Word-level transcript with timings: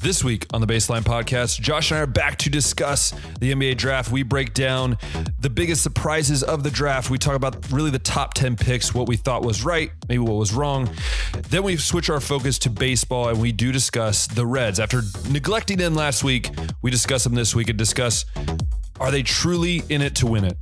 This 0.00 0.22
week 0.22 0.46
on 0.52 0.60
the 0.60 0.66
Baseline 0.66 1.02
Podcast, 1.02 1.60
Josh 1.60 1.90
and 1.90 1.98
I 1.98 2.02
are 2.02 2.06
back 2.06 2.38
to 2.38 2.50
discuss 2.50 3.10
the 3.40 3.52
NBA 3.52 3.76
draft. 3.76 4.12
We 4.12 4.22
break 4.22 4.54
down 4.54 4.96
the 5.40 5.50
biggest 5.50 5.82
surprises 5.82 6.44
of 6.44 6.62
the 6.62 6.70
draft. 6.70 7.10
We 7.10 7.18
talk 7.18 7.34
about 7.34 7.70
really 7.72 7.90
the 7.90 7.98
top 7.98 8.34
10 8.34 8.54
picks, 8.56 8.94
what 8.94 9.08
we 9.08 9.16
thought 9.16 9.42
was 9.42 9.64
right, 9.64 9.90
maybe 10.08 10.20
what 10.20 10.36
was 10.36 10.52
wrong. 10.52 10.88
Then 11.48 11.64
we 11.64 11.76
switch 11.76 12.10
our 12.10 12.20
focus 12.20 12.60
to 12.60 12.70
baseball 12.70 13.28
and 13.28 13.40
we 13.40 13.50
do 13.50 13.72
discuss 13.72 14.28
the 14.28 14.46
Reds. 14.46 14.78
After 14.78 15.02
neglecting 15.30 15.78
them 15.78 15.96
last 15.96 16.22
week, 16.22 16.48
we 16.80 16.92
discuss 16.92 17.24
them 17.24 17.34
this 17.34 17.54
week 17.54 17.68
and 17.68 17.76
discuss 17.76 18.24
are 19.00 19.10
they 19.10 19.22
truly 19.22 19.82
in 19.88 20.00
it 20.00 20.14
to 20.16 20.26
win 20.26 20.44
it? 20.44 20.56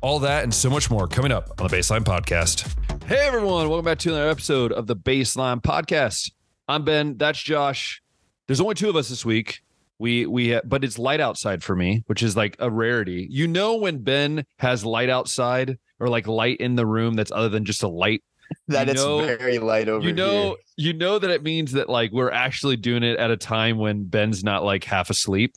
All 0.00 0.20
that 0.20 0.42
and 0.42 0.54
so 0.54 0.70
much 0.70 0.90
more 0.90 1.06
coming 1.06 1.32
up 1.32 1.60
on 1.60 1.68
the 1.68 1.76
Baseline 1.76 2.04
Podcast. 2.04 2.72
Hey 3.04 3.26
everyone, 3.26 3.68
welcome 3.68 3.84
back 3.84 3.98
to 4.00 4.08
another 4.10 4.30
episode 4.30 4.72
of 4.72 4.86
the 4.86 4.96
Baseline 4.96 5.60
Podcast. 5.62 6.30
I'm 6.66 6.84
Ben, 6.84 7.18
that's 7.18 7.42
Josh. 7.42 8.02
There's 8.50 8.60
only 8.60 8.74
two 8.74 8.88
of 8.90 8.96
us 8.96 9.08
this 9.08 9.24
week. 9.24 9.60
We 10.00 10.26
we 10.26 10.58
but 10.64 10.82
it's 10.82 10.98
light 10.98 11.20
outside 11.20 11.62
for 11.62 11.76
me, 11.76 12.02
which 12.08 12.20
is 12.20 12.36
like 12.36 12.56
a 12.58 12.68
rarity. 12.68 13.28
You 13.30 13.46
know 13.46 13.76
when 13.76 13.98
Ben 13.98 14.44
has 14.58 14.84
light 14.84 15.08
outside 15.08 15.78
or 16.00 16.08
like 16.08 16.26
light 16.26 16.56
in 16.58 16.74
the 16.74 16.84
room 16.84 17.14
that's 17.14 17.30
other 17.30 17.48
than 17.48 17.64
just 17.64 17.84
a 17.84 17.88
light. 17.88 18.24
That 18.66 18.88
You 18.88 18.92
it's 18.94 19.04
know- 19.04 19.24
very 19.24 19.60
light 19.60 19.88
over 19.88 20.04
You 20.04 20.12
know, 20.12 20.42
here. 20.42 20.54
you 20.78 20.92
know 20.94 21.20
that 21.20 21.30
it 21.30 21.44
means 21.44 21.70
that 21.70 21.88
like 21.88 22.10
we're 22.10 22.32
actually 22.32 22.74
doing 22.76 23.04
it 23.04 23.20
at 23.20 23.30
a 23.30 23.36
time 23.36 23.78
when 23.78 24.02
Ben's 24.02 24.42
not 24.42 24.64
like 24.64 24.82
half 24.82 25.10
asleep. 25.10 25.54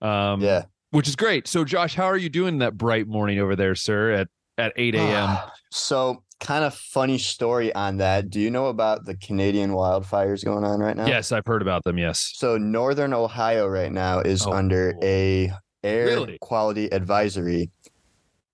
Um 0.00 0.40
Yeah. 0.40 0.62
which 0.92 1.08
is 1.08 1.16
great. 1.16 1.46
So 1.46 1.62
Josh, 1.62 1.94
how 1.94 2.06
are 2.06 2.16
you 2.16 2.30
doing 2.30 2.60
that 2.60 2.78
bright 2.78 3.06
morning 3.06 3.38
over 3.38 3.54
there, 3.54 3.74
sir, 3.74 4.12
at 4.12 4.28
at 4.56 4.72
8 4.76 4.94
a.m.? 4.94 5.36
so, 5.72 6.22
kind 6.40 6.64
of 6.64 6.74
funny 6.74 7.18
story 7.18 7.74
on 7.74 7.96
that. 7.98 8.30
Do 8.30 8.40
you 8.40 8.50
know 8.50 8.66
about 8.66 9.04
the 9.06 9.16
Canadian 9.16 9.70
wildfires 9.70 10.44
going 10.44 10.64
on 10.64 10.80
right 10.80 10.96
now? 10.96 11.06
Yes, 11.06 11.32
I've 11.32 11.46
heard 11.46 11.62
about 11.62 11.84
them. 11.84 11.98
Yes. 11.98 12.32
So, 12.34 12.58
northern 12.58 13.14
Ohio 13.14 13.66
right 13.66 13.92
now 13.92 14.20
is 14.20 14.46
Oh. 14.46 14.52
under 14.52 14.94
a 15.02 15.50
air 15.82 16.06
Really? 16.06 16.38
quality 16.40 16.92
advisory. 16.92 17.70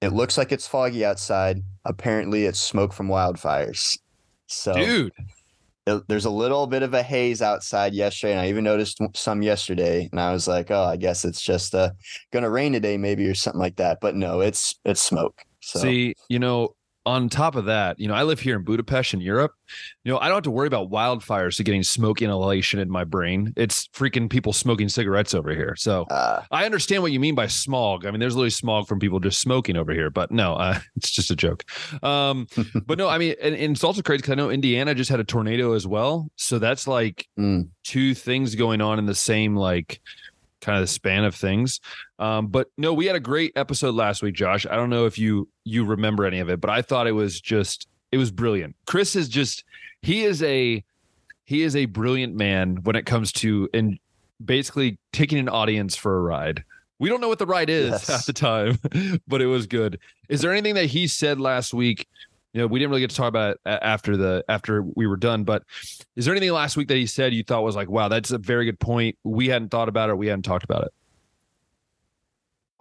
It 0.00 0.12
looks 0.12 0.38
like 0.38 0.50
it's 0.52 0.66
foggy 0.66 1.04
outside. 1.04 1.62
Apparently, 1.84 2.44
it's 2.46 2.60
smoke 2.60 2.92
from 2.92 3.08
wildfires. 3.08 3.98
So, 4.46 4.72
Dude, 4.72 5.12
it- 5.86 6.08
there's 6.08 6.24
a 6.24 6.30
little 6.30 6.66
bit 6.66 6.82
of 6.82 6.94
a 6.94 7.02
haze 7.02 7.42
outside 7.42 7.92
yesterday, 7.94 8.32
and 8.32 8.40
I 8.40 8.48
even 8.48 8.64
noticed 8.64 8.98
some 9.14 9.42
yesterday. 9.42 10.08
And 10.10 10.20
I 10.20 10.32
was 10.32 10.48
like, 10.48 10.70
"Oh, 10.70 10.84
I 10.84 10.96
guess 10.96 11.24
it's 11.24 11.40
just 11.42 11.74
uh, 11.74 11.90
gonna 12.32 12.50
rain 12.50 12.72
today, 12.72 12.96
maybe, 12.96 13.26
or 13.26 13.34
something 13.34 13.60
like 13.60 13.76
that." 13.76 13.98
But 14.00 14.14
no, 14.14 14.40
it's 14.40 14.74
it's 14.84 15.00
smoke. 15.02 15.42
So 15.60 15.80
see, 15.80 16.14
you 16.28 16.38
know, 16.38 16.74
on 17.10 17.28
top 17.28 17.56
of 17.56 17.64
that, 17.64 17.98
you 17.98 18.06
know, 18.06 18.14
I 18.14 18.22
live 18.22 18.38
here 18.38 18.56
in 18.56 18.62
Budapest 18.62 19.14
in 19.14 19.20
Europe. 19.20 19.52
You 20.04 20.12
know, 20.12 20.18
I 20.18 20.28
don't 20.28 20.36
have 20.36 20.44
to 20.44 20.50
worry 20.50 20.68
about 20.68 20.90
wildfires 20.90 21.56
to 21.56 21.64
getting 21.64 21.82
smoke 21.82 22.22
inhalation 22.22 22.78
in 22.78 22.88
my 22.88 23.02
brain. 23.02 23.52
It's 23.56 23.88
freaking 23.88 24.30
people 24.30 24.52
smoking 24.52 24.88
cigarettes 24.88 25.34
over 25.34 25.50
here. 25.50 25.74
So 25.76 26.04
uh, 26.04 26.44
I 26.52 26.64
understand 26.64 27.02
what 27.02 27.10
you 27.10 27.18
mean 27.18 27.34
by 27.34 27.48
smog. 27.48 28.06
I 28.06 28.12
mean, 28.12 28.20
there's 28.20 28.36
literally 28.36 28.50
smog 28.50 28.86
from 28.86 29.00
people 29.00 29.18
just 29.18 29.40
smoking 29.40 29.76
over 29.76 29.92
here, 29.92 30.08
but 30.08 30.30
no, 30.30 30.54
uh, 30.54 30.78
it's 30.96 31.10
just 31.10 31.30
a 31.30 31.36
joke. 31.36 31.64
Um, 32.02 32.46
but 32.86 32.96
no, 32.96 33.08
I 33.08 33.18
mean, 33.18 33.34
and, 33.42 33.54
and 33.56 33.72
it's 33.74 33.84
also 33.84 34.02
crazy 34.02 34.18
because 34.18 34.32
I 34.32 34.36
know 34.36 34.50
Indiana 34.50 34.94
just 34.94 35.10
had 35.10 35.20
a 35.20 35.24
tornado 35.24 35.72
as 35.72 35.86
well. 35.86 36.30
So 36.36 36.60
that's 36.60 36.86
like 36.86 37.26
mm, 37.38 37.68
two 37.82 38.14
things 38.14 38.54
going 38.54 38.80
on 38.80 38.98
in 38.98 39.06
the 39.06 39.14
same 39.14 39.56
like 39.56 40.00
kind 40.60 40.76
of 40.78 40.82
the 40.82 40.86
span 40.88 41.24
of 41.24 41.34
things. 41.34 41.80
Um, 42.18 42.48
but 42.48 42.68
no, 42.76 42.92
we 42.92 43.06
had 43.06 43.16
a 43.16 43.20
great 43.20 43.52
episode 43.56 43.94
last 43.94 44.22
week, 44.22 44.34
Josh. 44.34 44.66
I 44.66 44.76
don't 44.76 44.90
know 44.90 45.06
if 45.06 45.18
you 45.18 45.48
you 45.64 45.84
remember 45.84 46.24
any 46.24 46.40
of 46.40 46.48
it, 46.48 46.60
but 46.60 46.70
I 46.70 46.82
thought 46.82 47.06
it 47.06 47.12
was 47.12 47.40
just 47.40 47.88
it 48.12 48.18
was 48.18 48.30
brilliant. 48.30 48.76
Chris 48.86 49.16
is 49.16 49.28
just 49.28 49.64
he 50.02 50.24
is 50.24 50.42
a 50.42 50.84
he 51.44 51.62
is 51.62 51.74
a 51.76 51.86
brilliant 51.86 52.34
man 52.34 52.78
when 52.82 52.96
it 52.96 53.06
comes 53.06 53.32
to 53.32 53.68
and 53.74 53.98
basically 54.44 54.98
taking 55.12 55.38
an 55.38 55.48
audience 55.48 55.96
for 55.96 56.16
a 56.16 56.20
ride. 56.20 56.64
We 56.98 57.08
don't 57.08 57.20
know 57.20 57.28
what 57.28 57.38
the 57.38 57.46
ride 57.46 57.70
is 57.70 57.90
Yes. 57.90 58.10
at 58.10 58.26
the 58.26 58.32
time, 58.32 58.78
but 59.26 59.40
it 59.42 59.46
was 59.46 59.66
good. 59.66 59.98
Is 60.28 60.42
there 60.42 60.52
anything 60.52 60.74
that 60.74 60.86
he 60.86 61.06
said 61.06 61.40
last 61.40 61.72
week? 61.74 62.06
You 62.52 62.60
know, 62.62 62.66
we 62.66 62.78
didn't 62.80 62.90
really 62.90 63.00
get 63.02 63.10
to 63.10 63.16
talk 63.16 63.28
about 63.28 63.52
it 63.52 63.60
after 63.64 64.16
the 64.16 64.44
after 64.48 64.82
we 64.82 65.06
were 65.06 65.16
done, 65.16 65.44
but 65.44 65.62
is 66.16 66.24
there 66.24 66.34
anything 66.34 66.52
last 66.52 66.76
week 66.76 66.88
that 66.88 66.96
he 66.96 67.06
said 67.06 67.32
you 67.32 67.44
thought 67.44 67.62
was 67.62 67.76
like, 67.76 67.88
wow, 67.88 68.08
that's 68.08 68.32
a 68.32 68.38
very 68.38 68.64
good 68.64 68.80
point. 68.80 69.16
We 69.22 69.48
hadn't 69.48 69.68
thought 69.70 69.88
about 69.88 70.10
it. 70.10 70.18
We 70.18 70.26
hadn't 70.26 70.42
talked 70.42 70.64
about 70.64 70.84
it. 70.84 70.92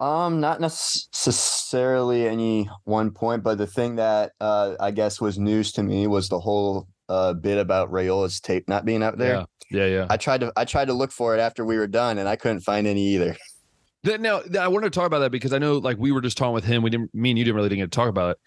um, 0.04 0.40
not 0.40 0.60
necessarily 0.60 2.26
any 2.26 2.68
one 2.84 3.10
point, 3.10 3.42
but 3.42 3.58
the 3.58 3.66
thing 3.66 3.96
that 3.96 4.32
uh, 4.40 4.74
I 4.80 4.90
guess 4.90 5.20
was 5.20 5.38
news 5.38 5.72
to 5.72 5.82
me 5.82 6.06
was 6.06 6.28
the 6.28 6.40
whole 6.40 6.88
uh, 7.08 7.34
bit 7.34 7.58
about 7.58 7.90
Raiola's 7.92 8.40
tape 8.40 8.68
not 8.68 8.84
being 8.84 9.02
out 9.02 9.18
there. 9.18 9.46
Yeah, 9.70 9.84
yeah, 9.84 9.86
yeah. 9.86 10.06
I 10.08 10.16
tried 10.16 10.40
to 10.40 10.52
I 10.56 10.64
tried 10.64 10.86
to 10.86 10.94
look 10.94 11.12
for 11.12 11.36
it 11.36 11.40
after 11.40 11.64
we 11.64 11.76
were 11.76 11.86
done, 11.86 12.18
and 12.18 12.28
I 12.28 12.36
couldn't 12.36 12.60
find 12.60 12.86
any 12.86 13.02
either. 13.02 13.36
Th- 14.04 14.18
Now, 14.18 14.40
I 14.58 14.68
wanted 14.68 14.90
to 14.92 14.98
talk 14.98 15.06
about 15.06 15.18
that 15.18 15.30
because 15.30 15.52
I 15.52 15.58
know, 15.58 15.76
like, 15.76 15.98
we 15.98 16.10
were 16.10 16.22
just 16.22 16.38
talking 16.38 16.54
with 16.54 16.64
him. 16.64 16.82
We 16.82 16.88
didn't, 16.88 17.14
me 17.14 17.30
and 17.30 17.38
you 17.38 17.44
didn't 17.44 17.56
really 17.56 17.68
get 17.68 17.82
to 17.82 17.88
talk 17.88 18.08
about 18.08 18.30
it. 18.30 18.38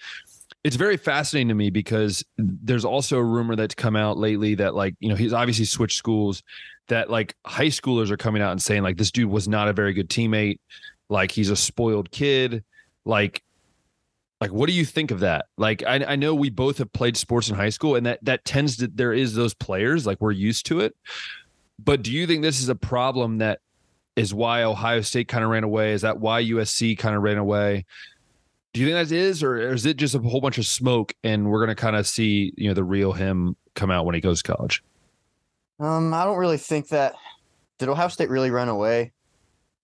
It's 0.63 0.75
very 0.75 0.97
fascinating 0.97 1.49
to 1.49 1.53
me 1.55 1.69
because 1.69 2.23
there's 2.37 2.85
also 2.85 3.17
a 3.17 3.23
rumor 3.23 3.55
that's 3.55 3.75
come 3.75 3.95
out 3.95 4.17
lately 4.17 4.55
that, 4.55 4.75
like, 4.75 4.95
you 4.99 5.09
know, 5.09 5.15
he's 5.15 5.33
obviously 5.33 5.65
switched 5.65 5.97
schools. 5.97 6.43
That 6.89 7.09
like 7.09 7.35
high 7.45 7.67
schoolers 7.67 8.11
are 8.11 8.17
coming 8.17 8.41
out 8.41 8.51
and 8.51 8.61
saying 8.61 8.83
like 8.83 8.97
this 8.97 9.11
dude 9.11 9.29
was 9.29 9.47
not 9.47 9.69
a 9.69 9.73
very 9.73 9.93
good 9.93 10.09
teammate, 10.09 10.59
like 11.09 11.31
he's 11.31 11.49
a 11.49 11.55
spoiled 11.55 12.11
kid, 12.11 12.63
like, 13.05 13.41
like 14.41 14.51
what 14.51 14.67
do 14.67 14.73
you 14.73 14.83
think 14.83 15.11
of 15.11 15.21
that? 15.21 15.45
Like, 15.57 15.83
I, 15.83 16.03
I 16.03 16.15
know 16.17 16.35
we 16.35 16.49
both 16.49 16.79
have 16.79 16.91
played 16.91 17.15
sports 17.15 17.49
in 17.49 17.55
high 17.55 17.69
school, 17.69 17.95
and 17.95 18.05
that 18.05 18.19
that 18.23 18.43
tends 18.43 18.75
to 18.77 18.87
there 18.87 19.13
is 19.13 19.33
those 19.33 19.53
players 19.53 20.05
like 20.05 20.19
we're 20.19 20.31
used 20.31 20.65
to 20.65 20.81
it. 20.81 20.93
But 21.79 22.03
do 22.03 22.11
you 22.11 22.27
think 22.27 22.41
this 22.41 22.61
is 22.61 22.67
a 22.67 22.75
problem 22.75 23.37
that 23.37 23.59
is 24.15 24.33
why 24.33 24.63
Ohio 24.63 25.01
State 25.01 25.27
kind 25.27 25.43
of 25.43 25.49
ran 25.49 25.63
away? 25.63 25.93
Is 25.93 26.01
that 26.01 26.19
why 26.19 26.43
USC 26.43 26.97
kind 26.97 27.15
of 27.15 27.23
ran 27.23 27.37
away? 27.37 27.85
Do 28.73 28.81
you 28.81 28.87
think 28.87 29.07
that 29.07 29.15
is, 29.15 29.43
or 29.43 29.71
is 29.71 29.85
it 29.85 29.97
just 29.97 30.15
a 30.15 30.19
whole 30.19 30.41
bunch 30.41 30.57
of 30.57 30.65
smoke 30.65 31.13
and 31.23 31.49
we're 31.49 31.63
going 31.63 31.75
to 31.75 31.81
kind 31.81 31.95
of 31.95 32.07
see, 32.07 32.53
you 32.57 32.67
know, 32.67 32.73
the 32.73 32.83
real 32.83 33.13
him 33.13 33.55
come 33.75 33.91
out 33.91 34.05
when 34.05 34.15
he 34.15 34.21
goes 34.21 34.41
to 34.41 34.55
college? 34.55 34.83
Um, 35.79 36.13
I 36.13 36.25
don't 36.25 36.37
really 36.37 36.57
think 36.57 36.89
that. 36.89 37.13
Did 37.79 37.89
Ohio 37.89 38.07
State 38.07 38.29
really 38.29 38.51
run 38.51 38.69
away? 38.69 39.11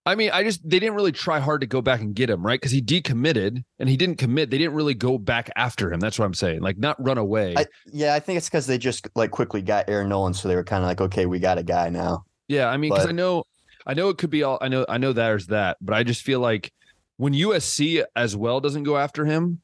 I 0.05 0.15
mean, 0.15 0.29
I 0.31 0.43
just, 0.43 0.61
they 0.63 0.79
didn't 0.79 0.95
really 0.95 1.11
try 1.11 1.39
hard 1.39 1.61
to 1.61 1.67
go 1.67 1.81
back 1.81 2.01
and 2.01 2.15
get 2.15 2.29
him, 2.29 2.45
right? 2.45 2.59
Because 2.59 2.71
he 2.71 2.81
decommitted 2.81 3.63
and 3.79 3.89
he 3.89 3.97
didn't 3.97 4.17
commit. 4.17 4.49
They 4.49 4.57
didn't 4.57 4.73
really 4.73 4.93
go 4.93 5.17
back 5.17 5.49
after 5.55 5.91
him. 5.91 5.99
That's 5.99 6.17
what 6.17 6.25
I'm 6.25 6.33
saying. 6.33 6.61
Like, 6.61 6.77
not 6.77 7.03
run 7.03 7.17
away. 7.17 7.55
I, 7.57 7.65
yeah, 7.91 8.13
I 8.13 8.19
think 8.19 8.37
it's 8.37 8.47
because 8.47 8.67
they 8.67 8.77
just 8.77 9.07
like 9.15 9.31
quickly 9.31 9.61
got 9.61 9.89
Aaron 9.89 10.09
Noland, 10.09 10.35
so 10.35 10.47
they 10.47 10.55
were 10.55 10.63
kind 10.63 10.83
of 10.83 10.87
like, 10.87 11.01
okay, 11.01 11.25
we 11.25 11.39
got 11.39 11.57
a 11.57 11.63
guy 11.63 11.89
now. 11.89 12.23
Yeah, 12.47 12.67
I 12.67 12.77
mean, 12.77 12.91
because 12.91 13.07
I 13.07 13.11
know, 13.11 13.43
I 13.85 13.93
know 13.93 14.09
it 14.09 14.17
could 14.17 14.29
be 14.29 14.43
all. 14.43 14.59
I 14.61 14.67
know, 14.67 14.85
I 14.87 14.97
know 14.99 15.13
there's 15.13 15.47
that, 15.47 15.77
but 15.81 15.95
I 15.95 16.03
just 16.03 16.21
feel 16.21 16.39
like 16.39 16.71
when 17.19 17.33
USC 17.33 18.01
as 18.15 18.33
well 18.37 18.61
doesn't 18.61 18.83
go 18.83 18.95
after 18.95 19.25
him, 19.25 19.59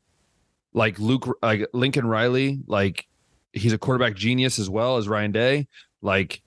like 0.74 1.00
Luke, 1.00 1.38
like 1.42 1.66
Lincoln 1.72 2.06
Riley, 2.06 2.60
like 2.68 3.08
he's 3.54 3.72
a 3.72 3.78
quarterback 3.78 4.14
genius 4.16 4.60
as 4.60 4.70
well 4.70 4.98
as 4.98 5.08
Ryan 5.08 5.32
Day. 5.32 5.68
Like, 6.02 6.42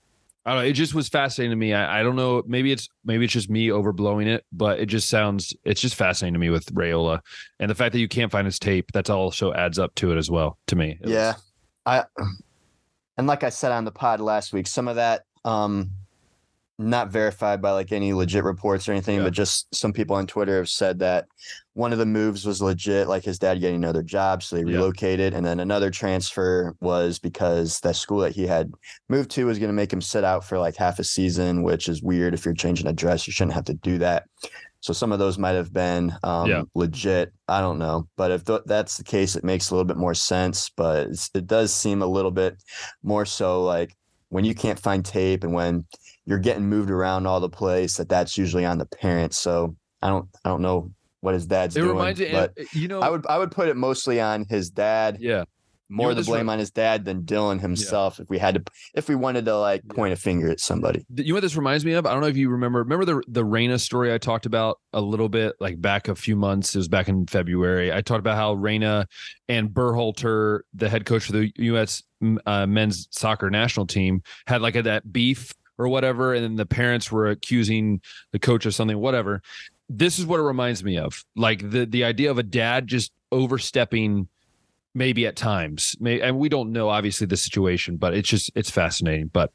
I 0.45 0.53
don't 0.53 0.61
know. 0.61 0.67
It 0.69 0.73
just 0.73 0.93
was 0.93 1.09
fascinating 1.09 1.49
to 1.49 1.55
me. 1.55 1.73
I, 1.73 2.01
I 2.01 2.03
don't 2.03 2.15
know. 2.15 2.43
Maybe 2.45 2.71
it's 2.71 2.87
maybe 3.03 3.23
it's 3.25 3.33
just 3.33 3.49
me 3.49 3.69
overblowing 3.69 4.27
it, 4.27 4.45
but 4.51 4.79
it 4.79 4.85
just 4.85 5.09
sounds. 5.09 5.55
It's 5.63 5.81
just 5.81 5.95
fascinating 5.95 6.35
to 6.35 6.39
me 6.39 6.51
with 6.51 6.71
Raiola 6.75 7.21
and 7.59 7.71
the 7.71 7.75
fact 7.75 7.93
that 7.93 7.99
you 7.99 8.07
can't 8.07 8.31
find 8.31 8.45
his 8.45 8.59
tape. 8.59 8.91
That's 8.93 9.09
also 9.09 9.51
adds 9.53 9.79
up 9.79 9.95
to 9.95 10.11
it 10.11 10.17
as 10.19 10.29
well 10.29 10.59
to 10.67 10.75
me. 10.75 10.91
It 11.01 11.05
was- 11.05 11.11
yeah, 11.11 11.33
I 11.87 12.03
and 13.17 13.25
like 13.25 13.43
I 13.43 13.49
said 13.49 13.71
on 13.71 13.83
the 13.83 13.91
pod 13.91 14.21
last 14.21 14.53
week, 14.53 14.67
some 14.67 14.87
of 14.87 14.95
that 14.97 15.23
um 15.43 15.89
not 16.79 17.09
verified 17.09 17.61
by 17.61 17.71
like 17.71 17.91
any 17.91 18.13
legit 18.13 18.43
reports 18.43 18.87
or 18.87 18.93
anything, 18.93 19.17
Yeah. 19.17 19.23
but 19.25 19.33
just 19.33 19.73
some 19.75 19.91
people 19.91 20.15
on 20.15 20.25
Twitter 20.25 20.57
have 20.57 20.69
said 20.69 20.99
that 20.99 21.25
one 21.73 21.91
of 21.91 21.99
the 21.99 22.05
moves 22.05 22.45
was 22.45 22.61
legit, 22.61 23.07
like 23.09 23.23
his 23.23 23.37
dad 23.37 23.59
getting 23.59 23.75
another 23.75 24.01
job, 24.01 24.41
so 24.41 24.55
they 24.55 24.61
Yeah. 24.63 24.77
relocated, 24.77 25.33
and 25.33 25.45
then 25.45 25.59
another 25.59 25.91
transfer 25.91 26.75
was 26.79 27.19
because 27.19 27.81
that 27.81 27.97
school 27.97 28.19
that 28.19 28.31
he 28.33 28.47
had 28.47 28.71
moved 29.09 29.29
to 29.31 29.45
was 29.45 29.59
going 29.59 29.69
to 29.69 29.73
make 29.73 29.91
him 29.91 30.01
sit 30.01 30.23
out 30.23 30.45
for 30.45 30.57
like 30.57 30.77
half 30.77 30.99
a 30.99 31.03
season, 31.03 31.63
which 31.63 31.89
is 31.89 32.01
weird. 32.01 32.33
If 32.33 32.45
you're 32.45 32.53
changing 32.53 32.87
address, 32.87 33.27
you 33.27 33.33
shouldn't 33.33 33.53
have 33.55 33.65
to 33.65 33.73
do 33.73 33.97
that. 33.97 34.23
So 34.79 34.93
some 34.93 35.11
of 35.11 35.19
those 35.19 35.37
might 35.37 35.55
have 35.55 35.73
been 35.73 36.13
um, 36.23 36.49
Yeah. 36.49 36.63
legit. 36.75 37.33
I 37.49 37.59
don't 37.59 37.77
know, 37.79 38.07
but 38.15 38.31
if 38.31 38.45
th- 38.45 38.61
that's 38.65 38.95
the 38.95 39.03
case, 39.03 39.35
it 39.35 39.43
makes 39.43 39.69
a 39.69 39.73
little 39.75 39.83
bit 39.85 39.97
more 39.97 40.13
sense. 40.13 40.71
But 40.77 41.07
it's, 41.07 41.29
it 41.33 41.45
does 41.45 41.73
seem 41.73 42.01
a 42.01 42.07
little 42.07 42.31
bit 42.31 42.55
more 43.03 43.25
so 43.25 43.63
like 43.65 43.93
when 44.29 44.45
you 44.45 44.55
can't 44.55 44.79
find 44.79 45.03
tape 45.03 45.43
and 45.43 45.53
when 45.53 45.85
you're 46.29 46.39
getting 46.39 46.69
moved 46.69 46.91
around 46.91 47.25
all 47.25 47.39
the 47.39 47.49
place, 47.49 47.97
that 47.97 48.07
that's 48.07 48.37
usually 48.37 48.63
on 48.63 48.77
the 48.77 48.85
parents. 48.85 49.39
So 49.39 49.75
I 50.03 50.09
don't, 50.09 50.29
I 50.45 50.49
don't 50.49 50.61
know 50.61 50.91
what 51.21 51.33
his 51.33 51.47
dad's 51.47 51.75
It 51.75 51.81
doing, 51.81 51.97
reminds 51.97 52.19
me, 52.19 52.29
but 52.31 52.53
you 52.71 52.87
know, 52.87 53.01
I 53.01 53.09
would, 53.09 53.25
I 53.27 53.39
would 53.39 53.51
put 53.51 53.67
it 53.67 53.75
mostly 53.75 54.21
on 54.21 54.45
his 54.47 54.69
dad 54.69 55.17
yeah. 55.19 55.45
more 55.89 56.09
know, 56.09 56.13
the 56.13 56.23
blame 56.23 56.45
re- 56.47 56.53
on 56.53 56.59
his 56.59 56.69
dad 56.69 57.03
than 57.03 57.23
Dylan 57.23 57.59
himself. 57.59 58.19
If 58.19 58.29
we 58.29 58.37
had 58.37 58.53
to, 58.55 58.63
if 58.93 59.09
we 59.09 59.15
wanted 59.15 59.45
to 59.45 59.57
like 59.57 59.81
Yeah. 59.85 59.93
point 59.95 60.13
a 60.13 60.15
finger 60.15 60.49
at 60.51 60.59
somebody. 60.59 61.03
You 61.15 61.29
know 61.29 61.33
what 61.33 61.41
this 61.41 61.55
reminds 61.55 61.83
me 61.83 61.93
of? 61.93 62.05
I 62.05 62.11
don't 62.11 62.21
know 62.21 62.27
if 62.27 62.37
you 62.37 62.49
remember. 62.51 62.79
Remember 62.79 63.05
the 63.05 63.23
the 63.27 63.43
Reyna 63.43 63.79
story 63.79 64.13
I 64.13 64.19
talked 64.19 64.45
about 64.45 64.79
a 64.93 65.01
little 65.01 65.29
bit, 65.29 65.55
like 65.59 65.81
back 65.81 66.07
a 66.07 66.15
few 66.15 66.35
months. 66.35 66.75
It 66.75 66.77
was 66.77 66.87
back 66.87 67.09
in 67.09 67.25
February. 67.25 67.91
I 67.91 68.01
talked 68.01 68.19
about 68.19 68.37
how 68.37 68.53
Reyna 68.53 69.07
and 69.49 69.71
Berhalter, 69.71 70.59
the 70.75 70.87
head 70.89 71.05
coach 71.05 71.25
for 71.25 71.31
the 71.31 71.51
U.S. 71.57 72.03
uh, 72.45 72.67
men's 72.67 73.07
soccer 73.11 73.49
national 73.49 73.87
team, 73.87 74.21
had 74.45 74.61
like 74.61 74.75
a, 74.75 74.83
that 74.83 75.11
beef 75.11 75.53
or 75.79 75.87
whatever, 75.87 76.35
and 76.35 76.43
then 76.43 76.55
the 76.57 76.65
parents 76.65 77.11
were 77.11 77.27
accusing 77.27 78.01
the 78.31 78.39
coach 78.39 78.67
of 78.67 78.75
something, 78.75 78.99
whatever. 78.99 79.41
This 79.89 80.19
is 80.19 80.25
what 80.27 80.39
it 80.39 80.43
reminds 80.43 80.83
me 80.83 80.99
of, 80.99 81.25
like 81.35 81.67
the 81.67 81.85
the 81.85 82.03
idea 82.03 82.29
of 82.29 82.37
a 82.37 82.43
dad 82.43 82.85
just 82.85 83.11
overstepping 83.31 84.27
maybe 84.93 85.25
at 85.25 85.35
times. 85.35 85.95
May, 85.99 86.19
and 86.21 86.37
we 86.37 86.49
don't 86.49 86.71
know 86.71 86.89
obviously 86.89 87.25
the 87.25 87.37
situation 87.37 87.97
but 87.97 88.13
it's 88.13 88.29
just 88.29 88.51
it's 88.53 88.69
fascinating. 88.69 89.27
But 89.33 89.51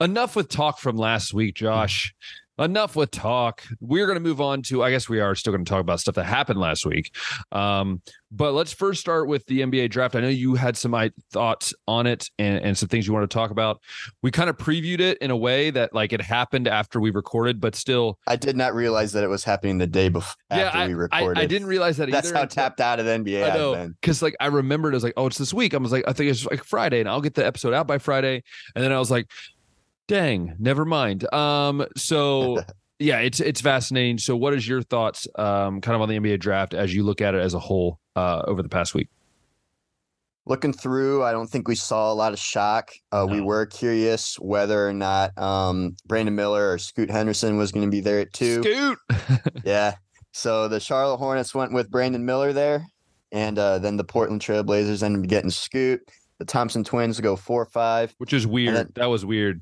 enough 0.00 0.36
with 0.36 0.48
talk 0.48 0.78
from 0.78 0.96
last 0.96 1.32
week 1.32 1.54
mm-hmm. 1.54 1.66
josh 1.66 2.14
enough 2.58 2.96
with 2.96 3.10
talk. 3.10 3.62
We're 3.80 4.06
going 4.06 4.16
to 4.16 4.22
move 4.22 4.40
on 4.40 4.62
to, 4.62 4.82
I 4.82 4.90
guess 4.90 5.08
we 5.08 5.20
are 5.20 5.34
still 5.34 5.52
going 5.52 5.64
to 5.64 5.68
talk 5.68 5.80
about 5.80 6.00
stuff 6.00 6.14
that 6.16 6.24
happened 6.24 6.60
last 6.60 6.84
week. 6.84 7.14
Um, 7.52 8.02
but 8.30 8.52
let's 8.52 8.72
first 8.72 9.00
start 9.00 9.26
with 9.26 9.46
the 9.46 9.60
NBA 9.60 9.90
draft. 9.90 10.14
I 10.14 10.20
know 10.20 10.28
you 10.28 10.54
had 10.54 10.76
some 10.76 10.94
thoughts 11.32 11.72
on 11.86 12.06
it 12.06 12.28
and, 12.38 12.62
and 12.62 12.76
some 12.76 12.88
things 12.88 13.06
you 13.06 13.12
want 13.12 13.28
to 13.28 13.34
talk 13.34 13.50
about. 13.50 13.80
We 14.22 14.30
kind 14.30 14.50
of 14.50 14.58
previewed 14.58 15.00
it 15.00 15.18
in 15.18 15.30
a 15.30 15.36
way 15.36 15.70
that 15.70 15.94
like 15.94 16.12
it 16.12 16.20
happened 16.20 16.68
after 16.68 17.00
we 17.00 17.10
recorded, 17.10 17.60
but 17.60 17.74
still. 17.74 18.18
I 18.26 18.36
did 18.36 18.56
not 18.56 18.74
realize 18.74 19.12
that 19.12 19.24
it 19.24 19.28
was 19.28 19.44
happening 19.44 19.78
the 19.78 19.86
day 19.86 20.08
before 20.08 20.34
yeah, 20.50 20.66
after 20.66 20.78
I, 20.78 20.88
we 20.88 20.94
recorded. 20.94 21.38
I, 21.38 21.42
I, 21.42 21.46
didn't 21.46 21.68
realize 21.68 21.96
that 21.96 22.10
That's 22.10 22.30
how 22.30 22.44
tapped 22.44 22.80
out 22.80 23.00
of 23.00 23.06
the 23.06 23.12
NBA 23.12 23.50
I 23.50 23.54
know. 23.54 23.90
Because 24.00 24.20
like 24.20 24.36
I 24.40 24.46
remembered 24.46 24.92
it 24.92 24.96
was 24.96 25.04
like, 25.04 25.14
oh, 25.16 25.26
it's 25.26 25.38
this 25.38 25.54
week. 25.54 25.72
I 25.72 25.78
was 25.78 25.92
like, 25.92 26.04
I 26.06 26.12
think 26.12 26.30
it's 26.30 26.44
like 26.44 26.64
Friday 26.64 27.00
and 27.00 27.08
I'll 27.08 27.22
get 27.22 27.34
the 27.34 27.46
episode 27.46 27.72
out 27.72 27.86
by 27.86 27.98
Friday. 27.98 28.42
And 28.74 28.84
then 28.84 28.92
I 28.92 28.98
was 28.98 29.10
like, 29.10 29.28
dang, 30.08 30.56
never 30.58 30.84
mind. 30.84 31.32
Um, 31.32 31.86
so 31.96 32.58
yeah, 32.98 33.20
it's 33.20 33.40
it's 33.40 33.60
fascinating. 33.60 34.18
So, 34.18 34.36
what 34.36 34.54
is 34.54 34.66
your 34.66 34.82
thoughts, 34.82 35.28
um, 35.36 35.80
kind 35.80 35.94
of 35.94 36.00
on 36.00 36.08
the 36.08 36.18
NBA 36.18 36.40
draft 36.40 36.74
as 36.74 36.92
you 36.92 37.04
look 37.04 37.20
at 37.20 37.34
it 37.34 37.40
as 37.40 37.54
a 37.54 37.58
whole 37.58 38.00
uh, 38.16 38.42
over 38.46 38.62
the 38.62 38.68
past 38.68 38.94
week? 38.94 39.08
Looking 40.46 40.72
through, 40.72 41.24
I 41.24 41.30
don't 41.30 41.46
think 41.46 41.68
we 41.68 41.74
saw 41.74 42.10
a 42.10 42.14
lot 42.14 42.32
of 42.32 42.38
shock. 42.38 42.90
Uh, 43.12 43.26
no. 43.26 43.34
We 43.34 43.40
were 43.42 43.66
curious 43.66 44.38
whether 44.38 44.88
or 44.88 44.94
not 44.94 45.36
um, 45.36 45.94
Brandon 46.06 46.34
Miller 46.34 46.72
or 46.72 46.78
Scoot 46.78 47.10
Henderson 47.10 47.58
was 47.58 47.70
going 47.70 47.84
to 47.84 47.90
be 47.90 48.00
there 48.00 48.20
at 48.20 48.32
two. 48.32 48.62
Scoot, 48.62 48.98
yeah. 49.64 49.94
So 50.32 50.66
the 50.66 50.80
Charlotte 50.80 51.18
Hornets 51.18 51.54
went 51.54 51.72
with 51.72 51.90
Brandon 51.90 52.24
Miller 52.24 52.52
there, 52.52 52.86
and 53.30 53.58
uh, 53.58 53.78
then 53.78 53.96
the 53.96 54.04
Portland 54.04 54.40
Trailblazers 54.40 55.02
ended 55.02 55.22
up 55.22 55.28
getting 55.28 55.50
Scoot. 55.50 56.00
The 56.38 56.44
Thompson 56.44 56.82
Twins 56.82 57.20
go 57.20 57.36
four 57.36 57.66
five, 57.66 58.14
which 58.18 58.32
is 58.32 58.46
weird. 58.46 58.74
Then, 58.74 58.92
that 58.94 59.06
was 59.06 59.24
weird. 59.24 59.60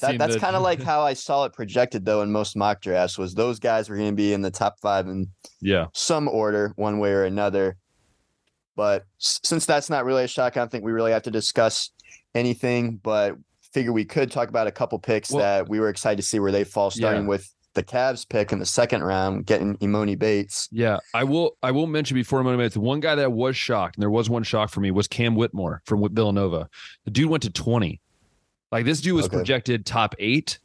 That, 0.00 0.18
that's 0.18 0.36
kind 0.36 0.56
of 0.56 0.62
like 0.62 0.82
how 0.90 1.02
I 1.02 1.14
saw 1.14 1.44
it 1.44 1.52
projected 1.52 2.04
though 2.04 2.22
in 2.22 2.32
most 2.32 2.56
mock 2.56 2.80
drafts 2.80 3.18
was 3.18 3.34
those 3.34 3.58
guys 3.58 3.88
were 3.88 3.96
going 3.96 4.10
to 4.10 4.16
be 4.16 4.32
in 4.32 4.42
the 4.42 4.50
top 4.50 4.78
five 4.80 5.06
in 5.06 5.28
yeah 5.60 5.86
some 5.92 6.28
order 6.28 6.72
one 6.76 6.98
way 6.98 7.12
or 7.12 7.24
another. 7.24 7.76
But 8.76 9.04
since 9.18 9.66
that's 9.66 9.90
not 9.90 10.04
really 10.04 10.24
a 10.24 10.28
shock, 10.28 10.56
I 10.56 10.60
don't 10.60 10.70
think 10.70 10.84
we 10.84 10.92
really 10.92 11.12
have 11.12 11.22
to 11.24 11.30
discuss 11.30 11.90
anything. 12.34 12.96
But 12.96 13.36
figure 13.72 13.92
we 13.92 14.04
could 14.04 14.30
talk 14.30 14.48
about 14.48 14.66
a 14.66 14.72
couple 14.72 14.98
picks 14.98 15.30
well, 15.30 15.42
that 15.42 15.68
we 15.68 15.80
were 15.80 15.88
excited 15.88 16.16
to 16.16 16.22
see 16.22 16.40
where 16.40 16.52
they 16.52 16.64
fall, 16.64 16.90
starting 16.90 17.22
yeah. 17.22 17.28
with 17.28 17.52
the 17.74 17.82
Cavs 17.82 18.28
pick 18.28 18.52
in 18.52 18.58
the 18.58 18.66
second 18.66 19.02
round, 19.02 19.46
getting 19.46 19.76
Emoni 19.78 20.18
Bates. 20.18 20.68
Yeah, 20.72 20.98
I 21.14 21.24
will. 21.24 21.56
I 21.62 21.70
will 21.70 21.86
mention 21.86 22.14
before 22.14 22.42
Emoni 22.42 22.58
Bates, 22.58 22.76
one 22.76 23.00
guy 23.00 23.14
that 23.14 23.32
was 23.32 23.56
shocked, 23.56 23.96
and 23.96 24.02
there 24.02 24.10
was 24.10 24.28
one 24.28 24.42
shock 24.42 24.70
for 24.70 24.80
me, 24.80 24.90
was 24.90 25.06
Cam 25.06 25.34
Whitmore 25.34 25.82
from 25.86 26.06
Villanova. 26.12 26.68
The 27.04 27.10
dude 27.10 27.30
went 27.30 27.42
to 27.44 27.50
twenty. 27.50 27.99
Like 28.72 28.84
this 28.84 29.00
dude 29.00 29.14
was 29.14 29.26
okay. 29.26 29.36
projected 29.36 29.86
top 29.86 30.14
eight. 30.18 30.58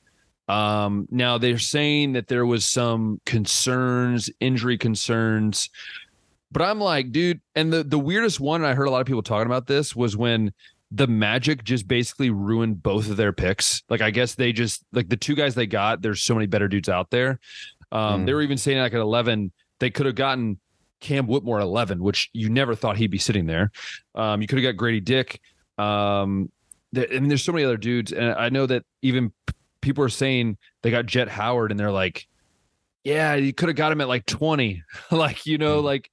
Um, 0.48 1.08
now 1.10 1.38
they're 1.38 1.58
saying 1.58 2.14
that 2.14 2.28
there 2.28 2.46
was 2.46 2.66
some 2.66 3.20
concerns, 3.26 4.30
injury 4.40 4.78
concerns, 4.78 5.70
but 6.52 6.62
I'm 6.62 6.80
like, 6.80 7.12
dude, 7.12 7.42
and 7.56 7.74
the 7.74 7.84
the 7.84 8.00
weirdest 8.00 8.40
one 8.40 8.64
I 8.64 8.74
heard 8.76 8.86
a 8.88 8.92
lot 8.92 9.02
of 9.02 9.08
people 9.08 9.24
talking 9.24 9.48
about 9.48 9.68
this 9.68 9.96
was 9.96 10.16
when 10.16 10.54
the 10.92 11.08
Magic 11.08 11.64
just 11.64 11.88
basically 11.88 12.30
ruined 12.30 12.82
both 12.82 13.10
of 13.10 13.18
their 13.18 13.34
picks. 13.34 13.84
Like 13.90 14.02
I 14.02 14.12
guess 14.12 14.36
they 14.36 14.54
just 14.54 14.86
like 14.94 15.10
the 15.10 15.18
two 15.18 15.36
guys 15.36 15.56
they 15.56 15.66
got. 15.66 16.02
There's 16.02 16.22
so 16.22 16.36
many 16.36 16.46
better 16.46 16.68
dudes 16.68 16.90
out 16.90 17.10
there. 17.10 17.40
Um, 17.92 18.22
mm. 18.22 18.26
They 18.26 18.34
were 18.34 18.42
even 18.42 18.58
saying 18.58 18.78
like 18.78 18.94
at 18.94 19.00
11 19.00 19.52
they 19.80 19.90
could 19.90 20.06
have 20.06 20.16
gotten 20.16 20.60
Cam 21.02 21.28
Whitmore 21.28 21.60
at 21.60 21.64
11, 21.64 22.02
which 22.02 22.30
you 22.34 22.50
never 22.50 22.76
thought 22.76 22.98
he'd 22.98 23.12
be 23.12 23.18
sitting 23.18 23.46
there. 23.46 23.72
Um, 24.14 24.42
you 24.42 24.48
could 24.48 24.64
have 24.64 24.76
got 24.76 24.82
Gradey 24.82 25.04
Dick. 25.04 25.42
Um, 25.78 26.50
I 26.98 27.08
mean, 27.20 27.28
there's 27.28 27.44
so 27.44 27.52
many 27.52 27.64
other 27.64 27.78
dudes, 27.78 28.12
and 28.12 28.34
I 28.34 28.50
know 28.50 28.66
that 28.66 28.84
even 29.02 29.32
people 29.82 30.04
are 30.04 30.10
saying 30.10 30.58
they 30.82 30.92
got 30.92 31.06
Jett 31.06 31.28
Howard, 31.28 31.72
and 31.72 31.80
they're 31.80 31.92
like, 31.92 32.28
"Yeah, 33.04 33.36
you 33.36 33.54
could 33.54 33.70
have 33.70 33.76
got 33.76 33.92
him 33.92 34.02
at 34.02 34.08
like 34.08 34.26
20." 34.26 34.84
like, 35.12 35.46
you 35.46 35.58
know, 35.58 35.82
mm. 35.82 35.84
like, 35.84 36.12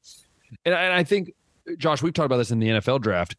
and 0.64 0.75
I, 0.75 0.82
and 0.82 0.94
I 0.94 1.05
think, 1.05 1.32
Josh, 1.79 2.02
we've 2.02 2.12
talked 2.12 2.26
about 2.26 2.38
this 2.38 2.50
in 2.50 2.58
the 2.58 2.69
NFL 2.69 3.00
draft. 3.00 3.37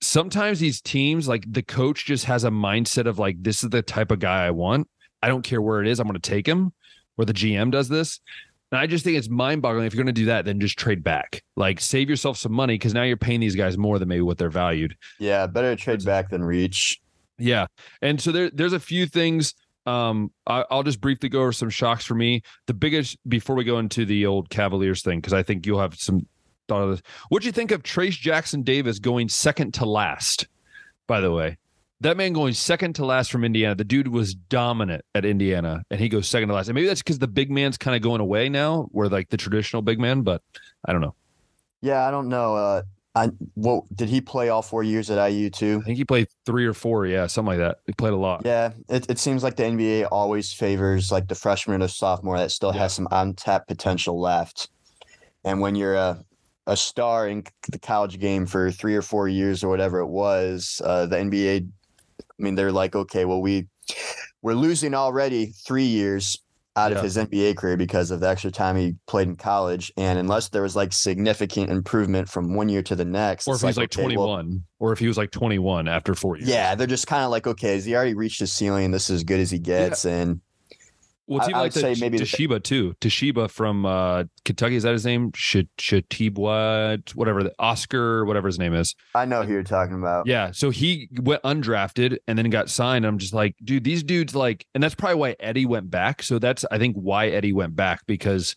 Sometimes 0.00 0.58
these 0.58 0.80
teams, 0.80 1.28
like 1.28 1.50
the 1.50 1.62
coach, 1.62 2.04
just 2.04 2.24
has 2.24 2.44
a 2.44 2.50
mindset 2.50 3.06
of 3.06 3.18
like, 3.18 3.42
"This 3.42 3.62
is 3.62 3.70
the 3.70 3.82
type 3.82 4.10
of 4.10 4.18
guy 4.18 4.46
I 4.46 4.50
want. 4.50 4.88
I 5.22 5.28
don't 5.28 5.42
care 5.42 5.62
where 5.62 5.80
it 5.80 5.88
is. 5.88 6.00
I'm 6.00 6.06
going 6.06 6.20
to 6.20 6.30
take 6.30 6.46
him." 6.46 6.72
Where 7.16 7.26
the 7.26 7.34
GM 7.34 7.70
does 7.70 7.90
this, 7.90 8.20
and 8.72 8.80
I 8.80 8.86
just 8.86 9.04
think 9.04 9.18
it's 9.18 9.28
mind 9.28 9.60
boggling. 9.60 9.84
If 9.84 9.94
you're 9.94 10.02
going 10.02 10.14
to 10.14 10.20
do 10.20 10.26
that, 10.26 10.46
then 10.46 10.58
just 10.58 10.78
trade 10.78 11.04
back. 11.04 11.42
Like 11.56 11.78
save 11.78 12.08
yourself 12.08 12.38
some 12.38 12.52
money 12.52 12.74
because 12.74 12.94
now 12.94 13.02
you're 13.02 13.18
paying 13.18 13.40
these 13.40 13.54
guys 13.54 13.76
more 13.76 13.98
than 13.98 14.08
maybe 14.08 14.22
what 14.22 14.38
they're 14.38 14.50
valued. 14.50 14.96
Yeah, 15.20 15.46
better 15.46 15.76
trade 15.76 16.04
back 16.04 16.30
than 16.30 16.42
reach. 16.42 17.00
Yeah. 17.38 17.66
And 18.00 18.18
so 18.20 18.32
there, 18.32 18.50
there's 18.50 18.72
a 18.72 18.80
few 18.80 19.06
things. 19.06 19.54
Um, 19.84 20.30
I, 20.46 20.64
will 20.70 20.84
just 20.84 21.00
briefly 21.00 21.28
go 21.28 21.42
over 21.42 21.52
some 21.52 21.68
shocks 21.68 22.04
for 22.04 22.14
me. 22.14 22.42
The 22.66 22.74
biggest 22.74 23.18
before 23.28 23.56
we 23.56 23.64
go 23.64 23.78
into 23.78 24.06
the 24.06 24.24
old 24.24 24.48
Cavaliers 24.48 25.02
thing, 25.02 25.18
because 25.18 25.34
I 25.34 25.42
think 25.42 25.66
you'll 25.66 25.80
have 25.80 25.94
some 25.96 26.26
thought 26.68 26.82
of 26.82 26.90
this. 26.90 27.02
What'd 27.28 27.44
you 27.44 27.52
think 27.52 27.72
of 27.72 27.82
Trayce 27.82 28.18
Jackson 28.18 28.62
Davis 28.62 28.98
going 28.98 29.28
second 29.28 29.74
to 29.74 29.84
last? 29.84 30.46
By 31.06 31.20
the 31.20 31.32
way, 31.32 31.58
that 32.02 32.16
man 32.16 32.32
going 32.32 32.54
second 32.54 32.94
to 32.96 33.06
last 33.06 33.30
from 33.30 33.44
Indiana. 33.44 33.74
The 33.74 33.84
dude 33.84 34.08
was 34.08 34.34
dominant 34.34 35.04
at 35.14 35.24
Indiana, 35.24 35.82
and 35.90 36.00
he 36.00 36.08
goes 36.08 36.28
second 36.28 36.48
to 36.48 36.54
last. 36.54 36.68
And 36.68 36.74
maybe 36.74 36.86
that's 36.86 37.02
because 37.02 37.18
the 37.18 37.28
big 37.28 37.50
man's 37.50 37.78
kind 37.78 37.96
of 37.96 38.02
going 38.02 38.20
away 38.20 38.48
now, 38.48 38.88
where 38.92 39.08
like 39.08 39.30
the 39.30 39.36
traditional 39.36 39.82
big 39.82 39.98
man. 39.98 40.22
But 40.22 40.42
I 40.84 40.92
don't 40.92 41.00
know. 41.00 41.14
Yeah, 41.80 42.06
I 42.06 42.10
don't 42.10 42.28
know. 42.28 42.56
Uh, 42.56 42.82
I 43.14 43.30
what 43.54 43.84
did 43.94 44.08
he 44.08 44.20
play 44.20 44.48
all 44.48 44.62
four 44.62 44.82
years 44.82 45.10
at 45.10 45.24
IU 45.30 45.50
too? 45.50 45.80
I 45.82 45.84
think 45.84 45.98
he 45.98 46.04
played 46.04 46.28
three 46.46 46.66
or 46.66 46.74
four. 46.74 47.06
Yeah, 47.06 47.26
something 47.26 47.58
like 47.58 47.58
that. 47.58 47.78
He 47.86 47.92
played 47.92 48.14
a 48.14 48.16
lot. 48.16 48.42
Yeah, 48.44 48.72
it, 48.88 49.10
it 49.10 49.18
seems 49.18 49.42
like 49.42 49.56
the 49.56 49.64
NBA 49.64 50.08
always 50.10 50.52
favors 50.52 51.12
like 51.12 51.28
the 51.28 51.34
freshman 51.34 51.82
or 51.82 51.88
sophomore 51.88 52.38
that 52.38 52.50
still 52.50 52.72
yeah. 52.74 52.80
has 52.82 52.94
some 52.94 53.08
untapped 53.10 53.68
potential 53.68 54.20
left. 54.20 54.70
And 55.44 55.60
when 55.60 55.74
you're 55.74 55.94
a 55.94 56.24
a 56.66 56.76
star 56.76 57.28
in 57.28 57.44
the 57.70 57.78
college 57.78 58.18
game 58.18 58.46
for 58.46 58.70
three 58.70 58.94
or 58.94 59.02
four 59.02 59.28
years 59.28 59.64
or 59.64 59.68
whatever 59.68 59.98
it 59.98 60.06
was, 60.06 60.80
uh, 60.84 61.06
the 61.06 61.16
NBA 61.16 61.68
I 62.42 62.44
mean, 62.44 62.56
they're 62.56 62.72
like, 62.72 62.96
okay, 62.96 63.24
well, 63.24 63.40
we 63.40 63.68
we're 64.42 64.54
losing 64.54 64.94
already 64.94 65.46
three 65.46 65.84
years 65.84 66.42
out 66.74 66.90
yeah. 66.90 66.98
of 66.98 67.04
his 67.04 67.16
NBA 67.16 67.56
career 67.56 67.76
because 67.76 68.10
of 68.10 68.20
the 68.20 68.28
extra 68.28 68.50
time 68.50 68.76
he 68.76 68.96
played 69.06 69.28
in 69.28 69.36
college. 69.36 69.92
And 69.96 70.18
unless 70.18 70.48
there 70.48 70.62
was 70.62 70.74
like 70.74 70.92
significant 70.92 71.70
improvement 71.70 72.28
from 72.28 72.54
one 72.54 72.68
year 72.68 72.82
to 72.82 72.96
the 72.96 73.04
next, 73.04 73.46
or 73.46 73.54
if 73.54 73.60
he's 73.60 73.76
like, 73.76 73.76
like 73.76 73.92
okay, 73.96 74.02
21, 74.02 74.26
well, 74.26 74.62
or 74.80 74.92
if 74.92 74.98
he 74.98 75.06
was 75.06 75.16
like 75.16 75.30
21 75.30 75.86
after 75.86 76.14
four 76.14 76.36
years. 76.36 76.48
Yeah, 76.48 76.74
they're 76.74 76.86
just 76.86 77.06
kind 77.06 77.24
of 77.24 77.30
like, 77.30 77.46
okay, 77.46 77.74
has 77.74 77.84
he 77.84 77.94
already 77.94 78.14
reached 78.14 78.40
his 78.40 78.52
ceiling? 78.52 78.90
This 78.90 79.10
is 79.10 79.16
as 79.16 79.24
good 79.24 79.40
as 79.40 79.50
he 79.50 79.58
gets. 79.58 80.04
Yeah. 80.04 80.12
And 80.12 80.40
well, 81.26 81.38
it's 81.38 81.48
even 81.48 81.58
I, 81.58 81.62
like 81.62 81.72
the, 81.72 81.80
say 81.80 81.94
maybe 82.00 82.18
Toshiba 82.18 82.62
too. 82.62 82.94
Toshiba 83.00 83.48
from 83.48 83.86
uh, 83.86 84.24
Kentucky 84.44 84.76
is 84.76 84.82
that 84.82 84.92
his 84.92 85.06
name? 85.06 85.30
Tshiebwe, 85.32 87.14
whatever 87.14 87.42
the 87.44 87.54
Oscar, 87.58 88.24
whatever 88.24 88.48
his 88.48 88.58
name 88.58 88.74
is. 88.74 88.96
I 89.14 89.24
know 89.24 89.42
who 89.42 89.52
you're 89.52 89.62
talking 89.62 89.94
about. 89.94 90.26
Yeah, 90.26 90.50
so 90.50 90.70
he 90.70 91.08
went 91.20 91.42
undrafted 91.42 92.18
and 92.26 92.36
then 92.36 92.50
got 92.50 92.68
signed. 92.68 93.06
I'm 93.06 93.18
just 93.18 93.32
like, 93.32 93.54
dude, 93.64 93.84
these 93.84 94.02
dudes 94.02 94.34
like, 94.34 94.66
and 94.74 94.82
that's 94.82 94.96
probably 94.96 95.16
why 95.16 95.34
Edey 95.34 95.66
went 95.66 95.90
back. 95.90 96.22
So 96.22 96.38
that's 96.38 96.64
I 96.70 96.78
think 96.78 96.96
why 96.96 97.30
Edey 97.30 97.54
went 97.54 97.76
back 97.76 98.04
because 98.06 98.56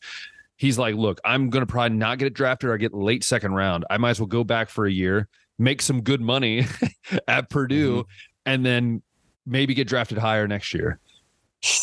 he's 0.57 0.79
like, 0.79 0.95
look, 0.95 1.21
I'm 1.23 1.51
gonna 1.51 1.67
probably 1.67 1.97
not 1.97 2.17
get 2.17 2.33
drafted 2.33 2.69
or 2.69 2.73
I 2.73 2.77
get 2.77 2.93
late 2.93 3.23
second 3.23 3.53
round. 3.53 3.85
I 3.91 3.97
might 3.97 4.11
as 4.11 4.19
well 4.19 4.27
go 4.27 4.43
back 4.43 4.69
for 4.69 4.85
a 4.87 4.91
year, 4.91 5.27
make 5.59 5.83
some 5.83 6.01
good 6.01 6.21
money 6.21 6.65
at 7.27 7.49
Purdue, 7.51 7.99
mm-hmm. 7.99 8.09
and 8.47 8.65
then 8.65 9.03
maybe 9.45 9.75
get 9.75 9.87
drafted 9.87 10.17
higher 10.17 10.47
next 10.47 10.73
year. 10.73 10.99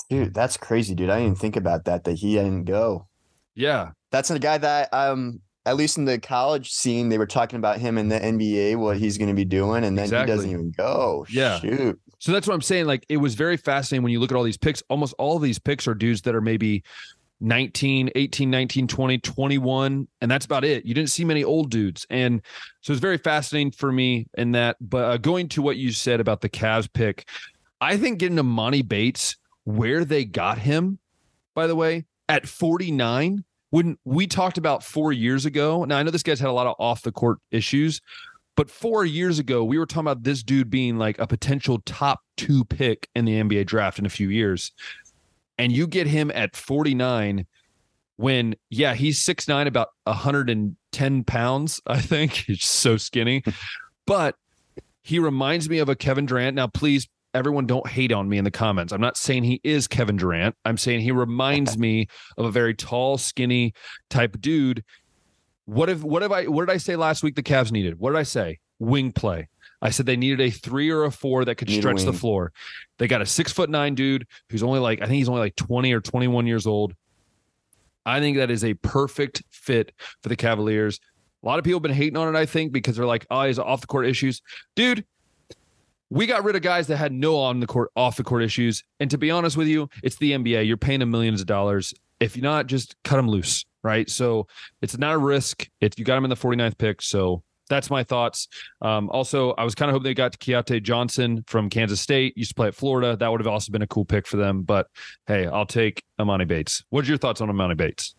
Dude, 0.09 0.35
that's 0.35 0.57
crazy, 0.57 0.95
dude. 0.95 1.11
I 1.11 1.17
didn't 1.17 1.25
even 1.25 1.37
think 1.37 1.57
about 1.57 1.85
that. 1.87 2.05
That 2.05 2.15
he 2.15 2.35
didn't 2.35 2.65
go. 2.65 3.09
Yeah, 3.55 3.91
that's 4.11 4.31
a 4.31 4.39
guy 4.39 4.59
that 4.59 4.93
um 4.93 5.41
at 5.65 5.77
least 5.77 5.97
in 5.97 6.05
the 6.05 6.19
college 6.19 6.73
scene 6.73 7.09
they 7.09 7.19
were 7.19 7.27
talking 7.27 7.57
about 7.57 7.79
him 7.79 7.99
in 7.99 8.09
the 8.09 8.19
NBA 8.19 8.77
what 8.77 8.97
he's 8.97 9.19
going 9.19 9.29
to 9.29 9.35
be 9.35 9.45
doing, 9.45 9.85
and 9.85 9.97
then 9.97 10.05
exactly. 10.05 10.33
he 10.33 10.37
doesn't 10.37 10.51
even 10.51 10.71
go. 10.73 11.27
Yeah, 11.31 11.61
shoot. 11.61 12.01
So 12.19 12.33
that's 12.33 12.47
what 12.47 12.55
I'm 12.55 12.63
saying. 12.63 12.87
Like 12.87 13.05
it 13.09 13.17
was 13.19 13.35
very 13.35 13.57
fascinating 13.57 14.03
when 14.03 14.13
you 14.13 14.21
look 14.21 14.31
at 14.31 14.37
all 14.37 14.45
these 14.45 14.57
picks. 14.57 14.83
Almost 14.89 15.15
all 15.19 15.37
of 15.37 15.43
these 15.43 15.59
picks 15.59 15.87
are 15.87 15.95
dudes 15.95 16.23
that 16.23 16.35
are 16.35 16.41
maybe 16.41 16.85
19, 17.43 18.11
18, 18.15 18.51
19, 18.51 18.87
20, 18.87 19.19
21, 19.19 20.09
and 20.21 20.31
that's 20.31 20.47
about 20.47 20.65
it. 20.65 20.85
You 20.85 20.95
didn't 20.95 21.11
see 21.11 21.25
many 21.25 21.43
old 21.43 21.71
dudes. 21.71 22.07
And 22.09 22.41
so 22.81 22.93
it's 22.93 23.01
very 23.01 23.19
fascinating 23.19 23.73
for 23.73 23.91
me 23.91 24.29
in 24.39 24.53
that. 24.53 24.77
But 24.81 25.05
uh, 25.05 25.17
going 25.17 25.49
to 25.51 25.63
what 25.63 25.77
you 25.77 25.91
said 25.91 26.21
about 26.21 26.41
the 26.41 26.49
Cavs 26.49 26.89
pick, 26.93 27.29
I 27.81 27.97
think 27.97 28.19
getting 28.19 28.37
to 28.37 28.45
Monty 28.45 28.83
Bates 28.83 29.37
where 29.65 30.05
they 30.05 30.25
got 30.25 30.59
him, 30.59 30.99
by 31.55 31.67
the 31.67 31.77
way, 31.77 32.07
at 32.29 32.49
49, 32.49 33.45
when 33.71 33.97
we 34.05 34.27
talked 34.27 34.59
about 34.59 34.83
four 34.83 35.13
years 35.13 35.47
ago. 35.47 35.85
Now, 35.85 35.99
I 35.99 36.03
know 36.03 36.11
this 36.11 36.23
guy's 36.23 36.41
had 36.41 36.49
a 36.49 36.53
lot 36.53 36.67
of 36.67 36.77
off 36.79 37.03
the 37.03 37.13
court 37.13 37.39
issues, 37.51 38.01
But 38.55 38.71
four 38.71 39.05
years 39.05 39.39
ago, 39.39 39.65
we 39.65 39.79
were 39.79 39.87
talking 39.87 40.07
about 40.07 40.25
this 40.25 40.43
dude 40.43 40.69
being 40.69 40.99
like 40.99 41.19
a 41.19 41.27
potential 41.27 41.81
top 41.87 42.21
two 42.37 42.65
pick 42.65 43.09
in 43.15 43.25
the 43.25 43.33
NBA 43.33 43.67
draft 43.67 43.99
in 43.99 44.05
a 44.05 44.11
few 44.11 44.29
years. 44.29 44.73
And 45.57 45.73
you 45.73 45.87
get 45.87 46.07
him 46.07 46.31
at 46.35 46.55
49 46.55 47.47
when, 48.17 48.55
yeah, 48.69 48.95
he's 48.95 49.19
6'9, 49.21 49.67
about 49.67 49.89
110 50.05 51.25
pounds, 51.25 51.81
I 51.87 52.01
think. 52.01 52.33
He's 52.47 52.65
so 52.65 52.97
skinny. 52.97 53.43
but 54.07 54.37
he 55.03 55.19
reminds 55.19 55.69
me 55.69 55.79
of 55.79 55.89
a 55.89 55.97
Kevin 55.97 56.27
Durant. 56.27 56.55
Now, 56.55 56.67
please, 56.67 57.09
everyone 57.35 57.67
don't 57.67 57.87
hate 57.87 58.13
on 58.13 58.29
me 58.29 58.39
in 58.39 58.45
the 58.45 58.51
comments. 58.51 58.93
I'm 58.93 59.01
not 59.01 59.17
saying 59.17 59.45
he 59.45 59.61
is 59.65 59.89
Kevin 59.89 60.17
Durant. 60.17 60.55
I'm 60.65 60.77
saying 60.77 61.01
he 61.01 61.13
reminds 61.13 61.79
me 61.87 62.09
of 62.37 62.45
a 62.45 62.51
very 62.51 62.75
tall, 62.75 63.19
skinny 63.19 63.75
type 64.11 64.41
dude. 64.41 64.85
What 65.65 65.89
if 65.89 66.03
what 66.03 66.23
have 66.23 66.33
I 66.33 66.47
what 66.47 66.67
did 66.67 66.73
I 66.73 66.79
say 66.79 66.97
last 66.97 67.23
week 67.23 67.37
the 67.37 67.43
Cavs 67.43 67.73
needed? 67.73 67.99
What 67.99 68.11
did 68.11 68.19
I 68.19 68.25
say? 68.25 68.59
Wing 68.79 69.13
play. 69.13 69.49
I 69.81 69.91
said 69.91 70.07
they 70.07 70.17
needed 70.17 70.41
a 70.41 70.51
three 70.51 70.91
or 70.91 71.05
a 71.05 71.11
four 71.11 71.45
that 71.45 71.57
could 71.57 71.69
Need 71.69 71.81
stretch 71.81 72.05
the 72.05 72.13
floor. 72.13 72.53
They 72.99 73.09
got 73.09 73.21
a 73.21 73.27
six 73.27 73.53
foot 73.53 73.69
nine 73.69 73.97
dude 73.97 74.27
who's 74.49 74.63
only 74.63 74.79
like, 74.79 75.03
I 75.03 75.07
think 75.07 75.17
he's 75.17 75.29
only 75.29 75.41
like 75.41 75.57
20 75.57 75.93
or 75.93 76.01
21 76.01 76.47
years 76.47 76.69
old. 76.69 76.95
I 78.07 78.21
think 78.21 78.37
that 78.37 78.51
is 78.51 78.65
a 78.65 78.75
perfect 78.75 79.43
fit 79.51 79.93
for 80.23 80.29
the 80.29 80.37
Cavaliers. 80.37 81.01
A 81.43 81.47
lot 81.47 81.59
of 81.59 81.65
people 81.65 81.79
have 81.79 81.83
been 81.83 81.93
hating 81.93 82.17
on 82.17 82.33
it, 82.33 82.39
I 82.39 82.47
think, 82.47 82.73
because 82.73 82.97
they're 82.97 83.07
like, 83.07 83.27
oh, 83.29 83.43
he's 83.43 83.59
off 83.59 83.81
the 83.81 83.89
court 83.89 84.07
issues. 84.07 84.41
Dude, 84.77 85.05
we 86.13 86.27
got 86.27 86.45
rid 86.45 86.55
of 86.57 86.63
guys 86.63 86.89
that 86.89 86.99
had 86.99 87.11
no 87.11 87.37
on 87.39 87.61
the 87.61 87.67
court, 87.67 87.91
off 87.97 88.17
the 88.17 88.23
court 88.23 88.43
issues. 88.43 88.85
And 89.01 89.11
to 89.11 89.17
be 89.17 89.31
honest 89.31 89.57
with 89.57 89.67
you, 89.67 89.89
it's 90.03 90.17
the 90.17 90.33
NBA. 90.33 90.67
You're 90.67 90.77
paying 90.77 91.01
them 91.01 91.11
millions 91.11 91.41
of 91.41 91.47
dollars. 91.47 91.95
If 92.21 92.37
you're 92.37 92.43
not, 92.43 92.67
just 92.67 92.95
cut 93.03 93.17
them 93.17 93.29
loose, 93.29 93.65
right? 93.83 94.09
So 94.11 94.47
it's 94.83 94.99
not 94.99 95.15
a 95.15 95.19
risk. 95.19 95.69
If 95.81 95.99
you 95.99 96.05
got 96.05 96.17
them 96.17 96.25
in 96.25 96.31
the 96.31 96.37
49th 96.37 96.77
pick. 96.77 97.01
So 97.01 97.43
that's 97.71 97.89
my 97.89 98.05
thoughts. 98.05 98.49
Um, 98.83 99.09
also, 99.09 99.53
I 99.53 99.65
was 99.65 99.75
kind 99.75 99.89
of 99.89 99.95
hoping 99.95 100.05
they 100.05 100.15
got 100.15 100.39
Keyontae 100.39 100.83
Johnson 100.83 101.45
from 101.47 101.71
Kansas 101.71 102.01
State. 102.01 102.37
Used 102.37 102.51
to 102.51 102.55
play 102.55 102.69
at 102.69 102.75
Florida. 102.75 103.17
That 103.17 103.31
would 103.31 103.41
have 103.41 103.47
also 103.47 103.73
been 103.73 103.83
a 103.83 103.87
cool 103.87 104.05
pick 104.05 104.27
for 104.27 104.37
them. 104.37 104.63
But 104.63 104.89
hey, 105.27 105.47
I'll 105.47 105.65
take 105.65 106.03
Emoni 106.21 106.47
Bates. 106.47 106.85
What's 106.91 107.09
your 107.09 107.17
thoughts 107.17 107.41
on 107.41 107.49
Emoni 107.49 107.77
Bates? 107.77 108.15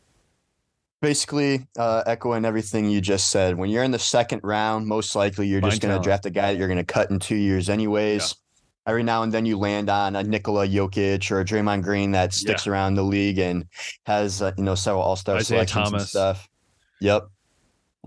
Basically, 1.03 1.67
uh, 1.77 2.01
echoing 2.07 2.45
everything 2.45 2.89
you 2.89 3.01
just 3.01 3.29
said. 3.29 3.57
When 3.57 3.69
you're 3.69 3.83
in 3.83 3.91
the 3.91 4.00
second 4.00 4.39
round, 4.41 4.88
most 4.88 5.17
likely 5.17 5.48
you're 5.48 5.60
Fine 5.60 5.72
just 5.72 5.81
going 5.81 5.93
to 5.98 6.01
draft 6.01 6.25
a 6.25 6.29
guy 6.29 6.53
that 6.53 6.57
you're 6.57 6.69
going 6.69 6.77
to 6.77 6.86
cut 6.86 7.12
in 7.12 7.19
two 7.19 7.36
years, 7.36 7.67
anyways. 7.69 8.33
Every 8.88 9.03
now 9.03 9.24
and 9.24 9.31
then 9.33 9.45
you 9.45 9.57
land 9.57 9.89
on 9.89 10.15
a 10.15 10.24
Nikola 10.24 10.65
Jokic 10.65 11.29
or 11.29 11.41
a 11.41 11.45
Draymond 11.45 11.83
Green 11.83 12.12
that 12.12 12.33
sticks 12.33 12.67
around 12.67 12.95
the 12.95 13.03
league 13.03 13.38
and 13.38 13.65
has 14.05 14.41
uh, 14.41 14.53
you 14.57 14.63
know 14.63 14.75
several 14.75 15.03
All 15.03 15.17
Star 15.17 15.41
selections 15.41 15.91
and 15.91 16.01
stuff. 16.03 16.48
Yep, 17.01 17.27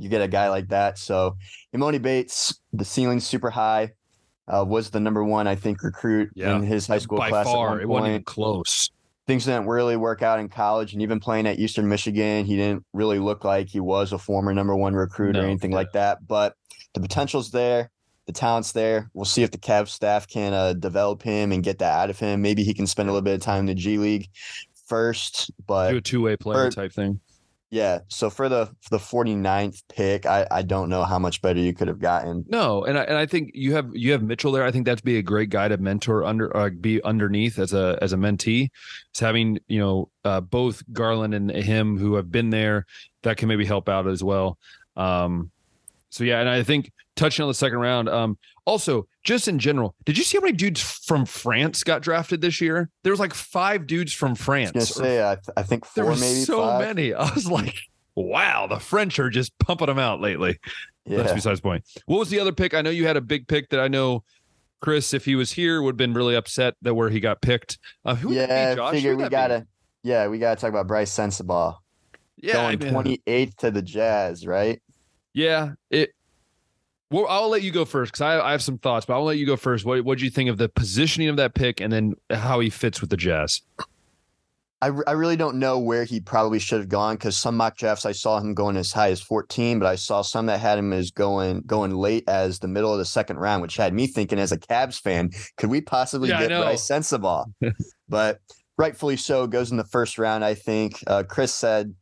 you 0.01 0.09
get 0.09 0.23
a 0.23 0.29
guy 0.29 0.49
like 0.49 0.69
that. 0.69 0.97
So 0.97 1.37
Emoni 1.75 2.01
Bates, 2.01 2.61
the 2.73 2.85
ceiling's 2.87 3.27
super 3.27 3.51
high. 3.51 3.93
Uh, 4.49 4.65
was 4.67 4.89
the 4.89 5.01
number 5.01 5.23
one, 5.23 5.47
I 5.47 5.55
think, 5.55 5.83
recruit 5.83 6.31
Yeah. 6.35 6.57
in 6.57 6.63
his 6.63 6.87
high 6.87 6.99
school 6.99 7.19
By 7.19 7.29
class 7.29 7.47
at 7.47 7.53
far, 7.53 7.79
it 7.79 7.87
wasn't 7.87 8.09
even 8.11 8.23
close. 8.23 8.91
Things 9.27 9.45
didn't 9.45 9.67
really 9.67 9.97
work 9.97 10.23
out 10.23 10.39
in 10.39 10.49
college 10.49 10.93
and 10.93 11.03
even 11.03 11.19
playing 11.21 11.47
at 11.47 11.59
Eastern 11.59 11.89
Michigan, 11.89 12.45
he 12.45 12.57
didn't 12.57 12.85
really 12.93 13.19
look 13.19 13.45
like 13.45 13.69
he 13.69 13.81
was 13.81 14.13
a 14.13 14.19
former 14.19 14.55
number 14.55 14.77
one 14.77 14.95
recruit 14.95 15.33
No, 15.33 15.43
or 15.43 15.45
anything 15.45 15.73
like 15.73 15.93
that. 15.93 16.27
But 16.27 16.55
the 16.95 17.01
potential's 17.01 17.51
there, 17.51 17.91
the 18.27 18.33
talent's 18.33 18.73
there. 18.73 19.11
We'll 19.15 19.25
see 19.25 19.43
if 19.43 19.51
the 19.51 19.59
Cavs 19.59 19.89
staff 19.89 20.29
can 20.29 20.53
uh, 20.53 20.75
develop 20.75 21.23
him 21.23 21.53
and 21.53 21.63
get 21.63 21.79
that 21.79 21.93
out 21.93 22.11
of 22.11 22.19
him. 22.19 22.41
Maybe 22.41 22.63
he 22.63 22.75
can 22.75 22.87
spend 22.87 23.09
a 23.09 23.13
little 23.13 23.25
bit 23.25 23.35
of 23.35 23.41
time 23.41 23.61
in 23.61 23.67
the 23.67 23.75
G 23.75 23.99
League 23.99 24.29
first. 24.87 25.51
But 25.67 25.91
Do 25.91 25.97
a 25.97 26.01
two 26.01 26.23
way 26.23 26.37
player 26.37 26.71
type 26.71 26.93
thing. 26.93 27.21
Yeah, 27.77 27.99
so 28.09 28.31
for 28.31 28.49
the 28.49 28.67
for 28.81 28.89
the 28.89 28.99
49th 28.99 29.83
pick, 29.95 30.25
I, 30.25 30.47
I 30.51 30.63
don't 30.63 30.89
know 30.89 31.05
how 31.05 31.19
much 31.19 31.43
better 31.43 31.61
you 31.61 31.75
could 31.75 31.89
have 31.89 31.99
gotten. 31.99 32.43
No, 32.49 32.83
and 32.85 32.99
I 32.99 33.03
and 33.03 33.19
I 33.19 33.27
think 33.27 33.51
you 33.53 33.75
have 33.75 33.91
you 33.93 34.13
have 34.13 34.23
Mitchell 34.23 34.51
there. 34.51 34.65
I 34.65 34.71
think 34.71 34.87
that'd 34.87 35.05
be 35.05 35.19
a 35.19 35.23
great 35.23 35.51
guy 35.51 35.69
to 35.69 35.77
mentor 35.77 36.25
under 36.25 36.57
uh, 36.57 36.71
be 36.71 37.03
underneath 37.03 37.59
as 37.59 37.75
a 37.75 37.99
as 38.01 38.15
a 38.15 38.17
mentee. 38.17 38.71
It's 39.11 39.21
having 39.21 39.59
you 39.69 39.79
know 39.79 40.09
uh, 40.25 40.41
both 40.41 40.83
Garland 40.91 41.35
and 41.35 41.51
him 41.51 41.99
who 41.99 42.15
have 42.15 42.33
been 42.33 42.49
there 42.49 42.87
that 43.25 43.37
can 43.37 43.47
maybe 43.47 43.67
help 43.67 43.91
out 43.91 44.09
as 44.09 44.25
well. 44.25 44.57
Um, 44.97 45.51
so 46.09 46.25
yeah, 46.25 46.41
and 46.41 46.49
I 46.49 46.63
think 46.63 46.91
touching 47.17 47.43
on 47.43 47.49
the 47.49 47.55
second 47.55 47.79
round. 47.79 48.09
Um, 48.09 48.39
also, 48.65 49.07
just 49.25 49.49
in 49.49 49.59
general, 49.59 49.95
did 50.05 50.17
you 50.19 50.25
see 50.25 50.37
how 50.39 50.43
many 50.43 50.57
dudes 50.57 50.81
from 50.81 51.25
France 51.27 51.83
got 51.85 52.03
drafted 52.03 52.41
this 52.41 52.61
year? 52.61 52.91
There 53.03 53.13
was 53.13 53.21
like 53.21 53.35
five 53.35 53.87
dudes 53.87 54.13
from 54.13 54.35
France. 54.35 54.91
say 54.91 55.23
I, 55.23 55.35
th- 55.37 55.49
I 55.57 55.63
think 55.63 55.85
there 55.95 56.05
four 56.05 56.13
were 56.13 56.17
so 56.17 56.61
five. 56.63 56.81
many. 56.81 57.15
I 57.15 57.33
was 57.35 57.51
like, 57.51 57.75
wow, 58.15 58.67
the 58.67 58.79
French 58.81 59.19
are 59.19 59.31
just 59.31 59.57
pumping 59.59 59.87
them 59.87 59.99
out 59.99 60.21
lately. 60.21 60.59
That's 61.07 61.29
Yeah. 61.29 61.35
besides 61.35 61.61
the 61.61 61.63
point. 61.63 61.85
What 62.07 62.19
was 62.19 62.31
the 62.31 62.41
other 62.41 62.53
pick? 62.53 62.75
I 62.75 62.83
know 62.83 62.91
you 62.91 63.07
had 63.07 63.17
a 63.17 63.21
big 63.21 63.47
pick 63.49 63.71
that 63.71 63.81
I 63.81 63.89
know 63.89 64.25
Chris, 64.81 65.15
if 65.15 65.25
he 65.25 65.37
was 65.37 65.53
here, 65.53 65.81
would 65.81 65.93
have 65.93 65.97
been 65.97 66.13
really 66.15 66.35
upset 66.35 66.75
that 66.83 66.95
where 66.95 67.09
he 67.09 67.19
got 67.21 67.41
picked. 67.41 67.79
Uh, 68.05 68.15
who 68.15 68.29
would 68.29 68.37
Yeah, 68.37 68.71
be, 68.75 68.77
Josh? 68.77 68.93
figure 68.95 69.13
Who 69.13 69.23
we 69.23 69.29
gotta 69.29 69.67
yeah, 70.03 70.29
we 70.29 70.39
gotta 70.39 70.61
talk 70.61 70.71
about 70.71 70.87
Bryce 70.87 71.11
Sensabaugh. 71.17 71.77
yeah, 72.37 72.53
going 72.77 72.79
mean, 72.79 73.19
28th 73.27 73.57
to 73.57 73.71
the 73.71 73.83
Jazz, 73.83 74.47
right? 74.47 74.83
yeah. 75.33 75.73
It. 75.91 76.11
Well, 77.11 77.27
I'll 77.29 77.49
let 77.49 77.63
you 77.63 77.71
go 77.71 77.85
first 77.85 78.13
because 78.13 78.23
I, 78.23 78.41
I 78.41 78.51
have 78.51 78.63
some 78.63 78.79
thoughts, 78.79 79.07
but 79.07 79.15
I'll 79.15 79.25
let 79.25 79.39
you 79.39 79.47
go 79.47 79.57
first. 79.57 79.85
What 79.85 80.05
What 80.05 80.19
do 80.19 80.25
you 80.25 80.31
think 80.31 80.51
of 80.51 80.59
the 80.59 80.69
positioning 80.69 81.29
of 81.29 81.37
that 81.37 81.55
pick, 81.55 81.81
and 81.81 81.93
then 81.93 82.15
how 82.31 82.61
he 82.61 82.71
fits 82.71 83.01
with 83.01 83.11
the 83.11 83.17
Jazz? 83.17 83.63
I, 84.83 84.91
I 85.07 85.13
really 85.13 85.37
don't 85.37 85.59
know 85.59 85.79
where 85.79 86.05
he 86.05 86.21
probably 86.21 86.59
should 86.59 86.81
have 86.81 86.91
gone 86.91 87.15
because 87.15 87.37
some 87.39 87.57
mock 87.57 87.79
drafts 87.79 88.05
I 88.05 88.13
saw 88.13 88.39
him 88.39 88.53
going 88.53 88.77
as 88.77 88.93
high 88.93 89.11
as 89.11 89.23
14, 89.23 89.79
but 89.79 89.87
I 89.87 89.95
saw 89.95 90.21
some 90.21 90.47
that 90.47 90.61
had 90.61 90.79
him 90.79 90.93
as 90.93 91.11
going 91.11 91.63
going 91.63 91.93
late 91.93 92.25
as 92.29 92.59
the 92.59 92.69
middle 92.69 92.93
of 92.93 92.99
the 92.99 93.07
second 93.07 93.39
round, 93.39 93.63
which 93.63 93.77
had 93.77 93.95
me 93.95 94.07
thinking 94.07 94.39
as 94.39 94.53
a 94.53 94.59
Cavs 94.59 95.01
fan, 95.01 95.31
could 95.57 95.71
we 95.71 95.81
possibly 95.81 96.29
Yeah, 96.29 96.47
get. 96.47 96.61
Bryce 96.61 96.87
Sensabaugh? 96.87 97.47
but 98.09 98.41
rightfully 98.77 99.17
so, 99.17 99.47
goes 99.47 99.71
in 99.71 99.79
the 99.79 99.85
first 99.85 100.19
round. 100.19 100.45
I 100.45 100.55
think 100.55 101.03
uh, 101.07 101.23
Chris 101.23 101.55
said, 101.55 101.95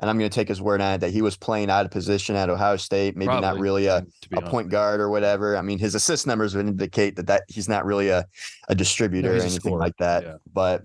and 0.00 0.08
I'm 0.08 0.18
going 0.18 0.30
to 0.30 0.34
take 0.34 0.48
his 0.48 0.62
word 0.62 0.80
on 0.80 0.94
it, 0.94 0.98
that 0.98 1.10
he 1.10 1.22
was 1.22 1.36
playing 1.36 1.70
out 1.70 1.84
of 1.84 1.90
position 1.90 2.36
at 2.36 2.48
Ohio 2.50 2.76
State, 2.76 3.16
maybe 3.16 3.32
not 3.40 3.58
really 3.58 3.86
a 3.86 4.06
a 4.32 4.42
point 4.42 4.68
guard 4.68 5.00
or 5.00 5.10
whatever. 5.10 5.56
I 5.56 5.62
mean, 5.62 5.78
his 5.78 5.94
assist 5.94 6.26
numbers 6.26 6.54
would 6.54 6.66
indicate 6.66 7.16
that 7.16 7.26
that 7.26 7.42
he's 7.48 7.68
not 7.68 7.84
really 7.84 8.08
a, 8.08 8.26
a 8.68 8.74
distributor 8.74 9.34
he's 9.34 9.42
or 9.42 9.46
anything 9.46 9.76
like 9.76 9.96
that. 9.98 10.22
Yeah. 10.24 10.34
But 10.52 10.84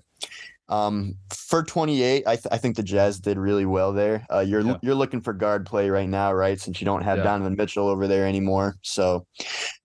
um, 0.69 1.15
for 1.29 1.61
28, 1.61 2.23
I, 2.25 2.35
th- 2.35 2.47
I 2.51 2.57
think 2.57 2.75
the 2.75 2.83
Jazz 2.83 3.19
did 3.19 3.37
really 3.37 3.65
well 3.65 3.91
there. 3.93 4.25
Uh, 4.33 4.39
you're 4.39 4.61
Yeah. 4.61 4.77
you're 4.81 4.95
looking 4.95 5.21
for 5.21 5.33
guard 5.33 5.65
play 5.65 5.89
right 5.89 6.07
now, 6.09 6.33
right? 6.33 6.59
Since 6.59 6.81
you 6.81 6.85
don't 6.85 7.03
have 7.03 7.17
Yeah. 7.17 7.25
Donovan 7.25 7.55
Mitchell 7.55 7.87
over 7.89 8.07
there 8.07 8.25
anymore, 8.25 8.77
so 8.81 9.27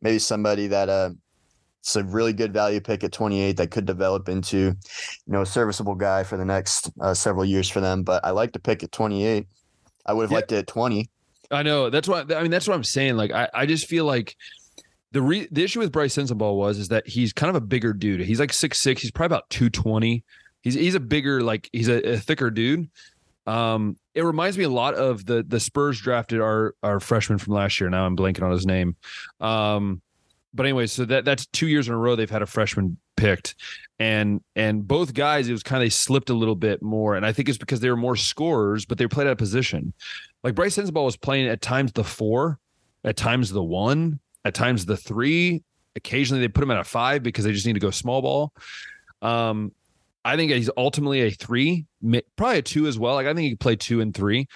maybe 0.00 0.18
somebody 0.18 0.68
that 0.68 0.88
uh, 0.88 1.10
it's 1.88 1.96
a 1.96 2.04
really 2.04 2.34
good 2.34 2.52
value 2.52 2.80
pick 2.80 3.02
at 3.02 3.12
28 3.12 3.56
that 3.56 3.70
could 3.70 3.86
develop 3.86 4.28
into, 4.28 4.58
you 4.58 4.76
know, 5.26 5.40
a 5.42 5.46
serviceable 5.46 5.94
guy 5.94 6.22
for 6.22 6.36
the 6.36 6.44
next 6.44 6.90
uh, 7.00 7.14
several 7.14 7.46
years 7.46 7.68
for 7.68 7.80
them. 7.80 8.02
But 8.02 8.22
I 8.24 8.30
like 8.30 8.52
to 8.52 8.58
pick 8.58 8.82
at 8.82 8.92
28. 8.92 9.46
I 10.04 10.12
would 10.12 10.22
have 10.24 10.30
Yeah. 10.30 10.36
liked 10.36 10.52
it 10.52 10.56
at 10.58 10.66
20. 10.66 11.08
I 11.50 11.62
know. 11.62 11.88
That's 11.88 12.06
what 12.06 12.30
I 12.30 12.42
mean. 12.42 12.50
That's 12.50 12.68
what 12.68 12.74
I'm 12.74 12.84
saying. 12.84 13.16
Like, 13.16 13.32
I, 13.32 13.48
I 13.54 13.64
just 13.64 13.86
feel 13.86 14.04
like 14.04 14.36
the 15.12 15.22
re, 15.22 15.48
the 15.50 15.64
issue 15.64 15.78
with 15.80 15.90
Bryce 15.90 16.14
Sensabaugh 16.14 16.54
was 16.54 16.78
is 16.78 16.88
that 16.88 17.08
he's 17.08 17.32
kind 17.32 17.48
of 17.48 17.56
a 17.56 17.64
bigger 17.64 17.94
dude. 17.94 18.20
He's 18.20 18.38
like 18.38 18.52
six 18.52 18.78
six. 18.78 19.00
He's 19.00 19.10
probably 19.10 19.34
about 19.34 19.48
two 19.48 19.70
twenty. 19.70 20.24
He's 20.60 20.74
he's 20.74 20.94
a 20.94 21.00
bigger 21.00 21.40
like 21.42 21.70
he's 21.72 21.88
a, 21.88 22.02
a 22.12 22.18
thicker 22.18 22.50
dude. 22.50 22.90
Um, 23.46 23.96
it 24.14 24.24
reminds 24.24 24.58
me 24.58 24.64
a 24.64 24.68
lot 24.68 24.92
of 24.94 25.24
the 25.24 25.42
the 25.42 25.58
Spurs 25.58 25.98
drafted 25.98 26.42
our 26.42 26.74
our 26.82 27.00
freshman 27.00 27.38
from 27.38 27.54
last 27.54 27.80
year. 27.80 27.88
Now 27.88 28.04
I'm 28.04 28.14
blanking 28.14 28.42
on 28.42 28.50
his 28.50 28.66
name. 28.66 28.94
Um, 29.40 30.02
but 30.54 30.66
anyway, 30.66 30.86
so 30.86 31.04
that 31.04 31.24
that's 31.24 31.46
two 31.46 31.68
years 31.68 31.88
in 31.88 31.94
a 31.94 31.98
row 31.98 32.16
they've 32.16 32.30
had 32.30 32.42
a 32.42 32.46
freshman 32.46 32.96
picked, 33.16 33.54
and 33.98 34.40
and 34.56 34.86
both 34.86 35.14
guys 35.14 35.48
it 35.48 35.52
was 35.52 35.62
kind 35.62 35.82
of 35.82 35.86
they 35.86 35.90
slipped 35.90 36.30
a 36.30 36.34
little 36.34 36.56
bit 36.56 36.82
more, 36.82 37.16
and 37.16 37.26
I 37.26 37.32
think 37.32 37.48
it's 37.48 37.58
because 37.58 37.80
they 37.80 37.90
were 37.90 37.96
more 37.96 38.16
scorers, 38.16 38.84
but 38.84 38.98
they 38.98 39.06
played 39.06 39.26
out 39.26 39.32
of 39.32 39.38
position. 39.38 39.92
Like 40.42 40.54
Bryce 40.54 40.76
Sensabaugh 40.76 41.04
was 41.04 41.16
playing 41.16 41.48
at 41.48 41.60
times 41.60 41.92
the 41.92 42.04
four, 42.04 42.58
at 43.04 43.16
times 43.16 43.50
the 43.50 43.62
one, 43.62 44.20
at 44.44 44.54
times 44.54 44.86
the 44.86 44.96
three. 44.96 45.62
Occasionally 45.96 46.40
they 46.40 46.48
put 46.48 46.62
him 46.62 46.70
at 46.70 46.78
a 46.78 46.84
five 46.84 47.22
because 47.22 47.44
they 47.44 47.52
just 47.52 47.66
need 47.66 47.72
to 47.72 47.80
go 47.80 47.90
small 47.90 48.22
ball. 48.22 48.52
Um, 49.20 49.72
I 50.24 50.36
think 50.36 50.52
he's 50.52 50.70
ultimately 50.76 51.22
a 51.22 51.30
three, 51.30 51.86
probably 52.36 52.58
a 52.58 52.62
two 52.62 52.86
as 52.86 52.98
well. 52.98 53.14
Like 53.14 53.26
I 53.26 53.34
think 53.34 53.44
he 53.44 53.50
could 53.50 53.60
play 53.60 53.76
two 53.76 54.00
and 54.00 54.14
three. 54.14 54.46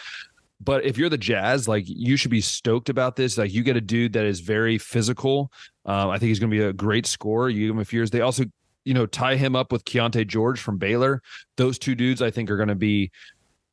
But 0.60 0.84
if 0.84 0.96
you're 0.96 1.08
the 1.08 1.18
Jazz, 1.18 1.66
like 1.66 1.84
you 1.86 2.16
should 2.16 2.30
be 2.30 2.40
stoked 2.40 2.88
about 2.88 3.16
this. 3.16 3.36
Like 3.36 3.52
you 3.52 3.62
get 3.62 3.76
a 3.76 3.80
dude 3.80 4.12
that 4.12 4.24
is 4.24 4.40
very 4.40 4.78
physical. 4.78 5.50
Um, 5.84 6.10
I 6.10 6.18
think 6.18 6.28
he's 6.28 6.38
going 6.38 6.50
to 6.50 6.56
be 6.56 6.62
a 6.62 6.72
great 6.72 7.06
scorer. 7.06 7.48
You 7.48 7.66
give 7.66 7.76
him 7.76 7.80
a 7.80 7.84
few 7.84 7.98
years. 7.98 8.10
They 8.10 8.20
also, 8.20 8.44
you 8.84 8.94
know, 8.94 9.06
tie 9.06 9.36
him 9.36 9.56
up 9.56 9.72
with 9.72 9.84
Keyonte 9.84 10.26
George 10.26 10.60
from 10.60 10.78
Baylor. 10.78 11.22
Those 11.56 11.78
two 11.78 11.94
dudes, 11.94 12.22
I 12.22 12.30
think, 12.30 12.50
are 12.50 12.56
going 12.56 12.68
to 12.68 12.74
be 12.74 13.10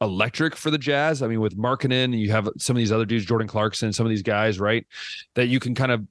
electric 0.01 0.55
for 0.55 0.71
the 0.71 0.77
Jazz. 0.77 1.21
I 1.21 1.27
mean, 1.27 1.41
with 1.41 1.57
Markkanen, 1.57 2.17
you 2.17 2.31
have 2.31 2.47
some 2.57 2.75
of 2.75 2.79
these 2.79 2.91
other 2.91 3.05
dudes, 3.05 3.25
Jordan 3.25 3.47
Clarkson, 3.47 3.93
some 3.93 4.05
of 4.05 4.09
these 4.09 4.23
guys, 4.23 4.59
right? 4.59 4.85
That 5.35 5.47
you 5.47 5.59
can 5.59 5.75
kind 5.75 5.91
of 5.91 6.05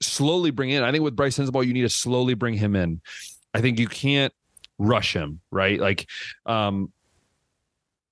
slowly 0.00 0.50
bring 0.50 0.70
in. 0.70 0.82
I 0.82 0.92
think 0.92 1.02
with 1.02 1.16
Bryce 1.16 1.38
Sensabaugh, 1.38 1.66
you 1.66 1.72
need 1.72 1.82
to 1.82 1.88
slowly 1.88 2.34
bring 2.34 2.54
him 2.54 2.76
in. 2.76 3.00
I 3.54 3.60
think 3.60 3.78
you 3.78 3.88
can't 3.88 4.32
rush 4.78 5.14
him, 5.14 5.40
right? 5.50 5.80
Like, 5.80 6.08
um, 6.46 6.92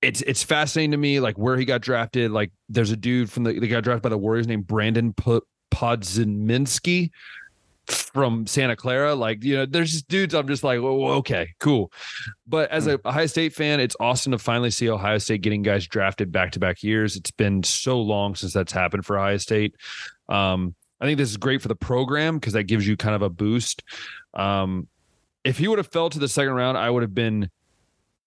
it's 0.01 0.21
it's 0.21 0.43
fascinating 0.43 0.91
to 0.91 0.97
me, 0.97 1.19
like 1.19 1.37
where 1.37 1.57
he 1.57 1.65
got 1.65 1.81
drafted. 1.81 2.31
Like, 2.31 2.51
there's 2.67 2.91
a 2.91 2.97
dude 2.97 3.31
from 3.31 3.43
the 3.43 3.57
they 3.57 3.67
got 3.67 3.83
drafted 3.83 4.03
by 4.03 4.09
the 4.09 4.17
Warriors 4.17 4.47
named 4.47 4.67
Brandin 4.67 5.15
P- 5.15 5.45
Podziemski 5.73 7.09
from 7.87 8.47
Santa 8.47 8.75
Clara. 8.75 9.15
Like, 9.15 9.43
you 9.43 9.55
know, 9.55 9.65
there's 9.65 9.91
just 9.91 10.07
dudes 10.07 10.33
I'm 10.33 10.47
just 10.47 10.63
like, 10.63 10.79
oh, 10.79 11.07
okay, 11.15 11.53
cool. 11.59 11.91
But 12.47 12.69
as 12.69 12.87
a 12.87 12.99
Ohio 13.05 13.25
State 13.25 13.53
fan, 13.53 13.79
it's 13.79 13.95
awesome 13.99 14.31
to 14.31 14.37
finally 14.37 14.69
see 14.69 14.89
Ohio 14.89 15.17
State 15.17 15.41
getting 15.41 15.63
guys 15.63 15.87
drafted 15.87 16.31
back 16.31 16.51
to 16.53 16.59
back 16.59 16.83
years. 16.83 17.15
It's 17.15 17.31
been 17.31 17.63
so 17.63 17.99
long 17.99 18.35
since 18.35 18.53
that's 18.53 18.71
happened 18.71 19.05
for 19.05 19.17
Ohio 19.17 19.37
State. 19.37 19.75
Um, 20.29 20.75
I 21.01 21.05
think 21.05 21.17
this 21.17 21.29
is 21.29 21.37
great 21.37 21.61
for 21.61 21.67
the 21.67 21.75
program 21.75 22.37
because 22.37 22.53
that 22.53 22.63
gives 22.63 22.87
you 22.87 22.95
kind 22.95 23.15
of 23.15 23.21
a 23.21 23.29
boost. 23.29 23.83
Um, 24.33 24.87
if 25.43 25.57
he 25.57 25.67
would 25.67 25.79
have 25.79 25.87
fell 25.87 26.09
to 26.09 26.19
the 26.19 26.29
second 26.29 26.53
round, 26.53 26.77
I 26.77 26.89
would 26.89 27.03
have 27.03 27.13
been 27.13 27.49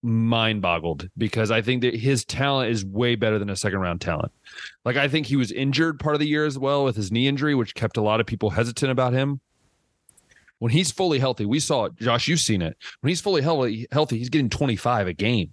mind 0.07 0.63
boggled 0.63 1.09
because 1.19 1.51
I 1.51 1.61
think 1.61 1.83
that 1.83 1.95
his 1.95 2.25
talent 2.25 2.71
is 2.71 2.85
way 2.85 3.17
better 3.17 3.39
than 3.39 3.51
a 3.51 3.57
second 3.57 3.81
round 3.81 4.01
talent. 4.01 4.33
Like 4.85 4.97
I 4.97 5.09
think 5.09 5.27
he 5.27 5.37
was 5.37 5.51
injured 5.51 5.99
part 5.99 6.15
of 6.15 6.21
the 6.21 6.29
year 6.29 6.47
as 6.47 6.59
well 6.59 6.85
with 6.85 6.97
his 6.97 7.11
knee 7.11 7.27
injury, 7.27 7.55
which 7.55 7.75
kept 7.75 7.97
a 7.97 8.03
lot 8.03 8.21
of 8.21 8.27
people 8.27 8.51
hesitant 8.51 8.93
about 8.93 9.13
him. 9.13 9.41
When 10.59 10.73
he's 10.73 10.91
fully 10.91 11.19
healthy, 11.19 11.45
we 11.45 11.61
saw 11.61 11.87
it. 11.87 11.97
Josh, 11.97 12.29
you've 12.29 12.41
seen 12.41 12.63
it. 12.63 12.77
When 13.01 13.09
he's 13.09 13.21
fully 13.21 13.43
healthy, 13.43 13.87
healthy, 13.93 14.17
he's 14.17 14.31
getting 14.31 14.49
25 14.49 15.09
a 15.09 15.13
game. 15.13 15.53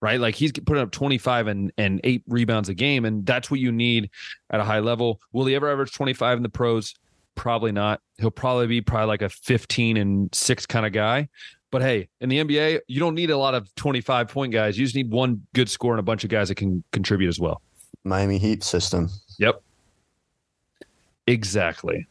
Right? 0.00 0.20
Like 0.20 0.36
he's 0.36 0.52
putting 0.52 0.82
up 0.82 0.92
25 0.92 1.48
and, 1.48 1.72
and 1.76 2.00
eight 2.04 2.22
rebounds 2.28 2.68
a 2.68 2.74
game. 2.74 3.04
And 3.04 3.26
that's 3.26 3.50
what 3.50 3.58
you 3.58 3.72
need 3.72 4.10
at 4.50 4.60
a 4.60 4.64
high 4.64 4.78
level. 4.78 5.20
Will 5.32 5.46
he 5.46 5.56
ever 5.56 5.68
average 5.72 5.92
25 5.92 6.36
in 6.36 6.42
the 6.44 6.48
pros? 6.48 6.94
Probably 7.34 7.72
not. 7.72 8.00
He'll 8.18 8.30
probably 8.30 8.68
be 8.68 8.80
probably 8.80 9.08
like 9.08 9.22
a 9.22 9.28
15 9.28 9.96
and 9.96 10.32
six 10.32 10.66
kind 10.66 10.86
of 10.86 10.92
guy. 10.92 11.28
But 11.70 11.82
hey, 11.82 12.08
in 12.20 12.28
the 12.28 12.38
NBA, 12.38 12.80
you 12.86 13.00
don't 13.00 13.14
need 13.14 13.30
a 13.30 13.36
lot 13.36 13.54
of 13.54 13.74
25 13.74 14.28
point 14.28 14.52
guys. 14.52 14.78
You 14.78 14.84
just 14.84 14.96
need 14.96 15.10
one 15.10 15.42
good 15.54 15.68
score 15.68 15.92
and 15.92 16.00
a 16.00 16.02
bunch 16.02 16.24
of 16.24 16.30
guys 16.30 16.48
that 16.48 16.54
can 16.54 16.82
contribute 16.92 17.28
as 17.28 17.38
well. 17.38 17.60
Miami 18.04 18.38
Heat 18.38 18.64
system. 18.64 19.10
Yep. 19.38 19.62
Exactly. 21.26 22.06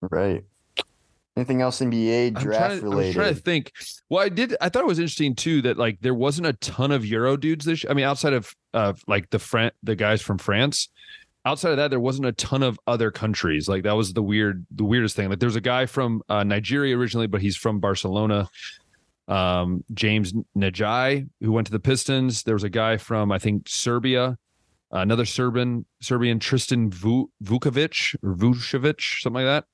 Right. 0.00 0.44
Anything 1.36 1.62
else 1.62 1.80
NBA 1.80 2.34
draft 2.40 2.72
I'm 2.72 2.80
related? 2.82 3.10
I'm 3.10 3.22
trying 3.22 3.34
to 3.34 3.40
think. 3.40 3.72
Well, 4.08 4.24
I 4.24 4.28
did. 4.28 4.56
I 4.60 4.68
thought 4.68 4.82
it 4.82 4.86
was 4.86 4.98
interesting 4.98 5.34
too 5.34 5.62
that 5.62 5.76
like 5.76 6.00
there 6.00 6.14
wasn't 6.14 6.46
a 6.46 6.54
ton 6.54 6.90
of 6.90 7.06
Euro 7.06 7.36
dudes 7.36 7.64
this. 7.64 7.84
I 7.88 7.94
mean, 7.94 8.04
outside 8.04 8.32
of 8.32 8.54
uh 8.74 8.94
like 9.06 9.30
the 9.30 9.38
Fran- 9.38 9.72
the 9.82 9.94
guys 9.94 10.22
from 10.22 10.38
France. 10.38 10.88
Outside 11.46 11.70
of 11.70 11.76
that, 11.78 11.88
there 11.88 12.00
wasn't 12.00 12.26
a 12.26 12.32
ton 12.32 12.62
of 12.62 12.78
other 12.86 13.10
countries. 13.10 13.68
Like 13.68 13.84
that 13.84 13.96
was 13.96 14.12
the 14.12 14.22
weird, 14.22 14.66
the 14.70 14.84
weirdest 14.84 15.16
thing. 15.16 15.30
Like 15.30 15.38
there's 15.40 15.56
a 15.56 15.60
guy 15.60 15.86
from 15.86 16.22
uh, 16.28 16.44
Nigeria 16.44 16.96
originally, 16.96 17.26
but 17.26 17.40
he's 17.40 17.56
from 17.56 17.80
Barcelona. 17.80 18.48
Um, 19.26 19.84
James 19.94 20.34
Nnaji, 20.56 21.28
who 21.40 21.52
went 21.52 21.66
to 21.68 21.72
the 21.72 21.78
Pistons. 21.80 22.42
There 22.42 22.54
was 22.54 22.64
a 22.64 22.68
guy 22.68 22.96
from 22.96 23.30
I 23.32 23.38
think 23.38 23.68
Serbia, 23.68 24.36
another 24.90 25.24
Serbian 25.24 25.86
Serbian 26.02 26.40
Tristan 26.40 26.90
Vukovic 26.90 28.16
or 28.22 28.34
Vucevic, 28.34 29.20
something 29.22 29.44
like 29.44 29.46
that. 29.46 29.64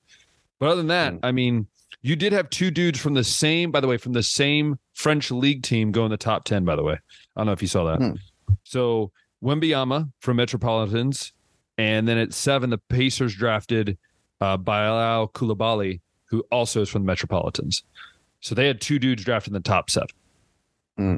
But 0.61 0.67
other 0.67 0.77
than 0.77 0.89
that, 0.89 1.15
Mm. 1.15 1.21
I 1.23 1.33
mean, 1.33 1.67
you 2.03 2.17
did 2.17 2.33
have 2.33 2.49
two 2.51 2.71
dudes 2.71 3.01
from 3.01 3.15
the 3.15 3.25
same, 3.25 3.71
by 3.71 3.81
the 3.81 3.89
way, 3.89 3.97
from 3.97 4.13
the 4.13 4.23
same 4.23 4.79
French 4.95 5.31
league 5.31 5.63
team 5.63 5.91
go 5.91 6.05
in 6.05 6.11
the 6.11 6.17
top 6.17 6.45
10, 6.45 6.65
by 6.65 6.77
the 6.77 6.83
way. 6.83 6.95
I 6.95 7.41
don't 7.41 7.47
know 7.47 7.53
if 7.53 7.63
you 7.63 7.69
saw 7.69 7.85
that. 7.85 7.99
Hmm. 7.99 8.13
So 8.63 9.11
Wembanyama 9.43 10.13
from 10.21 10.37
Metropolitans. 10.37 11.33
And 11.79 12.09
then 12.09 12.19
at 12.19 12.33
seven, 12.33 12.71
the 12.71 12.79
Pacers 12.79 13.35
drafted 13.35 13.99
uh, 14.41 14.57
Bilal 14.57 15.29
Koulibaly, 15.29 16.01
who 16.27 16.41
also 16.51 16.83
is 16.83 16.89
from 16.89 17.03
the 17.03 17.07
Metropolitans. 17.07 17.83
So 18.41 18.55
they 18.55 18.67
had 18.67 18.81
two 18.81 18.99
dudes 18.99 19.25
drafted 19.25 19.51
in 19.51 19.55
the 19.55 19.61
top 19.61 19.91
seven. 19.91 20.09
Hmm. 20.97 21.17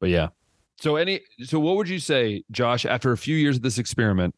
But 0.00 0.10
yeah. 0.10 0.28
So 0.80 0.96
any 0.96 1.20
so 1.44 1.60
what 1.60 1.76
would 1.76 1.88
you 1.88 1.98
say, 1.98 2.42
Josh, 2.50 2.86
after 2.86 3.12
a 3.12 3.16
few 3.16 3.36
years 3.36 3.56
of 3.56 3.62
this 3.62 3.78
experiment, 3.78 4.34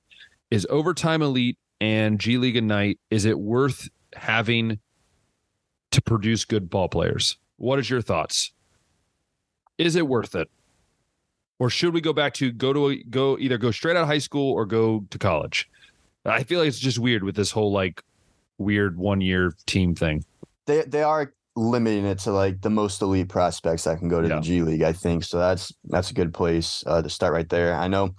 is 0.50 0.66
overtime 0.68 1.22
elite 1.22 1.56
and 1.80 2.18
G 2.18 2.36
League 2.36 2.56
Ignite, 2.56 2.98
is 3.10 3.24
it 3.24 3.38
worth 3.38 3.88
having 4.14 4.78
to 5.92 6.02
produce 6.02 6.44
good 6.44 6.68
ball 6.68 6.88
players? 6.88 7.38
What 7.56 7.78
is 7.78 7.88
your 7.88 8.02
thoughts? 8.02 8.52
Is 9.78 9.96
it 9.96 10.06
worth 10.06 10.34
it? 10.34 10.50
Or 11.62 11.70
should 11.70 11.94
we 11.94 12.00
go 12.00 12.12
back 12.12 12.34
to 12.34 12.50
go 12.50 12.72
to 12.72 12.88
a, 12.90 12.96
go 13.04 13.38
either 13.38 13.56
go 13.56 13.70
straight 13.70 13.96
out 13.96 14.02
of 14.02 14.08
high 14.08 14.18
school 14.18 14.52
or 14.52 14.66
go 14.66 15.04
to 15.10 15.16
college? 15.16 15.70
I 16.24 16.42
feel 16.42 16.58
like 16.58 16.66
it's 16.66 16.78
just 16.80 16.98
weird 16.98 17.22
with 17.22 17.36
this 17.36 17.52
whole 17.52 17.70
like 17.70 18.02
weird 18.58 18.98
one 18.98 19.20
year 19.20 19.52
team 19.64 19.94
thing. 19.94 20.24
they 20.66 20.82
they 20.82 21.04
are 21.04 21.32
limiting 21.54 22.04
it 22.04 22.18
to 22.20 22.32
like 22.32 22.62
the 22.62 22.70
most 22.70 23.00
elite 23.00 23.28
prospects 23.28 23.84
that 23.84 24.00
can 24.00 24.08
go 24.08 24.20
to 24.20 24.26
Yeah. 24.28 24.36
the 24.36 24.40
G 24.40 24.62
League, 24.62 24.82
I 24.82 24.92
think. 24.92 25.22
So 25.22 25.38
that's 25.38 25.72
that's 25.84 26.10
a 26.10 26.14
good 26.14 26.34
place 26.34 26.82
uh, 26.84 27.00
to 27.00 27.08
start 27.08 27.32
right 27.32 27.48
there. 27.48 27.76
I 27.76 27.86
know 27.86 28.10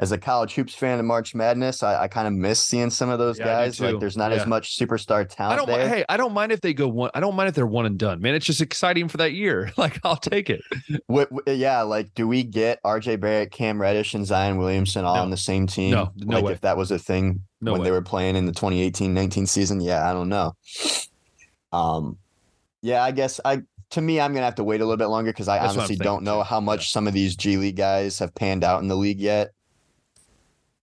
as 0.00 0.12
a 0.12 0.18
college 0.18 0.54
hoops 0.54 0.74
fan 0.74 0.98
of 0.98 1.04
March 1.04 1.34
Madness, 1.34 1.82
I, 1.82 2.04
I 2.04 2.08
kind 2.08 2.26
of 2.26 2.32
miss 2.32 2.64
seeing 2.64 2.88
some 2.88 3.10
of 3.10 3.18
those 3.18 3.38
Yeah, 3.38 3.44
guys. 3.44 3.78
Like 3.80 4.00
there's 4.00 4.16
not 4.16 4.30
Yeah. 4.32 4.38
as 4.38 4.46
much 4.46 4.76
superstar 4.78 5.20
I 5.20 5.24
talent 5.24 5.58
don't. 5.58 5.68
there. 5.68 5.86
Hey, 5.88 6.04
I 6.08 6.16
don't 6.16 6.32
mind 6.32 6.52
if 6.52 6.62
they 6.62 6.72
go 6.72 6.88
one. 6.88 7.10
I 7.14 7.20
don't 7.20 7.36
mind 7.36 7.50
if 7.50 7.54
they're 7.54 7.66
one 7.66 7.84
and 7.84 7.98
done. 7.98 8.18
Man, 8.22 8.34
it's 8.34 8.46
just 8.46 8.62
exciting 8.62 9.08
for 9.08 9.18
that 9.18 9.32
year. 9.34 9.70
Like 9.76 10.00
I'll 10.04 10.16
take 10.16 10.48
it. 10.50 10.62
What, 11.06 11.28
yeah, 11.46 11.82
like 11.82 12.14
do 12.14 12.26
we 12.26 12.42
get 12.44 12.82
RJ 12.82 13.20
Barrett, 13.20 13.52
Cam 13.52 13.80
Reddish, 13.80 14.14
and 14.14 14.26
Zion 14.26 14.56
Williamson 14.58 15.04
all 15.04 15.16
No. 15.16 15.22
on 15.22 15.30
the 15.30 15.36
same 15.36 15.66
team? 15.66 15.90
No, 15.92 16.10
no 16.16 16.36
like 16.36 16.44
way. 16.46 16.52
if 16.52 16.62
that 16.62 16.76
was 16.78 16.90
a 16.90 16.98
thing 16.98 17.42
No 17.60 17.72
when 17.72 17.82
way. 17.82 17.84
they 17.84 17.90
were 17.90 18.02
playing 18.02 18.36
in 18.36 18.46
the 18.46 18.52
2018-19 18.52 19.46
season. 19.46 19.80
Yeah, 19.80 20.08
I 20.08 20.12
don't 20.14 20.28
know. 20.30 20.54
Um, 21.72 22.18
yeah, 22.82 23.02
I 23.02 23.10
guess 23.10 23.40
I 23.44 23.62
to 23.90 24.00
me 24.00 24.20
I'm 24.20 24.32
gonna 24.32 24.44
have 24.46 24.54
to 24.56 24.64
wait 24.64 24.80
a 24.80 24.84
little 24.84 24.96
bit 24.96 25.06
longer 25.08 25.30
because 25.32 25.48
I 25.48 25.58
That's 25.58 25.76
honestly 25.76 25.96
don't 25.96 26.22
know 26.24 26.42
how 26.42 26.60
much 26.60 26.90
some 26.90 27.06
of 27.06 27.12
these 27.12 27.36
G 27.36 27.56
League 27.56 27.76
guys 27.76 28.18
have 28.18 28.34
panned 28.34 28.64
out 28.64 28.80
in 28.82 28.88
the 28.88 28.96
league 28.96 29.20
yet. 29.20 29.50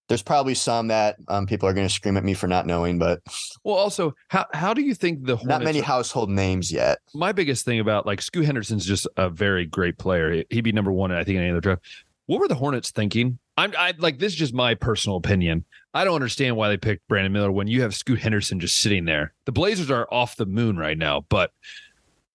There's 0.08 0.24
probably 0.24 0.54
some 0.54 0.88
that 0.88 1.17
um, 1.28 1.46
people 1.46 1.67
are 1.67 1.74
going 1.74 1.88
to 1.88 1.93
scream 1.93 2.15
at 2.15 2.24
me 2.24 2.34
for 2.34 2.48
not 2.48 2.65
knowing, 2.65 2.98
but 2.98 3.22
Well, 3.63 3.76
also, 3.76 4.15
how 4.30 4.46
how 4.54 4.74
do 4.74 4.82
you 4.82 4.93
think 4.96 5.26
the 5.26 5.36
Hornets 5.36 5.50
not 5.50 5.63
many 5.63 5.82
household 5.82 6.30
names 6.30 6.72
yet. 6.72 7.00
my 7.13 7.32
biggest 7.34 7.65
thing 7.65 7.80
about 7.80 8.06
like 8.06 8.22
Scoot 8.22 8.46
Henderson's 8.46 8.86
just 8.86 9.08
a 9.17 9.30
very 9.30 9.65
great 9.65 9.98
player. 9.98 10.32
He- 10.32 10.46
He'd 10.50 10.62
be 10.62 10.72
number 10.72 10.91
one, 10.91 11.12
I 11.12 11.24
think, 11.24 11.36
in 11.38 11.41
any 11.43 11.52
other 11.52 11.60
draft. 11.62 11.82
What 12.28 12.39
were 12.39 12.48
the 12.48 12.56
Hornets 12.56 12.91
thinking? 12.91 13.39
I'm 13.58 13.74
I 13.78 13.93
like 13.98 14.20
this 14.20 14.34
is 14.34 14.39
just 14.39 14.54
my 14.54 14.76
personal 14.76 15.17
opinion. 15.17 15.65
I 15.93 16.04
don't 16.04 16.15
understand 16.15 16.56
why 16.56 16.70
they 16.70 16.78
picked 16.78 17.08
Brandon 17.08 17.34
Miller 17.34 17.52
when 17.52 17.67
you 17.67 17.82
have 17.82 17.96
Scoot 17.96 18.20
Henderson 18.20 18.60
just 18.60 18.78
sitting 18.78 19.06
there. 19.06 19.34
The 19.46 19.52
Blazers 19.52 19.89
are 19.91 20.08
off 20.12 20.36
the 20.36 20.46
moon 20.46 20.78
right 20.78 20.98
now, 20.98 21.26
but 21.30 21.52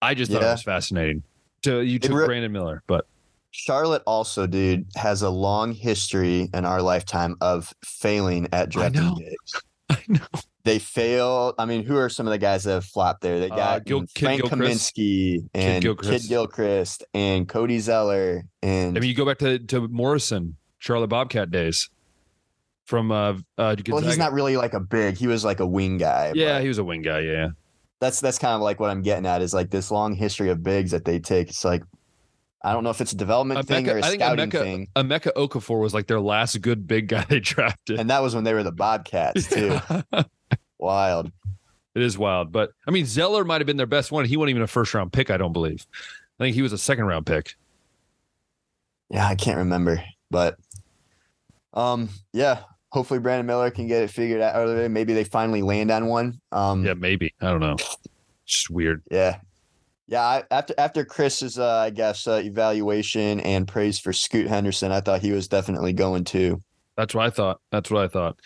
I 0.00 0.14
just 0.14 0.32
thought 0.32 0.42
it 0.42 0.46
was 0.46 0.62
fascinating. 0.62 1.22
So 1.64 1.80
you 1.80 1.98
took 2.00 2.12
re- 2.12 2.26
Brandon 2.26 2.50
Miller, 2.52 2.82
but 2.86 3.06
Charlotte 3.52 4.02
also, 4.06 4.46
dude, 4.46 4.86
has 4.96 5.22
a 5.22 5.30
long 5.30 5.72
history 5.72 6.48
in 6.52 6.64
our 6.64 6.82
lifetime 6.82 7.36
of 7.40 7.72
failing 7.84 8.48
at 8.52 8.70
drafting 8.70 9.02
know. 9.02 9.14
bigs. 9.14 9.62
I 9.90 9.98
know. 10.08 10.40
They 10.64 10.78
fail. 10.78 11.54
I 11.58 11.66
mean, 11.66 11.84
who 11.84 11.96
are 11.96 12.08
some 12.08 12.26
of 12.26 12.30
the 12.30 12.38
guys 12.38 12.64
that 12.64 12.72
have 12.72 12.84
flopped 12.84 13.20
there? 13.20 13.40
They 13.40 13.50
Uh, 13.50 13.56
got 13.56 13.84
Gil- 13.84 14.02
mm, 14.02 14.14
Kidd 14.14 14.24
Frank. 14.24 14.42
Kaminsky 14.44 15.44
and 15.54 15.82
Kidd 15.82 15.82
Gilchrist. 15.82 16.28
Gilchrist 16.28 17.04
and 17.12 17.48
Cody 17.48 17.78
Zeller 17.78 18.44
and 18.62 18.96
I 18.96 19.00
mean, 19.00 19.10
you 19.10 19.14
go 19.16 19.26
back 19.26 19.38
to 19.38 19.58
to 19.58 19.86
Morrison, 19.88 20.56
Charlotte 20.78 21.08
Bobcat 21.08 21.50
days 21.50 21.90
from 22.86 23.10
uh, 23.12 23.34
uh 23.58 23.76
well, 23.88 24.00
he's 24.02 24.18
not 24.18 24.32
really 24.32 24.56
like 24.56 24.72
a 24.72 24.80
big. 24.80 25.16
He 25.16 25.26
was 25.26 25.44
like 25.44 25.60
a 25.60 25.66
wing 25.66 25.98
guy. 25.98 26.32
Yeah, 26.34 26.60
he 26.60 26.68
was 26.68 26.78
a 26.78 26.84
wing 26.84 27.02
guy. 27.02 27.20
Yeah, 27.20 27.48
that's 28.00 28.20
that's 28.20 28.38
kind 28.38 28.54
of 28.54 28.60
like 28.62 28.80
what 28.80 28.88
I'm 28.90 29.02
getting 29.02 29.26
at 29.26 29.42
is 29.42 29.52
like 29.52 29.70
this 29.70 29.90
long 29.90 30.14
history 30.14 30.48
of 30.48 30.62
bigs 30.62 30.92
that 30.92 31.04
they 31.04 31.18
take. 31.18 31.48
It's 31.48 31.64
like 31.64 31.82
I 32.64 32.72
don't 32.72 32.84
know 32.84 32.90
if 32.90 33.00
it's 33.00 33.12
a 33.12 33.16
development 33.16 33.66
thing 33.66 33.88
or 33.88 33.96
a 33.96 34.04
I 34.04 34.08
think 34.08 34.22
scouting 34.22 34.50
Emeka- 34.50 34.60
thing. 34.62 34.88
Emeka 34.94 35.32
Okafor 35.34 35.80
was 35.80 35.92
like 35.92 36.06
their 36.06 36.20
last 36.20 36.60
good 36.60 36.86
big 36.86 37.08
guy 37.08 37.24
they 37.28 37.40
drafted. 37.40 37.98
And 37.98 38.08
that 38.10 38.22
was 38.22 38.34
when 38.34 38.44
they 38.44 38.54
were 38.54 38.62
the 38.62 38.72
Bobcats 38.72 39.48
too. 39.48 39.78
Wild. 40.78 41.30
It 41.94 42.02
is 42.02 42.16
wild, 42.16 42.52
but 42.52 42.72
I 42.88 42.90
mean, 42.90 43.04
Zeller 43.04 43.44
might 43.44 43.60
have 43.60 43.66
been 43.66 43.76
their 43.76 43.84
best 43.86 44.10
one. 44.10 44.24
He 44.24 44.36
wasn't 44.38 44.50
even 44.50 44.62
a 44.62 44.66
first 44.66 44.94
round 44.94 45.12
pick, 45.12 45.30
I 45.30 45.36
don't 45.36 45.52
believe. 45.52 45.86
I 46.40 46.44
think 46.44 46.54
he 46.54 46.62
was 46.62 46.72
a 46.72 46.78
second 46.78 47.04
round 47.04 47.26
pick. 47.26 47.54
Yeah, 49.10 49.26
I 49.26 49.34
can't 49.34 49.58
remember, 49.58 50.02
but 50.30 50.56
um, 51.74 52.08
yeah. 52.32 52.60
Hopefully, 52.90 53.20
Brandon 53.20 53.46
Miller 53.46 53.70
can 53.70 53.86
get 53.86 54.02
it 54.02 54.08
figured 54.10 54.40
out. 54.40 54.68
Or 54.68 54.88
maybe 54.88 55.12
they 55.12 55.24
finally 55.24 55.60
land 55.62 55.90
on 55.90 56.06
one. 56.06 56.40
Um, 56.50 56.84
Yeah, 56.84 56.94
maybe. 56.94 57.34
I 57.42 57.50
don't 57.50 57.60
know. 57.60 57.74
It's 57.74 57.98
just 58.46 58.70
weird. 58.70 59.02
yeah, 59.10 59.40
yeah. 60.12 60.42
After 60.50 60.74
after 60.76 61.04
Chris's, 61.06 61.58
uh, 61.58 61.76
I 61.78 61.88
guess, 61.88 62.26
uh, 62.26 62.42
evaluation 62.44 63.40
and 63.40 63.66
praise 63.66 63.98
for 63.98 64.12
Scoot 64.12 64.46
Henderson, 64.46 64.92
I 64.92 65.00
thought 65.00 65.22
he 65.22 65.32
was 65.32 65.48
definitely 65.48 65.94
going 65.94 66.24
to. 66.24 66.60
That's 66.98 67.14
what 67.14 67.24
I 67.24 67.30
thought. 67.30 67.60
That's 67.70 67.90
what 67.90 68.04
I 68.04 68.08
thought. 68.08 68.36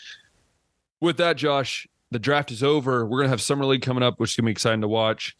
With 1.00 1.16
that, 1.16 1.36
Josh, 1.36 1.88
the 2.12 2.20
draft 2.20 2.52
is 2.52 2.62
over. 2.62 3.04
We're 3.04 3.18
gonna 3.18 3.30
have 3.30 3.40
summer 3.40 3.64
league 3.64 3.82
coming 3.82 4.04
up, 4.04 4.20
which 4.20 4.30
is 4.30 4.36
gonna 4.36 4.46
be 4.46 4.52
exciting 4.52 4.82
to 4.82 4.88
watch. 4.88 5.34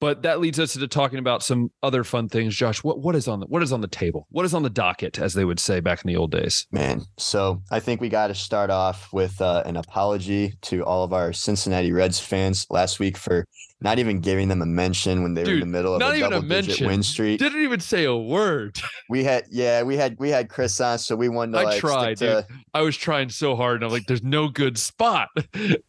But 0.00 0.22
that 0.22 0.38
leads 0.38 0.60
us 0.60 0.76
into 0.76 0.86
talking 0.86 1.18
about 1.18 1.42
some 1.42 1.70
other 1.82 2.04
fun 2.04 2.28
things. 2.28 2.54
Josh, 2.54 2.84
what 2.84 3.00
what 3.00 3.16
is 3.16 3.26
on 3.26 3.40
the 3.40 3.46
what 3.46 3.62
is 3.62 3.72
on 3.72 3.80
the 3.80 3.88
table? 3.88 4.26
What 4.30 4.44
is 4.44 4.54
on 4.54 4.62
the 4.62 4.70
docket, 4.70 5.18
as 5.18 5.34
they 5.34 5.44
would 5.44 5.58
say 5.58 5.80
back 5.80 6.04
in 6.04 6.08
the 6.08 6.16
old 6.16 6.30
days? 6.30 6.66
Man, 6.70 7.02
so 7.16 7.62
I 7.70 7.80
think 7.80 8.00
we 8.00 8.08
got 8.08 8.28
to 8.28 8.34
start 8.34 8.70
off 8.70 9.12
with 9.12 9.40
uh, 9.40 9.62
an 9.66 9.76
apology 9.76 10.54
to 10.62 10.84
all 10.84 11.02
of 11.02 11.12
our 11.12 11.32
Cincinnati 11.32 11.90
Reds 11.92 12.20
fans 12.20 12.66
last 12.70 13.00
week 13.00 13.16
for 13.16 13.44
not 13.80 13.98
even 13.98 14.20
giving 14.20 14.48
them 14.48 14.62
a 14.62 14.66
mention 14.66 15.22
when 15.22 15.34
they 15.34 15.44
Dude, 15.44 15.48
were 15.48 15.54
in 15.54 15.60
the 15.60 15.66
middle 15.66 15.94
of 15.94 16.00
not 16.00 16.14
a 16.14 16.16
even 16.16 16.32
a 16.32 16.36
double 16.36 16.48
digit 16.48 16.68
mention. 16.68 16.86
win 16.86 17.02
streak. 17.02 17.38
Didn't 17.38 17.62
even 17.62 17.80
say 17.80 18.04
a 18.04 18.16
word. 18.16 18.78
We 19.10 19.24
had 19.24 19.44
yeah, 19.50 19.84
we 19.84 19.96
had 19.96 20.16
we 20.18 20.28
had 20.28 20.50
Chris 20.50 20.78
on, 20.82 20.98
so 20.98 21.16
we 21.16 21.30
wanted 21.30 21.52
to 21.52 21.58
I 21.60 21.62
like 21.62 21.80
tried, 21.80 22.16
to, 22.18 22.46
I 22.74 22.82
was 22.82 22.94
trying 22.94 23.30
so 23.30 23.56
hard, 23.56 23.76
and 23.76 23.84
I'm 23.84 23.90
like, 23.90 24.04
"There's 24.06 24.22
no 24.22 24.48
good 24.48 24.76
spot." 24.76 25.30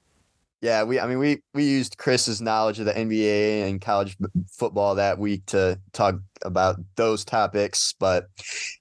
yeah, 0.62 0.84
we 0.84 1.00
I 1.00 1.08
mean 1.08 1.20
we 1.20 1.42
we 1.54 1.64
used 1.64 1.98
Chris's 1.98 2.42
knowledge 2.42 2.80
of 2.80 2.86
the 2.86 2.94
NBA 2.94 3.68
and 3.68 3.80
college 3.80 4.18
football 4.52 4.96
that 4.96 5.18
week 5.18 5.46
to 5.48 5.80
talk 5.94 6.16
about 6.44 6.78
those 6.96 7.24
topics. 7.24 7.96
But 8.00 8.28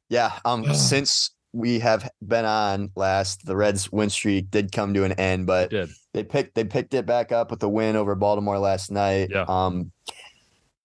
yeah, 0.08 0.32
um 0.44 0.64
since 0.74 1.30
we 1.52 1.78
have 1.78 2.08
been 2.26 2.44
on 2.44 2.90
last, 2.94 3.46
the 3.46 3.56
Reds 3.56 3.90
win 3.90 4.10
streak 4.10 4.50
did 4.50 4.72
come 4.72 4.92
to 4.94 5.04
an 5.04 5.12
end, 5.12 5.46
but 5.46 5.72
they 6.12 6.24
picked 6.24 6.54
they 6.54 6.64
picked 6.64 6.94
it 6.94 7.06
back 7.06 7.30
up 7.30 7.50
with 7.50 7.60
the 7.60 7.68
win 7.68 7.96
over 7.96 8.14
Baltimore 8.14 8.58
last 8.58 8.90
night. 8.90 9.30
Yeah. 9.30 9.44
Um 9.48 9.92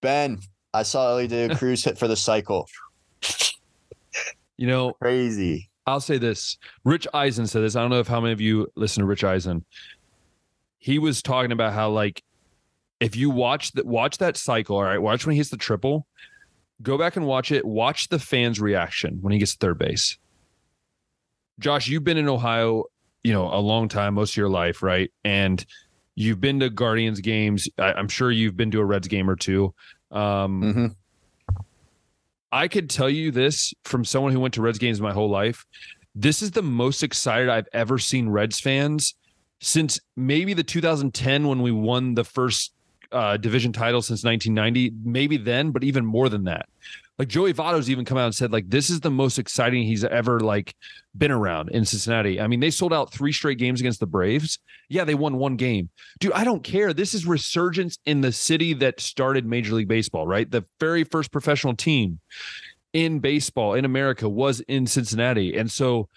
Ben, 0.00 0.38
I 0.72 0.84
saw 0.84 1.10
Elly 1.10 1.26
De 1.26 1.54
Cruz 1.56 1.82
hit 1.82 1.98
for 1.98 2.06
the 2.08 2.16
cycle. 2.16 2.68
you 4.56 4.66
know? 4.66 4.92
Crazy. 5.00 5.70
I'll 5.86 6.00
say 6.00 6.18
this. 6.18 6.56
Rich 6.84 7.06
Eisen 7.12 7.46
said 7.46 7.62
this. 7.62 7.76
I 7.76 7.80
don't 7.80 7.90
know 7.90 8.00
if 8.00 8.08
how 8.08 8.20
many 8.20 8.32
of 8.32 8.40
you 8.40 8.68
listen 8.74 9.02
to 9.02 9.06
Rich 9.06 9.24
Eisen. 9.24 9.64
He 10.84 10.98
was 10.98 11.22
talking 11.22 11.50
about 11.50 11.72
how 11.72 11.88
like 11.88 12.22
if 13.00 13.16
you 13.16 13.30
watch 13.30 13.72
that 13.72 13.86
watch 13.86 14.18
that 14.18 14.36
cycle, 14.36 14.76
all 14.76 14.82
right, 14.82 15.00
watch 15.00 15.24
when 15.24 15.32
he 15.32 15.38
hits 15.38 15.48
the 15.48 15.56
triple, 15.56 16.06
go 16.82 16.98
back 16.98 17.16
and 17.16 17.26
watch 17.26 17.50
it. 17.50 17.64
Watch 17.64 18.08
the 18.08 18.18
fans' 18.18 18.60
reaction 18.60 19.16
when 19.22 19.32
he 19.32 19.38
gets 19.38 19.52
to 19.52 19.58
third 19.60 19.78
base. 19.78 20.18
Josh, 21.58 21.88
you've 21.88 22.04
been 22.04 22.18
in 22.18 22.28
Ohio, 22.28 22.84
you 23.22 23.32
know, 23.32 23.46
a 23.46 23.60
long 23.60 23.88
time, 23.88 24.12
most 24.12 24.34
of 24.34 24.36
your 24.36 24.50
life, 24.50 24.82
right? 24.82 25.10
And 25.24 25.64
you've 26.16 26.42
been 26.42 26.60
to 26.60 26.68
Guardians 26.68 27.20
games. 27.20 27.66
I, 27.78 27.94
I'm 27.94 28.08
sure 28.08 28.30
you've 28.30 28.58
been 28.58 28.70
to 28.72 28.80
a 28.80 28.84
Reds 28.84 29.08
game 29.08 29.30
or 29.30 29.36
two. 29.36 29.72
Um, 30.10 30.60
hmm 30.60 30.86
I 32.52 32.68
could 32.68 32.90
tell 32.90 33.08
you 33.08 33.30
this 33.30 33.72
from 33.84 34.04
someone 34.04 34.32
who 34.32 34.38
went 34.38 34.52
to 34.52 34.60
Reds 34.60 34.78
games 34.78 35.00
my 35.00 35.14
whole 35.14 35.30
life. 35.30 35.64
This 36.14 36.42
is 36.42 36.50
the 36.50 36.62
most 36.62 37.02
excited 37.02 37.48
I've 37.48 37.68
ever 37.72 37.98
seen 37.98 38.28
Reds 38.28 38.60
fans 38.60 39.14
since 39.60 40.00
maybe 40.16 40.54
the 40.54 40.64
2010 40.64 41.46
when 41.46 41.62
we 41.62 41.70
won 41.70 42.14
the 42.14 42.24
first 42.24 42.72
uh, 43.14 43.36
division 43.36 43.72
title 43.72 44.02
since 44.02 44.24
1990. 44.24 44.92
Maybe 45.08 45.36
then, 45.36 45.70
but 45.70 45.84
even 45.84 46.04
more 46.04 46.28
than 46.28 46.44
that. 46.44 46.68
Like 47.16 47.28
Joey 47.28 47.54
Votto's 47.54 47.88
even 47.88 48.04
come 48.04 48.18
out 48.18 48.24
and 48.24 48.34
said 48.34 48.50
like 48.50 48.68
this 48.68 48.90
is 48.90 49.00
the 49.00 49.10
most 49.10 49.38
exciting 49.38 49.84
he's 49.84 50.04
ever 50.04 50.40
like 50.40 50.74
been 51.16 51.30
around 51.30 51.70
in 51.70 51.84
Cincinnati. 51.84 52.40
I 52.40 52.48
mean, 52.48 52.58
they 52.58 52.72
sold 52.72 52.92
out 52.92 53.12
three 53.12 53.30
straight 53.30 53.56
games 53.56 53.78
against 53.78 54.00
the 54.00 54.06
Braves. 54.06 54.58
Yeah, 54.88 55.04
they 55.04 55.14
won 55.14 55.36
one 55.36 55.54
game. 55.54 55.90
Dude, 56.18 56.32
I 56.32 56.42
don't 56.42 56.64
care. 56.64 56.92
This 56.92 57.14
is 57.14 57.24
resurgence 57.24 57.98
in 58.04 58.20
the 58.20 58.32
city 58.32 58.74
that 58.74 58.98
started 58.98 59.46
Major 59.46 59.74
League 59.74 59.86
Baseball, 59.86 60.26
right? 60.26 60.50
The 60.50 60.64
very 60.80 61.04
first 61.04 61.30
professional 61.30 61.76
team 61.76 62.18
in 62.92 63.20
baseball 63.20 63.74
in 63.74 63.84
America 63.84 64.28
was 64.28 64.58
in 64.60 64.88
Cincinnati. 64.88 65.56
And 65.56 65.70
so 65.70 66.08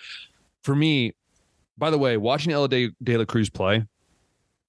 for 0.63 0.75
me, 0.75 1.13
by 1.77 1.89
the 1.89 1.97
way, 1.97 2.17
watching 2.17 2.51
Elly 2.51 2.67
De, 2.67 2.89
De 3.03 3.17
La 3.17 3.25
Cruz 3.25 3.49
play, 3.49 3.83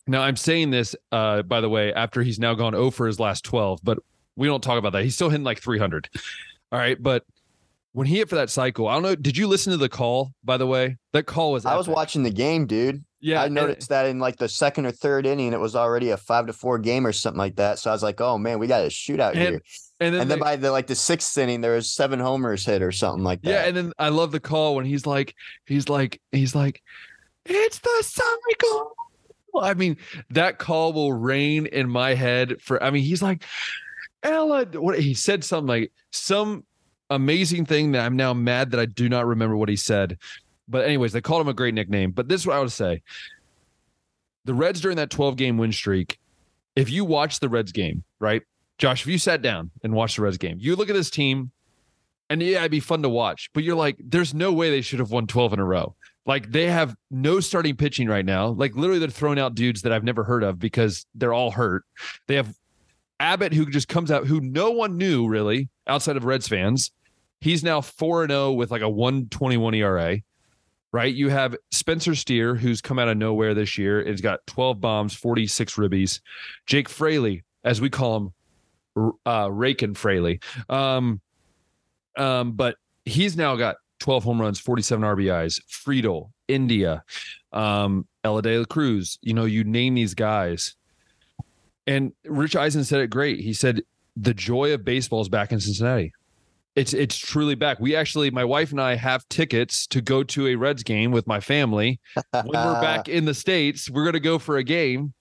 now 0.06 0.22
I'm 0.22 0.36
saying 0.36 0.70
this, 0.70 0.96
uh, 1.12 1.42
by 1.42 1.60
the 1.60 1.68
way, 1.68 1.92
after 1.92 2.22
he's 2.22 2.38
now 2.38 2.54
gone 2.54 2.72
0 2.72 2.90
for 2.90 3.06
his 3.06 3.20
last 3.20 3.44
12, 3.44 3.80
but 3.82 3.98
we 4.36 4.46
don't 4.46 4.62
talk 4.62 4.78
about 4.78 4.92
that. 4.92 5.04
He's 5.04 5.14
still 5.14 5.28
hitting 5.28 5.44
like 5.44 5.60
300. 5.60 6.08
All 6.72 6.78
right. 6.78 7.00
But 7.00 7.24
when 7.92 8.06
he 8.06 8.18
hit 8.18 8.28
for 8.28 8.36
that 8.36 8.50
cycle, 8.50 8.88
I 8.88 8.94
don't 8.94 9.02
know. 9.02 9.14
Did 9.14 9.36
you 9.36 9.46
listen 9.48 9.72
to 9.72 9.76
the 9.76 9.88
call, 9.88 10.32
by 10.44 10.56
the 10.56 10.66
way? 10.66 10.96
That 11.12 11.26
call 11.26 11.52
was, 11.52 11.66
I 11.66 11.76
was 11.76 11.88
watching 11.88 12.22
the 12.22 12.30
game, 12.30 12.66
dude. 12.66 13.04
Yeah. 13.20 13.42
I 13.42 13.48
noticed 13.48 13.88
that 13.88 14.06
in 14.06 14.20
like 14.20 14.36
the 14.36 14.48
second 14.48 14.86
or 14.86 14.92
third 14.92 15.26
inning, 15.26 15.52
it 15.52 15.60
was 15.60 15.74
already 15.74 16.10
a 16.10 16.16
five 16.16 16.46
to 16.46 16.52
four 16.52 16.78
game 16.78 17.06
or 17.06 17.12
something 17.12 17.38
like 17.38 17.56
that. 17.56 17.78
So 17.78 17.90
I 17.90 17.92
was 17.92 18.02
like, 18.02 18.20
oh 18.20 18.38
man, 18.38 18.58
we 18.58 18.66
got 18.66 18.84
a 18.84 18.88
shootout 18.88 19.34
here. 19.34 19.60
And 20.00 20.14
then, 20.14 20.22
And 20.22 20.30
then 20.30 20.38
they- 20.38 20.42
by 20.44 20.56
the 20.56 20.70
like 20.70 20.86
the 20.86 20.94
sixth 20.94 21.36
inning, 21.38 21.60
there 21.60 21.74
was 21.74 21.90
seven 21.90 22.20
homers 22.20 22.64
hit 22.64 22.82
or 22.82 22.92
something 22.92 23.24
like 23.24 23.42
that. 23.42 23.50
Yeah, 23.50 23.64
and 23.64 23.76
then 23.76 23.92
I 23.98 24.10
love 24.10 24.30
the 24.32 24.40
call 24.40 24.76
when 24.76 24.84
he's 24.84 25.06
like, 25.06 25.34
he's 25.66 25.88
like, 25.88 26.20
he's 26.32 26.54
like, 26.54 26.82
it's 27.44 27.78
the 27.80 28.02
cycle. 28.02 28.94
I 29.60 29.74
mean, 29.74 29.96
that 30.30 30.58
call 30.58 30.92
will 30.92 31.12
reign 31.12 31.66
in 31.66 31.88
my 31.90 32.14
head 32.14 32.60
for. 32.62 32.80
I 32.82 32.90
mean, 32.90 33.02
he's 33.02 33.22
like, 33.22 33.42
Ella. 34.22 34.66
What 34.66 34.98
he 35.00 35.14
said 35.14 35.42
something 35.42 35.66
like 35.66 35.92
some 36.12 36.64
amazing 37.10 37.64
thing 37.66 37.92
that 37.92 38.04
I'm 38.04 38.16
now 38.16 38.34
mad 38.34 38.70
that 38.72 38.80
I 38.80 38.86
do 38.86 39.08
not 39.08 39.26
remember 39.26 39.56
what 39.56 39.68
he 39.68 39.76
said. 39.76 40.18
But 40.68 40.84
anyways, 40.84 41.12
they 41.12 41.20
called 41.22 41.40
him 41.40 41.48
a 41.48 41.54
great 41.54 41.74
nickname. 41.74 42.10
But 42.12 42.28
this 42.28 42.42
is 42.42 42.46
what 42.46 42.56
I 42.56 42.60
would 42.60 42.70
say: 42.70 43.02
the 44.44 44.54
Reds 44.54 44.80
during 44.80 44.96
that 44.98 45.10
12 45.10 45.36
game 45.36 45.56
win 45.58 45.72
streak. 45.72 46.18
If 46.76 46.90
you 46.90 47.04
watch 47.04 47.40
the 47.40 47.48
Reds 47.48 47.72
game, 47.72 48.04
right, 48.20 48.42
Josh, 48.78 49.02
if 49.02 49.08
you 49.08 49.18
sat 49.18 49.42
down 49.42 49.70
and 49.82 49.92
watched 49.92 50.16
the 50.16 50.22
Reds 50.22 50.38
game, 50.38 50.58
you 50.60 50.76
look 50.76 50.88
at 50.88 50.94
this 50.94 51.10
team 51.10 51.50
and 52.30 52.42
yeah, 52.42 52.58
it'd 52.58 52.70
be 52.70 52.80
fun 52.80 53.02
to 53.02 53.08
watch, 53.08 53.50
but 53.54 53.64
you're 53.64 53.76
like, 53.76 53.96
there's 53.98 54.34
no 54.34 54.52
way 54.52 54.70
they 54.70 54.82
should 54.82 54.98
have 54.98 55.10
won 55.10 55.26
12 55.26 55.54
in 55.54 55.58
a 55.60 55.64
row. 55.64 55.94
Like 56.26 56.52
they 56.52 56.66
have 56.66 56.94
no 57.10 57.40
starting 57.40 57.74
pitching 57.74 58.06
right 58.06 58.24
now. 58.24 58.48
Like 58.48 58.76
literally, 58.76 58.98
they're 58.98 59.08
throwing 59.08 59.38
out 59.38 59.54
dudes 59.54 59.82
that 59.82 59.92
I've 59.92 60.04
never 60.04 60.24
heard 60.24 60.42
of 60.42 60.58
because 60.58 61.06
they're 61.14 61.32
all 61.32 61.50
hurt. 61.50 61.84
They 62.26 62.34
have 62.34 62.54
Abbott, 63.18 63.54
who 63.54 63.66
just 63.70 63.88
comes 63.88 64.10
out, 64.10 64.26
who 64.26 64.40
no 64.40 64.70
one 64.70 64.98
knew 64.98 65.26
really 65.26 65.70
outside 65.86 66.18
of 66.18 66.24
Reds 66.24 66.46
fans. 66.46 66.92
He's 67.40 67.64
now 67.64 67.80
4 67.80 68.24
and 68.24 68.30
0 68.30 68.52
with 68.52 68.70
like 68.70 68.82
a 68.82 68.88
121 68.88 69.74
ERA, 69.74 70.18
right? 70.92 71.14
You 71.14 71.30
have 71.30 71.56
Spencer 71.70 72.14
Steer, 72.14 72.54
who's 72.54 72.82
come 72.82 72.98
out 72.98 73.08
of 73.08 73.16
nowhere 73.16 73.54
this 73.54 73.78
year. 73.78 74.00
It's 74.00 74.20
got 74.20 74.46
12 74.46 74.80
bombs, 74.82 75.14
46 75.14 75.74
ribbies. 75.74 76.20
Jake 76.66 76.90
Fraley, 76.90 77.42
as 77.64 77.80
we 77.80 77.88
call 77.88 78.16
him, 78.18 78.32
uh, 79.26 79.48
Rakin 79.50 79.94
Fraley. 79.94 80.40
Um, 80.68 81.20
um, 82.16 82.52
but 82.52 82.76
he's 83.04 83.36
now 83.36 83.56
got 83.56 83.76
12 84.00 84.24
home 84.24 84.40
runs, 84.40 84.60
47 84.60 85.04
RBIs. 85.04 85.60
Friedl, 85.68 86.30
India, 86.46 87.02
um, 87.52 88.06
Ella 88.24 88.42
De 88.42 88.58
La 88.58 88.64
Cruz. 88.64 89.18
You 89.22 89.34
know, 89.34 89.44
you 89.44 89.64
name 89.64 89.94
these 89.94 90.14
guys. 90.14 90.76
And 91.86 92.12
Rich 92.26 92.54
Eisen 92.54 92.84
said 92.84 93.00
it 93.00 93.08
great. 93.08 93.40
He 93.40 93.52
said 93.52 93.82
the 94.16 94.34
joy 94.34 94.74
of 94.74 94.84
baseball 94.84 95.20
is 95.20 95.28
back 95.28 95.52
in 95.52 95.60
Cincinnati. 95.60 96.12
It's 96.76 96.92
it's 96.92 97.16
truly 97.16 97.56
back. 97.56 97.80
We 97.80 97.96
actually, 97.96 98.30
my 98.30 98.44
wife 98.44 98.70
and 98.70 98.80
I 98.80 98.94
have 98.94 99.28
tickets 99.28 99.86
to 99.88 100.00
go 100.00 100.22
to 100.24 100.48
a 100.48 100.54
Reds 100.54 100.82
game 100.84 101.10
with 101.10 101.26
my 101.26 101.40
family. 101.40 101.98
When 102.30 102.46
we're 102.52 102.80
back 102.80 103.08
in 103.08 103.24
the 103.24 103.34
States, 103.34 103.90
we're 103.90 104.04
gonna 104.04 104.20
go 104.20 104.38
for 104.38 104.58
a 104.58 104.62
game. 104.62 105.12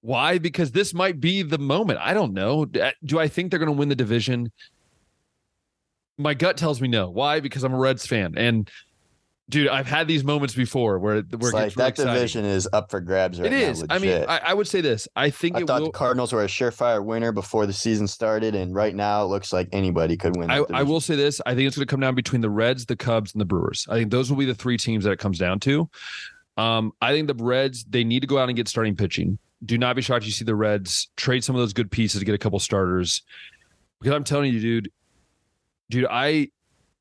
Why? 0.00 0.38
Because 0.38 0.72
this 0.72 0.94
might 0.94 1.20
be 1.20 1.42
the 1.42 1.58
moment. 1.58 1.98
I 2.02 2.14
don't 2.14 2.32
know. 2.32 2.64
Do 2.64 3.18
I 3.18 3.28
think 3.28 3.50
they're 3.50 3.58
gonna 3.58 3.72
win 3.72 3.88
the 3.88 3.96
division? 3.96 4.52
My 6.16 6.34
gut 6.34 6.56
tells 6.56 6.80
me 6.80 6.88
no. 6.88 7.10
Why? 7.10 7.40
Because 7.40 7.64
I'm 7.64 7.72
a 7.74 7.78
Reds 7.78 8.06
fan. 8.06 8.34
And 8.36 8.68
dude, 9.48 9.68
I've 9.68 9.86
had 9.86 10.08
these 10.08 10.24
moments 10.24 10.54
before 10.54 10.98
where, 10.98 11.22
where 11.22 11.52
like 11.52 11.74
that 11.74 11.90
exciting. 11.90 12.12
division 12.12 12.44
is 12.44 12.68
up 12.72 12.90
for 12.90 13.00
grabs 13.00 13.40
right 13.40 13.52
It 13.52 13.52
is. 13.52 13.82
now. 13.82 13.94
I 13.94 13.98
mean. 13.98 14.24
I, 14.28 14.38
I 14.38 14.54
would 14.54 14.66
say 14.66 14.80
this. 14.80 15.08
I 15.16 15.30
think 15.30 15.56
I 15.56 15.60
thought 15.60 15.80
will. 15.80 15.86
the 15.88 15.92
Cardinals 15.92 16.32
were 16.32 16.42
a 16.44 16.48
surefire 16.48 17.04
winner 17.04 17.32
before 17.32 17.66
the 17.66 17.72
season 17.72 18.06
started, 18.06 18.54
and 18.54 18.74
right 18.74 18.94
now 18.94 19.22
it 19.24 19.26
looks 19.26 19.52
like 19.52 19.68
anybody 19.72 20.16
could 20.16 20.36
win. 20.36 20.50
I, 20.50 20.64
I 20.72 20.82
will 20.82 21.00
say 21.00 21.16
this. 21.16 21.40
I 21.46 21.54
think 21.54 21.66
it's 21.66 21.76
going 21.76 21.86
to 21.86 21.90
come 21.90 22.00
down 22.00 22.14
between 22.14 22.40
the 22.40 22.50
Reds, 22.50 22.86
the 22.86 22.96
Cubs, 22.96 23.32
and 23.32 23.40
the 23.40 23.46
Brewers. 23.46 23.86
I 23.88 23.94
think 23.94 24.10
those 24.10 24.30
will 24.30 24.38
be 24.38 24.44
the 24.44 24.54
three 24.54 24.76
teams 24.76 25.04
that 25.04 25.12
it 25.12 25.18
comes 25.18 25.38
down 25.38 25.60
to. 25.60 25.88
Um, 26.56 26.92
I 27.00 27.12
think 27.12 27.28
the 27.28 27.34
Reds 27.34 27.84
they 27.84 28.04
need 28.04 28.20
to 28.20 28.26
go 28.26 28.38
out 28.38 28.48
and 28.48 28.56
get 28.56 28.68
starting 28.68 28.96
pitching. 28.96 29.38
Do 29.64 29.76
not 29.78 29.96
be 29.96 30.02
shocked 30.02 30.24
you 30.24 30.32
see 30.32 30.44
the 30.44 30.54
Reds 30.54 31.08
trade 31.16 31.42
some 31.42 31.56
of 31.56 31.60
those 31.60 31.72
good 31.72 31.90
pieces 31.90 32.20
to 32.20 32.24
get 32.24 32.34
a 32.34 32.38
couple 32.38 32.58
starters. 32.58 33.22
Because 34.00 34.14
I'm 34.14 34.24
telling 34.24 34.52
you, 34.52 34.60
dude, 34.60 34.92
dude, 35.90 36.06
I, 36.08 36.50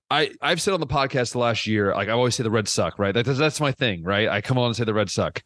I, 0.10 0.32
I've 0.42 0.62
said 0.62 0.74
on 0.74 0.80
the 0.80 0.88
podcast 0.88 1.34
the 1.34 1.40
last 1.40 1.68
year, 1.68 1.94
like 1.94 2.08
I 2.08 2.14
always 2.14 2.36
say 2.36 2.44
the 2.44 2.52
Reds 2.52 2.72
suck, 2.72 2.98
right? 2.98 3.14
That, 3.14 3.26
that's, 3.26 3.38
that's 3.38 3.62
my 3.62 3.72
thing, 3.72 4.04
right? 4.04 4.28
I 4.28 4.42
come 4.42 4.58
on 4.58 4.68
and 4.68 4.76
say 4.76 4.86
the 4.86 4.94
Reds 4.94 5.14
suck. 5.14 5.44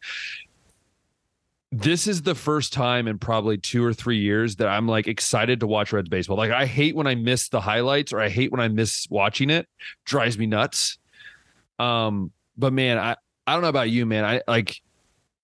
This 1.70 2.06
is 2.06 2.22
the 2.22 2.34
first 2.34 2.72
time 2.72 3.08
in 3.08 3.18
probably 3.18 3.56
two 3.58 3.84
or 3.84 3.92
three 3.94 4.18
years 4.18 4.56
that 4.56 4.68
I'm 4.68 4.86
like 4.86 5.06
excited 5.06 5.60
to 5.60 5.66
watch 5.66 5.92
Reds 5.92 6.08
baseball. 6.08 6.36
Like 6.36 6.50
I 6.50 6.66
hate 6.66 6.94
when 6.94 7.06
I 7.06 7.14
miss 7.14 7.48
the 7.48 7.60
highlights 7.60 8.12
or 8.12 8.20
I 8.20 8.28
hate 8.28 8.52
when 8.52 8.60
I 8.60 8.68
miss 8.68 9.06
watching 9.10 9.50
it. 9.50 9.66
Drives 10.04 10.38
me 10.38 10.46
nuts. 10.46 10.98
Um, 11.78 12.30
but 12.56 12.72
man, 12.72 12.98
I 12.98 13.16
I 13.46 13.54
don't 13.54 13.62
know 13.62 13.68
about 13.68 13.90
you, 13.90 14.06
man. 14.06 14.24
I 14.24 14.42
like 14.46 14.80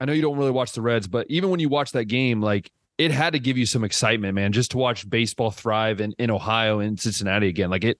I 0.00 0.04
know 0.04 0.12
you 0.12 0.22
don't 0.22 0.38
really 0.38 0.50
watch 0.50 0.72
the 0.72 0.82
Reds, 0.82 1.08
but 1.08 1.26
even 1.28 1.50
when 1.50 1.60
you 1.60 1.68
watch 1.68 1.92
that 1.92 2.04
game, 2.04 2.40
like 2.40 2.70
it 2.98 3.10
had 3.10 3.32
to 3.32 3.38
give 3.38 3.56
you 3.56 3.66
some 3.66 3.84
excitement, 3.84 4.34
man, 4.34 4.52
just 4.52 4.72
to 4.72 4.78
watch 4.78 5.08
baseball 5.08 5.50
thrive 5.50 6.00
in, 6.00 6.14
in 6.18 6.30
Ohio 6.30 6.80
and 6.80 6.98
Cincinnati 6.98 7.48
again. 7.48 7.70
Like 7.70 7.84
it 7.84 7.98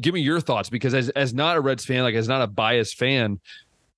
give 0.00 0.14
me 0.14 0.20
your 0.20 0.40
thoughts 0.40 0.70
because 0.70 0.94
as 0.94 1.08
as 1.10 1.34
not 1.34 1.56
a 1.56 1.60
Reds 1.60 1.84
fan, 1.84 2.02
like 2.02 2.14
as 2.14 2.28
not 2.28 2.42
a 2.42 2.46
biased 2.46 2.96
fan, 2.96 3.40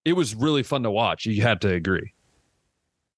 it 0.04 0.14
was 0.14 0.34
really 0.34 0.62
fun 0.62 0.82
to 0.82 0.90
watch. 0.90 1.26
You 1.26 1.42
had 1.42 1.60
to 1.62 1.72
agree. 1.72 2.12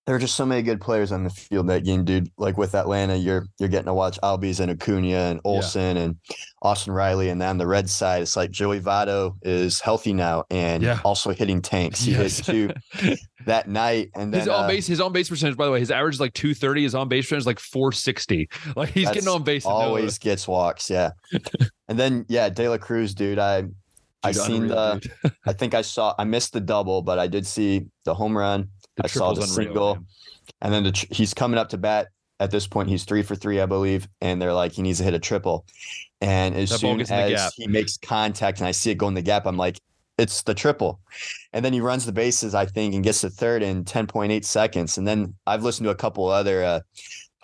There 0.05 0.17
are 0.17 0.19
just 0.19 0.35
so 0.35 0.45
many 0.45 0.62
good 0.62 0.81
players 0.81 1.12
on 1.12 1.23
the 1.23 1.31
field 1.31 1.69
that 1.69 1.85
game, 1.85 2.05
dude. 2.05 2.29
Like 2.37 2.59
with 2.59 2.75
Atlanta, 2.75 3.17
you're 3.17 3.47
you're 3.59 3.69
getting 3.69 3.87
to 3.87 3.95
watch 3.95 4.19
Albies 4.23 4.59
and 4.59 4.71
Acuna 4.71 5.17
and 5.17 5.41
Olson 5.45 5.97
yeah. 5.97 6.03
and 6.03 6.17
Austin 6.61 6.93
Riley, 6.93 7.29
and 7.29 7.41
then 7.41 7.51
on 7.51 7.59
the 7.59 7.69
red 7.69 7.88
side, 7.88 8.23
it's 8.23 8.37
like 8.37 8.51
Joey 8.51 8.81
Votto 8.81 9.37
is 9.43 9.81
healthy 9.81 10.12
now 10.12 10.45
and 10.51 10.83
yeah. 10.83 10.99
also 11.05 11.31
hitting 11.31 11.62
tanks. 11.62 12.01
He 12.03 12.12
yes. 12.12 12.38
hit 12.38 12.47
two 12.47 13.15
that 13.47 13.69
night, 13.69 14.11
and 14.17 14.35
then 14.35 14.41
his 14.41 14.49
on 14.49 14.65
uh, 14.65 14.69
base 14.69 14.88
his 14.88 15.01
on 15.01 15.12
base 15.12 15.29
percentage. 15.29 15.57
By 15.57 15.67
the 15.67 15.73
way, 15.73 15.79
his 15.79 15.93
average 15.93 16.17
is 16.17 16.21
like 16.21 16.35
two 16.35 16.53
thirty. 16.53 16.83
His 16.83 16.97
on 16.97 17.09
base 17.09 17.27
percentage 17.27 17.43
is 17.43 17.47
like 17.47 17.61
four 17.61 17.93
sixty. 17.93 18.49
Like 18.75 18.91
he's 18.91 19.11
getting 19.11 19.29
on 19.29 19.43
base. 19.43 19.67
Always 19.67 20.19
gets 20.19 20.49
walks. 20.49 20.88
Yeah, 20.88 21.11
and 21.88 21.99
then 21.99 22.25
yeah, 22.29 22.49
De 22.49 22.69
La 22.69 22.79
Cruz, 22.79 23.15
dude. 23.15 23.38
I 23.38 23.62
dude, 23.62 23.75
I 24.25 24.33
seen 24.33 24.65
unreal, 24.65 25.01
the. 25.23 25.33
I 25.47 25.53
think 25.53 25.75
I 25.75 25.83
saw. 25.83 26.15
I 26.19 26.25
missed 26.25 26.55
the 26.55 26.61
double, 26.61 27.03
but 27.03 27.19
I 27.19 27.27
did 27.27 27.47
see 27.47 27.87
the 28.05 28.15
home 28.15 28.37
run 28.37 28.69
the 28.97 29.05
I 29.05 29.07
saw 29.07 29.33
the 29.33 29.47
single, 29.47 29.99
and 30.61 30.73
then 30.73 30.85
the, 30.85 31.07
he's 31.11 31.35
coming 31.35 31.59
up 31.59 31.69
to 31.71 31.79
bat. 31.79 32.09
At 32.41 32.51
this 32.51 32.67
point, 32.67 32.89
he's 32.89 33.05
three 33.05 33.23
for 33.23 33.37
three, 33.37 33.61
I 33.61 33.67
believe, 33.67 34.09
and 34.21 34.43
they're 34.43 34.53
like 34.53 34.73
he 34.73 34.83
needs 34.83 34.99
to 34.99 35.05
hit 35.05 35.15
a 35.15 35.19
triple. 35.21 35.65
And 36.21 36.57
as 36.57 36.71
that 36.71 36.81
soon 36.81 37.01
as 37.01 37.55
he 37.55 37.67
makes 37.69 37.97
contact, 37.99 38.59
and 38.59 38.67
I 38.67 38.73
see 38.73 38.91
it 38.91 38.99
go 38.99 39.07
in 39.07 39.15
the 39.15 39.23
gap, 39.23 39.47
I'm 39.47 39.57
like, 39.57 39.79
it's 40.19 40.43
the 40.43 40.55
triple. 40.55 41.01
And 41.53 41.65
then 41.65 41.73
he 41.73 41.81
runs 41.81 42.05
the 42.05 42.13
bases, 42.13 42.55
I 42.55 42.67
think, 42.67 42.95
and 42.95 43.05
gets 43.05 43.21
to 43.21 43.31
third 43.31 43.63
in 43.63 43.85
10.8 43.85 44.45
seconds. 44.45 44.99
And 44.99 45.07
then 45.07 45.35
I've 45.47 45.63
listened 45.63 45.87
to 45.87 45.91
a 45.91 45.97
couple 45.97 46.27
other 46.29 46.65
uh, 46.65 46.81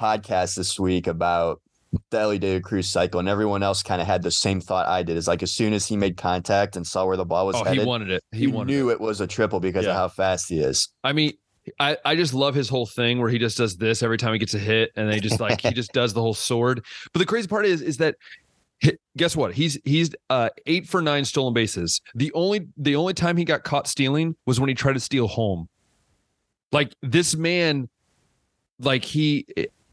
podcasts 0.00 0.56
this 0.56 0.78
week 0.78 1.06
about 1.06 1.60
the 2.10 2.18
Elly 2.18 2.38
De 2.38 2.60
Cruz 2.60 2.88
cycle, 2.88 3.20
and 3.20 3.28
everyone 3.28 3.62
else 3.62 3.82
kind 3.82 4.00
of 4.00 4.06
had 4.06 4.22
the 4.22 4.30
same 4.30 4.60
thought 4.60 4.86
I 4.86 5.02
did. 5.02 5.16
Is 5.16 5.28
like 5.28 5.42
as 5.42 5.52
soon 5.52 5.72
as 5.72 5.86
he 5.86 5.96
made 5.96 6.16
contact 6.16 6.76
and 6.76 6.86
saw 6.86 7.06
where 7.06 7.16
the 7.16 7.24
ball 7.24 7.46
was 7.46 7.56
oh, 7.56 7.64
headed, 7.64 7.80
he 7.80 7.86
wanted 7.86 8.10
it. 8.10 8.24
He, 8.32 8.38
he 8.40 8.46
wanted 8.46 8.72
knew 8.72 8.90
it. 8.90 8.94
it 8.94 9.00
was 9.00 9.20
a 9.20 9.26
triple 9.26 9.60
because 9.60 9.84
yeah. 9.84 9.92
of 9.92 9.96
how 9.96 10.08
fast 10.08 10.48
he 10.48 10.60
is. 10.60 10.88
I 11.04 11.12
mean, 11.12 11.32
I, 11.80 11.96
I 12.04 12.14
just 12.14 12.34
love 12.34 12.54
his 12.54 12.68
whole 12.68 12.86
thing 12.86 13.18
where 13.18 13.30
he 13.30 13.38
just 13.38 13.56
does 13.56 13.76
this 13.76 14.02
every 14.02 14.18
time 14.18 14.32
he 14.32 14.38
gets 14.38 14.54
a 14.54 14.58
hit, 14.58 14.90
and 14.96 15.10
they 15.10 15.20
just 15.20 15.40
like 15.40 15.60
he 15.60 15.72
just 15.72 15.92
does 15.92 16.12
the 16.12 16.20
whole 16.20 16.34
sword. 16.34 16.84
But 17.12 17.20
the 17.20 17.26
crazy 17.26 17.48
part 17.48 17.66
is 17.66 17.82
is 17.82 17.96
that 17.98 18.16
guess 19.16 19.36
what? 19.36 19.54
He's 19.54 19.78
he's 19.84 20.10
uh, 20.30 20.50
eight 20.66 20.86
for 20.86 21.02
nine 21.02 21.24
stolen 21.24 21.54
bases. 21.54 22.00
The 22.14 22.32
only 22.32 22.68
the 22.76 22.96
only 22.96 23.14
time 23.14 23.36
he 23.36 23.44
got 23.44 23.64
caught 23.64 23.86
stealing 23.86 24.36
was 24.46 24.60
when 24.60 24.68
he 24.68 24.74
tried 24.74 24.94
to 24.94 25.00
steal 25.00 25.26
home. 25.26 25.68
Like 26.70 26.94
this 27.02 27.34
man, 27.34 27.88
like 28.78 29.04
he 29.04 29.46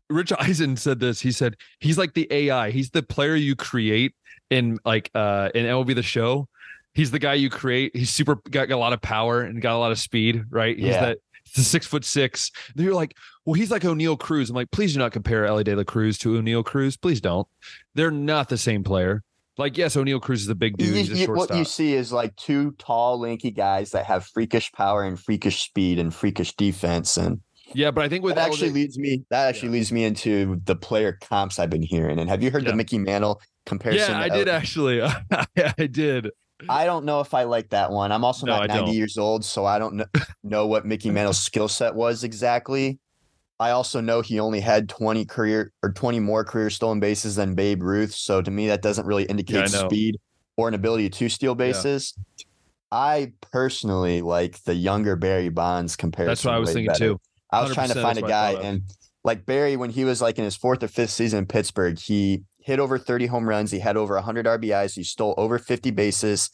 Rich 0.09 0.33
Eisen 0.39 0.77
said 0.77 0.99
this. 0.99 1.19
He 1.19 1.31
said 1.31 1.55
he's 1.79 1.97
like 1.97 2.13
the 2.13 2.27
AI. 2.31 2.71
He's 2.71 2.91
the 2.91 3.03
player 3.03 3.35
you 3.35 3.55
create 3.55 4.13
in 4.49 4.79
like 4.85 5.09
uh 5.15 5.49
in 5.55 5.65
MLB 5.65 5.95
the 5.95 6.03
show. 6.03 6.47
He's 6.93 7.11
the 7.11 7.19
guy 7.19 7.33
you 7.33 7.49
create. 7.49 7.95
He's 7.95 8.09
super 8.09 8.35
got, 8.49 8.69
got 8.69 8.75
a 8.75 8.77
lot 8.77 8.93
of 8.93 9.01
power 9.01 9.41
and 9.41 9.61
got 9.61 9.75
a 9.75 9.79
lot 9.79 9.91
of 9.91 9.99
speed, 9.99 10.45
right? 10.49 10.77
He's 10.77 10.87
yeah. 10.87 11.05
that 11.07 11.17
six 11.45 11.85
foot 11.85 12.05
six. 12.05 12.51
You're 12.75 12.93
like, 12.93 13.15
well, 13.45 13.53
he's 13.53 13.71
like 13.71 13.83
Oneil 13.83 14.19
Cruz. 14.19 14.49
I'm 14.49 14.55
like, 14.55 14.71
please 14.71 14.93
do 14.93 14.99
not 14.99 15.11
compare 15.11 15.45
Elly 15.45 15.63
De 15.63 15.75
La 15.75 15.83
Cruz 15.83 16.17
to 16.19 16.29
Oneil 16.41 16.63
Cruz. 16.63 16.97
Please 16.97 17.21
don't. 17.21 17.47
They're 17.93 18.11
not 18.11 18.49
the 18.49 18.57
same 18.57 18.83
player. 18.83 19.23
Like, 19.57 19.77
yes, 19.77 19.95
Oneil 19.95 20.21
Cruz 20.21 20.41
is 20.41 20.49
a 20.49 20.55
big 20.55 20.75
dude. 20.75 21.07
You, 21.07 21.27
what 21.33 21.55
you 21.55 21.63
see 21.63 21.93
is 21.93 22.11
like 22.11 22.35
two 22.35 22.71
tall, 22.77 23.19
lanky 23.19 23.51
guys 23.51 23.91
that 23.91 24.05
have 24.05 24.25
freakish 24.25 24.71
power 24.73 25.03
and 25.03 25.17
freakish 25.17 25.63
speed 25.63 25.97
and 25.97 26.13
freakish 26.13 26.53
defense. 26.55 27.15
And 27.15 27.39
yeah, 27.73 27.91
but 27.91 28.03
I 28.03 28.09
think 28.09 28.23
what 28.23 28.35
that 28.35 28.47
actually 28.47 28.71
leads 28.71 28.97
me 28.97 29.23
that 29.29 29.47
actually 29.47 29.69
yeah. 29.69 29.73
leads 29.73 29.91
me 29.91 30.03
into 30.03 30.61
the 30.65 30.75
player 30.75 31.17
comps 31.21 31.59
I've 31.59 31.69
been 31.69 31.81
hearing. 31.81 32.19
And 32.19 32.29
have 32.29 32.43
you 32.43 32.51
heard 32.51 32.63
yeah. 32.63 32.71
the 32.71 32.75
Mickey 32.75 32.97
Mantle 32.97 33.41
comparison? 33.65 34.11
Yeah, 34.11 34.19
I 34.19 34.29
did 34.29 34.47
actually. 34.47 35.01
I 35.57 35.87
did. 35.87 36.29
I 36.69 36.85
don't 36.85 37.05
know 37.05 37.19
if 37.19 37.33
I 37.33 37.43
like 37.43 37.69
that 37.69 37.91
one. 37.91 38.11
I'm 38.11 38.23
also 38.23 38.45
no, 38.45 38.57
not 38.57 38.69
90 38.69 38.91
years 38.91 39.17
old, 39.17 39.43
so 39.43 39.65
I 39.65 39.77
don't 39.77 39.95
know, 39.95 40.05
know 40.43 40.67
what 40.67 40.85
Mickey 40.85 41.09
Mantle's 41.09 41.39
skill 41.39 41.67
set 41.67 41.95
was 41.95 42.23
exactly. 42.23 42.99
I 43.59 43.71
also 43.71 44.01
know 44.01 44.21
he 44.21 44.39
only 44.39 44.59
had 44.59 44.89
20 44.89 45.25
career 45.25 45.71
or 45.81 45.91
20 45.91 46.19
more 46.19 46.43
career 46.43 46.69
stolen 46.69 46.99
bases 46.99 47.35
than 47.35 47.55
Babe 47.55 47.81
Ruth. 47.81 48.13
So 48.13 48.41
to 48.41 48.51
me, 48.51 48.67
that 48.67 48.81
doesn't 48.81 49.05
really 49.05 49.23
indicate 49.23 49.71
yeah, 49.71 49.85
speed 49.85 50.17
or 50.57 50.67
an 50.67 50.73
ability 50.73 51.09
to 51.09 51.29
steal 51.29 51.55
bases. 51.55 52.13
Yeah. 52.37 52.45
I 52.91 53.33
personally 53.51 54.21
like 54.21 54.63
the 54.63 54.73
younger 54.73 55.15
Barry 55.15 55.49
Bonds 55.49 55.95
comparison. 55.95 56.31
That's 56.31 56.45
what 56.45 56.53
I 56.53 56.59
was 56.59 56.71
thinking 56.71 56.87
better. 56.87 56.99
too. 56.99 57.21
I 57.55 57.63
was 57.63 57.73
trying 57.73 57.89
to 57.89 58.01
find 58.01 58.17
a 58.17 58.21
guy, 58.21 58.53
and 58.53 58.81
like 59.23 59.45
Barry, 59.45 59.75
when 59.75 59.89
he 59.89 60.05
was 60.05 60.21
like 60.21 60.37
in 60.37 60.43
his 60.43 60.55
fourth 60.55 60.83
or 60.83 60.87
fifth 60.87 61.09
season 61.09 61.39
in 61.39 61.45
Pittsburgh, 61.47 61.97
he 61.97 62.43
hit 62.59 62.79
over 62.79 62.97
30 62.97 63.27
home 63.27 63.47
runs. 63.47 63.71
He 63.71 63.79
had 63.79 63.95
over 63.95 64.15
100 64.15 64.45
RBIs. 64.45 64.95
He 64.95 65.03
stole 65.03 65.35
over 65.37 65.59
50 65.59 65.91
bases. 65.91 66.49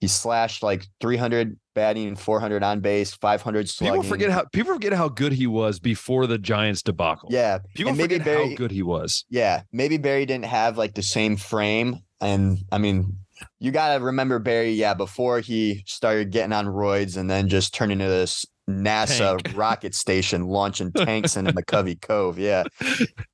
He 0.00 0.06
slashed 0.06 0.62
like 0.62 0.86
300 1.00 1.58
batting, 1.74 2.16
400 2.16 2.62
on 2.62 2.80
base, 2.80 3.14
500 3.14 3.68
slugging. 3.68 4.00
People 4.00 4.08
forget 4.08 4.30
how 4.30 4.44
people 4.52 4.74
forget 4.74 4.92
how 4.92 5.08
good 5.08 5.32
he 5.32 5.46
was 5.46 5.80
before 5.80 6.26
the 6.26 6.38
Giants 6.38 6.82
debacle. 6.82 7.28
Yeah, 7.32 7.58
people 7.74 7.92
and 7.92 8.00
forget 8.00 8.24
Barry, 8.24 8.50
how 8.50 8.56
good 8.56 8.70
he 8.70 8.82
was. 8.82 9.24
Yeah, 9.30 9.62
maybe 9.72 9.96
Barry 9.96 10.26
didn't 10.26 10.46
have 10.46 10.78
like 10.78 10.94
the 10.94 11.02
same 11.02 11.36
frame, 11.36 12.00
and 12.20 12.58
I 12.70 12.78
mean. 12.78 13.18
You 13.58 13.72
got 13.72 13.98
to 13.98 14.04
remember 14.04 14.38
Barry, 14.38 14.70
yeah, 14.70 14.94
before 14.94 15.40
he 15.40 15.82
started 15.86 16.30
getting 16.30 16.52
on 16.52 16.66
roids 16.66 17.16
and 17.16 17.28
then 17.28 17.48
just 17.48 17.74
turning 17.74 18.00
into 18.00 18.08
this 18.08 18.46
NASA 18.68 19.38
Tank. 19.42 19.52
rocket 19.56 19.94
station 19.94 20.46
launching 20.46 20.92
tanks 20.92 21.36
in 21.36 21.44
the 21.44 21.96
Cove. 22.00 22.38
Yeah. 22.38 22.64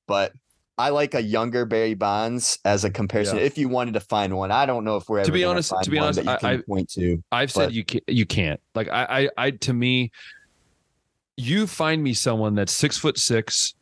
But 0.06 0.32
I 0.76 0.88
like 0.88 1.14
a 1.14 1.22
younger 1.22 1.66
Barry 1.66 1.94
Bonds 1.94 2.58
as 2.64 2.84
a 2.84 2.90
comparison. 2.90 3.36
Yeah. 3.36 3.44
If 3.44 3.58
you 3.58 3.68
wanted 3.68 3.94
to 3.94 4.00
find 4.00 4.36
one, 4.36 4.50
I 4.50 4.66
don't 4.66 4.82
know 4.82 4.96
if 4.96 5.08
we're 5.08 5.22
to 5.22 5.30
be 5.30 5.44
honest. 5.44 5.72
To 5.82 5.90
be 5.90 5.98
honest, 5.98 6.26
I, 6.26 6.38
I 6.42 6.56
point 6.58 6.90
to. 6.92 7.22
I've 7.30 7.52
but, 7.52 7.64
said 7.64 7.72
you 7.72 7.84
can't. 7.84 8.04
You 8.08 8.24
can't. 8.26 8.60
Like 8.74 8.88
I, 8.88 9.04
I, 9.04 9.28
I, 9.36 9.50
to 9.50 9.72
me, 9.74 10.10
you 11.36 11.66
find 11.66 12.02
me 12.02 12.14
someone 12.14 12.54
that's 12.54 12.72
six 12.72 12.96
foot 12.96 13.18
six, 13.18 13.74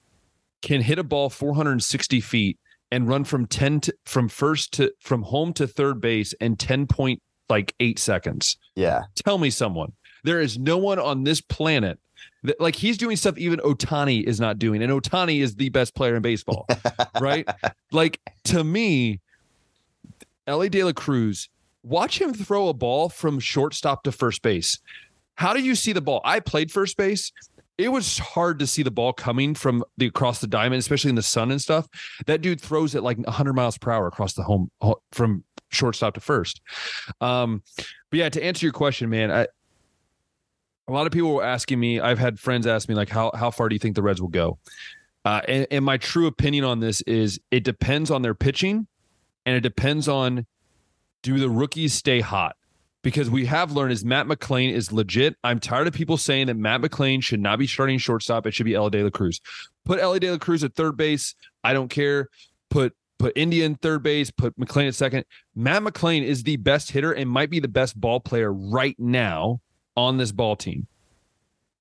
can 0.61 0.81
hit 0.81 0.99
a 0.99 1.05
ball 1.05 1.31
460 1.31 2.21
feet 2.21 2.59
and 2.91 3.09
run 3.09 3.25
from 3.25 3.47
10 3.47 3.81
to, 3.81 3.95
from 4.05 4.29
first 4.29 4.73
to 4.75 4.93
from 5.01 5.23
home 5.23 5.53
to 5.55 5.67
third 5.67 6.01
base 6.01 6.33
in 6.35 6.57
10 6.57 6.87
point 6.87 7.23
like 7.49 7.75
eight 7.81 7.99
seconds. 7.99 8.57
Yeah. 8.75 9.05
Tell 9.15 9.39
me 9.39 9.51
someone. 9.51 9.93
There 10.25 10.41
is 10.41 10.59
no 10.59 10.79
one 10.79 10.99
on 10.99 11.25
this 11.25 11.41
planet 11.41 11.99
that, 12.43 12.61
like 12.61 12.77
he's 12.77 12.99
doing 12.99 13.17
stuff 13.17 13.39
even 13.39 13.59
Ohtani 13.61 14.23
is 14.23 14.41
not 14.41 14.59
doing, 14.59 14.83
and 14.83 14.93
Ohtani 14.93 15.41
is 15.41 15.57
the 15.57 15.69
best 15.71 15.95
player 15.95 16.17
in 16.17 16.23
baseball, 16.23 16.67
right? 17.21 17.49
Like 17.93 18.21
to 18.45 18.63
me, 18.65 19.21
Elly 20.47 20.69
De 20.69 20.85
La 20.85 20.93
Cruz, 20.93 21.49
watch 21.83 22.21
him 22.21 22.33
throw 22.33 22.69
a 22.69 22.75
ball 22.75 23.09
from 23.09 23.39
shortstop 23.39 24.03
to 24.05 24.13
first 24.13 24.43
base. 24.43 24.79
How 25.35 25.53
do 25.53 25.63
you 25.63 25.75
see 25.75 25.93
the 25.93 26.01
ball? 26.01 26.21
I 26.25 26.41
played 26.41 26.73
first 26.73 26.97
base. 26.97 27.33
It 27.77 27.93
was 27.93 28.19
hard 28.19 28.59
to 28.59 28.67
see 28.67 28.83
the 28.83 28.91
ball 28.91 29.13
coming 29.13 29.55
from 29.55 29.85
the 29.97 30.07
across 30.07 30.41
the 30.41 30.49
diamond, 30.49 30.81
especially 30.81 31.11
in 31.11 31.15
the 31.15 31.23
sun 31.23 31.53
and 31.53 31.63
stuff. 31.63 31.87
That 32.27 32.41
dude 32.41 32.61
throws 32.61 32.97
it 32.97 33.05
like 33.05 33.19
100 33.19 33.53
miles 33.53 33.79
per 33.79 33.93
hour 33.93 34.09
across 34.09 34.33
the 34.35 34.43
home 34.43 34.69
from 35.13 35.45
shortstop 35.71 36.15
to 36.15 36.21
first. 36.21 36.61
Um, 37.21 37.63
but 38.11 38.19
yeah, 38.19 38.29
to 38.31 38.43
answer 38.43 38.67
your 38.67 38.73
question, 38.73 39.11
man, 39.11 39.31
I, 39.31 39.47
a 40.89 40.93
lot 40.93 41.07
of 41.07 41.13
people 41.13 41.35
were 41.35 41.45
asking 41.45 41.79
me. 41.79 42.01
I've 42.01 42.19
had 42.19 42.41
friends 42.41 42.67
ask 42.67 42.89
me 42.89 42.95
like, 42.95 43.11
how 43.11 43.31
how 43.35 43.51
far 43.51 43.69
do 43.69 43.75
you 43.75 43.79
think 43.79 43.95
the 43.95 44.03
Reds 44.03 44.21
will 44.21 44.29
go? 44.29 44.59
Uh, 45.25 45.43
and, 45.47 45.67
and 45.71 45.85
my 45.85 45.99
true 45.99 46.27
opinion 46.27 46.65
on 46.65 46.81
this 46.81 47.03
is 47.03 47.39
it 47.51 47.63
depends 47.63 48.11
on 48.11 48.23
their 48.23 48.35
pitching, 48.35 48.87
and 49.45 49.55
it 49.55 49.61
depends 49.61 50.09
on 50.09 50.47
do 51.23 51.39
the 51.39 51.51
rookies 51.51 51.93
stay 51.93 52.21
hot 52.21 52.57
because 53.03 53.29
we 53.29 53.45
have 53.47 53.73
learned 53.73 53.93
is 53.93 54.05
Matt 54.05 54.27
McLain 54.27 54.73
is 54.73 54.91
legit. 54.91 55.37
I'm 55.45 55.61
tired 55.61 55.87
of 55.87 55.93
people 55.93 56.17
saying 56.17 56.47
that 56.47 56.57
Matt 56.57 56.81
McLain 56.81 57.23
should 57.23 57.41
not 57.41 57.59
be 57.59 57.67
starting 57.67 57.99
shortstop. 57.99 58.47
It 58.47 58.55
should 58.55 58.67
be 58.67 58.75
Elly 58.75 58.91
De 58.91 59.03
La 59.03 59.11
Cruz. 59.11 59.41
Put 59.85 60.01
Elly 60.01 60.21
De 60.21 60.31
La 60.31 60.39
Cruz 60.39 60.65
at 60.65 60.75
third 60.75 60.97
base. 60.97 61.35
I 61.63 61.75
don't 61.75 61.89
care. 61.89 62.29
Put 62.71 62.95
put 63.19 63.33
India 63.37 63.67
in 63.67 63.75
third 63.75 64.03
base. 64.03 64.31
Put 64.31 64.59
McLain 64.59 64.89
at 64.89 64.95
second. 64.95 65.27
Matt 65.55 65.83
McLain 65.83 66.23
is 66.23 66.45
the 66.45 66.57
best 66.57 66.91
hitter 66.91 67.13
and 67.13 67.29
might 67.29 67.51
be 67.51 67.61
the 67.61 67.69
best 67.69 68.01
ball 68.01 68.21
player 68.21 68.51
right 68.51 68.97
now 68.99 69.61
on 69.99 70.17
this 70.17 70.31
ball 70.31 70.55
team. 70.55 70.87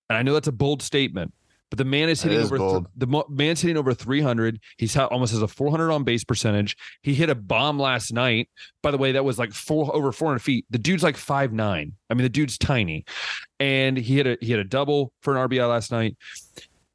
And 0.09 0.17
I 0.17 0.23
know 0.23 0.33
that's 0.33 0.47
a 0.47 0.53
bold 0.53 0.81
statement, 0.81 1.33
but 1.69 1.77
the 1.77 1.85
man 1.85 2.09
is 2.09 2.21
hitting 2.21 2.39
is 2.39 2.51
over 2.51 2.57
th- 2.57 2.83
the 2.95 3.23
man's 3.29 3.61
hitting 3.61 3.77
over 3.77 3.93
300. 3.93 4.59
He's 4.77 4.95
ha- 4.95 5.05
almost 5.05 5.33
has 5.33 5.41
a 5.41 5.47
400 5.47 5.91
on 5.91 6.03
base 6.03 6.23
percentage. 6.23 6.75
He 7.03 7.13
hit 7.13 7.29
a 7.29 7.35
bomb 7.35 7.77
last 7.77 8.11
night. 8.11 8.49
By 8.81 8.89
the 8.89 8.97
way, 8.97 9.11
that 9.11 9.23
was 9.23 9.37
like 9.37 9.53
four 9.53 9.93
over 9.95 10.11
400 10.11 10.39
feet. 10.39 10.65
The 10.71 10.79
dude's 10.79 11.03
like 11.03 11.15
five 11.15 11.53
nine. 11.53 11.93
I 12.09 12.15
mean, 12.15 12.23
the 12.23 12.29
dude's 12.29 12.57
tiny, 12.57 13.05
and 13.59 13.97
he 13.97 14.15
hit 14.15 14.25
a 14.25 14.37
he 14.41 14.47
hit 14.47 14.59
a 14.59 14.63
double 14.63 15.13
for 15.21 15.37
an 15.37 15.47
RBI 15.47 15.69
last 15.69 15.91
night. 15.91 16.17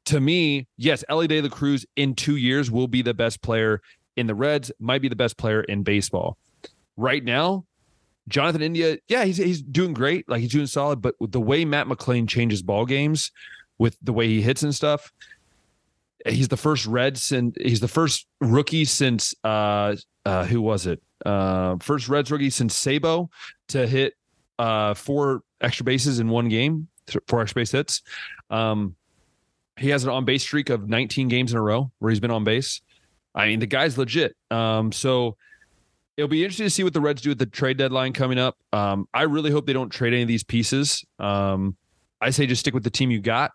To 0.05 0.19
me, 0.19 0.67
yes, 0.75 1.05
Elly 1.07 1.27
De 1.27 1.41
La 1.41 1.47
Cruz 1.47 1.85
in 1.95 2.15
two 2.15 2.35
years 2.35 2.69
will 2.69 2.89
be 2.89 3.01
the 3.01 3.13
best 3.13 3.41
player 3.41 3.81
in 4.17 4.27
the 4.27 4.35
Reds. 4.35 4.71
Might 4.79 5.01
be 5.01 5.07
the 5.07 5.15
best 5.15 5.37
player 5.37 5.61
in 5.61 5.83
baseball. 5.83 6.37
Right 6.97 7.23
now, 7.23 7.65
Jonathan 8.27 8.61
India, 8.61 8.97
yeah, 9.07 9.25
he's 9.25 9.37
he's 9.37 9.61
doing 9.61 9.93
great. 9.93 10.27
Like 10.29 10.41
he's 10.41 10.51
doing 10.51 10.67
solid, 10.67 11.01
but 11.01 11.15
the 11.19 11.41
way 11.41 11.65
Matt 11.65 11.87
McLain 11.87 12.27
changes 12.27 12.61
ball 12.61 12.85
games, 12.85 13.31
with 13.77 13.97
the 14.01 14.13
way 14.13 14.27
he 14.27 14.41
hits 14.41 14.63
and 14.63 14.73
stuff, 14.73 15.11
he's 16.25 16.47
the 16.47 16.57
first 16.57 16.85
red 16.85 17.17
since 17.17 17.55
he's 17.59 17.79
the 17.79 17.87
first 17.87 18.27
rookie 18.39 18.85
since 18.85 19.35
uh 19.43 19.95
uh 20.25 20.45
who 20.45 20.61
was 20.61 20.87
it? 20.87 21.01
Uh 21.25 21.77
first 21.81 22.07
Reds 22.07 22.31
rookie 22.31 22.49
since 22.49 22.75
Sabo 22.75 23.29
to 23.69 23.87
hit 23.87 24.13
uh 24.59 24.93
four 24.93 25.41
extra 25.59 25.83
bases 25.83 26.19
in 26.19 26.29
one 26.29 26.49
game, 26.49 26.87
four 27.27 27.41
extra 27.41 27.61
base 27.61 27.71
hits. 27.71 28.01
Um 28.49 28.95
he 29.77 29.89
has 29.89 30.03
an 30.03 30.11
on 30.11 30.25
base 30.25 30.43
streak 30.43 30.69
of 30.69 30.87
19 30.87 31.27
games 31.27 31.51
in 31.51 31.57
a 31.57 31.61
row 31.61 31.91
where 31.99 32.11
he's 32.11 32.19
been 32.19 32.31
on 32.31 32.43
base. 32.43 32.81
I 33.35 33.47
mean, 33.47 33.59
the 33.59 33.65
guy's 33.65 33.97
legit. 33.97 34.35
Um, 34.51 34.91
so 34.91 35.37
it'll 36.17 36.29
be 36.29 36.43
interesting 36.43 36.65
to 36.65 36.69
see 36.69 36.83
what 36.83 36.93
the 36.93 37.01
Reds 37.01 37.21
do 37.21 37.31
at 37.31 37.39
the 37.39 37.45
trade 37.45 37.77
deadline 37.77 38.13
coming 38.13 38.37
up. 38.37 38.57
Um, 38.71 39.07
I 39.13 39.23
really 39.23 39.51
hope 39.51 39.65
they 39.65 39.73
don't 39.73 39.89
trade 39.89 40.13
any 40.13 40.21
of 40.21 40.27
these 40.27 40.43
pieces. 40.43 41.03
Um, 41.19 41.75
I 42.21 42.29
say 42.29 42.45
just 42.45 42.61
stick 42.61 42.73
with 42.73 42.83
the 42.83 42.89
team 42.89 43.11
you 43.11 43.19
got. 43.19 43.51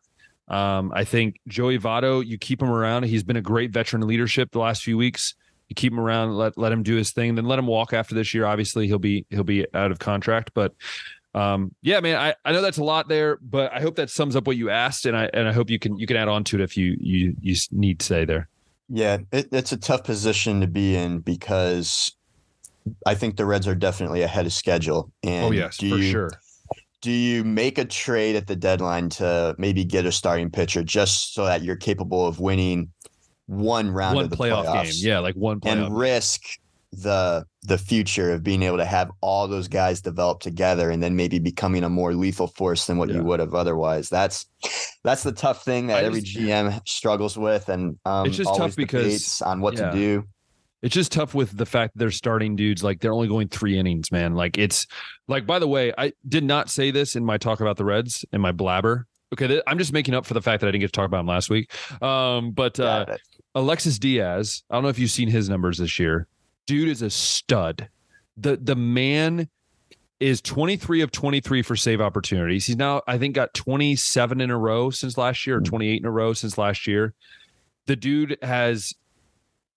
Um, 0.49 0.93
I 0.95 1.05
think 1.05 1.41
Joey 1.47 1.79
Votto, 1.79 2.25
you 2.25 2.39
keep 2.39 2.63
him 2.63 2.71
around. 2.71 3.05
He's 3.05 3.23
been 3.23 3.37
a 3.37 3.43
great 3.43 3.71
veteran 3.71 4.07
leadership 4.07 4.51
the 4.51 4.59
last 4.59 4.83
few 4.83 4.97
weeks. 4.97 5.35
You 5.69 5.75
keep 5.75 5.93
him 5.93 6.01
around, 6.01 6.35
let 6.37 6.57
let 6.57 6.73
him 6.73 6.83
do 6.83 6.97
his 6.97 7.11
thing, 7.11 7.35
then 7.35 7.45
let 7.45 7.59
him 7.59 7.67
walk 7.67 7.93
after 7.93 8.15
this 8.15 8.33
year. 8.33 8.47
Obviously, 8.47 8.87
he'll 8.87 8.99
be 8.99 9.27
he'll 9.29 9.45
be 9.45 9.67
out 9.75 9.91
of 9.91 9.99
contract, 9.99 10.53
but 10.55 10.73
um, 11.35 11.75
yeah, 11.83 12.01
man, 12.01 12.17
I, 12.17 12.35
I 12.45 12.53
know 12.53 12.63
that's 12.63 12.79
a 12.79 12.85
lot 12.85 13.09
there, 13.09 13.39
but 13.43 13.73
I 13.73 13.81
hope 13.81 13.97
that 13.97 14.09
sums 14.09 14.35
up 14.35 14.47
what 14.47 14.57
you 14.57 14.71
asked, 14.71 15.05
and 15.05 15.17
I 15.17 15.29
and 15.35 15.47
I 15.47 15.53
hope 15.53 15.69
you 15.69 15.79
can 15.79 15.99
you 15.99 16.07
can 16.07 16.17
add 16.17 16.29
on 16.29 16.45
to 16.45 16.57
it 16.57 16.63
if 16.63 16.77
you 16.77 16.97
you 16.99 17.37
you 17.41 17.55
need 17.71 18.01
to 18.01 18.07
say 18.07 18.25
there. 18.25 18.49
Yeah, 18.89 19.19
it, 19.31 19.49
it's 19.53 19.73
a 19.73 19.77
tough 19.77 20.05
position 20.05 20.63
to 20.63 20.67
be 20.67 20.97
in 20.97 21.19
because 21.19 22.17
I 23.07 23.15
think 23.15 23.37
the 23.37 23.45
Reds 23.47 23.67
are 23.69 23.75
definitely 23.75 24.23
ahead 24.23 24.47
of 24.47 24.53
schedule. 24.53 25.11
And 25.23 25.47
oh 25.47 25.51
yes, 25.51 25.77
for 25.77 25.85
you, 25.87 26.11
sure. 26.11 26.31
Do 27.01 27.11
you 27.13 27.45
make 27.45 27.79
a 27.79 27.85
trade 27.85 28.35
at 28.37 28.47
the 28.49 28.57
deadline 28.57 29.09
to 29.11 29.55
maybe 29.59 29.85
get 29.85 30.05
a 30.05 30.13
starting 30.13 30.51
pitcher 30.51 30.83
just 30.83 31.33
so 31.35 31.45
that 31.45 31.63
you're 31.63 31.77
capable 31.77 32.27
of 32.27 32.41
winning 32.41 32.91
one 33.47 33.91
round 33.91 34.17
one 34.17 34.25
of 34.25 34.31
the 34.31 34.37
playoff 34.37 34.65
playoffs 34.67 34.85
game? 35.01 35.09
Yeah, 35.11 35.19
like 35.21 35.35
one 35.37 35.61
playoff. 35.61 35.87
and 35.87 35.97
risk 35.97 36.43
the 36.93 37.45
the 37.65 37.77
future 37.77 38.33
of 38.33 38.43
being 38.43 38.63
able 38.63 38.79
to 38.79 38.85
have 38.85 39.11
all 39.21 39.47
those 39.47 39.69
guys 39.69 40.01
develop 40.01 40.41
together 40.41 40.91
and 40.91 41.03
then 41.03 41.15
maybe 41.17 41.39
becoming 41.39 41.85
a 41.85 41.89
more 41.89 42.15
lethal 42.15 42.47
force 42.47 42.87
than 42.87 42.97
what 42.97 43.11
Yeah. 43.11 43.17
you 43.17 43.25
would 43.25 43.41
have 43.41 43.55
otherwise. 43.55 44.09
That's 44.09 44.47
that's 45.05 45.23
the 45.23 45.33
tough 45.33 45.65
thing 45.65 45.89
that 45.89 45.99
I 46.03 46.07
every 46.07 46.23
GM 46.23 46.81
struggles 46.89 47.37
with, 47.39 47.69
and 47.69 47.99
um, 48.07 48.27
It's 48.27 48.37
just 48.39 48.55
tough 48.57 48.75
because- 48.75 49.43
on 49.43 49.61
what 49.61 49.75
yeah. 49.75 49.91
to 49.91 49.97
do. 49.97 50.25
It's 50.83 50.95
just 50.95 51.11
tough 51.13 51.35
with 51.35 51.57
the 51.57 51.67
fact 51.67 51.95
that 51.95 51.99
they're 51.99 52.11
starting 52.11 52.55
dudes 52.55 52.85
like 52.85 53.01
they're 53.01 53.13
only 53.13 53.29
going 53.29 53.49
three 53.49 53.79
innings, 53.79 54.13
man. 54.13 54.35
Like 54.35 54.59
it's 54.59 54.87
like 55.27 55.47
by 55.47 55.59
the 55.59 55.69
way, 55.69 55.93
I 55.99 56.13
did 56.29 56.45
not 56.45 56.71
say 56.71 56.91
this 56.91 57.17
in 57.17 57.25
my 57.25 57.37
talk 57.37 57.61
about 57.61 57.77
the 57.77 57.85
Reds 57.85 58.25
in 58.33 58.41
my 58.41 58.53
blabber. 58.53 59.07
Okay, 59.33 59.47
th- 59.47 59.63
I'm 59.67 59.79
just 59.79 59.93
making 59.93 60.15
up 60.15 60.25
for 60.25 60.35
the 60.35 60.41
fact 60.41 60.61
that 60.61 60.69
I 60.69 60.71
didn't 60.71 60.83
get 60.83 60.87
to 60.89 60.93
talk 60.93 61.07
about 61.07 61.21
him 61.21 61.27
last 61.27 61.51
week. 61.51 61.73
Um, 62.03 62.53
but 62.53 62.81
uh, 62.81 63.05
Alexis 63.55 63.99
Diaz, 63.99 64.63
I 64.71 64.75
don't 64.75 64.85
know 64.85 64.89
if 64.89 64.99
you've 64.99 65.11
seen 65.11 65.29
his 65.29 65.49
numbers 65.49 65.79
this 65.79 65.99
year. 65.99 66.29
Dude 66.67 66.89
is 66.89 67.03
a 67.03 67.11
stud. 67.11 67.89
The 68.37 68.57
the 68.57 68.77
man 68.77 69.49
is 70.21 70.41
23 70.41 71.03
of 71.03 71.13
23 71.13 71.63
for 71.63 71.77
save 71.77 72.01
opportunities. 72.01 72.67
He's 72.67 72.77
now 72.77 73.03
I 73.07 73.19
think 73.19 73.35
got 73.35 73.55
27 73.55 74.41
in 74.41 74.51
a 74.51 74.59
row 74.59 74.91
since 74.91 75.19
last 75.19 75.47
year 75.47 75.59
or 75.59 75.61
28 75.61 76.01
in 76.01 76.07
a 76.07 76.11
row 76.11 76.33
since 76.33 76.57
last 76.57 76.87
year. 76.87 77.15
The 77.87 77.97
dude 77.97 78.37
has 78.43 78.95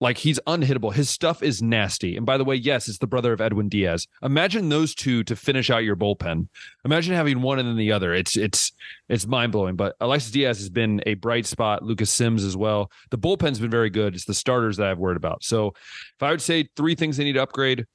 like 0.02 0.18
he's 0.18 0.40
unhittable. 0.48 0.92
His 0.92 1.10
stuff 1.10 1.44
is 1.44 1.62
nasty. 1.62 2.18
And 2.18 2.26
by 2.26 2.38
the 2.38 2.44
way, 2.44 2.56
yes, 2.56 2.90
it's 2.90 2.98
the 2.98 3.08
brother 3.08 3.34
of 3.34 3.40
Edwin 3.40 3.70
Diaz. 3.70 4.08
Imagine 4.24 4.68
those 4.68 4.96
two 4.96 5.24
to 5.26 5.36
finish 5.36 5.70
out 5.70 5.84
your 5.84 5.96
bullpen. 5.96 6.48
Imagine 6.84 7.14
having 7.14 7.44
one 7.44 7.60
and 7.60 7.70
then 7.70 7.78
the 7.78 7.92
other. 7.92 8.12
It's 8.12 8.36
it's 8.36 8.72
it's 9.08 9.28
mind 9.28 9.52
blowing. 9.52 9.76
But 9.76 9.96
Alexis 10.02 10.32
Diaz 10.32 10.58
has 10.58 10.70
been 10.70 11.02
a 11.06 11.14
bright 11.14 11.46
spot. 11.46 11.84
Lucas 11.84 12.12
Sims 12.12 12.44
as 12.44 12.58
well. 12.58 12.92
The 13.12 13.18
bullpen's 13.20 13.60
been 13.60 13.70
very 13.70 13.92
good. 13.92 14.16
It's 14.16 14.26
the 14.26 14.34
starters 14.34 14.78
that 14.78 14.88
I've 14.88 14.98
worried 14.98 15.18
about. 15.18 15.44
So 15.44 15.68
if 15.68 16.24
I 16.24 16.32
would 16.32 16.42
say 16.42 16.68
three 16.76 16.96
things 16.96 17.18
they 17.18 17.24
need 17.24 17.34
to 17.34 17.44
upgrade, 17.44 17.86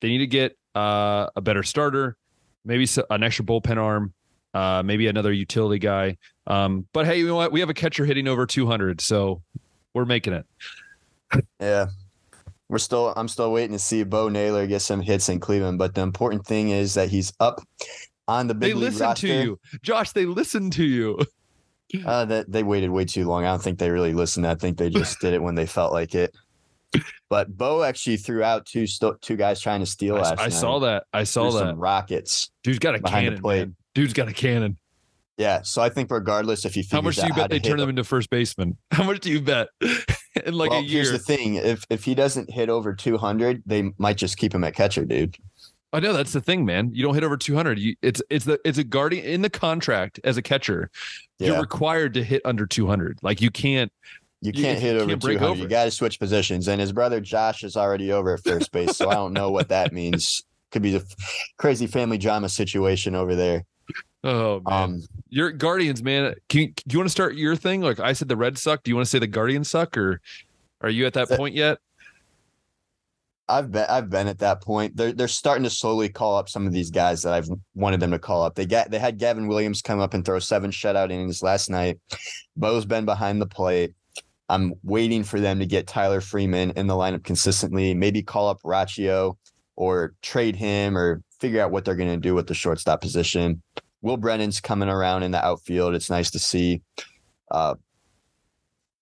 they 0.00 0.08
need 0.08 0.18
to 0.18 0.26
get 0.26 0.56
uh, 0.74 1.26
a 1.36 1.42
better 1.42 1.62
starter, 1.62 2.16
maybe 2.64 2.88
an 3.10 3.22
extra 3.22 3.44
bullpen 3.44 3.76
arm, 3.76 4.14
uh, 4.54 4.82
maybe 4.82 5.08
another 5.08 5.32
utility 5.32 5.78
guy. 5.78 6.16
Um, 6.46 6.86
but 6.94 7.04
hey, 7.04 7.18
you 7.18 7.26
know 7.26 7.36
what? 7.36 7.52
We 7.52 7.60
have 7.60 7.68
a 7.68 7.74
catcher 7.74 8.06
hitting 8.06 8.28
over 8.28 8.46
200, 8.46 9.02
so 9.02 9.42
we're 9.92 10.06
making 10.06 10.32
it. 10.32 10.46
Yeah. 11.60 11.86
We're 12.68 12.78
still 12.78 13.12
I'm 13.16 13.28
still 13.28 13.52
waiting 13.52 13.72
to 13.72 13.78
see 13.78 14.04
Bo 14.04 14.28
Naylor 14.28 14.66
get 14.66 14.80
some 14.82 15.00
hits 15.00 15.28
in 15.28 15.40
Cleveland, 15.40 15.78
but 15.78 15.94
the 15.94 16.02
important 16.02 16.46
thing 16.46 16.70
is 16.70 16.94
that 16.94 17.08
he's 17.08 17.32
up 17.40 17.60
on 18.28 18.46
the 18.46 18.54
They 18.54 18.68
big 18.68 18.74
league 18.76 18.84
listen 18.92 19.06
roster. 19.06 19.26
to 19.26 19.42
you, 19.42 19.60
Josh. 19.82 20.12
They 20.12 20.24
listen 20.26 20.70
to 20.70 20.84
you. 20.84 21.18
Uh, 22.06 22.24
that 22.26 22.50
they 22.52 22.62
waited 22.62 22.90
way 22.90 23.04
too 23.04 23.24
long. 23.26 23.44
I 23.44 23.48
don't 23.48 23.60
think 23.62 23.80
they 23.80 23.90
really 23.90 24.12
listened. 24.14 24.46
I 24.46 24.54
think 24.54 24.78
they 24.78 24.88
just 24.90 25.18
did 25.20 25.34
it 25.34 25.42
when 25.42 25.56
they 25.56 25.66
felt 25.66 25.92
like 25.92 26.14
it. 26.14 26.32
But 27.28 27.56
Bo 27.56 27.82
actually 27.82 28.16
threw 28.16 28.44
out 28.44 28.64
two 28.66 28.86
sto- 28.86 29.16
two 29.20 29.34
guys 29.36 29.60
trying 29.60 29.80
to 29.80 29.86
steal 29.86 30.14
I, 30.16 30.20
last 30.20 30.38
I 30.40 30.44
night. 30.44 30.52
saw 30.52 30.78
that. 30.80 31.04
I 31.12 31.24
saw 31.24 31.50
Threw 31.50 31.58
that. 31.58 31.66
some 31.70 31.80
rockets. 31.80 32.50
Dude's 32.62 32.78
got 32.78 32.94
a 32.94 33.00
behind 33.00 33.26
the 33.26 33.30
cannon. 33.30 33.42
plate. 33.42 33.58
Man. 33.66 33.76
Dude's 33.96 34.12
got 34.12 34.28
a 34.28 34.32
cannon. 34.32 34.76
Yeah, 35.36 35.62
so 35.62 35.82
I 35.82 35.88
think 35.88 36.10
regardless 36.12 36.64
if 36.64 36.74
he 36.74 36.84
How 36.88 37.00
much 37.00 37.16
figures 37.16 37.16
do 37.16 37.26
you 37.26 37.32
out 37.42 37.50
bet 37.50 37.62
they 37.62 37.68
turn 37.68 37.78
them 37.78 37.88
into 37.88 38.04
first 38.04 38.30
baseman? 38.30 38.76
How 38.92 39.02
much 39.04 39.18
do 39.20 39.30
you 39.30 39.40
bet 39.40 39.68
in 40.46 40.54
like 40.54 40.70
well, 40.70 40.80
a 40.80 40.82
year? 40.82 41.02
Here's 41.02 41.12
the 41.12 41.18
thing: 41.18 41.54
if 41.56 41.84
if 41.90 42.04
he 42.04 42.14
doesn't 42.14 42.50
hit 42.50 42.68
over 42.68 42.94
200, 42.94 43.62
they 43.66 43.92
might 43.98 44.16
just 44.16 44.36
keep 44.36 44.54
him 44.54 44.64
at 44.64 44.74
catcher, 44.74 45.04
dude. 45.04 45.36
I 45.92 45.98
know 45.98 46.12
that's 46.12 46.32
the 46.32 46.40
thing, 46.40 46.64
man. 46.64 46.90
You 46.94 47.02
don't 47.02 47.14
hit 47.14 47.24
over 47.24 47.36
200. 47.36 47.78
You, 47.78 47.96
it's 48.00 48.22
it's 48.30 48.44
the 48.44 48.60
it's 48.64 48.78
a 48.78 48.84
guardian 48.84 49.24
in 49.24 49.42
the 49.42 49.50
contract 49.50 50.20
as 50.22 50.36
a 50.36 50.42
catcher. 50.42 50.90
You're 51.38 51.60
required 51.60 52.14
to 52.14 52.22
hit 52.22 52.42
under 52.44 52.66
200. 52.66 53.18
Like 53.22 53.40
you 53.40 53.50
can't. 53.50 53.90
you 54.40 54.52
you- 54.54 54.62
can't 54.62 54.78
you 54.80 54.86
hit 54.86 54.96
over 54.96 55.08
can't 55.08 55.22
200. 55.22 55.44
over 55.44 55.60
You 55.60 55.68
got 55.68 55.84
to 55.84 55.90
switch 55.90 56.20
positions, 56.20 56.68
and 56.68 56.80
his 56.80 56.92
brother 56.92 57.20
Josh 57.20 57.64
is 57.64 57.76
already 57.76 58.12
over 58.12 58.34
at 58.34 58.44
first 58.44 58.70
base, 58.72 58.96
so 58.96 59.10
I 59.10 59.14
don't 59.14 59.32
know 59.32 59.50
what 59.50 59.68
that 59.68 59.92
means. 60.00 60.44
Could 60.70 60.82
be 60.82 60.94
a 60.94 61.02
crazy 61.58 61.88
family 61.88 62.18
drama 62.18 62.48
situation 62.48 63.16
over 63.16 63.34
there. 63.34 63.64
Oh 64.22 64.60
man, 64.66 64.82
Um, 64.82 65.02
your 65.28 65.50
Guardians, 65.50 66.02
man. 66.02 66.34
Can 66.48 66.60
you, 66.60 66.66
do 66.68 66.92
you 66.92 66.98
want 66.98 67.08
to 67.08 67.12
start 67.12 67.36
your 67.36 67.56
thing? 67.56 67.80
Like 67.80 68.00
I 68.00 68.12
said, 68.12 68.28
the 68.28 68.36
Reds 68.36 68.62
suck. 68.62 68.82
Do 68.82 68.90
you 68.90 68.94
want 68.96 69.06
to 69.06 69.10
say 69.10 69.18
the 69.18 69.26
Guardians 69.26 69.70
suck, 69.70 69.96
or 69.96 70.20
are 70.82 70.90
you 70.90 71.06
at 71.06 71.14
that 71.14 71.28
The- 71.28 71.36
point 71.36 71.54
yet? 71.54 71.78
I've 73.48 73.72
been 73.72 73.86
I've 73.88 74.08
been 74.08 74.28
at 74.28 74.38
that 74.38 74.62
point. 74.62 74.96
They're 74.96 75.12
they're 75.12 75.26
starting 75.26 75.64
to 75.64 75.70
slowly 75.70 76.08
call 76.08 76.36
up 76.36 76.48
some 76.48 76.66
of 76.68 76.72
these 76.72 76.90
guys 76.90 77.22
that 77.22 77.32
I've 77.32 77.48
wanted 77.74 77.98
them 77.98 78.12
to 78.12 78.18
call 78.18 78.42
up. 78.44 78.54
They 78.54 78.64
got 78.64 78.90
they 78.92 78.98
had 79.00 79.18
Gavin 79.18 79.48
Williams 79.48 79.82
come 79.82 79.98
up 79.98 80.14
and 80.14 80.24
throw 80.24 80.38
seven 80.38 80.70
shutout 80.70 81.10
innings 81.10 81.42
last 81.42 81.68
night. 81.68 81.98
Bo's 82.56 82.84
been 82.84 83.04
behind 83.04 83.40
the 83.42 83.46
plate. 83.46 83.92
I'm 84.48 84.74
waiting 84.84 85.24
for 85.24 85.40
them 85.40 85.58
to 85.58 85.66
get 85.66 85.86
Tyler 85.88 86.20
Freeman 86.20 86.70
in 86.72 86.86
the 86.86 86.94
lineup 86.94 87.24
consistently. 87.24 87.92
Maybe 87.94 88.22
call 88.22 88.48
up 88.48 88.60
Rocchio 88.64 89.36
or 89.76 90.14
trade 90.22 90.56
him 90.56 90.96
or 90.96 91.22
figure 91.40 91.62
out 91.62 91.70
what 91.70 91.84
they're 91.84 91.94
going 91.96 92.10
to 92.10 92.16
do 92.16 92.34
with 92.34 92.46
the 92.46 92.54
shortstop 92.54 93.00
position. 93.00 93.62
Will 94.02 94.16
Brennan's 94.16 94.60
coming 94.60 94.88
around 94.88 95.22
in 95.22 95.30
the 95.30 95.44
outfield. 95.44 95.94
It's 95.94 96.10
nice 96.10 96.30
to 96.32 96.38
see. 96.38 96.82
Uh, 97.50 97.74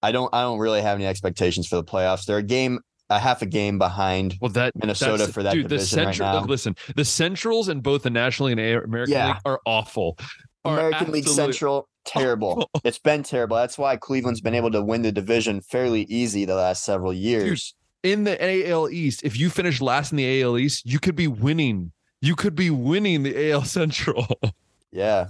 I 0.03 0.13
don't 0.13 0.33
I 0.35 0.43
don't 0.43 0.59
really 0.59 0.81
have 0.83 0.97
any 0.97 1.07
expectations 1.07 1.67
for 1.67 1.77
the 1.77 1.85
playoffs. 1.85 2.25
They're 2.25 2.39
a 2.39 2.43
game 2.43 2.79
a 3.11 3.19
half 3.19 3.41
a 3.43 3.47
game 3.47 3.79
behind 3.79 4.37
Well, 4.41 4.51
that 4.53 4.77
Minnesota 4.77 5.33
for 5.33 5.43
that 5.43 5.55
dude, 5.55 5.65
the 5.65 5.77
division 5.79 6.05
right 6.07 6.19
now. 6.19 6.45
listen, 6.45 6.77
the 6.95 7.05
Centrals 7.05 7.69
in 7.71 7.81
both 7.81 8.03
the 8.03 8.11
National 8.11 8.49
and 8.49 8.61
American 8.61 9.13
Yeah. 9.13 9.29
League 9.29 9.37
are 9.47 9.61
awful. 9.65 10.19
Are 10.65 10.79
American 10.79 11.13
League 11.13 11.27
Central, 11.27 11.89
terrible. 12.05 12.69
it's 12.85 12.99
been 12.99 13.23
terrible. 13.23 13.57
That's 13.57 13.79
why 13.79 13.97
Cleveland's 13.97 14.41
been 14.43 14.55
able 14.55 14.71
to 14.73 14.83
win 14.83 15.01
the 15.03 15.11
division 15.13 15.63
fairly 15.63 16.03
easy 16.03 16.45
the 16.45 16.55
last 16.57 16.85
several 16.85 17.13
years. 17.15 17.75
In 18.03 18.25
the 18.25 18.69
AL 18.71 18.91
East. 18.91 19.23
If 19.25 19.39
you 19.39 19.51
finish 19.51 19.81
last 19.81 20.13
in 20.13 20.17
the 20.17 20.43
AL 20.43 20.59
East, 20.59 20.87
you 20.87 20.99
could 20.99 21.17
be 21.17 21.27
winning. 21.29 21.93
You 22.21 22.35
could 22.37 22.55
be 22.55 22.71
winning 22.71 23.23
the 23.23 23.51
AL 23.53 23.65
Central. 23.65 24.27
Yeah. 24.91 25.29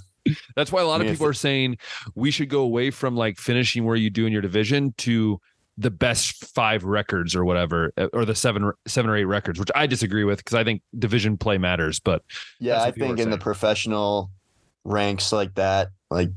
That's 0.54 0.70
why 0.70 0.82
a 0.82 0.86
lot 0.86 0.96
I 0.96 0.98
mean, 0.98 1.08
of 1.08 1.14
people 1.14 1.26
are 1.26 1.32
saying 1.32 1.78
we 2.14 2.30
should 2.30 2.48
go 2.48 2.60
away 2.60 2.92
from 2.92 3.16
like 3.16 3.38
finishing 3.38 3.84
where 3.84 3.96
you 3.96 4.08
do 4.08 4.24
in 4.24 4.32
your 4.32 4.40
division 4.40 4.94
to 4.98 5.40
the 5.76 5.90
best 5.90 6.44
five 6.54 6.84
records 6.84 7.34
or 7.34 7.44
whatever, 7.44 7.92
uh, 7.96 8.06
or 8.12 8.24
the 8.24 8.36
seven 8.36 8.70
seven 8.86 9.10
or 9.10 9.16
eight 9.16 9.24
records, 9.24 9.58
which 9.58 9.70
I 9.74 9.88
disagree 9.88 10.22
with 10.22 10.38
because 10.38 10.54
I 10.54 10.62
think 10.62 10.82
division 10.96 11.36
play 11.36 11.58
matters. 11.58 11.98
But 11.98 12.22
Yeah. 12.60 12.80
I 12.80 12.92
think 12.92 13.18
in 13.18 13.30
the 13.30 13.38
professional 13.38 14.30
ranks 14.84 15.32
like 15.32 15.54
that, 15.56 15.88
like 16.08 16.30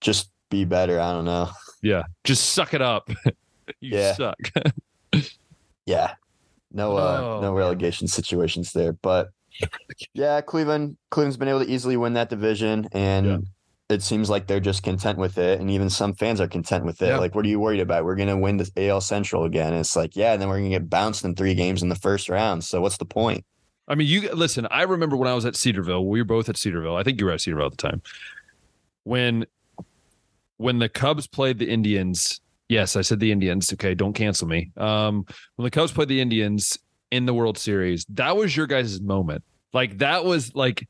just 0.00 0.30
be 0.50 0.64
better. 0.64 0.98
I 0.98 1.12
don't 1.12 1.24
know. 1.26 1.48
yeah, 1.80 2.02
just 2.24 2.54
suck 2.54 2.74
it 2.74 2.82
up. 2.82 3.08
you 3.80 4.12
suck. 4.14 4.36
Yeah. 5.86 6.14
No 6.72 6.96
uh 6.96 7.20
Oh, 7.22 7.40
no 7.40 7.48
man. 7.52 7.58
relegation 7.58 8.08
situations 8.08 8.72
there. 8.72 8.92
But 8.92 9.30
yeah, 10.14 10.40
Cleveland 10.40 10.96
Cleveland's 11.10 11.36
been 11.36 11.48
able 11.48 11.64
to 11.64 11.70
easily 11.70 11.96
win 11.96 12.14
that 12.14 12.28
division 12.30 12.88
and 12.92 13.26
Yeah. 13.26 13.38
it 13.90 14.02
seems 14.02 14.28
like 14.30 14.46
they're 14.46 14.60
just 14.60 14.82
content 14.82 15.18
with 15.18 15.38
it. 15.38 15.60
And 15.60 15.70
even 15.70 15.90
some 15.90 16.14
fans 16.14 16.40
are 16.40 16.48
content 16.48 16.84
with 16.84 17.00
it. 17.02 17.08
Yeah. 17.08 17.18
Like, 17.18 17.34
what 17.34 17.44
are 17.44 17.48
you 17.48 17.60
worried 17.60 17.80
about? 17.80 18.04
We're 18.04 18.16
gonna 18.16 18.36
win 18.38 18.56
the 18.56 18.70
AL 18.76 19.02
Central 19.02 19.44
again. 19.44 19.68
And 19.72 19.80
it's 19.80 19.94
like, 19.94 20.16
yeah, 20.16 20.32
and 20.32 20.42
then 20.42 20.48
we're 20.48 20.58
gonna 20.58 20.70
get 20.70 20.90
bounced 20.90 21.24
in 21.24 21.34
three 21.36 21.54
games 21.54 21.82
in 21.82 21.88
the 21.90 21.94
first 21.94 22.28
round. 22.28 22.64
So 22.64 22.80
what's 22.80 22.96
the 22.96 23.04
point? 23.04 23.44
I 23.86 23.94
mean, 23.94 24.08
you 24.08 24.32
listen. 24.32 24.66
I 24.70 24.82
remember 24.84 25.14
when 25.16 25.28
I 25.28 25.34
was 25.34 25.44
at 25.44 25.54
Cedarville. 25.56 26.06
We 26.06 26.18
were 26.20 26.24
both 26.24 26.48
at 26.48 26.56
Cedarville. 26.56 26.96
I 26.96 27.02
think 27.02 27.20
you 27.20 27.26
were 27.26 27.32
at 27.32 27.42
Cedarville 27.42 27.66
at 27.66 27.72
the 27.72 27.88
time. 27.88 28.00
When 29.04 29.44
when 30.56 30.78
the 30.78 30.88
Cubs 30.88 31.26
played 31.26 31.58
the 31.58 31.68
Indians. 31.68 32.40
Yes, 32.68 32.96
I 32.96 33.02
said 33.02 33.20
the 33.20 33.30
Indians. 33.30 33.72
Okay, 33.72 33.94
don't 33.94 34.14
cancel 34.14 34.48
me. 34.48 34.70
Um, 34.76 35.26
when 35.56 35.64
the 35.64 35.70
Cubs 35.70 35.92
played 35.92 36.08
the 36.08 36.20
Indians 36.20 36.78
in 37.10 37.26
the 37.26 37.34
World 37.34 37.58
Series, 37.58 38.06
that 38.10 38.36
was 38.36 38.56
your 38.56 38.66
guys' 38.66 39.00
moment. 39.00 39.44
Like 39.72 39.98
that 39.98 40.24
was 40.24 40.54
like. 40.54 40.86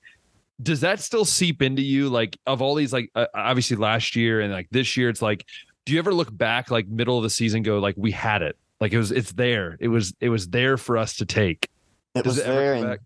Does 0.63 0.83
that 0.83 1.01
still 1.01 1.25
seep 1.25 1.63
into 1.63 1.83
you? 1.83 2.09
Like 2.09 2.39
of 2.47 2.63
all 2.63 2.77
these, 2.77 2.93
like 2.93 3.11
uh, 3.17 3.27
obviously 3.35 3.77
last 3.77 4.15
year 4.15 4.41
and 4.41 4.53
like 4.53 4.69
this 4.71 4.97
year, 4.97 5.09
it's 5.09 5.21
like 5.21 5.45
do 5.85 5.93
you 5.93 5.99
ever 5.99 6.15
look 6.15 6.35
back 6.37 6.71
like 6.71 6.87
middle 6.89 7.17
of 7.17 7.23
the 7.23 7.31
season 7.31 7.63
go 7.63 7.79
like 7.79 7.95
we 7.97 8.11
had 8.11 8.43
it 8.43 8.57
like 8.81 8.93
it 8.93 8.99
was 8.99 9.13
it's 9.13 9.33
there 9.33 9.77
it 9.81 9.89
was 9.89 10.15
it 10.21 10.29
was 10.29 10.49
there 10.49 10.77
for 10.77 10.97
us 10.97 11.17
to 11.17 11.27
take 11.27 11.69
It 12.15 12.25
Does 12.25 12.37
was 12.37 12.39
it 12.39 12.47
there. 12.47 12.75
And 12.75 12.99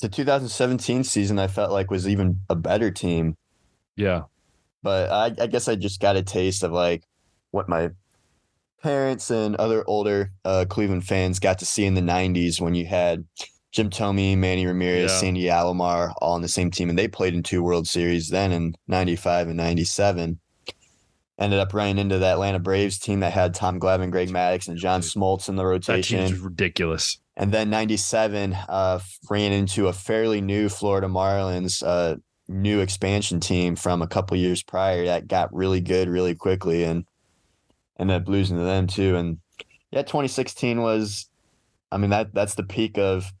the 0.00 0.08
2017 0.08 1.02
season, 1.02 1.38
I 1.40 1.48
felt 1.48 1.72
like 1.72 1.90
was 1.90 2.06
even 2.06 2.40
a 2.48 2.54
better 2.54 2.90
team. 2.90 3.36
yeah 3.96 4.22
But 4.82 5.10
I, 5.10 5.42
I 5.42 5.46
guess 5.48 5.68
I 5.68 5.74
just 5.74 6.00
got 6.00 6.16
a 6.16 6.22
taste 6.22 6.62
of 6.62 6.72
like 6.72 7.02
what 7.50 7.68
my 7.68 7.90
parents 8.82 9.30
and 9.30 9.56
other 9.56 9.84
older 9.86 10.32
uh, 10.44 10.64
Cleveland 10.68 11.04
fans 11.06 11.38
got 11.38 11.58
to 11.60 11.66
see 11.66 11.84
in 11.84 11.94
the 11.94 12.00
90s 12.00 12.60
when 12.60 12.74
you 12.74 12.86
had 12.86 13.24
Jim 13.72 13.90
Thome, 13.90 14.36
Manny 14.38 14.66
Ramirez, 14.66 15.10
Yeah. 15.10 15.18
Sandy 15.20 15.44
Alomar 15.44 16.12
all 16.22 16.34
on 16.34 16.42
the 16.42 16.48
same 16.48 16.70
team. 16.70 16.88
And 16.88 16.98
they 16.98 17.08
played 17.08 17.34
in 17.34 17.42
two 17.42 17.62
World 17.62 17.86
Series 17.86 18.28
then 18.28 18.52
in 18.52 18.74
95 18.86 19.48
and 19.48 19.56
97. 19.56 20.38
Ended 21.40 21.60
up 21.60 21.72
running 21.72 21.98
into 21.98 22.18
the 22.18 22.26
Atlanta 22.26 22.58
Braves 22.58 22.98
team 22.98 23.20
that 23.20 23.32
had 23.32 23.54
Tom 23.54 23.78
Glavine, 23.78 24.10
Greg 24.10 24.28
Maddux, 24.28 24.66
and 24.66 24.76
John 24.76 25.02
Smoltz 25.02 25.48
in 25.48 25.54
the 25.54 25.62
that 25.62 26.02
team 26.02 26.18
rotation. 26.18 26.42
ridiculous 26.42 27.18
And 27.36 27.52
then 27.52 27.70
97 27.70 28.54
uh, 28.68 28.98
ran 29.30 29.52
into 29.52 29.86
a 29.86 29.92
fairly 29.92 30.40
new 30.40 30.68
Florida 30.68 31.06
Marlins, 31.06 31.80
uh, 31.86 32.16
new 32.48 32.80
expansion 32.80 33.38
team 33.38 33.76
from 33.76 34.02
a 34.02 34.08
couple 34.08 34.36
years 34.36 34.64
prior 34.64 35.04
that 35.04 35.28
got 35.28 35.54
really 35.54 35.80
good 35.80 36.08
really 36.08 36.34
quickly 36.34 36.82
and 36.82 37.04
ended 37.98 38.22
up 38.22 38.28
losing 38.28 38.56
to 38.56 38.62
them 38.64 38.86
too. 38.86 39.16
And 39.16 39.38
yeah, 39.90 40.02
2016 40.02 40.80
was, 40.82 41.28
I 41.90 41.96
mean, 41.96 42.10
that 42.10 42.34
that's 42.34 42.54
the 42.54 42.62
peak 42.64 42.98
of 42.98 43.32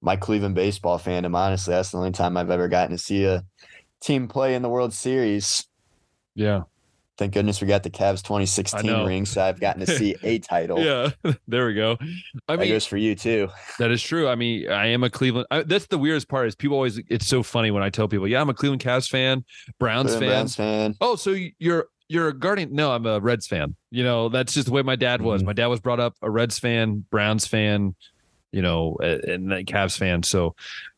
my 0.00 0.16
Cleveland 0.16 0.54
baseball 0.54 0.98
fandom. 0.98 1.36
Honestly, 1.36 1.72
that's 1.72 1.90
the 1.90 1.98
only 1.98 2.12
time 2.12 2.36
I've 2.36 2.50
ever 2.50 2.68
gotten 2.68 2.96
to 2.96 2.98
see 3.02 3.24
a 3.24 3.44
team 4.00 4.28
play 4.28 4.54
in 4.54 4.62
the 4.62 4.68
World 4.68 4.92
Series. 4.92 5.66
yeah 6.34 6.62
Thank 7.16 7.32
goodness 7.32 7.60
we 7.60 7.68
got 7.68 7.84
the 7.84 7.90
Cavs 7.90 8.24
2016 8.24 8.84
know. 8.86 9.06
ring, 9.06 9.24
so 9.24 9.40
I've 9.40 9.60
gotten 9.60 9.86
to 9.86 9.86
see 9.86 10.16
a 10.24 10.38
title. 10.40 10.80
yeah 10.80 11.10
there 11.46 11.64
we 11.66 11.72
go 11.74 11.96
i 12.48 12.56
that 12.56 12.58
mean 12.58 12.68
goes 12.70 12.84
for 12.86 12.96
you 12.96 13.14
too. 13.14 13.48
That 13.78 13.92
is 13.92 14.02
true. 14.02 14.26
I 14.28 14.34
mean, 14.34 14.68
I 14.68 14.86
am 14.86 15.04
a 15.04 15.10
Cleveland. 15.10 15.46
I, 15.52 15.62
that's 15.62 15.86
the 15.86 15.96
weirdest 15.96 16.28
part 16.28 16.48
is 16.48 16.56
people 16.56 16.76
always. 16.76 17.00
It's 17.08 17.28
so 17.28 17.44
funny 17.44 17.70
when 17.70 17.84
I 17.84 17.90
tell 17.90 18.08
people, 18.08 18.26
"Yeah, 18.26 18.40
I'm 18.40 18.50
a 18.50 18.54
Cleveland 18.54 18.82
Cavs 18.82 19.08
fan, 19.08 19.44
Browns 19.78 20.10
Cleveland 20.10 20.20
fan." 20.20 20.28
Browns 20.34 20.56
fan. 20.56 20.94
Oh, 21.00 21.14
so 21.14 21.36
you're 21.60 21.86
you're 22.08 22.28
a 22.28 22.32
Guardian? 22.32 22.74
No, 22.74 22.92
I'm 22.92 23.06
a 23.06 23.20
Reds 23.20 23.46
fan. 23.46 23.76
You 23.90 24.04
know, 24.04 24.28
that's 24.28 24.54
just 24.54 24.66
the 24.66 24.72
way 24.72 24.82
my 24.82 24.96
dad 24.96 25.22
was. 25.22 25.42
Mhm. 25.42 25.46
My 25.46 25.52
dad 25.52 25.66
was 25.66 25.80
brought 25.80 26.00
up 26.00 26.14
a 26.22 26.30
Reds 26.30 26.58
fan, 26.58 27.04
Browns 27.10 27.46
fan, 27.46 27.94
you 28.52 28.62
know, 28.62 28.96
and 29.02 29.50
then 29.50 29.64
Cavs 29.66 29.96
fan. 29.98 30.22
So, 30.22 30.54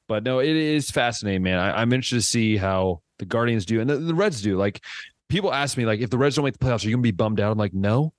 but 0.09 0.23
no, 0.25 0.39
it 0.41 0.55
is 0.55 0.91
fascinating, 0.91 1.43
man. 1.43 1.59
I, 1.59 1.81
I'm 1.81 1.93
interested 1.93 2.17
to 2.17 2.23
see 2.23 2.57
how 2.57 3.01
the 3.19 3.25
Guardians 3.25 3.65
do 3.67 3.81
and 3.81 3.89
the, 3.89 3.97
the 3.97 4.15
Reds 4.15 4.43
do. 4.43 4.57
Like, 4.57 4.83
people 5.29 5.53
ask 5.53 5.77
me, 5.77 5.87
like, 5.87 6.01
if 6.01 6.11
the 6.11 6.19
Reds 6.19 6.37
don't 6.37 6.45
make 6.45 6.59
the 6.59 6.65
playoffs, 6.65 6.85
are 6.85 6.89
you 6.89 6.95
gonna 6.95 7.03
be 7.03 7.11
bummed 7.13 7.41
out? 7.41 7.51
I'm 7.53 7.59
like, 7.59 7.75
no. 7.75 8.13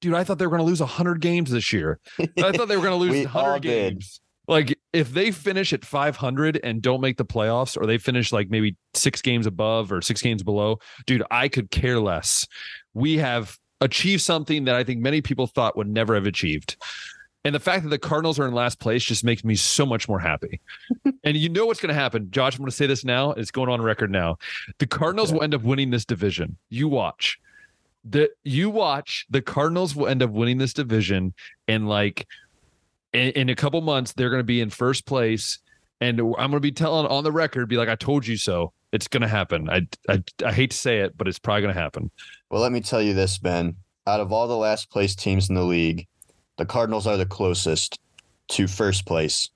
Dude, 0.00 0.14
I 0.14 0.24
thought 0.24 0.38
they 0.38 0.46
were 0.46 0.50
going 0.50 0.58
to 0.62 0.66
lose 0.66 0.80
100 0.80 1.20
games 1.20 1.48
this 1.52 1.72
year. 1.72 2.00
I 2.18 2.50
thought 2.50 2.66
they 2.66 2.76
were 2.76 2.82
going 2.82 2.90
to 2.94 2.96
lose 2.96 3.12
We 3.12 3.22
100 3.24 3.48
all 3.48 3.58
did. 3.60 3.92
games. 3.94 4.20
Like 4.48 4.76
if 4.92 5.12
they 5.12 5.30
finish 5.30 5.72
at 5.72 5.84
500 5.84 6.60
and 6.64 6.82
don't 6.82 7.00
make 7.00 7.16
the 7.16 7.24
playoffs, 7.24 7.80
or 7.80 7.86
they 7.86 7.98
finish 7.98 8.32
like 8.32 8.50
maybe 8.50 8.76
six 8.94 9.22
games 9.22 9.46
above 9.46 9.92
or 9.92 10.02
six 10.02 10.20
games 10.20 10.42
below, 10.42 10.78
dude, 11.06 11.22
I 11.30 11.48
could 11.48 11.70
care 11.70 12.00
less. 12.00 12.46
We 12.94 13.18
have 13.18 13.56
achieved 13.80 14.22
something 14.22 14.64
that 14.64 14.74
I 14.74 14.84
think 14.84 15.00
many 15.00 15.20
people 15.22 15.46
thought 15.46 15.76
would 15.76 15.88
never 15.88 16.14
have 16.14 16.26
achieved. 16.26 16.76
And 17.44 17.54
the 17.54 17.60
fact 17.60 17.82
that 17.82 17.88
the 17.88 17.98
Cardinals 17.98 18.38
are 18.38 18.46
in 18.46 18.54
last 18.54 18.78
place 18.78 19.02
just 19.02 19.24
makes 19.24 19.42
me 19.44 19.56
so 19.56 19.84
much 19.84 20.08
more 20.08 20.20
happy. 20.20 20.60
and 21.24 21.36
you 21.36 21.48
know 21.48 21.66
what's 21.66 21.80
going 21.80 21.88
to 21.88 21.94
happen, 22.00 22.30
Josh? 22.30 22.54
I'm 22.54 22.58
going 22.58 22.70
to 22.70 22.76
say 22.76 22.86
this 22.86 23.04
now. 23.04 23.32
It's 23.32 23.50
going 23.50 23.68
on 23.68 23.80
record 23.82 24.12
now. 24.12 24.36
The 24.78 24.86
Cardinals 24.86 25.30
Yeah. 25.30 25.36
will 25.38 25.42
end 25.44 25.54
up 25.54 25.62
winning 25.62 25.90
this 25.90 26.04
division. 26.04 26.56
You 26.70 26.86
watch. 26.88 27.38
that 28.04 28.30
you 28.44 28.70
watch. 28.70 29.26
The 29.30 29.42
Cardinals 29.42 29.94
will 29.96 30.06
end 30.08 30.22
up 30.22 30.30
winning 30.30 30.58
this 30.58 30.72
division, 30.72 31.34
and 31.68 31.88
like 31.88 32.26
in, 33.12 33.30
in 33.30 33.48
a 33.48 33.54
couple 33.54 33.80
months, 33.80 34.12
they're 34.12 34.30
going 34.30 34.40
to 34.40 34.44
be 34.44 34.60
in 34.60 34.70
first 34.70 35.06
place. 35.06 35.58
And 36.00 36.18
I'm 36.18 36.32
going 36.34 36.52
to 36.52 36.60
be 36.60 36.72
telling 36.72 37.06
on 37.06 37.22
the 37.22 37.32
record, 37.32 37.68
be 37.68 37.76
like, 37.76 37.88
"I 37.88 37.94
told 37.94 38.26
you 38.26 38.36
so." 38.36 38.72
It's 38.92 39.08
going 39.08 39.22
to 39.22 39.28
happen. 39.28 39.70
I, 39.70 39.86
I 40.08 40.22
I 40.44 40.52
hate 40.52 40.72
to 40.72 40.76
say 40.76 40.98
it, 40.98 41.16
but 41.16 41.28
it's 41.28 41.38
probably 41.38 41.62
going 41.62 41.74
to 41.74 41.80
happen. 41.80 42.10
Well, 42.50 42.60
let 42.60 42.72
me 42.72 42.80
tell 42.80 43.00
you 43.00 43.14
this, 43.14 43.38
Ben. 43.38 43.76
Out 44.06 44.20
of 44.20 44.32
all 44.32 44.48
the 44.48 44.56
last 44.56 44.90
place 44.90 45.14
teams 45.14 45.48
in 45.48 45.54
the 45.54 45.62
league, 45.62 46.08
the 46.58 46.66
Cardinals 46.66 47.06
are 47.06 47.16
the 47.16 47.24
closest 47.24 48.00
to 48.48 48.66
first 48.66 49.06
place. 49.06 49.48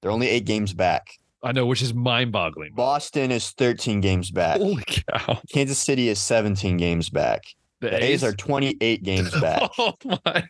They're 0.00 0.10
only 0.10 0.28
eight 0.28 0.44
games 0.44 0.74
back. 0.74 1.08
I 1.42 1.52
know, 1.52 1.66
which 1.66 1.82
is 1.82 1.94
mind-boggling. 1.94 2.74
Boston 2.74 3.30
is 3.30 3.50
13 3.52 4.00
games 4.00 4.30
back. 4.30 4.58
Holy 4.58 4.84
cow! 4.84 5.40
Kansas 5.52 5.78
City 5.78 6.08
is 6.08 6.20
17 6.20 6.76
games 6.76 7.08
back. 7.08 7.44
The, 7.80 7.90
The 7.90 8.04
A's 8.04 8.24
are 8.24 8.32
28 8.32 9.02
games 9.02 9.30
back. 9.40 9.70
Oh 9.78 9.92
my 10.04 10.18
god! 10.24 10.48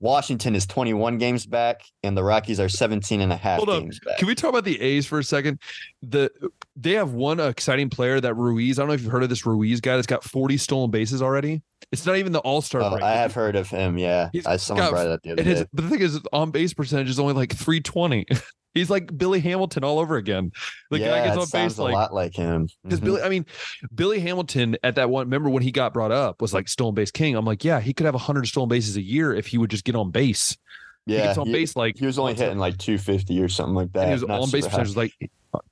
Washington 0.00 0.56
is 0.56 0.66
21 0.66 1.18
games 1.18 1.46
back, 1.46 1.82
and 2.02 2.16
the 2.16 2.24
Rockies 2.24 2.58
are 2.58 2.68
17 2.68 3.20
and 3.20 3.32
a 3.32 3.36
half 3.36 3.58
Hold 3.58 3.68
up. 3.70 3.82
games 3.82 4.00
back. 4.04 4.18
Can 4.18 4.26
we 4.26 4.34
talk 4.34 4.50
about 4.50 4.64
the 4.64 4.80
A's 4.80 5.06
for 5.06 5.18
a 5.20 5.24
second? 5.24 5.60
The 6.02 6.30
they 6.74 6.92
have 6.92 7.12
one 7.12 7.38
exciting 7.38 7.90
player 7.90 8.20
that 8.20 8.34
Ruiz. 8.34 8.78
I 8.78 8.82
don't 8.82 8.88
know 8.88 8.94
if 8.94 9.02
you've 9.02 9.12
heard 9.12 9.22
of 9.22 9.28
this 9.28 9.46
Ruiz 9.46 9.80
guy 9.80 9.94
that's 9.94 10.06
got 10.08 10.24
40 10.24 10.56
stolen 10.56 10.90
bases 10.90 11.22
already. 11.22 11.62
It's 11.92 12.04
not 12.06 12.16
even 12.16 12.32
the 12.32 12.40
All 12.40 12.60
Star 12.60 12.80
Oh, 12.82 12.90
break. 12.90 13.02
I 13.04 13.12
have 13.14 13.34
heard 13.34 13.54
of 13.54 13.68
him. 13.68 13.96
Yeah, 13.96 14.30
He's 14.32 14.44
I 14.46 14.56
someone 14.56 14.86
got- 14.86 14.90
brought 14.90 15.06
up 15.06 15.22
the 15.22 15.32
other 15.32 15.42
And 15.42 15.48
his, 15.48 15.64
but 15.72 15.84
the 15.84 15.90
thing 15.90 16.00
is, 16.00 16.18
on 16.32 16.50
base 16.50 16.74
percentage 16.74 17.08
is 17.08 17.20
only 17.20 17.34
like 17.34 17.54
320. 17.54 18.26
He's 18.74 18.90
like 18.90 19.16
Billy 19.16 19.38
Hamilton 19.40 19.84
all 19.84 19.98
over 20.00 20.16
again. 20.16 20.50
The 20.90 20.98
yeah, 20.98 21.08
guy 21.10 21.24
gets 21.26 21.38
on 21.38 21.46
sounds 21.46 21.74
base 21.74 21.78
a 21.78 21.82
like 21.84 21.94
lot 21.94 22.12
like 22.12 22.34
him. 22.34 22.68
because 22.82 23.00
Mhm. 23.00 23.04
Billy, 23.04 23.22
I 23.22 23.28
mean, 23.28 23.46
Billy 23.94 24.18
Hamilton 24.20 24.76
at 24.82 24.96
that 24.96 25.08
one, 25.10 25.26
remember 25.26 25.48
when 25.48 25.62
he 25.62 25.70
got 25.70 25.94
brought 25.94 26.10
up 26.12 26.42
was 26.42 26.52
like 26.52 26.68
stolen 26.68 26.94
base 26.94 27.10
king. 27.12 27.36
I'm 27.36 27.44
like, 27.44 27.64
yeah, 27.64 27.78
he 27.80 27.92
could 27.94 28.04
have 28.06 28.14
100 28.14 28.46
stolen 28.48 28.68
bases 28.68 28.96
a 28.96 29.02
year 29.02 29.32
if 29.32 29.46
he 29.46 29.58
would 29.58 29.70
just 29.70 29.84
get 29.84 29.94
on 29.94 30.10
base. 30.10 30.56
he 31.06 31.14
yeah, 31.14 31.26
gets 31.26 31.38
on 31.38 31.46
he, 31.46 31.52
base 31.52 31.76
like 31.76 31.96
he 31.98 32.06
was 32.06 32.18
only 32.18 32.34
hitting 32.34 32.58
like 32.58 32.76
250 32.78 33.40
or 33.40 33.48
something 33.48 33.74
like 33.76 33.92
that. 33.92 34.00
and 34.00 34.08
he 34.08 34.12
was 34.14 34.22
not 34.26 34.40
on 34.40 34.50
base 34.50 34.64
percentage 34.66 34.88
was 34.88 34.96
like 34.96 35.12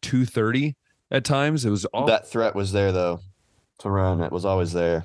230 0.03 0.76
at 1.11 1.24
times. 1.24 1.64
It 1.64 1.70
was 1.70 1.84
all. 1.86 2.07
That 2.07 2.28
threat 2.28 2.55
was 2.55 2.72
there 2.72 2.92
though 2.92 3.20
to 3.78 3.90
run. 3.90 4.20
It 4.22 4.30
was 4.32 4.44
always 4.44 4.72
there. 4.72 5.05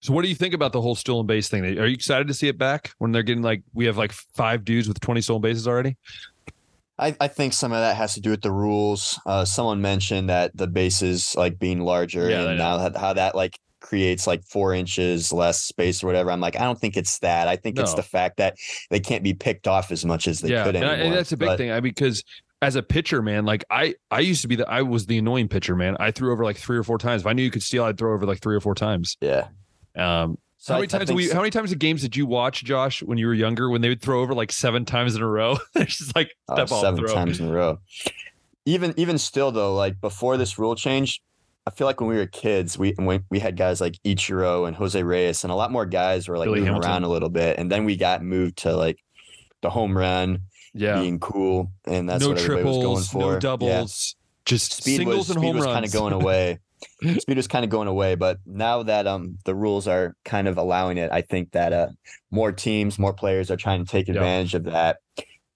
so, 0.00 0.12
what 0.12 0.22
do 0.22 0.28
you 0.28 0.34
think 0.34 0.54
about 0.54 0.72
the 0.72 0.80
whole 0.80 0.94
stolen 0.94 1.26
base 1.26 1.48
thing? 1.48 1.64
Are 1.64 1.86
you 1.86 1.94
excited 1.94 2.28
to 2.28 2.34
see 2.34 2.48
it 2.48 2.58
back 2.58 2.92
when 2.98 3.12
they're 3.12 3.22
getting 3.22 3.42
like 3.42 3.62
we 3.74 3.86
have 3.86 3.96
like 3.96 4.12
five 4.12 4.64
dudes 4.64 4.88
with 4.88 5.00
20 5.00 5.20
stolen 5.20 5.42
bases 5.42 5.66
already? 5.66 5.96
I, 7.00 7.16
I 7.20 7.28
think 7.28 7.54
some 7.54 7.72
of 7.72 7.78
that 7.78 7.96
has 7.96 8.14
to 8.14 8.20
do 8.20 8.30
with 8.30 8.42
the 8.42 8.52
rules. 8.52 9.18
Uh, 9.24 9.44
someone 9.44 9.80
mentioned 9.80 10.28
that 10.28 10.56
the 10.56 10.66
bases 10.66 11.34
like 11.36 11.58
being 11.58 11.80
larger 11.80 12.28
Yeah, 12.28 12.48
and 12.48 12.58
now 12.58 12.76
that, 12.76 12.96
how 12.96 13.14
that 13.14 13.34
like 13.34 13.58
creates 13.80 14.26
like 14.26 14.44
four 14.44 14.74
inches 14.74 15.32
less 15.32 15.60
space 15.62 16.04
or 16.04 16.06
whatever. 16.06 16.30
I'm 16.30 16.40
like, 16.40 16.56
I 16.56 16.64
don't 16.64 16.78
think 16.78 16.96
it's 16.96 17.18
that. 17.20 17.48
I 17.48 17.56
think 17.56 17.78
it's 17.78 17.94
the 17.94 18.02
fact 18.02 18.36
that 18.36 18.56
they 18.90 19.00
can't 19.00 19.24
be 19.24 19.34
picked 19.34 19.66
off 19.66 19.90
as 19.90 20.04
much 20.04 20.28
as 20.28 20.40
they 20.40 20.50
yeah, 20.50 20.64
could 20.64 20.76
anymore. 20.76 20.94
and 20.94 21.14
that's 21.14 21.32
a 21.32 21.36
big 21.36 21.48
But, 21.48 21.58
thing. 21.58 21.70
I 21.72 21.76
mean, 21.76 21.82
because 21.94 22.22
as 22.62 22.76
a 22.76 22.82
pitcher, 22.82 23.22
man, 23.22 23.46
like 23.46 23.64
I 23.70 23.94
I 24.10 24.20
used 24.20 24.42
to 24.42 24.48
be 24.48 24.56
the 24.56 24.68
I 24.68 24.82
was 24.82 25.06
the 25.06 25.18
annoying 25.18 25.48
pitcher, 25.48 25.74
man. 25.74 25.96
I 25.98 26.10
threw 26.10 26.30
over 26.32 26.44
like 26.44 26.58
three 26.58 26.76
or 26.76 26.84
four 26.84 26.98
times. 26.98 27.22
If 27.22 27.26
I 27.26 27.32
knew 27.32 27.42
you 27.42 27.50
could 27.50 27.62
steal, 27.62 27.84
I'd 27.84 27.96
throw 27.96 28.12
over 28.12 28.26
like 28.26 28.40
three 28.40 28.54
or 28.54 28.60
four 28.60 28.74
times. 28.74 29.16
Yeah. 29.20 29.48
Um, 29.96 30.36
So 30.62 30.74
how 30.74 30.78
many 30.80 30.88
I 30.92 30.98
times 30.98 31.06
did 31.08 31.16
we? 31.16 31.26
so- 31.26 31.34
How 31.34 31.40
many 31.40 31.50
times 31.50 31.72
of 31.72 31.78
games 31.78 32.02
did 32.02 32.14
you 32.16 32.26
watch, 32.26 32.62
Josh, 32.64 33.02
when 33.02 33.16
you 33.16 33.26
were 33.26 33.32
younger, 33.34 33.70
when 33.70 33.80
they 33.80 33.88
would 33.88 34.02
throw 34.02 34.20
over 34.20 34.34
like 34.34 34.52
seven 34.52 34.84
times 34.84 35.16
in 35.16 35.22
a 35.22 35.26
row? 35.26 35.56
it's 35.74 35.96
just 35.96 36.14
like 36.14 36.32
oh, 36.50 36.60
off 36.60 36.68
seven 36.68 37.00
throw. 37.00 37.14
times 37.14 37.40
in 37.40 37.48
a 37.48 37.52
row. 37.52 37.78
Even 38.66 38.92
even 38.98 39.16
still 39.16 39.50
though, 39.52 39.74
like 39.74 40.00
before 40.02 40.36
this 40.36 40.58
rule 40.58 40.74
change, 40.74 41.22
I 41.66 41.70
feel 41.70 41.86
like 41.86 41.98
when 42.00 42.10
we 42.10 42.16
were 42.16 42.26
kids, 42.26 42.78
we 42.78 42.92
when 42.98 43.24
we 43.30 43.38
had 43.38 43.56
guys 43.56 43.80
like 43.80 43.94
Ichiro 44.04 44.68
and 44.68 44.76
Jose 44.76 45.02
Reyes, 45.02 45.44
and 45.44 45.50
a 45.50 45.56
lot 45.56 45.72
more 45.72 45.86
guys 45.86 46.28
were 46.28 46.36
like 46.36 46.46
Billy 46.46 46.58
moving 46.60 46.66
Hamilton. 46.74 46.90
around 46.90 47.04
a 47.04 47.08
little 47.08 47.30
bit, 47.30 47.58
and 47.58 47.72
then 47.72 47.86
we 47.86 47.96
got 47.96 48.22
moved 48.22 48.58
to 48.58 48.76
like 48.76 48.98
the 49.62 49.70
home 49.70 49.96
run 49.96 50.42
Yeah, 50.74 51.00
being 51.00 51.18
cool, 51.20 51.72
and 51.86 52.06
that's 52.08 52.22
no 52.22 52.28
what 52.30 52.38
everybody 52.38 52.64
was 52.66 52.76
going 52.76 52.82
triples, 52.84 53.08
for. 53.08 53.18
no 53.20 53.32
Yeah. 53.32 53.38
doubles, 53.38 54.14
just 54.44 54.74
Speed 54.74 54.96
singles 54.98 55.16
was 55.16 55.30
and 55.30 55.38
speed 55.38 55.46
home 55.46 55.56
was 55.56 55.64
runs. 55.64 55.74
kind 55.74 55.84
of 55.86 55.92
going 55.92 56.12
away. 56.12 56.58
speed 57.18 57.36
was 57.36 57.48
kind 57.48 57.64
of 57.64 57.70
going 57.70 57.88
away, 57.88 58.14
but 58.14 58.38
now 58.46 58.82
that 58.82 59.06
um 59.06 59.38
the 59.44 59.54
rules 59.54 59.86
are 59.88 60.14
kind 60.24 60.48
of 60.48 60.56
allowing 60.58 60.98
it, 60.98 61.10
I 61.12 61.22
think 61.22 61.52
that 61.52 61.72
uh 61.72 61.88
more 62.30 62.52
teams, 62.52 62.98
more 62.98 63.12
players 63.12 63.50
are 63.50 63.56
trying 63.56 63.84
to 63.84 63.90
take 63.90 64.08
Yeah. 64.08 64.14
advantage 64.14 64.54
of 64.54 64.64
that, 64.64 64.98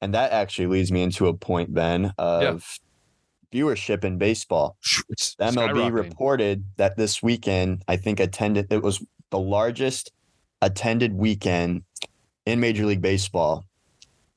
and 0.01 0.15
that 0.15 0.33
actually 0.33 0.67
leads 0.67 0.91
me 0.93 1.03
into 1.03 1.27
a 1.29 1.35
point, 1.35 1.73
Ben, 1.73 2.13
of 2.19 2.79
viewership 3.53 4.05
in 4.05 4.19
baseball. 4.19 4.77
It's 5.09 5.35
The 5.37 5.45
MLB 5.45 5.93
reported 5.93 6.65
that 6.77 6.97
this 6.97 7.23
weekend, 7.23 7.85
I 7.87 7.97
think 7.97 8.21
attended 8.21 8.67
it 8.73 8.83
was 8.83 9.05
the 9.31 9.39
largest 9.39 10.11
attended 10.61 11.15
weekend 11.15 11.85
in 12.47 12.61
Major 12.61 12.87
League 12.87 13.01
Baseball 13.03 13.65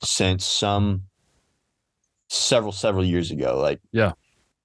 since 0.04 0.46
some 0.46 1.04
several 2.30 2.72
several 2.72 3.04
years 3.04 3.32
ago. 3.32 3.60
Like 3.60 3.80
Yeah. 3.92 4.12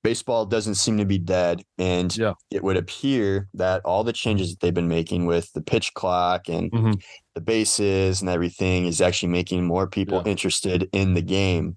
Baseball 0.02 0.44
doesn't 0.46 0.74
seem 0.74 0.98
to 0.98 1.04
be 1.04 1.18
dead, 1.18 1.62
and 1.78 2.16
Yeah. 2.16 2.34
it 2.50 2.62
would 2.64 2.76
appear 2.76 3.48
that 3.54 3.82
all 3.84 4.02
the 4.04 4.12
changes 4.12 4.50
that 4.50 4.60
they've 4.60 4.74
been 4.74 4.88
making 4.88 5.26
with 5.26 5.52
the 5.52 5.60
pitch 5.62 5.94
clock 5.94 6.48
and 6.48 6.70
Mhm. 6.72 7.02
the 7.34 7.40
bases 7.40 8.20
and 8.20 8.28
everything 8.28 8.86
is 8.86 9.00
actually 9.00 9.28
making 9.30 9.64
more 9.64 9.86
people 9.86 10.22
Yeah. 10.24 10.30
interested 10.30 10.88
in 10.92 11.14
the 11.14 11.22
game. 11.22 11.76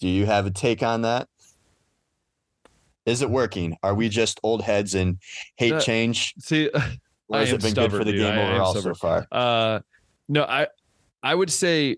Do 0.00 0.08
you 0.08 0.26
have 0.26 0.44
a 0.46 0.50
take 0.50 0.82
on 0.82 1.02
that? 1.02 1.28
Is 3.06 3.22
it 3.22 3.30
working? 3.30 3.76
Are 3.82 3.94
we 3.94 4.08
just 4.08 4.40
old 4.42 4.62
heads 4.62 4.94
and 4.94 5.18
hate 5.56 5.70
That- 5.70 5.82
change? 5.84 6.34
See, 6.38 6.68
Or 7.28 7.38
has 7.40 7.50
I 7.50 7.54
it 7.56 7.60
been 7.62 7.70
stubborn, 7.70 7.90
good 7.90 7.98
for 7.98 8.04
the 8.04 8.12
dude. 8.12 8.20
game 8.20 8.38
overall 8.38 8.74
so 8.74 8.94
far? 8.94 9.26
Uh, 9.32 9.80
no, 10.28 10.44
I 10.44 10.68
I 11.24 11.34
would 11.34 11.50
say 11.50 11.96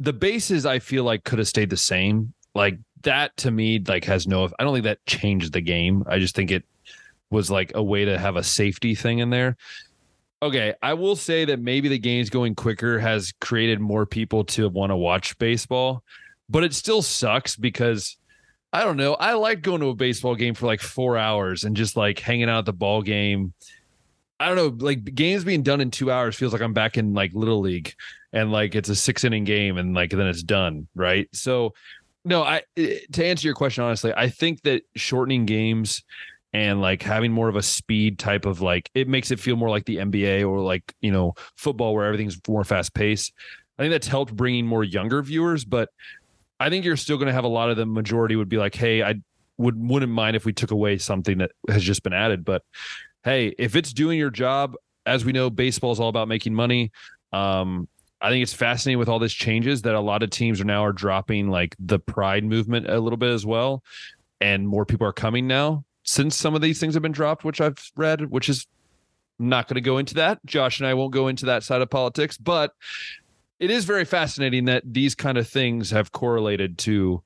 the 0.00 0.12
bases 0.12 0.66
I 0.66 0.80
feel 0.80 1.02
like 1.04 1.24
could 1.24 1.38
have 1.38 1.48
stayed 1.48 1.70
the 1.70 1.78
same. 1.78 2.34
Like 2.54 2.78
that 3.06 3.36
to 3.38 3.50
me, 3.50 3.82
like 3.86 4.04
has 4.04 4.26
no. 4.26 4.48
I 4.58 4.64
don't 4.64 4.74
think 4.74 4.84
that 4.84 5.04
changed 5.06 5.52
the 5.52 5.60
game. 5.60 6.04
I 6.06 6.18
just 6.18 6.36
think 6.36 6.50
it 6.50 6.64
was 7.30 7.50
like 7.50 7.72
a 7.74 7.82
way 7.82 8.04
to 8.04 8.18
have 8.18 8.36
a 8.36 8.42
safety 8.42 8.94
thing 8.94 9.18
in 9.18 9.30
there. 9.30 9.56
Okay, 10.42 10.74
I 10.82 10.92
will 10.92 11.16
say 11.16 11.46
that 11.46 11.60
maybe 11.60 11.88
the 11.88 11.98
game's 11.98 12.28
going 12.28 12.54
quicker 12.54 12.98
has 12.98 13.32
created 13.40 13.80
more 13.80 14.04
people 14.04 14.44
to 14.44 14.68
want 14.68 14.90
to 14.90 14.96
watch 14.96 15.38
baseball, 15.38 16.04
but 16.48 16.62
it 16.62 16.74
still 16.74 17.00
sucks 17.00 17.56
because 17.56 18.18
I 18.72 18.84
don't 18.84 18.98
know. 18.98 19.14
I 19.14 19.32
like 19.32 19.62
going 19.62 19.80
to 19.80 19.88
a 19.88 19.94
baseball 19.94 20.34
game 20.34 20.54
for 20.54 20.66
like 20.66 20.80
four 20.80 21.16
hours 21.16 21.64
and 21.64 21.74
just 21.74 21.96
like 21.96 22.18
hanging 22.18 22.50
out 22.50 22.58
at 22.58 22.64
the 22.66 22.74
ball 22.74 23.00
game. 23.00 23.54
I 24.38 24.48
don't 24.48 24.56
know, 24.56 24.86
like 24.86 25.14
games 25.14 25.44
being 25.44 25.62
done 25.62 25.80
in 25.80 25.90
two 25.90 26.10
hours 26.10 26.36
feels 26.36 26.52
like 26.52 26.60
I'm 26.60 26.74
back 26.74 26.98
in 26.98 27.14
like 27.14 27.32
little 27.32 27.60
league 27.60 27.94
and 28.34 28.52
like 28.52 28.74
it's 28.74 28.90
a 28.90 28.94
six 28.94 29.24
inning 29.24 29.44
game 29.44 29.78
and 29.78 29.94
like 29.94 30.10
then 30.10 30.26
it's 30.26 30.42
done. 30.42 30.88
Right. 30.94 31.28
So 31.32 31.72
no, 32.26 32.42
I 32.42 32.62
to 32.76 33.24
answer 33.24 33.46
your 33.46 33.54
question 33.54 33.84
honestly, 33.84 34.12
I 34.14 34.28
think 34.28 34.62
that 34.62 34.82
shortening 34.96 35.46
games 35.46 36.02
and 36.52 36.80
like 36.80 37.02
having 37.02 37.30
more 37.30 37.48
of 37.48 37.54
a 37.54 37.62
speed 37.62 38.18
type 38.18 38.46
of 38.46 38.60
like 38.60 38.90
it 38.94 39.06
makes 39.08 39.30
it 39.30 39.38
feel 39.38 39.54
more 39.54 39.70
like 39.70 39.84
the 39.84 39.98
NBA 39.98 40.48
or 40.48 40.60
like, 40.60 40.92
you 41.00 41.12
know, 41.12 41.34
football 41.56 41.94
where 41.94 42.04
everything's 42.04 42.36
more 42.48 42.64
fast 42.64 42.94
paced. 42.94 43.32
I 43.78 43.82
think 43.82 43.92
that's 43.92 44.08
helped 44.08 44.34
bringing 44.34 44.66
more 44.66 44.82
younger 44.82 45.22
viewers, 45.22 45.64
but 45.64 45.88
I 46.58 46.68
think 46.68 46.84
you're 46.84 46.96
still 46.96 47.16
going 47.16 47.28
to 47.28 47.32
have 47.32 47.44
a 47.44 47.48
lot 47.48 47.70
of 47.70 47.76
the 47.76 47.86
majority 47.86 48.34
would 48.34 48.48
be 48.48 48.56
like, 48.56 48.74
"Hey, 48.74 49.04
I 49.04 49.14
would 49.56 49.88
wouldn't 49.88 50.10
mind 50.10 50.34
if 50.34 50.44
we 50.44 50.52
took 50.52 50.72
away 50.72 50.98
something 50.98 51.38
that 51.38 51.52
has 51.68 51.84
just 51.84 52.02
been 52.02 52.14
added." 52.14 52.44
But 52.44 52.62
hey, 53.22 53.54
if 53.56 53.76
it's 53.76 53.92
doing 53.92 54.18
your 54.18 54.30
job, 54.30 54.74
as 55.04 55.24
we 55.24 55.32
know, 55.32 55.48
baseball 55.48 55.92
is 55.92 56.00
all 56.00 56.08
about 56.08 56.26
making 56.26 56.54
money. 56.54 56.90
Um, 57.32 57.86
I 58.20 58.30
think 58.30 58.42
it's 58.42 58.54
fascinating 58.54 58.98
with 58.98 59.08
all 59.08 59.18
these 59.18 59.32
changes 59.32 59.82
that 59.82 59.94
a 59.94 60.00
lot 60.00 60.22
of 60.22 60.30
teams 60.30 60.60
are 60.60 60.64
now 60.64 60.84
are 60.84 60.92
dropping 60.92 61.48
like 61.48 61.76
the 61.78 61.98
pride 61.98 62.44
movement 62.44 62.88
a 62.88 62.98
little 62.98 63.18
bit 63.18 63.30
as 63.30 63.44
well, 63.44 63.82
and 64.40 64.66
more 64.66 64.86
people 64.86 65.06
are 65.06 65.12
coming 65.12 65.46
now 65.46 65.84
since 66.02 66.36
some 66.36 66.54
of 66.54 66.62
these 66.62 66.80
things 66.80 66.94
have 66.94 67.02
been 67.02 67.12
dropped, 67.12 67.44
which 67.44 67.60
I've 67.60 67.90
read, 67.96 68.30
which 68.30 68.48
is 68.48 68.66
not 69.38 69.68
going 69.68 69.74
to 69.74 69.80
go 69.80 69.98
into 69.98 70.14
that. 70.14 70.38
Josh 70.46 70.80
and 70.80 70.86
I 70.86 70.94
won't 70.94 71.12
go 71.12 71.28
into 71.28 71.46
that 71.46 71.62
side 71.62 71.82
of 71.82 71.90
politics, 71.90 72.38
but 72.38 72.72
it 73.58 73.70
is 73.70 73.84
very 73.84 74.04
fascinating 74.04 74.66
that 74.66 74.82
these 74.86 75.14
kind 75.14 75.36
of 75.36 75.48
things 75.48 75.90
have 75.90 76.12
correlated 76.12 76.78
to 76.78 77.22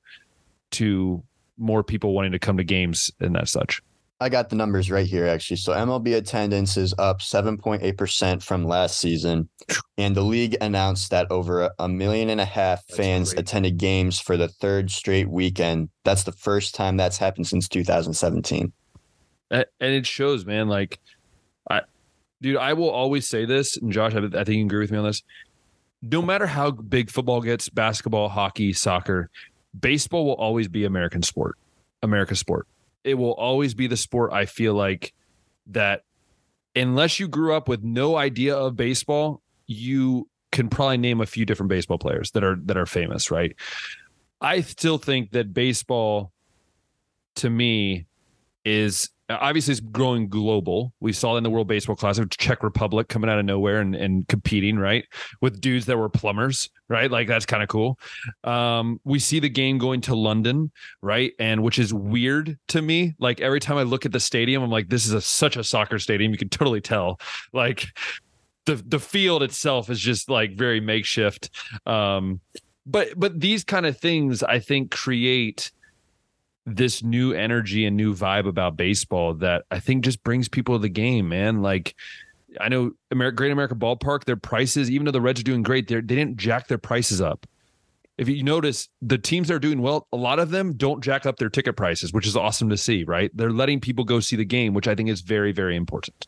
to 0.71 1.23
more 1.57 1.83
people 1.83 2.13
wanting 2.13 2.31
to 2.31 2.39
come 2.39 2.57
to 2.57 2.63
games 2.63 3.11
and 3.19 3.35
that 3.35 3.47
such. 3.47 3.81
I 4.21 4.29
got 4.29 4.49
the 4.49 4.55
numbers 4.55 4.91
right 4.91 5.05
here, 5.07 5.25
actually. 5.25 5.57
So 5.57 5.73
MLB 5.73 6.15
attendance 6.15 6.77
is 6.77 6.93
up 6.99 7.21
7.8% 7.21 8.43
from 8.43 8.65
last 8.65 8.99
season. 8.99 9.49
And 9.97 10.15
the 10.15 10.21
league 10.21 10.55
announced 10.61 11.09
that 11.09 11.25
over 11.31 11.63
a- 11.63 11.71
a 11.79 11.89
million 11.89 12.29
and 12.29 12.39
a 12.39 12.45
half 12.45 12.85
That's 12.85 12.97
fans 12.97 13.33
great. 13.33 13.39
attended 13.41 13.77
games 13.77 14.19
for 14.19 14.37
the 14.37 14.47
third 14.47 14.91
straight 14.91 15.27
weekend. 15.27 15.89
That's 16.05 16.21
the 16.21 16.33
first 16.33 16.75
time 16.75 16.97
that's 16.97 17.17
happened 17.17 17.47
since 17.47 17.67
2017. 17.67 18.71
And 19.49 19.65
it 19.79 20.05
shows, 20.05 20.45
man. 20.45 20.67
Like, 20.67 20.99
I, 21.67 21.81
dude, 22.41 22.57
I 22.57 22.73
will 22.73 22.91
always 22.91 23.27
say 23.27 23.45
this, 23.45 23.75
and 23.77 23.91
Josh, 23.91 24.13
I, 24.13 24.19
I 24.19 24.43
think 24.43 24.49
you 24.49 24.55
can 24.59 24.67
agree 24.67 24.81
with 24.81 24.91
me 24.91 24.99
on 24.99 25.05
this. 25.05 25.23
No 26.03 26.21
matter 26.21 26.45
how 26.45 26.69
big 26.69 27.09
football 27.09 27.41
gets, 27.41 27.69
basketball, 27.69 28.29
hockey, 28.29 28.71
soccer, 28.71 29.31
baseball 29.79 30.25
will 30.25 30.35
always 30.35 30.67
be 30.67 30.85
American 30.85 31.23
sport, 31.23 31.57
America's 32.03 32.39
sport. 32.39 32.67
It 33.03 33.15
will 33.15 33.33
always 33.33 33.73
be 33.73 33.87
the 33.87 33.97
sport. 33.97 34.31
I 34.31 34.45
feel 34.45 34.73
like 34.73 35.13
that, 35.67 36.03
unless 36.75 37.19
you 37.19 37.27
grew 37.27 37.53
up 37.53 37.67
with 37.67 37.83
no 37.83 38.15
idea 38.15 38.55
of 38.55 38.75
baseball, 38.75 39.41
you 39.67 40.27
can 40.51 40.69
probably 40.69 40.97
name 40.97 41.21
a 41.21 41.25
few 41.25 41.45
different 41.45 41.69
baseball 41.69 41.97
players 41.97 42.31
that 42.31 42.43
are 42.43 42.57
that 42.65 42.77
are 42.77 42.85
famous, 42.85 43.31
right? 43.31 43.55
I 44.41 44.61
still 44.61 44.97
think 44.97 45.31
that 45.31 45.53
baseball, 45.53 46.31
to 47.37 47.49
me, 47.49 48.05
is 48.65 49.09
obviously 49.39 49.73
it's 49.73 49.81
growing 49.81 50.27
global. 50.27 50.93
We 50.99 51.13
saw 51.13 51.35
it 51.35 51.37
in 51.37 51.43
the 51.43 51.49
World 51.49 51.67
Baseball 51.67 51.95
Classic, 51.95 52.29
Czech 52.37 52.63
Republic 52.63 53.07
coming 53.07 53.29
out 53.29 53.39
of 53.39 53.45
nowhere 53.45 53.79
and, 53.79 53.95
and 53.95 54.27
competing, 54.27 54.77
right? 54.77 55.05
With 55.41 55.61
dudes 55.61 55.85
that 55.85 55.97
were 55.97 56.09
plumbers, 56.09 56.69
right? 56.89 57.09
Like 57.09 57.27
that's 57.27 57.45
kind 57.45 57.61
of 57.61 57.69
cool. 57.69 57.99
Um, 58.43 58.99
we 59.03 59.19
see 59.19 59.39
the 59.39 59.49
game 59.49 59.77
going 59.77 60.01
to 60.01 60.15
London, 60.15 60.71
right? 61.01 61.33
And 61.39 61.63
which 61.63 61.79
is 61.79 61.93
weird 61.93 62.57
to 62.69 62.81
me. 62.81 63.15
Like 63.19 63.41
every 63.41 63.59
time 63.59 63.77
I 63.77 63.83
look 63.83 64.05
at 64.05 64.11
the 64.11 64.19
stadium, 64.19 64.63
I'm 64.63 64.71
like, 64.71 64.89
this 64.89 65.05
is 65.05 65.13
a, 65.13 65.21
such 65.21 65.57
a 65.57 65.63
soccer 65.63 65.99
stadium. 65.99 66.31
You 66.31 66.37
can 66.37 66.49
totally 66.49 66.81
tell. 66.81 67.19
Like 67.53 67.87
the 68.65 68.75
the 68.75 68.99
field 68.99 69.43
itself 69.43 69.89
is 69.89 69.99
just 69.99 70.29
like 70.29 70.55
very 70.55 70.79
makeshift. 70.79 71.49
Um, 71.85 72.41
but 72.85 73.09
but 73.17 73.39
these 73.39 73.63
kind 73.63 73.85
of 73.85 73.97
things 73.97 74.43
I 74.43 74.59
think 74.59 74.91
create 74.91 75.71
this 76.65 77.03
new 77.03 77.33
energy 77.33 77.85
and 77.85 77.97
new 77.97 78.13
vibe 78.15 78.47
about 78.47 78.77
baseball 78.77 79.33
that 79.35 79.65
I 79.71 79.79
think 79.79 80.03
just 80.03 80.23
brings 80.23 80.47
people 80.47 80.75
to 80.75 80.81
the 80.81 80.89
game, 80.89 81.29
man. 81.29 81.61
Like 81.61 81.95
I 82.59 82.69
know 82.69 82.91
Amer- 83.11 83.31
Great 83.31 83.51
America 83.51 83.75
Ballpark, 83.75 84.25
their 84.25 84.35
prices, 84.35 84.89
even 84.91 85.05
though 85.05 85.11
the 85.11 85.21
Reds 85.21 85.39
are 85.39 85.43
doing 85.43 85.63
great, 85.63 85.87
they 85.87 85.95
they 85.95 86.15
didn't 86.15 86.37
jack 86.37 86.67
their 86.67 86.77
prices 86.77 87.21
up. 87.21 87.47
If 88.17 88.27
you 88.27 88.43
notice, 88.43 88.89
the 89.01 89.17
teams 89.17 89.47
that 89.47 89.55
are 89.55 89.59
doing 89.59 89.81
well, 89.81 90.07
a 90.11 90.17
lot 90.17 90.37
of 90.37 90.51
them 90.51 90.73
don't 90.73 91.03
jack 91.03 91.25
up 91.25 91.37
their 91.37 91.49
ticket 91.49 91.75
prices, 91.75 92.13
which 92.13 92.27
is 92.27 92.35
awesome 92.35 92.69
to 92.69 92.77
see, 92.77 93.03
right? 93.03 93.31
They're 93.33 93.51
letting 93.51 93.79
people 93.79 94.03
go 94.03 94.19
see 94.19 94.35
the 94.35 94.45
game, 94.45 94.73
which 94.73 94.87
I 94.87 94.93
think 94.93 95.09
is 95.09 95.21
very, 95.21 95.51
very 95.51 95.75
important. 95.75 96.27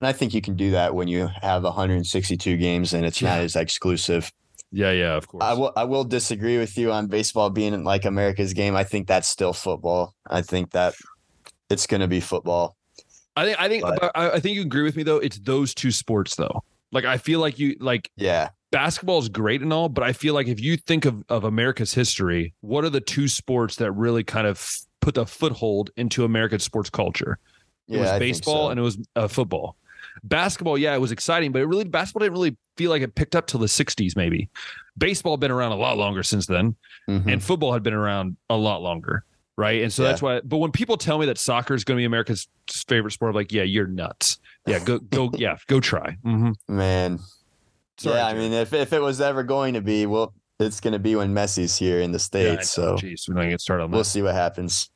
And 0.00 0.08
I 0.08 0.12
think 0.12 0.34
you 0.34 0.40
can 0.40 0.54
do 0.54 0.72
that 0.72 0.94
when 0.94 1.08
you 1.08 1.28
have 1.40 1.64
162 1.64 2.56
games 2.58 2.92
and 2.92 3.04
it's 3.04 3.22
not 3.22 3.40
as 3.40 3.56
exclusive. 3.56 4.32
Yeah, 4.72 4.90
yeah, 4.92 5.14
of 5.16 5.28
course. 5.28 5.44
I 5.44 5.52
will 5.52 5.72
I 5.76 5.84
will 5.84 6.04
disagree 6.04 6.58
with 6.58 6.76
you 6.78 6.90
on 6.92 7.06
baseball 7.06 7.50
being 7.50 7.84
like 7.84 8.04
America's 8.06 8.52
game. 8.54 8.74
I 8.74 8.84
think 8.84 9.06
that's 9.06 9.28
still 9.28 9.52
football. 9.52 10.14
I 10.28 10.40
think 10.42 10.70
that 10.72 10.94
it's 11.70 11.86
going 11.86 12.00
to 12.00 12.08
be 12.08 12.20
football. 12.20 12.76
I 13.36 13.44
think 13.44 13.60
I 13.60 13.68
think 13.68 13.82
But- 13.82 14.10
I, 14.14 14.30
I 14.32 14.40
think 14.40 14.56
you 14.56 14.62
agree 14.62 14.82
with 14.82 14.96
me 14.96 15.02
though. 15.02 15.18
It's 15.18 15.38
those 15.38 15.74
two 15.74 15.90
sports 15.90 16.36
though. 16.36 16.62
Like 16.90 17.04
I 17.04 17.18
feel 17.18 17.40
like 17.40 17.58
you 17.58 17.76
like 17.80 18.10
Yeah. 18.16 18.48
basketball 18.70 19.18
is 19.18 19.28
great 19.28 19.60
and 19.62 19.72
all, 19.72 19.88
but 19.90 20.04
I 20.04 20.12
feel 20.12 20.32
like 20.34 20.46
if 20.48 20.60
you 20.60 20.76
think 20.78 21.04
of, 21.04 21.22
of 21.28 21.44
America's 21.44 21.92
history, 21.94 22.54
what 22.60 22.84
are 22.84 22.90
the 22.90 23.00
two 23.00 23.28
sports 23.28 23.76
that 23.76 23.92
really 23.92 24.24
kind 24.24 24.46
of 24.46 24.66
put 25.00 25.14
the 25.14 25.26
foothold 25.26 25.90
into 25.96 26.24
American 26.24 26.58
sports 26.58 26.88
culture? 26.90 27.38
It 27.88 27.96
Yeah, 27.96 28.00
was 28.12 28.18
baseball 28.18 28.66
so. 28.66 28.70
and 28.70 28.80
it 28.80 28.82
was 28.82 28.98
uh, 29.16 29.28
football. 29.28 29.76
Basketball, 30.24 30.78
yeah, 30.78 30.94
it 30.94 31.00
was 31.00 31.12
exciting, 31.12 31.52
but 31.52 31.62
it 31.62 31.66
really 31.66 31.84
basketball 31.84 32.20
didn't 32.20 32.32
really 32.34 32.56
feel 32.76 32.90
like 32.90 33.02
it 33.02 33.14
picked 33.14 33.34
up 33.34 33.46
till 33.46 33.60
the 33.60 33.66
'60s, 33.66 34.14
maybe. 34.16 34.48
Baseball 34.96 35.32
had 35.32 35.40
been 35.40 35.50
around 35.50 35.72
a 35.72 35.76
lot 35.76 35.96
longer 35.98 36.22
since 36.22 36.46
then, 36.46 36.76
Mhm. 37.08 37.26
and 37.32 37.42
football 37.42 37.72
had 37.72 37.82
been 37.82 37.94
around 37.94 38.36
a 38.50 38.56
lot 38.56 38.82
longer, 38.82 39.24
right? 39.56 39.82
And 39.82 39.92
so 39.92 40.02
Yeah. 40.02 40.08
that's 40.10 40.22
why. 40.22 40.40
But 40.44 40.58
when 40.58 40.70
people 40.70 40.96
tell 40.96 41.18
me 41.18 41.26
that 41.26 41.38
soccer 41.38 41.74
is 41.74 41.82
going 41.84 41.96
to 41.96 42.00
be 42.00 42.04
America's 42.04 42.46
favorite 42.86 43.10
sport, 43.12 43.30
I'm 43.30 43.34
like, 43.34 43.52
yeah, 43.52 43.62
you're 43.64 43.86
nuts. 43.88 44.38
Yeah, 44.66 44.78
go 44.78 44.98
go, 45.00 45.30
yeah, 45.36 45.56
go 45.66 45.80
try. 45.80 46.16
hmm 46.22 46.52
Man. 46.68 47.18
Sorry, 47.98 48.16
yeah, 48.16 48.26
I 48.26 48.34
mean, 48.34 48.52
if 48.52 48.72
if 48.72 48.92
it 48.92 49.00
was 49.02 49.20
ever 49.20 49.42
going 49.42 49.74
to 49.74 49.80
be, 49.82 50.06
well, 50.06 50.32
it's 50.60 50.78
going 50.80 50.92
to 50.92 50.98
be 51.00 51.16
when 51.16 51.34
Messi's 51.34 51.76
here 51.76 52.00
in 52.00 52.12
the 52.12 52.18
Yeah, 52.18 52.20
states. 52.58 52.70
so 52.70 52.94
jeez, 52.96 53.28
we're 53.28 53.34
not 53.34 53.40
gonna 53.42 53.50
get 53.50 53.60
started 53.60 53.84
on 53.84 53.90
we'll 53.90 54.04
see 54.04 54.22
what 54.22 54.34
happens. 54.34 54.88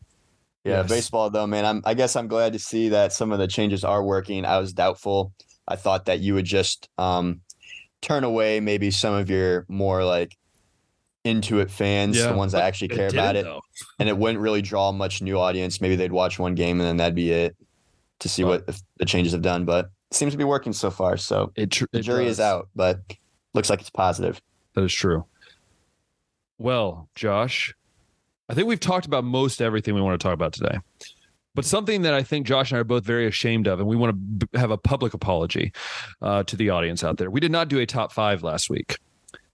Yeah, 0.67 0.81
Yes. 0.81 0.89
baseball 0.89 1.31
though, 1.31 1.47
man. 1.47 1.65
I'm 1.65 1.83
I 1.85 1.95
guess 1.95 2.17
I'm 2.17 2.27
glad 2.29 2.53
to 2.55 2.59
see 2.59 2.89
that 2.91 3.13
some 3.13 3.31
of 3.33 3.39
the 3.39 3.47
changes 3.47 3.85
are 3.85 4.03
working. 4.03 4.45
I 4.45 4.59
was 4.59 4.73
doubtful. 4.73 5.33
I 5.69 5.77
thought 5.77 6.07
that 6.07 6.21
you 6.21 6.35
would 6.35 6.45
just 6.45 6.89
um 6.99 7.41
turn 8.03 8.25
away 8.25 8.61
maybe 8.61 8.91
some 8.91 9.15
of 9.15 9.31
your 9.31 9.65
more 9.69 10.05
like 10.05 10.37
into 11.25 11.59
it 11.61 11.71
fans, 11.71 12.17
Yeah, 12.17 12.29
the 12.33 12.37
ones 12.37 12.53
that 12.53 12.63
actually 12.63 12.89
care 12.89 13.09
did 13.09 13.19
about 13.19 13.35
it, 13.37 13.45
though. 13.45 13.61
and 13.99 14.09
it 14.09 14.17
wouldn't 14.17 14.39
really 14.41 14.63
draw 14.63 14.93
much 14.93 15.23
new 15.23 15.39
audience. 15.39 15.81
Maybe 15.81 15.97
they'd 15.97 16.13
watch 16.13 16.39
one 16.39 16.55
game 16.55 16.79
and 16.81 16.87
then 16.89 16.97
that'd 16.99 17.15
be 17.17 17.31
it 17.33 17.57
to 18.21 18.29
see 18.29 18.45
what 18.45 18.65
the 18.99 19.05
changes 19.05 19.33
have 19.33 19.43
done. 19.43 19.65
But 19.65 19.87
it 20.11 20.17
seems 20.17 20.33
to 20.33 20.39
be 20.39 20.45
working 20.45 20.73
so 20.73 20.91
far. 20.91 21.17
So 21.17 21.53
It, 21.57 21.71
tr- 21.73 21.87
the 21.93 22.01
jury 22.01 22.27
is 22.29 22.39
out, 22.41 22.69
but 22.77 23.01
looks 23.55 23.69
like 23.71 23.81
it's 23.81 23.91
positive. 23.91 24.41
That 24.75 24.85
is 24.85 24.93
true. 24.93 25.25
Well, 26.59 27.09
Josh, 27.15 27.75
I 28.49 28.55
think 28.55 28.69
we've 28.69 28.81
talked 28.81 29.07
about 29.07 29.25
most 29.25 29.61
everything 29.61 29.95
we 29.95 30.01
want 30.01 30.19
to 30.19 30.25
talk 30.25 30.35
about 30.35 30.53
today. 30.53 30.79
But 31.55 31.65
something 31.65 32.03
that 32.03 32.13
I 32.13 32.23
think 32.23 32.47
Josh 32.47 32.71
and 32.71 32.77
I 32.77 32.81
are 32.83 32.85
both 32.85 33.05
very 33.05 33.27
ashamed 33.27 33.67
of, 33.67 33.81
and 33.81 33.89
we 33.89 33.97
want 33.97 34.41
to 34.41 34.59
have 34.59 34.71
a 34.71 34.77
public 34.77 35.15
apology 35.15 35.73
uh, 36.21 36.43
to 36.45 36.57
the 36.57 36.69
audience 36.71 37.03
out 37.03 37.17
there. 37.17 37.31
We 37.31 37.41
did 37.41 37.51
not 37.51 37.69
do 37.69 37.79
a 37.79 37.87
top 37.87 38.13
five 38.13 38.43
last 38.43 38.69
week. 38.69 38.99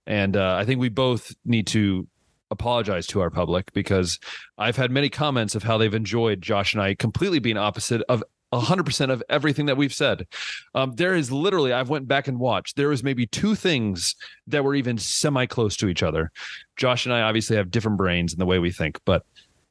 And 0.04 0.36
uh, 0.36 0.56
I 0.56 0.64
think 0.64 0.80
we 0.80 0.88
both 0.88 1.32
need 1.44 1.68
to 1.68 2.08
apologize 2.50 3.06
to 3.08 3.20
our 3.20 3.30
public 3.30 3.72
because 3.72 4.18
I've 4.58 4.76
had 4.76 4.90
many 4.90 5.08
comments 5.08 5.54
of 5.54 5.62
how 5.62 5.78
they've 5.78 5.94
enjoyed 5.94 6.42
Josh 6.42 6.74
and 6.74 6.82
I 6.82 6.94
completely 6.94 7.38
being 7.38 7.56
opposite 7.56 8.02
of 8.08 8.22
100% 8.52 9.10
of 9.10 9.22
everything 9.28 9.66
that 9.66 9.76
we've 9.76 9.94
said. 9.94 10.26
Um, 10.74 10.92
there 10.92 11.14
is 11.14 11.32
literally, 11.32 11.72
I've 11.72 11.88
went 11.88 12.06
back 12.06 12.28
and 12.28 12.38
watched, 12.38 12.76
there 12.76 12.88
was 12.88 13.02
maybe 13.02 13.26
two 13.26 13.54
things 13.54 14.14
that 14.46 14.64
were 14.64 14.74
even 14.74 14.98
semi 14.98 15.46
close 15.46 15.76
to 15.78 15.88
each 15.88 16.02
other. 16.02 16.30
Josh 16.76 17.06
and 17.06 17.14
I 17.14 17.22
obviously 17.22 17.56
have 17.56 17.70
different 17.70 17.98
brains 17.98 18.32
in 18.32 18.38
the 18.38 18.46
way 18.46 18.58
we 18.58 18.70
think, 18.70 19.00
but 19.04 19.24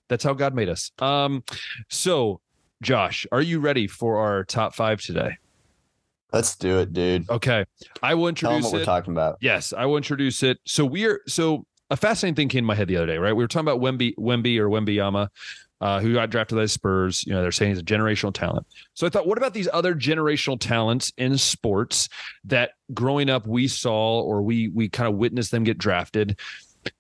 that's 0.08 0.24
how 0.24 0.34
God 0.34 0.54
made 0.54 0.70
us. 0.70 0.92
Um, 1.00 1.44
so, 1.90 2.42
Josh, 2.82 3.26
are 3.32 3.42
you 3.42 3.60
ready 3.60 3.88
for 3.88 4.18
our 4.18 4.44
top 4.44 4.74
five 4.74 5.02
today? 5.02 5.38
Let's 6.34 6.56
do 6.56 6.80
it, 6.80 6.94
dude. 6.94 7.30
Okay, 7.30 7.66
I 8.02 8.16
will 8.16 8.28
introduce 8.30 8.64
what 8.64 8.74
we're 8.74 8.86
talking 8.86 9.14
about. 9.14 9.38
Yes, 9.42 9.74
I 9.74 9.86
will 9.86 9.98
introduce 9.98 10.44
it. 10.44 10.60
So 10.66 10.86
we're 10.86 11.22
so 11.28 11.66
a 11.90 11.98
fascinating 11.98 12.36
thing 12.36 12.48
came 12.48 12.64
to 12.64 12.68
my 12.68 12.76
head 12.76 12.88
the 12.88 12.96
other 12.96 13.06
day, 13.06 13.18
right? 13.18 13.34
We 13.34 13.44
were 13.44 13.50
talking 13.50 13.68
about 13.68 13.82
Wemby, 13.82 14.16
Wemby 14.16 14.58
or 14.58 14.70
Wembyama, 14.70 15.28
uh, 15.82 16.00
who 16.00 16.14
got 16.14 16.30
drafted 16.30 16.56
by 16.56 16.62
the 16.62 16.68
Spurs. 16.68 17.26
You 17.26 17.34
know, 17.34 17.42
they're 17.42 17.52
saying 17.52 17.72
he's 17.72 17.82
a 17.82 17.84
generational 17.84 18.34
talent. 18.34 18.68
So 18.94 19.08
I 19.08 19.10
thought, 19.10 19.28
what 19.28 19.38
about 19.38 19.54
these 19.54 19.68
other 19.74 19.96
generational 19.96 20.58
talents 20.60 21.12
in 21.18 21.38
sports 21.38 22.08
that 22.46 22.72
growing 22.94 23.30
up 23.30 23.48
we 23.48 23.68
saw 23.68 24.22
or 24.22 24.44
we 24.44 24.70
we 24.70 24.88
kind 24.88 25.10
of 25.12 25.16
witnessed 25.16 25.52
them 25.52 25.64
get 25.64 25.78
drafted? 25.78 26.40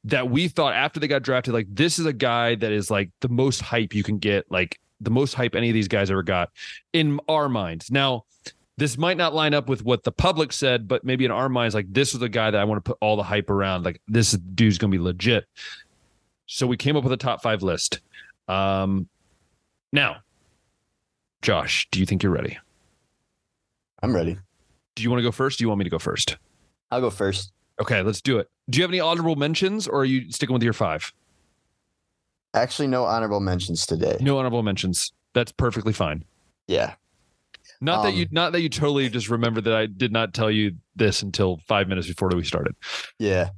That 0.03 0.29
we 0.29 0.47
thought 0.47 0.73
after 0.73 0.99
they 0.99 1.07
got 1.07 1.23
drafted, 1.23 1.53
like 1.53 1.67
this 1.69 1.97
is 1.97 2.05
a 2.05 2.13
guy 2.13 2.55
that 2.55 2.71
is 2.71 2.91
like 2.91 3.09
the 3.21 3.29
most 3.29 3.61
hype 3.61 3.95
you 3.95 4.03
can 4.03 4.17
get, 4.17 4.51
like 4.51 4.79
the 4.99 5.09
most 5.09 5.34
hype 5.34 5.55
any 5.55 5.69
of 5.69 5.73
these 5.73 5.88
guys 5.88 6.11
ever 6.11 6.21
got 6.21 6.51
in 6.93 7.19
our 7.27 7.49
minds. 7.49 7.89
Now, 7.89 8.25
this 8.77 8.97
might 8.97 9.17
not 9.17 9.34
line 9.34 9.53
up 9.55 9.69
with 9.69 9.84
what 9.84 10.03
the 10.03 10.11
public 10.11 10.53
said, 10.53 10.88
but 10.88 11.03
maybe 11.03 11.25
in 11.25 11.32
our 11.32 11.49
minds, 11.49 11.73
like 11.73 11.91
this 11.91 12.13
is 12.13 12.19
the 12.19 12.29
guy 12.29 12.51
that 12.51 12.59
I 12.59 12.63
want 12.63 12.84
to 12.84 12.89
put 12.89 12.97
all 13.01 13.15
the 13.15 13.23
hype 13.23 13.49
around. 13.49 13.86
Like 13.86 14.01
this 14.07 14.32
dude's 14.32 14.77
gonna 14.77 14.91
be 14.91 14.99
legit. 14.99 15.45
So 16.45 16.67
we 16.67 16.77
came 16.77 16.95
up 16.95 17.03
with 17.03 17.13
a 17.13 17.17
top 17.17 17.41
five 17.41 17.63
list. 17.63 18.01
Um, 18.47 19.07
now, 19.93 20.17
Josh, 21.41 21.87
do 21.91 21.99
you 21.99 22.05
think 22.05 22.23
you're 22.23 22.31
ready? 22.31 22.57
I'm 24.03 24.13
ready. 24.15 24.37
Do 24.95 25.03
you 25.03 25.09
want 25.09 25.19
to 25.19 25.23
go 25.23 25.31
first? 25.31 25.57
Do 25.59 25.63
you 25.63 25.67
want 25.69 25.79
me 25.79 25.83
to 25.85 25.89
go 25.89 25.99
first? 25.99 26.37
I'll 26.91 27.01
go 27.01 27.09
first. 27.09 27.51
Okay, 27.79 28.01
let's 28.01 28.21
do 28.21 28.37
it. 28.39 28.49
Do 28.69 28.77
you 28.77 28.83
have 28.83 28.91
any 28.91 28.99
honorable 28.99 29.35
mentions, 29.35 29.87
or 29.87 30.01
are 30.01 30.05
you 30.05 30.31
sticking 30.31 30.53
with 30.53 30.63
your 30.63 30.73
five? 30.73 31.13
Actually, 32.53 32.87
no 32.87 33.05
honorable 33.05 33.39
mentions 33.39 33.85
today. 33.85 34.17
No 34.19 34.37
honorable 34.37 34.61
mentions. 34.63 35.13
That's 35.33 35.51
perfectly 35.51 35.93
fine. 35.93 36.25
Yeah. 36.67 36.95
Not 37.79 38.03
that 38.03 38.09
Um, 38.09 38.15
you, 38.15 38.27
not 38.31 38.51
that 38.51 38.61
you 38.61 38.69
totally 38.69 39.09
just 39.09 39.29
remember 39.29 39.61
that 39.61 39.73
I 39.73 39.85
did 39.85 40.11
not 40.11 40.33
tell 40.33 40.51
you 40.51 40.75
this 40.95 41.21
until 41.23 41.59
five 41.67 41.87
minutes 41.87 42.07
before 42.07 42.29
we 42.35 42.43
started. 42.43 42.75
Yeah. 43.17 43.49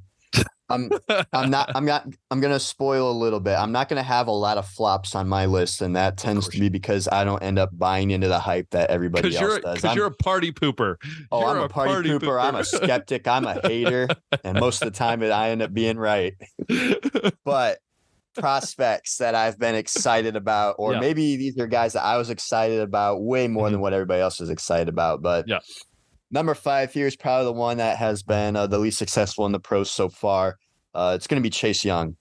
I'm 0.70 0.90
I'm 1.32 1.50
not 1.50 1.70
I'm 1.74 1.84
not 1.84 2.06
I'm 2.30 2.40
gonna 2.40 2.58
spoil 2.58 3.10
a 3.10 3.12
little 3.12 3.40
bit. 3.40 3.52
I'm 3.58 3.70
not 3.72 3.88
gonna 3.88 4.02
have 4.02 4.28
a 4.28 4.32
lot 4.32 4.56
of 4.56 4.66
flops 4.66 5.14
on 5.14 5.28
my 5.28 5.44
list, 5.46 5.82
and 5.82 5.94
that 5.96 6.16
tends 6.16 6.48
to 6.48 6.58
be 6.58 6.68
because 6.70 7.06
I 7.12 7.24
don't 7.24 7.42
end 7.42 7.58
up 7.58 7.70
buying 7.72 8.10
into 8.10 8.28
the 8.28 8.38
hype 8.38 8.70
that 8.70 8.88
everybody 8.90 9.28
else 9.28 9.40
you're 9.40 9.60
does. 9.60 9.74
because 9.82 9.94
you're 9.94 10.06
a 10.06 10.10
party 10.10 10.52
pooper. 10.52 10.96
oh, 11.30 11.40
you're 11.40 11.48
I'm 11.50 11.62
a 11.64 11.68
party, 11.68 12.08
pooper. 12.08 12.42
I'm 12.42 12.54
a 12.54 12.64
skeptic. 12.64 13.28
I'm 13.28 13.44
a 13.46 13.60
hater, 13.66 14.08
and 14.42 14.58
most 14.58 14.82
of 14.82 14.90
the 14.92 14.96
time 14.98 15.22
it, 15.22 15.30
I 15.30 15.50
end 15.50 15.60
up 15.60 15.74
being 15.74 15.98
right. 15.98 16.34
But 17.44 17.78
prospects 18.34 19.18
that 19.18 19.34
I've 19.34 19.58
been 19.58 19.74
excited 19.74 20.34
about, 20.34 20.76
or 20.78 20.94
Yeah. 20.94 21.00
maybe 21.00 21.36
these 21.36 21.58
are 21.58 21.66
guys 21.66 21.92
that 21.92 22.04
I 22.04 22.16
was 22.16 22.30
excited 22.30 22.80
about 22.80 23.22
way 23.22 23.46
more 23.48 23.70
than 23.70 23.80
what 23.80 23.92
everybody 23.92 24.20
else 24.20 24.40
was 24.40 24.50
excited 24.50 24.88
about. 24.88 25.22
But 25.22 25.42
Mm-hmm. 25.46 25.50
Yeah. 25.50 25.58
Number 26.34 26.54
five 26.54 26.92
here 26.92 27.06
is 27.06 27.16
probably 27.16 27.46
the 27.46 27.52
one 27.52 27.78
that 27.78 27.96
has 27.96 28.22
been 28.22 28.56
uh, 28.56 28.66
the 28.66 28.78
least 28.78 28.98
successful 28.98 29.46
in 29.46 29.52
the 29.52 29.60
pros 29.60 29.90
so 29.90 30.08
far. 30.10 30.58
Uh, 30.92 31.12
it's 31.16 31.26
going 31.26 31.40
to 31.40 31.46
be 31.46 31.50
Chase 31.50 31.84
Young. 31.84 32.16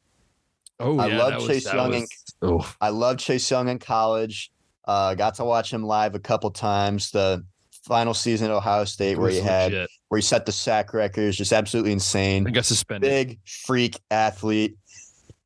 oh, 0.79 0.97
I 0.99 1.07
yeah, 1.07 1.17
love 1.17 1.31
that 1.31 1.39
was- 1.39 1.47
Chase 1.47 1.73
Young 1.73 1.89
was- 1.91 2.09
oh, 2.43 2.73
I 2.79 2.89
love 2.89 3.17
Chase 3.17 3.49
Young 3.51 3.67
in 3.67 3.79
college. 3.79 4.51
Uh, 4.85 5.15
got 5.15 5.35
to 5.35 5.43
watch 5.45 5.71
him 5.73 5.83
live 5.83 6.13
a 6.15 6.19
couple 6.19 6.51
times. 6.51 7.11
The 7.11 7.43
final 7.87 8.13
season 8.13 8.49
at 8.49 8.53
Ohio 8.53 8.85
State, 8.85 9.17
where 9.17 9.29
he 9.31 9.39
had 9.39 9.71
legit. 9.73 9.89
where 10.09 10.17
he 10.19 10.21
set 10.21 10.45
the 10.45 10.51
sack 10.51 10.93
records, 10.93 11.35
just 11.37 11.51
absolutely 11.51 11.91
insane. 11.91 12.47
I 12.47 12.51
got 12.51 12.65
suspended. 12.65 13.09
Big 13.09 13.39
freak 13.45 13.99
athlete. 14.11 14.77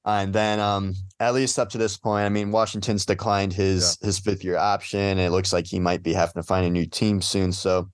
And 0.06 0.32
then, 0.34 0.60
um, 0.62 0.94
at 1.20 1.34
least 1.34 1.60
up 1.60 1.70
to 1.72 1.78
this 1.78 1.98
point, 1.98 2.26
I 2.26 2.30
mean, 2.30 2.52
Washington's 2.52 3.06
declined 3.06 3.52
his 3.54 3.98
his 4.02 4.18
fifth 4.20 4.44
year 4.44 4.58
option. 4.58 5.00
And 5.00 5.20
it 5.20 5.32
looks 5.32 5.52
like 5.52 5.66
he 5.68 5.80
might 5.80 6.02
be 6.02 6.14
having 6.14 6.42
to 6.42 6.44
find 6.44 6.66
a 6.66 6.70
new 6.70 6.86
team 6.86 7.22
soon. 7.22 7.52
So 7.52 7.90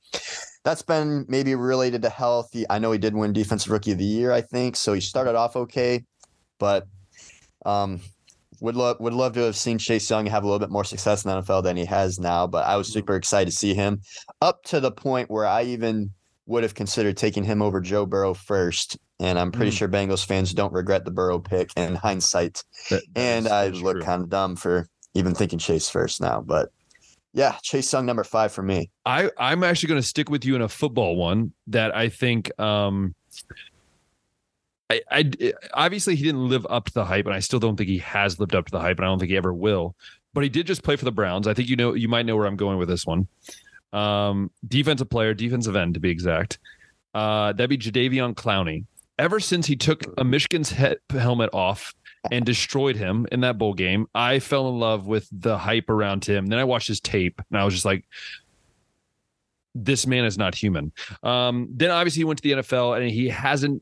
that's 0.63 0.81
been 0.81 1.25
maybe 1.27 1.55
related 1.55 2.01
to 2.03 2.09
health. 2.09 2.49
He, 2.53 2.65
I 2.69 2.79
know 2.79 2.91
he 2.91 2.97
did 2.97 3.15
win 3.15 3.33
Defensive 3.33 3.71
Rookie 3.71 3.91
of 3.91 3.97
the 3.97 4.05
Year, 4.05 4.31
I 4.31 4.41
think. 4.41 4.75
So 4.75 4.93
he 4.93 5.01
started 5.01 5.35
off 5.35 5.55
okay, 5.55 6.03
but 6.59 6.87
um, 7.65 7.99
would 8.61 8.75
love 8.75 8.97
would 8.99 9.13
love 9.13 9.33
to 9.33 9.41
have 9.41 9.55
seen 9.55 9.77
Chase 9.77 10.09
Young 10.09 10.25
have 10.27 10.43
a 10.43 10.47
little 10.47 10.59
bit 10.59 10.69
more 10.69 10.83
success 10.85 11.25
in 11.25 11.31
the 11.31 11.41
NFL 11.41 11.63
than 11.63 11.75
he 11.77 11.85
has 11.85 12.19
now. 12.19 12.47
But 12.47 12.65
I 12.65 12.77
was 12.77 12.91
super 12.91 13.15
excited 13.15 13.51
to 13.51 13.55
see 13.57 13.73
him 13.73 14.01
up 14.41 14.63
to 14.65 14.79
the 14.79 14.91
point 14.91 15.29
where 15.29 15.45
I 15.45 15.63
even 15.63 16.11
would 16.45 16.63
have 16.63 16.75
considered 16.75 17.15
taking 17.17 17.43
him 17.43 17.61
over 17.61 17.79
Joe 17.81 18.05
Burrow 18.05 18.33
first. 18.33 18.97
And 19.19 19.39
I'm 19.39 19.51
pretty 19.51 19.71
Mm. 19.71 19.77
sure 19.77 19.87
Bengals 19.87 20.25
fans 20.25 20.53
don't 20.53 20.73
regret 20.73 21.05
the 21.05 21.11
Burrow 21.11 21.39
pick 21.39 21.69
in 21.77 21.95
hindsight. 21.95 22.63
That- 22.89 23.03
that 23.13 23.19
And 23.21 23.47
I 23.47 23.67
look 23.69 24.01
kind 24.01 24.21
of 24.23 24.29
dumb 24.29 24.55
for 24.57 24.87
even 25.13 25.35
thinking 25.35 25.59
Chase 25.59 25.87
first 25.87 26.19
now. 26.19 26.41
But 26.41 26.69
yeah, 27.33 27.57
Chase 27.63 27.91
Young 27.91 28.05
number 28.05 28.23
five 28.23 28.51
for 28.51 28.61
me. 28.61 28.91
I 29.05 29.29
I'm 29.37 29.63
actually 29.63 29.89
going 29.89 30.01
to 30.01 30.07
stick 30.07 30.29
with 30.29 30.45
you 30.45 30.55
in 30.55 30.61
a 30.61 30.69
football 30.69 31.15
one 31.15 31.51
that 31.67 31.95
I 31.95 32.09
think 32.09 32.57
um 32.59 33.15
I, 34.89 35.01
I 35.09 35.53
obviously 35.73 36.15
he 36.15 36.23
didn't 36.23 36.47
live 36.47 36.67
up 36.69 36.85
to 36.85 36.93
the 36.93 37.05
hype 37.05 37.25
and 37.25 37.33
I 37.33 37.39
still 37.39 37.59
don't 37.59 37.75
think 37.75 37.89
he 37.89 37.97
has 37.99 38.39
lived 38.39 38.53
up 38.53 38.65
to 38.65 38.71
the 38.71 38.79
hype 38.79 38.97
and 38.97 39.05
I 39.05 39.09
don't 39.09 39.17
think 39.17 39.31
he 39.31 39.37
ever 39.37 39.53
will. 39.53 39.95
But 40.33 40.43
he 40.43 40.49
did 40.49 40.67
just 40.67 40.83
play 40.83 40.95
for 40.95 41.05
the 41.05 41.11
Browns. 41.11 41.47
I 41.47 41.53
think 41.53 41.69
you 41.69 41.75
know 41.75 41.93
you 41.93 42.07
might 42.07 42.25
know 42.25 42.35
where 42.35 42.45
I'm 42.45 42.55
going 42.55 42.77
with 42.77 42.89
this 42.89 43.05
one. 43.05 43.27
Um 43.91 44.51
defensive 44.67 45.09
player, 45.09 45.33
defensive 45.33 45.75
end 45.75 45.95
to 45.95 45.99
be 45.99 46.11
exact. 46.11 46.59
Uh 47.15 47.53
that'd 47.53 47.69
be 47.69 47.77
Jadeveon 47.77 48.35
Clowney. 48.35 48.85
Ever 49.17 49.39
since 49.39 49.65
he 49.65 49.75
took 49.75 50.03
a 50.17 50.23
Michigan's 50.23 50.73
helmet 51.09 51.49
off 51.53 51.93
and 52.31 52.45
destroyed 52.45 52.95
him 52.95 53.27
in 53.31 53.41
that 53.41 53.57
bowl 53.57 53.73
game, 53.73 54.07
I 54.13 54.39
fell 54.39 54.69
in 54.69 54.79
love 54.79 55.07
with 55.07 55.27
the 55.31 55.57
hype 55.57 55.89
around 55.89 56.25
him. 56.25 56.45
Then 56.45 56.59
I 56.59 56.63
watched 56.63 56.87
his 56.87 56.99
tape 56.99 57.41
and 57.49 57.59
I 57.59 57.65
was 57.65 57.73
just 57.73 57.85
like, 57.85 58.05
this 59.75 60.05
man 60.05 60.25
is 60.25 60.37
not 60.37 60.55
human. 60.55 60.91
Um, 61.23 61.67
then 61.71 61.91
obviously 61.91 62.21
he 62.21 62.25
went 62.25 62.41
to 62.41 62.43
the 62.43 62.61
NFL 62.61 62.99
and 62.99 63.09
he 63.09 63.29
hasn't. 63.29 63.81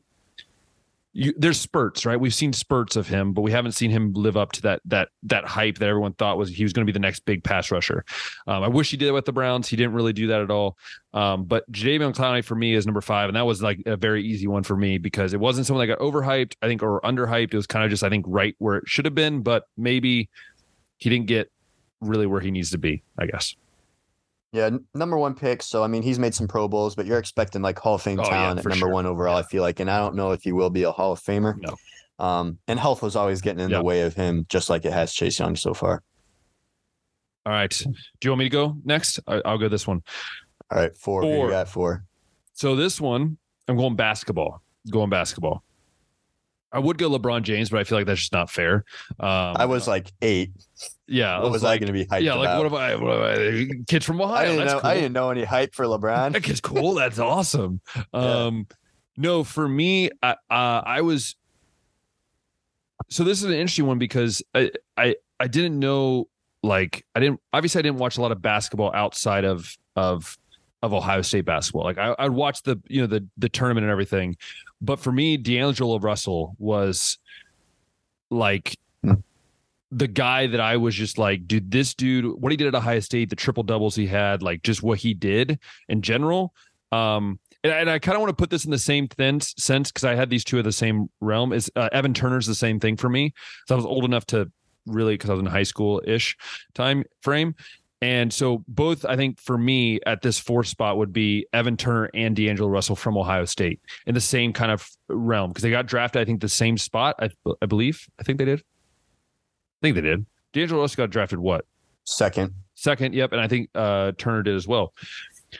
You, 1.14 1.34
there's 1.36 1.60
spurts, 1.60 2.06
right? 2.06 2.18
We've 2.18 2.32
seen 2.32 2.54
spurts 2.54 2.96
of 2.96 3.06
him, 3.06 3.34
but 3.34 3.42
we 3.42 3.50
haven't 3.50 3.72
seen 3.72 3.90
him 3.90 4.14
live 4.14 4.36
up 4.36 4.52
to 4.52 4.62
that 4.62 4.80
that 4.86 5.10
that 5.24 5.44
hype 5.44 5.76
that 5.78 5.88
everyone 5.88 6.14
thought 6.14 6.38
was 6.38 6.48
he 6.48 6.62
was 6.62 6.72
going 6.72 6.86
to 6.86 6.90
be 6.90 6.94
the 6.94 7.02
next 7.02 7.26
big 7.26 7.44
pass 7.44 7.70
rusher. 7.70 8.04
Um, 8.46 8.62
I 8.62 8.68
wish 8.68 8.90
he 8.90 8.96
did 8.96 9.08
it 9.08 9.12
with 9.12 9.26
the 9.26 9.32
Browns. 9.32 9.68
He 9.68 9.76
didn't 9.76 9.92
really 9.92 10.14
do 10.14 10.28
that 10.28 10.40
at 10.40 10.50
all. 10.50 10.78
Um, 11.12 11.44
but 11.44 11.70
Jadeveon 11.70 12.14
Clowney 12.14 12.42
for 12.42 12.54
me 12.54 12.74
is 12.74 12.86
number 12.86 13.02
five, 13.02 13.28
and 13.28 13.36
that 13.36 13.44
was 13.44 13.62
like 13.62 13.82
a 13.84 13.96
very 13.96 14.24
easy 14.24 14.46
one 14.46 14.62
for 14.62 14.74
me 14.74 14.96
because 14.96 15.34
it 15.34 15.40
wasn't 15.40 15.66
someone 15.66 15.86
that 15.86 15.98
got 15.98 16.02
overhyped, 16.02 16.54
I 16.62 16.66
think, 16.66 16.82
or 16.82 17.00
underhyped. 17.02 17.52
It 17.52 17.56
was 17.56 17.66
kind 17.66 17.84
of 17.84 17.90
just 17.90 18.02
I 18.02 18.08
think 18.08 18.24
right 18.26 18.54
where 18.58 18.76
it 18.76 18.84
should 18.86 19.04
have 19.04 19.14
been, 19.14 19.42
but 19.42 19.64
maybe 19.76 20.30
he 20.96 21.10
didn't 21.10 21.26
get 21.26 21.52
really 22.00 22.26
where 22.26 22.40
he 22.40 22.50
needs 22.50 22.70
to 22.70 22.78
be. 22.78 23.02
I 23.18 23.26
guess. 23.26 23.54
Yeah, 24.52 24.68
number 24.94 25.16
one 25.18 25.34
pick. 25.34 25.62
So 25.62 25.82
I 25.82 25.86
mean, 25.86 26.02
he's 26.02 26.18
made 26.18 26.34
some 26.34 26.46
Pro 26.46 26.68
Bowls, 26.68 26.94
but 26.94 27.06
you're 27.06 27.18
expecting 27.18 27.62
like 27.62 27.78
Hall 27.78 27.94
of 27.94 28.02
Fame 28.02 28.20
Oh, 28.20 28.24
yeah, 28.24 28.28
talent 28.30 28.58
at 28.60 28.64
number 28.66 28.76
sure. 28.76 28.88
one 28.90 29.06
overall. 29.06 29.36
I 29.36 29.42
feel 29.42 29.62
like, 29.62 29.80
and 29.80 29.90
I 29.90 29.98
don't 29.98 30.14
know 30.14 30.32
if 30.32 30.42
he 30.42 30.52
will 30.52 30.68
be 30.70 30.82
a 30.82 30.92
Hall 30.92 31.12
of 31.12 31.20
Famer. 31.20 31.54
No. 31.58 31.76
Um, 32.24 32.58
and 32.68 32.78
health 32.78 33.02
was 33.02 33.16
always 33.16 33.40
getting 33.40 33.60
in 33.64 33.70
Yeah. 33.70 33.78
the 33.78 33.84
way 33.84 34.02
of 34.02 34.14
him, 34.14 34.44
just 34.50 34.68
like 34.68 34.84
it 34.84 34.92
has 34.92 35.12
Chase 35.12 35.38
Young 35.38 35.56
so 35.56 35.72
far. 35.72 36.02
All 37.46 37.52
right. 37.52 37.70
Do 37.70 37.92
you 38.26 38.30
want 38.30 38.38
me 38.40 38.44
to 38.44 38.50
go 38.50 38.76
next? 38.84 39.18
I'll 39.26 39.58
go 39.58 39.68
this 39.68 39.86
one. 39.86 40.02
All 40.70 40.78
right, 40.78 40.96
four. 40.96 41.22
Who 41.22 41.28
Four. 41.34 41.46
you 41.46 41.50
got 41.50 41.68
four? 41.68 42.04
So 42.52 42.76
this 42.76 43.00
one, 43.00 43.38
I'm 43.68 43.76
going 43.76 43.96
basketball. 43.96 44.62
Going 44.90 45.10
basketball. 45.10 45.64
I 46.70 46.78
would 46.78 46.96
go 46.98 47.10
LeBron 47.10 47.42
James, 47.42 47.68
but 47.70 47.80
I 47.80 47.84
feel 47.84 47.98
like 47.98 48.06
that's 48.06 48.20
just 48.20 48.32
not 48.32 48.48
fair. 48.50 48.84
Um, 49.20 49.56
I 49.56 49.64
was 49.66 49.86
like 49.88 50.10
eight. 50.22 50.52
Yeah. 51.12 51.40
what 51.40 51.52
was 51.52 51.62
I 51.64 51.68
like, 51.68 51.80
going 51.80 51.88
to 51.88 51.92
be 51.92 52.04
hyped 52.06 52.22
Yeah, 52.22 52.34
like 52.34 52.48
about? 52.48 52.56
what 52.58 52.64
have 52.64 52.74
I? 52.74 52.96
What 52.96 53.18
have 53.18 53.54
I? 53.54 53.68
Kids 53.88 54.04
from 54.04 54.20
Ohio. 54.20 54.36
I 54.36 54.46
didn't 54.46 54.66
know. 54.66 54.80
cool. 54.80 54.90
I 54.90 54.94
didn't 54.94 55.12
know 55.12 55.30
any 55.30 55.44
hype 55.44 55.74
for 55.74 55.84
LeBron. 55.84 56.32
That 56.32 56.42
kid's 56.42 56.60
cool. 56.60 56.94
That's 56.94 57.18
awesome. 57.18 57.80
Um, 58.12 58.66
no, 59.16 59.44
for 59.44 59.68
me, 59.68 60.10
I, 60.22 60.32
uh, 60.50 60.82
I 60.84 61.02
was. 61.02 61.36
So 63.08 63.24
this 63.24 63.38
is 63.38 63.44
an 63.44 63.52
interesting 63.52 63.86
one 63.86 63.98
because 63.98 64.42
I, 64.54 64.70
I, 64.96 65.16
I 65.38 65.46
didn't 65.48 65.78
know 65.78 66.28
like 66.62 67.04
I 67.14 67.20
didn't 67.20 67.40
obviously 67.52 67.80
I 67.80 67.82
didn't 67.82 67.98
watch 67.98 68.16
a 68.16 68.20
lot 68.20 68.32
of 68.32 68.40
basketball 68.40 68.92
outside 68.94 69.44
of 69.44 69.76
of 69.96 70.38
of 70.82 70.92
Ohio 70.92 71.22
State 71.22 71.44
basketball. 71.44 71.84
Like 71.84 71.98
I, 71.98 72.14
I'd 72.18 72.30
watch 72.30 72.62
the 72.62 72.80
you 72.88 73.00
know 73.00 73.06
the 73.06 73.26
the 73.36 73.48
tournament 73.48 73.84
and 73.84 73.90
everything, 73.90 74.36
but 74.80 74.98
for 75.00 75.12
me, 75.12 75.36
D'Angelo 75.36 75.98
Russell 75.98 76.56
was 76.58 77.18
like. 78.30 78.78
The 79.92 80.08
guy 80.08 80.46
that 80.46 80.60
I 80.60 80.78
was 80.78 80.94
just 80.94 81.18
like, 81.18 81.46
dude, 81.46 81.70
this 81.70 81.94
dude, 81.94 82.24
what 82.40 82.50
he 82.50 82.56
did 82.56 82.66
at 82.66 82.74
Ohio 82.74 83.00
State, 83.00 83.28
the 83.28 83.36
triple 83.36 83.62
doubles 83.62 83.94
he 83.94 84.06
had, 84.06 84.42
like 84.42 84.62
just 84.62 84.82
what 84.82 84.98
he 84.98 85.12
did 85.12 85.58
in 85.88 86.00
general. 86.00 86.54
Um, 86.90 87.38
and, 87.62 87.72
and 87.72 87.90
I 87.90 87.98
kind 87.98 88.16
of 88.16 88.22
want 88.22 88.30
to 88.30 88.40
put 88.40 88.48
this 88.48 88.64
in 88.64 88.70
the 88.70 88.78
same 88.78 89.06
thin 89.06 89.40
sense 89.40 89.92
because 89.92 90.04
I 90.04 90.14
had 90.14 90.30
these 90.30 90.44
two 90.44 90.58
of 90.58 90.64
the 90.64 90.72
same 90.72 91.10
realm. 91.20 91.52
Is 91.52 91.70
uh, 91.76 91.90
Evan 91.92 92.14
Turner's 92.14 92.46
the 92.46 92.54
same 92.54 92.80
thing 92.80 92.96
for 92.96 93.10
me? 93.10 93.34
So 93.68 93.74
I 93.74 93.76
was 93.76 93.84
old 93.84 94.04
enough 94.04 94.24
to 94.26 94.50
really 94.86 95.14
because 95.14 95.28
I 95.28 95.34
was 95.34 95.40
in 95.40 95.46
high 95.46 95.62
school 95.62 96.02
ish 96.06 96.36
time 96.74 97.04
frame. 97.20 97.54
And 98.00 98.32
so 98.32 98.64
both, 98.66 99.04
I 99.04 99.14
think 99.14 99.38
for 99.38 99.56
me 99.56 100.00
at 100.06 100.22
this 100.22 100.38
fourth 100.38 100.66
spot 100.66 100.96
would 100.96 101.12
be 101.12 101.46
Evan 101.52 101.76
Turner 101.76 102.10
and 102.14 102.34
D'Angelo 102.34 102.68
Russell 102.68 102.96
from 102.96 103.16
Ohio 103.16 103.44
State 103.44 103.80
in 104.06 104.14
the 104.14 104.20
same 104.20 104.52
kind 104.52 104.72
of 104.72 104.88
realm 105.08 105.50
because 105.50 105.62
they 105.62 105.70
got 105.70 105.86
drafted, 105.86 106.20
I 106.20 106.24
think, 106.24 106.40
the 106.40 106.48
same 106.48 106.78
spot. 106.78 107.14
I, 107.20 107.28
I 107.60 107.66
believe. 107.66 108.08
I 108.18 108.24
think 108.24 108.38
they 108.38 108.44
did. 108.44 108.64
I 109.82 109.86
think 109.86 109.96
they 109.96 110.02
did. 110.02 110.26
D'Angelo 110.52 110.80
Russell 110.82 111.04
got 111.04 111.10
drafted 111.10 111.40
what? 111.40 111.66
Second. 112.04 112.54
Second, 112.74 113.14
yep, 113.14 113.32
and 113.32 113.40
I 113.40 113.48
think 113.48 113.70
uh, 113.74 114.12
Turner 114.16 114.42
did 114.42 114.54
as 114.54 114.66
well. 114.66 114.92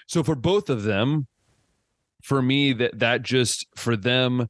so 0.06 0.22
for 0.22 0.34
both 0.34 0.70
of 0.70 0.84
them, 0.84 1.26
for 2.22 2.40
me, 2.40 2.72
that 2.74 2.98
that 3.00 3.22
just 3.22 3.66
for 3.76 3.96
them 3.96 4.48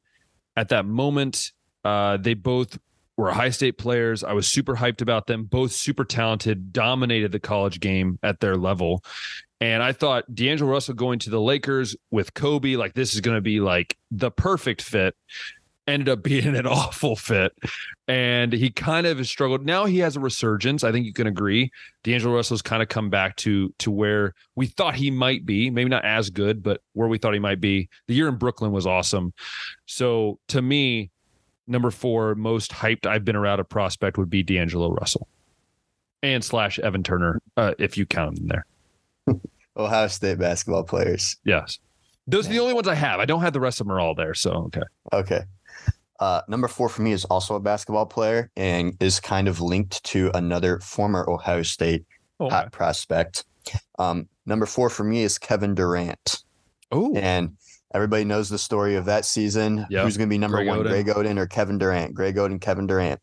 at 0.55 0.69
that 0.69 0.85
moment, 0.85 1.51
uh, 1.83 2.17
they 2.17 2.35
both 2.35 2.77
were 3.17 3.31
Ohio 3.31 3.49
State 3.49 3.77
players. 3.77 4.23
I 4.23 4.33
was 4.33 4.47
super 4.47 4.75
hyped 4.75 5.01
about 5.01 5.27
them, 5.27 5.45
both 5.45 5.71
super 5.71 6.05
talented, 6.05 6.71
dominated 6.71 7.31
the 7.31 7.39
college 7.39 7.79
game 7.79 8.19
at 8.23 8.39
their 8.39 8.55
level. 8.55 9.03
And 9.59 9.81
I 9.81 9.91
thought 9.91 10.33
D'Angelo 10.33 10.69
Russell 10.69 10.93
going 10.93 11.19
to 11.19 11.29
the 11.29 11.41
Lakers 11.41 11.95
with 12.11 12.33
Kobe, 12.33 12.75
like 12.75 12.93
this 12.93 13.13
is 13.13 13.21
going 13.21 13.37
to 13.37 13.41
be 13.41 13.59
like 13.59 13.97
the 14.11 14.29
perfect 14.29 14.81
fit. 14.81 15.15
Ended 15.87 16.09
up 16.09 16.23
being 16.23 16.55
an 16.55 16.65
awful 16.67 17.15
fit. 17.15 17.53
And 18.07 18.53
he 18.53 18.69
kind 18.69 19.05
of 19.05 19.17
has 19.17 19.29
struggled. 19.29 19.65
Now 19.65 19.85
he 19.85 19.99
has 19.99 20.15
a 20.15 20.19
resurgence. 20.19 20.83
I 20.83 20.91
think 20.91 21.05
you 21.05 21.13
can 21.13 21.27
agree. 21.27 21.71
D'Angelo 22.03 22.35
Russell's 22.35 22.61
kind 22.61 22.81
of 22.81 22.89
come 22.89 23.09
back 23.09 23.35
to 23.37 23.73
to 23.79 23.91
where 23.91 24.33
we 24.55 24.67
thought 24.67 24.95
he 24.95 25.11
might 25.11 25.45
be. 25.45 25.69
Maybe 25.69 25.89
not 25.89 26.05
as 26.05 26.29
good, 26.29 26.63
but 26.63 26.81
where 26.93 27.07
we 27.07 27.17
thought 27.17 27.33
he 27.33 27.39
might 27.39 27.61
be. 27.61 27.89
The 28.07 28.13
year 28.13 28.27
in 28.27 28.35
Brooklyn 28.35 28.71
was 28.71 28.87
awesome. 28.87 29.33
So 29.85 30.39
to 30.49 30.61
me, 30.61 31.11
number 31.67 31.91
four 31.91 32.35
most 32.35 32.71
hyped 32.71 33.05
I've 33.05 33.25
been 33.25 33.35
around 33.35 33.59
a 33.59 33.63
prospect 33.63 34.17
would 34.17 34.29
be 34.29 34.43
D'Angelo 34.43 34.91
Russell 34.91 35.27
and 36.23 36.43
slash 36.43 36.79
Evan 36.79 37.03
Turner, 37.03 37.41
uh, 37.57 37.73
if 37.77 37.97
you 37.97 38.05
count 38.05 38.37
them 38.37 38.47
there. 38.47 38.65
Ohio 39.77 40.07
State 40.07 40.39
basketball 40.39 40.83
players. 40.83 41.37
Yes. 41.43 41.79
Those 42.25 42.47
are 42.47 42.51
the 42.51 42.59
only 42.59 42.73
ones 42.73 42.87
I 42.87 42.95
have. 42.95 43.19
I 43.19 43.25
don't 43.25 43.41
have 43.41 43.53
the 43.53 43.59
rest 43.59 43.81
of 43.81 43.87
them 43.87 43.95
are 43.95 43.99
all 43.99 44.15
there. 44.15 44.33
So, 44.33 44.51
okay. 44.51 44.81
Okay. 45.11 45.41
Uh, 46.23 46.41
number 46.47 46.69
four 46.69 46.87
for 46.87 47.01
me 47.01 47.11
is 47.11 47.25
also 47.25 47.55
a 47.55 47.59
basketball 47.59 48.05
player 48.05 48.49
and 48.55 48.95
is 49.01 49.19
kind 49.19 49.49
of 49.49 49.59
linked 49.59 50.01
to 50.05 50.31
another 50.33 50.79
former 50.79 51.29
Ohio 51.29 51.63
State 51.63 52.05
Oh, 52.39 52.49
hot 52.49 52.71
prospect. 52.71 53.43
Um, 53.99 54.29
number 54.45 54.65
four 54.65 54.89
for 54.89 55.03
me 55.03 55.23
is 55.23 55.37
Kevin 55.37 55.75
Durant. 55.75 56.43
oh. 56.91 57.13
And 57.15 57.57
everybody 57.93 58.23
knows 58.23 58.49
the 58.49 58.57
story 58.57 58.95
of 58.95 59.05
that 59.05 59.25
season. 59.25 59.85
Yep. 59.89 60.03
Who's 60.03 60.17
going 60.17 60.29
to 60.29 60.33
be 60.33 60.37
number 60.37 60.57
Greg 60.57 60.67
one, 60.67 60.79
Oden. 60.79 60.89
Greg 60.89 61.07
Oden 61.07 61.37
or 61.37 61.45
Kevin 61.45 61.77
Durant? 61.77 62.13
Greg 62.13 62.35
Oden, 62.35 62.59
Kevin 62.59 62.87
Durant. 62.87 63.19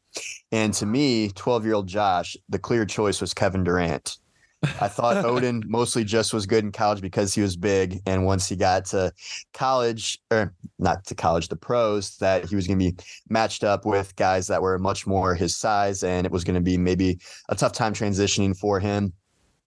And 0.52 0.74
to 0.74 0.86
me, 0.86 1.30
12 1.30 1.64
year 1.64 1.74
old 1.74 1.86
Josh, 1.86 2.36
the 2.48 2.58
clear 2.58 2.84
choice 2.84 3.20
was 3.20 3.32
Kevin 3.32 3.64
Durant. 3.64 4.18
I 4.62 4.88
thought 4.88 5.16
Oden 5.24 5.64
mostly 5.66 6.04
just 6.04 6.34
was 6.34 6.46
good 6.46 6.64
in 6.64 6.72
college 6.72 7.00
because 7.00 7.34
he 7.34 7.40
was 7.40 7.56
big. 7.56 8.00
And 8.06 8.26
once 8.26 8.48
he 8.48 8.56
got 8.56 8.84
to 8.86 9.12
college, 9.54 10.20
or 10.30 10.54
not 10.78 11.04
to 11.06 11.14
college, 11.14 11.48
the 11.48 11.56
pros, 11.56 12.16
that 12.18 12.46
he 12.46 12.56
was 12.56 12.66
going 12.66 12.78
to 12.78 12.92
be 12.92 12.96
matched 13.28 13.64
up 13.64 13.86
with 13.86 14.14
guys 14.16 14.46
that 14.48 14.60
were 14.60 14.78
much 14.78 15.06
more 15.06 15.34
his 15.34 15.56
size. 15.56 16.02
And 16.02 16.26
it 16.26 16.32
was 16.32 16.44
going 16.44 16.54
to 16.54 16.60
be 16.60 16.76
maybe 16.76 17.18
a 17.48 17.54
tough 17.54 17.72
time 17.72 17.94
transitioning 17.94 18.56
for 18.56 18.80
him. 18.80 19.12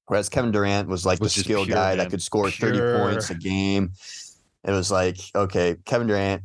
Whereas 0.08 0.30
Kevin 0.30 0.52
Durant 0.52 0.90
was 0.90 1.06
like 1.06 1.20
Was 1.20 1.34
the 1.34 1.42
skill 1.42 1.66
guy 1.66 1.90
man. 1.90 1.98
that 2.00 2.10
could 2.10 2.22
score 2.22 2.52
30 2.52 3.00
points 3.00 3.30
a 3.30 3.36
game. 3.36 3.94
It 4.64 4.72
was 4.72 4.92
like, 4.92 5.18
okay, 5.34 5.78
Kevin 5.86 6.08
Durant, 6.08 6.44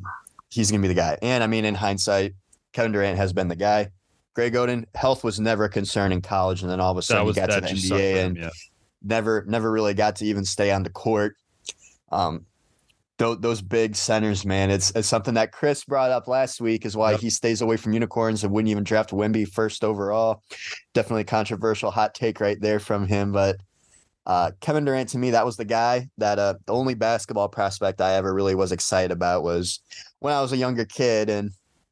he's 0.50 0.70
going 0.70 0.80
to 0.80 0.88
be 0.88 0.92
the 0.92 0.98
guy. 0.98 1.18
And 1.22 1.44
I 1.44 1.46
mean, 1.46 1.64
in 1.64 1.74
hindsight, 1.74 2.34
Kevin 2.72 2.92
Durant 2.92 3.18
has 3.18 3.32
been 3.32 3.48
the 3.48 3.56
guy. 3.56 3.90
Greg 4.38 4.54
Oden, 4.54 4.84
health 4.94 5.24
was 5.24 5.40
never 5.40 5.64
a 5.64 5.68
concern 5.68 6.12
in 6.12 6.22
college. 6.22 6.62
And 6.62 6.70
then 6.70 6.78
all 6.78 6.92
of 6.92 6.96
a 6.96 7.02
sudden 7.02 7.26
was 7.26 7.34
he 7.34 7.40
got 7.40 7.50
to 7.50 7.60
the 7.60 7.66
just 7.66 7.88
sucked 7.88 8.00
for 8.00 8.06
NBA 8.06 8.12
him, 8.12 8.26
and 8.28 8.36
yeah. 8.36 8.50
never 9.02 9.44
never 9.48 9.68
really 9.68 9.94
got 9.94 10.14
to 10.16 10.26
even 10.26 10.44
stay 10.44 10.70
on 10.70 10.84
the 10.84 10.90
court. 10.90 11.34
Um, 12.12 12.46
those, 13.16 13.40
those 13.40 13.60
big 13.60 13.96
centers, 13.96 14.46
man, 14.46 14.70
it's, 14.70 14.92
it's 14.92 15.08
something 15.08 15.34
that 15.34 15.50
Chris 15.50 15.84
brought 15.84 16.12
up 16.12 16.28
last 16.28 16.60
week 16.60 16.86
is 16.86 16.96
why 16.96 17.10
Yep. 17.10 17.20
he 17.20 17.30
stays 17.30 17.62
away 17.62 17.76
from 17.76 17.94
unicorns 17.94 18.44
and 18.44 18.52
wouldn't 18.52 18.70
even 18.70 18.84
draft 18.84 19.10
Wemby 19.10 19.48
first 19.48 19.82
overall. 19.82 20.44
Definitely 20.94 21.24
controversial 21.24 21.90
hot 21.90 22.14
take 22.14 22.40
right 22.40 22.60
there 22.60 22.78
from 22.78 23.08
him, 23.08 23.32
but 23.32 23.56
uh, 24.24 24.52
Kevin 24.60 24.84
Durant 24.84 25.08
to 25.08 25.18
me, 25.18 25.32
that 25.32 25.46
was 25.46 25.56
the 25.56 25.64
guy 25.64 26.08
that 26.18 26.38
uh, 26.38 26.54
the 26.64 26.72
only 26.72 26.94
basketball 26.94 27.48
prospect 27.48 28.00
I 28.00 28.14
ever 28.14 28.32
really 28.32 28.54
was 28.54 28.70
excited 28.70 29.10
about 29.10 29.42
was 29.42 29.80
when 30.20 30.32
I 30.32 30.40
was 30.40 30.52
a 30.52 30.56
younger 30.56 30.84
kid, 30.84 31.28
and 31.28 31.50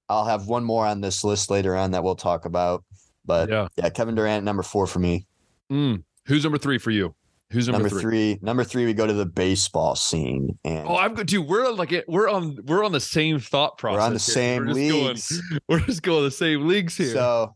I'll 0.09 0.24
have 0.24 0.46
one 0.46 0.64
more 0.64 0.86
on 0.86 1.00
this 1.00 1.24
list 1.24 1.50
later 1.50 1.76
on 1.76 1.90
that 1.92 2.04
we'll 2.04 2.14
talk 2.16 2.44
about. 2.44 2.84
But 3.24 3.48
Yeah. 3.48 3.68
yeah, 3.76 3.88
Kevin 3.90 4.14
Durant, 4.14 4.44
number 4.44 4.62
four 4.62 4.86
for 4.86 4.98
me. 5.00 5.26
Mm. 5.70 6.04
Who's 6.26 6.44
number 6.44 6.59
three 6.59 6.78
for 6.78 6.90
you? 6.90 7.14
Who's 7.50 7.68
number, 7.68 7.88
number 7.88 8.00
three. 8.00 8.38
Number 8.42 8.64
three, 8.64 8.86
we 8.86 8.94
go 8.94 9.07
to 9.07 9.12
the 9.12 9.26
baseball 9.26 9.94
scene, 9.94 10.59
and 10.64 10.88
Oh, 10.88 10.96
I'm 10.96 11.14
good, 11.14 11.28
dude. 11.28 11.46
We're 11.46 11.70
like 11.70 11.92
it. 11.92 12.04
We're 12.09 12.28
on. 12.28 12.59
We're 12.66 12.84
on 12.84 12.90
the 12.90 12.98
same 13.00 13.38
thought 13.38 13.78
process. 13.78 13.98
we're 13.98 14.04
on 14.04 14.12
the 14.14 14.18
here. 14.18 14.34
same 14.34 14.66
we're 14.66 14.74
just 14.74 14.90
going- 14.90 15.04
leagues. 15.07 15.42
we're 15.68 15.80
just 15.80 16.02
going 16.02 16.24
the 16.24 16.30
same 16.32 16.66
leagues 16.66 16.96
here. 16.96 17.12
So, 17.12 17.54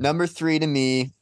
number 0.00 0.26
three 0.26 0.58
to 0.58 0.66
me 0.66 1.12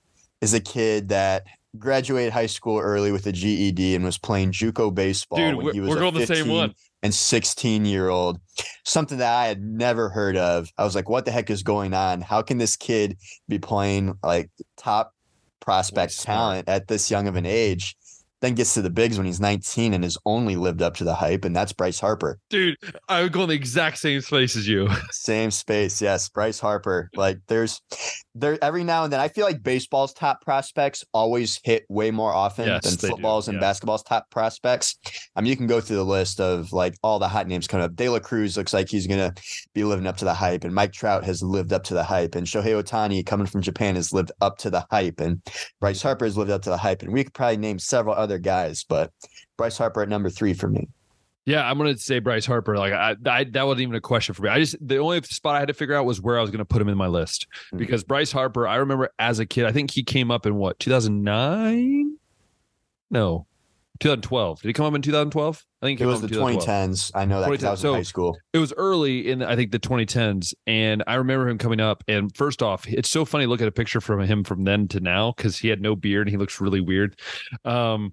is 0.40 0.54
a 0.54 0.60
kid 0.60 1.10
that 1.10 1.44
graduated 1.78 2.32
high 2.32 2.46
school 2.46 2.78
early 2.78 3.12
with 3.12 3.26
a 3.26 3.32
GED 3.32 3.94
and 3.94 4.02
was 4.02 4.16
playing 4.16 4.50
JUCO 4.52 4.94
baseball 4.94 5.38
dude, 5.38 5.54
when 5.56 5.66
we're, 5.66 5.72
he 5.74 5.80
was 5.80 5.90
we're 5.90 5.98
going 5.98 6.14
the 6.14 6.26
same 6.26 6.36
15 6.44 6.52
one. 6.56 6.74
and 7.02 7.14
16 7.14 7.84
year 7.84 8.08
old. 8.08 8.40
Something 8.84 9.18
that 9.18 9.34
I 9.34 9.46
had 9.46 9.62
never 9.62 10.08
heard 10.08 10.36
of. 10.36 10.70
I 10.78 10.84
was 10.84 10.94
like, 10.94 11.08
what 11.08 11.24
the 11.24 11.30
heck 11.30 11.50
is 11.50 11.62
going 11.62 11.94
on? 11.94 12.20
How 12.20 12.42
can 12.42 12.58
this 12.58 12.76
kid 12.76 13.16
be 13.48 13.58
playing 13.58 14.18
like 14.22 14.50
top 14.76 15.14
prospect 15.60 16.20
talent 16.22 16.68
at 16.68 16.88
this 16.88 17.10
young 17.10 17.28
of 17.28 17.36
an 17.36 17.46
age? 17.46 17.96
Then 18.42 18.54
gets 18.54 18.74
to 18.74 18.82
the 18.82 18.90
bigs 18.90 19.16
when 19.16 19.26
he's 19.26 19.40
19 19.40 19.94
and 19.94 20.04
has 20.04 20.18
only 20.26 20.56
lived 20.56 20.82
up 20.82 20.94
to 20.96 21.04
the 21.04 21.14
hype, 21.14 21.46
and 21.46 21.56
that's 21.56 21.72
Bryce 21.72 21.98
Harper. 21.98 22.38
Dude, 22.50 22.76
I 23.08 23.22
would 23.22 23.32
go 23.32 23.44
in 23.44 23.48
the 23.48 23.54
exact 23.54 23.96
same 23.96 24.20
space 24.20 24.56
as 24.56 24.68
you. 24.68 24.88
Same 25.10 25.50
space, 25.50 26.02
yes. 26.02 26.28
Bryce 26.28 26.60
Harper. 26.60 27.08
Like 27.16 27.38
there's 27.46 27.80
there 28.38 28.62
every 28.62 28.84
now 28.84 29.04
and 29.04 29.12
then 29.12 29.20
I 29.20 29.28
feel 29.28 29.46
like 29.46 29.62
baseball's 29.62 30.12
top 30.12 30.42
prospects 30.42 31.04
always 31.12 31.60
hit 31.64 31.84
way 31.88 32.10
more 32.10 32.32
often 32.32 32.66
Yes, 32.66 32.84
than 32.84 32.96
they 32.96 33.08
do, 33.08 33.14
football's 33.14 33.48
and 33.48 33.56
yeah. 33.56 33.60
basketball's 33.60 34.02
top 34.02 34.30
prospects. 34.30 34.96
I 35.34 35.40
mean, 35.40 35.50
you 35.50 35.56
can 35.56 35.66
go 35.66 35.80
through 35.80 35.96
the 35.96 36.04
list 36.04 36.40
of 36.40 36.72
like 36.72 36.94
all 37.02 37.18
the 37.18 37.28
hot 37.28 37.46
names 37.46 37.66
coming 37.66 37.84
up. 37.84 37.96
De 37.96 38.08
La 38.08 38.18
Cruz 38.18 38.56
looks 38.56 38.74
like 38.74 38.88
he's 38.88 39.06
gonna 39.06 39.32
be 39.74 39.84
living 39.84 40.06
up 40.06 40.16
to 40.18 40.24
the 40.24 40.34
hype, 40.34 40.64
and 40.64 40.74
Mike 40.74 40.92
Trout 40.92 41.24
has 41.24 41.42
lived 41.42 41.72
up 41.72 41.84
to 41.84 41.94
the 41.94 42.04
hype, 42.04 42.34
and 42.34 42.46
Shohei 42.46 42.80
Ohtani 42.82 43.24
coming 43.24 43.46
from 43.46 43.62
Japan 43.62 43.94
has 43.96 44.12
lived 44.12 44.32
up 44.40 44.58
to 44.58 44.70
the 44.70 44.86
hype, 44.90 45.20
and 45.20 45.42
Bryce 45.80 46.02
Harper 46.02 46.24
has 46.26 46.36
lived 46.36 46.50
up 46.50 46.62
to 46.62 46.70
the 46.70 46.76
hype, 46.76 47.02
and 47.02 47.12
we 47.12 47.24
could 47.24 47.34
probably 47.34 47.56
name 47.56 47.78
several 47.78 48.14
other 48.14 48.38
guys, 48.38 48.84
but 48.88 49.10
Bryce 49.56 49.78
Harper 49.78 50.02
at 50.02 50.08
number 50.08 50.28
three 50.30 50.52
for 50.52 50.68
me. 50.68 50.88
Yeah, 51.46 51.68
I'm 51.68 51.78
gonna 51.78 51.96
say 51.96 52.18
Bryce 52.18 52.44
Harper. 52.44 52.76
Like 52.76 52.92
I, 52.92 53.14
I 53.26 53.44
that 53.44 53.62
wasn't 53.66 53.82
even 53.82 53.94
a 53.94 54.00
question 54.00 54.34
for 54.34 54.42
me. 54.42 54.48
I 54.50 54.58
just 54.58 54.76
the 54.86 54.96
only 54.98 55.22
spot 55.22 55.54
I 55.54 55.60
had 55.60 55.68
to 55.68 55.74
figure 55.74 55.94
out 55.94 56.04
was 56.04 56.20
where 56.20 56.36
I 56.38 56.40
was 56.42 56.50
gonna 56.50 56.64
put 56.64 56.82
him 56.82 56.88
in 56.88 56.98
my 56.98 57.06
list 57.06 57.46
Mhm. 57.72 57.78
because 57.78 58.02
Bryce 58.04 58.32
Harper. 58.32 58.66
I 58.66 58.76
remember 58.76 59.10
as 59.20 59.38
a 59.38 59.46
kid. 59.46 59.64
I 59.64 59.72
think 59.72 59.92
he 59.92 60.02
came 60.02 60.30
up 60.32 60.44
in 60.44 60.56
what 60.56 60.78
2009. 60.80 62.16
No, 63.10 63.46
2012. 64.00 64.60
Did 64.62 64.68
he 64.68 64.72
come 64.72 64.86
up 64.86 64.94
in 64.94 65.02
2012? 65.02 65.64
I 65.82 65.86
think 65.86 66.00
he 66.00 66.04
It 66.04 66.08
was 66.08 66.20
the 66.20 66.26
2010s. 66.26 67.12
I 67.14 67.24
know 67.24 67.40
that 67.40 67.48
because 67.50 67.64
I 67.64 67.70
was 67.70 67.80
2010s. 67.80 67.82
So- 67.82 67.88
in 67.90 67.94
high 67.94 68.02
school. 68.02 68.38
it 68.52 68.58
was 68.58 68.72
early 68.76 69.30
in 69.30 69.42
I 69.42 69.54
think 69.54 69.70
the 69.70 69.78
2010s, 69.78 70.52
and 70.66 71.04
I 71.06 71.14
remember 71.14 71.48
him 71.48 71.58
coming 71.58 71.78
up. 71.80 72.02
And 72.08 72.34
first 72.36 72.60
off, 72.62 72.88
it's 72.88 73.08
so 73.08 73.24
funny 73.24 73.44
to 73.44 73.48
look 73.50 73.60
at 73.62 73.68
a 73.68 73.72
picture 73.72 74.00
from 74.00 74.20
him 74.22 74.42
from 74.42 74.64
then 74.64 74.88
to 74.88 74.98
now 75.00 75.32
because 75.36 75.56
he 75.58 75.68
had 75.68 75.80
no 75.80 75.94
beard 75.94 76.26
and 76.26 76.32
he 76.32 76.36
looks 76.38 76.60
really 76.60 76.80
weird. 76.80 77.18
Um, 77.64 78.12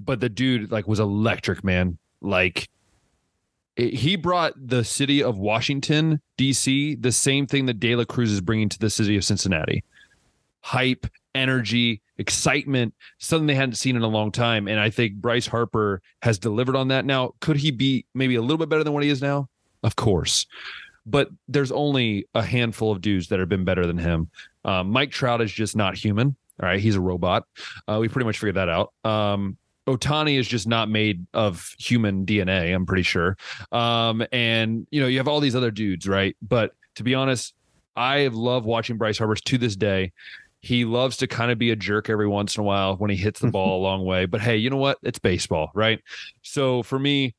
but 0.00 0.20
the 0.20 0.30
dude 0.30 0.72
like 0.72 0.88
was 0.88 0.98
electric, 1.00 1.62
man. 1.62 1.98
Like 2.22 2.68
he 3.76 4.16
brought 4.16 4.54
the 4.56 4.84
city 4.84 5.22
of 5.22 5.38
Washington 5.38 6.20
D.C. 6.36 6.96
the 6.96 7.12
same 7.12 7.46
thing 7.46 7.66
that 7.66 7.80
De 7.80 7.94
La 7.96 8.04
Cruz 8.04 8.30
is 8.30 8.40
bringing 8.40 8.68
to 8.68 8.78
the 8.78 8.90
city 8.90 9.16
of 9.16 9.24
Cincinnati: 9.24 9.84
hype, 10.60 11.06
energy, 11.34 12.00
excitement, 12.18 12.94
something 13.18 13.46
they 13.46 13.54
hadn't 13.54 13.74
seen 13.74 13.96
in 13.96 14.02
a 14.02 14.08
long 14.08 14.30
time. 14.30 14.68
And 14.68 14.78
I 14.78 14.90
think 14.90 15.14
Bryce 15.14 15.46
Harper 15.46 16.02
has 16.22 16.38
delivered 16.38 16.76
on 16.76 16.88
that. 16.88 17.04
Now, 17.04 17.34
could 17.40 17.56
he 17.56 17.70
be 17.70 18.06
maybe 18.14 18.36
a 18.36 18.42
little 18.42 18.58
bit 18.58 18.68
better 18.68 18.84
than 18.84 18.92
what 18.92 19.02
he 19.02 19.10
is 19.10 19.22
now? 19.22 19.48
Of 19.82 19.96
course. 19.96 20.46
But 21.04 21.30
there's 21.48 21.72
only 21.72 22.28
a 22.34 22.42
handful 22.42 22.92
of 22.92 23.00
dudes 23.00 23.28
that 23.28 23.40
have 23.40 23.48
been 23.48 23.64
better 23.64 23.86
than 23.86 23.98
him. 23.98 24.30
Um, 24.64 24.90
Mike 24.90 25.10
Trout 25.10 25.40
is 25.40 25.50
just 25.50 25.74
not 25.74 25.96
human. 25.96 26.36
All 26.62 26.68
right. 26.68 26.78
He's 26.78 26.94
a 26.94 27.00
robot. 27.00 27.44
Uh, 27.88 27.98
we 28.00 28.08
pretty 28.08 28.26
much 28.26 28.38
figured 28.38 28.54
that 28.56 28.68
out. 28.68 28.92
Um, 29.04 29.56
Ohtani 29.86 30.38
is 30.38 30.46
just 30.46 30.66
not 30.66 30.88
made 30.88 31.26
of 31.34 31.74
human 31.78 32.24
DNA, 32.24 32.74
I'm 32.74 32.86
pretty 32.86 33.02
sure. 33.02 33.36
Um, 33.72 34.24
and, 34.30 34.86
you 34.90 35.00
know, 35.00 35.06
you 35.08 35.18
have 35.18 35.28
all 35.28 35.40
these 35.40 35.56
other 35.56 35.70
dudes, 35.70 36.08
right? 36.08 36.36
But 36.40 36.72
to 36.96 37.02
be 37.02 37.14
honest, 37.14 37.54
I 37.96 38.28
love 38.28 38.64
watching 38.64 38.96
Bryce 38.96 39.18
Harper 39.18 39.34
to 39.34 39.58
this 39.58 39.76
day. 39.76 40.12
He 40.60 40.84
loves 40.84 41.16
to 41.18 41.26
kind 41.26 41.50
of 41.50 41.58
be 41.58 41.72
a 41.72 41.76
jerk 41.76 42.08
every 42.08 42.28
once 42.28 42.56
in 42.56 42.60
a 42.60 42.64
while 42.64 42.96
when 42.96 43.10
he 43.10 43.16
hits 43.16 43.40
the 43.40 43.50
ball 43.50 43.80
a 43.80 43.82
long 43.82 44.04
way. 44.04 44.26
But 44.26 44.40
hey, 44.40 44.56
you 44.56 44.70
know 44.70 44.76
what? 44.76 44.98
It's 45.02 45.18
baseball, 45.18 45.70
right? 45.74 46.00
So 46.42 46.82
for 46.84 46.98
me, 46.98 47.34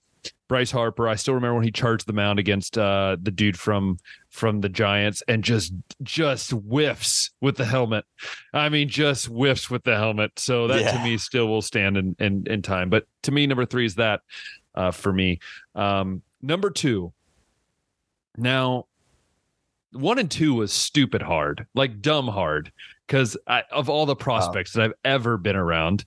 Bryce 0.47 0.71
Harper, 0.71 1.07
I 1.07 1.15
still 1.15 1.33
remember 1.33 1.55
when 1.55 1.63
he 1.63 1.71
charged 1.71 2.05
the 2.05 2.13
mound 2.13 2.37
against 2.37 2.77
uh, 2.77 3.17
the 3.21 3.31
dude 3.31 3.57
from 3.57 3.97
from 4.29 4.61
the 4.61 4.69
Giants 4.69 5.23
and 5.27 5.43
just 5.43 5.73
just 6.03 6.51
whiffs 6.51 7.31
with 7.41 7.57
the 7.57 7.65
helmet. 7.65 8.05
I 8.53 8.69
mean, 8.69 8.87
just 8.87 9.27
whiffs 9.27 9.69
with 9.69 9.83
the 9.83 9.95
helmet. 9.95 10.37
So 10.37 10.67
that 10.67 10.93
to 10.93 11.03
me 11.03 11.17
still 11.17 11.47
will 11.47 11.61
stand 11.61 11.97
in 11.97 12.15
in, 12.19 12.45
in 12.47 12.61
time. 12.61 12.89
But 12.89 13.07
to 13.23 13.31
me, 13.31 13.47
number 13.47 13.65
three 13.65 13.85
is 13.85 13.95
that 13.95 14.21
uh, 14.75 14.91
for 14.91 15.11
me. 15.11 15.39
Um, 15.75 16.21
number 16.41 16.69
two. 16.69 17.13
Now, 18.37 18.87
one 19.91 20.17
and 20.17 20.29
two 20.29 20.55
was 20.55 20.73
stupid 20.73 21.21
hard, 21.21 21.67
like 21.75 22.01
dumb 22.01 22.27
hard, 22.27 22.71
because 23.07 23.35
of 23.71 23.89
all 23.89 24.05
the 24.05 24.15
prospects 24.15 24.73
that 24.73 24.83
I've 24.83 24.93
ever 25.05 25.37
been 25.37 25.55
around. 25.55 26.05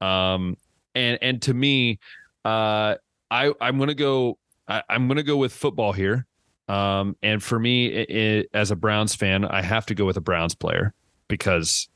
Um, 0.00 0.56
and 0.94 1.18
and 1.20 1.42
to 1.42 1.54
me, 1.54 2.00
uh, 2.44 2.96
I 3.30 3.52
I'm 3.60 3.78
gonna 3.78 3.94
go. 3.94 4.38
I, 4.68 4.82
I'm 4.88 5.08
gonna 5.08 5.22
go 5.22 5.36
with 5.36 5.52
football 5.52 5.92
here. 5.92 6.26
Um, 6.68 7.16
and 7.22 7.42
for 7.42 7.58
me, 7.58 7.86
it, 7.86 8.10
it, 8.10 8.50
as 8.52 8.72
a 8.72 8.76
Browns 8.76 9.14
fan, 9.14 9.44
I 9.44 9.62
have 9.62 9.86
to 9.86 9.94
go 9.94 10.04
with 10.04 10.16
a 10.16 10.20
Browns 10.20 10.56
player 10.56 10.94
because, 11.28 11.88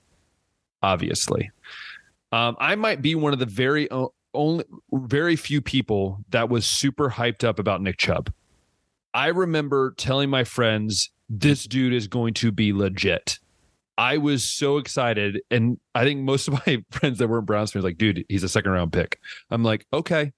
obviously, 0.80 1.50
um, 2.30 2.56
I 2.60 2.76
might 2.76 3.02
be 3.02 3.16
one 3.16 3.32
of 3.32 3.40
the 3.40 3.46
very 3.46 3.88
only 4.32 4.64
very 4.92 5.34
few 5.36 5.60
people 5.60 6.18
that 6.30 6.48
was 6.48 6.66
super 6.66 7.10
hyped 7.10 7.42
up 7.42 7.58
about 7.58 7.82
Nick 7.82 7.98
Chubb. 7.98 8.32
I 9.12 9.28
remember 9.28 9.94
telling 9.96 10.30
my 10.30 10.44
friends, 10.44 11.10
"This 11.28 11.64
dude 11.64 11.92
is 11.92 12.06
going 12.06 12.34
to 12.34 12.52
be 12.52 12.72
legit." 12.72 13.40
I 14.00 14.16
was 14.16 14.42
so 14.42 14.78
excited. 14.78 15.42
And 15.50 15.78
I 15.94 16.04
think 16.04 16.20
most 16.20 16.48
of 16.48 16.54
my 16.66 16.82
friends 16.90 17.18
that 17.18 17.28
weren't 17.28 17.44
Browns 17.44 17.72
fans 17.72 17.84
like, 17.84 17.98
dude, 17.98 18.24
he's 18.30 18.42
a 18.42 18.48
second 18.48 18.72
round 18.72 18.94
pick. 18.94 19.20
I'm 19.50 19.62
like, 19.62 19.86
okay, 19.92 20.32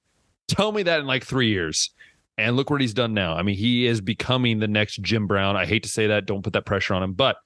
tell 0.48 0.72
me 0.72 0.82
that 0.84 1.00
in 1.00 1.06
like 1.06 1.24
three 1.24 1.48
years. 1.48 1.90
And 2.38 2.56
look 2.56 2.70
what 2.70 2.80
he's 2.80 2.94
done 2.94 3.12
now. 3.12 3.34
I 3.34 3.42
mean, 3.42 3.56
he 3.56 3.86
is 3.86 4.00
becoming 4.00 4.58
the 4.58 4.68
next 4.68 5.02
Jim 5.02 5.26
Brown. 5.26 5.54
I 5.54 5.66
hate 5.66 5.82
to 5.82 5.88
say 5.88 6.06
that. 6.06 6.24
Don't 6.24 6.42
put 6.42 6.54
that 6.54 6.64
pressure 6.64 6.94
on 6.94 7.02
him. 7.02 7.12
But 7.12 7.36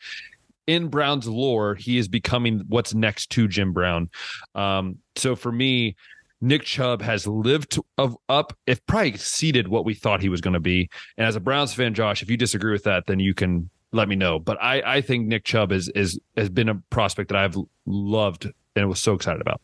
in 0.67 0.89
Brown's 0.89 1.27
lore, 1.27 1.75
he 1.75 1.99
is 1.99 2.09
becoming 2.09 2.63
what's 2.69 2.95
next 2.95 3.31
to 3.31 3.49
Jim 3.49 3.73
Brown. 3.73 4.09
Um, 4.55 4.99
so 5.17 5.35
for 5.35 5.51
me, 5.51 5.97
Nick 6.41 6.63
Chubb 6.63 7.03
has 7.03 7.27
lived 7.27 7.79
of 7.99 8.17
up, 8.29 8.57
if 8.67 8.85
probably 8.87 9.09
exceeded 9.09 9.69
what 9.69 9.85
we 9.85 9.95
thought 9.95 10.21
he 10.21 10.29
was 10.29 10.41
going 10.41 10.55
to 10.55 10.61
be. 10.61 10.89
And 11.17 11.27
as 11.27 11.35
a 11.35 11.41
Browns 11.41 11.73
fan, 11.73 11.95
Josh, 11.95 12.23
if 12.23 12.31
you 12.31 12.37
disagree 12.37 12.73
with 12.73 12.85
that, 12.85 13.07
then 13.07 13.21
you 13.21 13.35
can 13.35 13.71
let 13.93 14.09
me 14.09 14.17
know. 14.17 14.39
But 14.39 14.59
I, 14.61 14.83
I 14.85 15.01
think 15.01 15.27
Nick 15.27 15.45
Chubb 15.45 15.73
is 15.73 15.89
is 15.91 16.19
has 16.37 16.51
been 16.51 16.69
a 16.69 16.75
prospect 16.91 17.31
that 17.31 17.39
I've 17.39 17.57
loved 17.87 18.51
and 18.75 18.89
was 18.89 19.01
so 19.01 19.15
excited 19.15 19.41
about. 19.41 19.61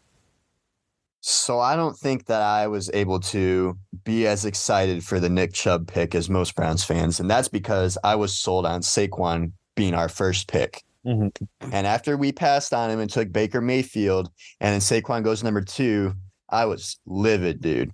So 1.25 1.61
I 1.61 1.77
don't 1.77 1.97
think 1.97 2.27
that 2.27 2.43
I 2.43 2.67
was 2.67 2.91
able 2.93 3.21
to 3.21 3.79
be 4.03 4.27
as 4.27 4.45
excited 4.45 5.05
for 5.05 5.21
the 5.21 5.29
Nick 5.29 5.53
Chubb 5.53 5.87
pick 5.87 6.17
as 6.17 6.29
most 6.29 6.57
Browns 6.57 6.83
fans, 6.83 7.21
and 7.21 7.31
that's 7.31 7.47
because 7.47 7.97
I 8.03 8.17
was 8.17 8.35
sold 8.35 8.67
on 8.67 8.81
Saquon 8.81 9.53
being 9.77 9.95
our 9.95 10.09
first 10.09 10.49
pick. 10.49 10.83
Mm-hmm. 11.07 11.71
And 11.73 11.87
after 11.87 12.17
we 12.17 12.33
passed 12.33 12.75
on 12.75 12.91
him 12.91 12.99
and 12.99 13.09
took 13.09 13.31
Baker 13.31 13.61
Mayfield, 13.61 14.31
and 14.61 14.73
then 14.73 14.81
Saquon 14.81 15.23
goes 15.23 15.45
number 15.45 15.61
two, 15.61 16.13
I 16.51 16.65
was 16.65 16.99
livid, 17.07 17.61
dude. 17.61 17.93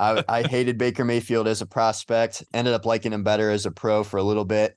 I, 0.00 0.24
I 0.28 0.42
hated 0.42 0.76
Baker 0.76 1.04
Mayfield 1.04 1.46
as 1.46 1.62
a 1.62 1.66
prospect. 1.66 2.42
Ended 2.52 2.74
up 2.74 2.84
liking 2.84 3.12
him 3.12 3.22
better 3.22 3.50
as 3.50 3.66
a 3.66 3.70
pro 3.70 4.02
for 4.02 4.16
a 4.16 4.24
little 4.24 4.44
bit. 4.44 4.76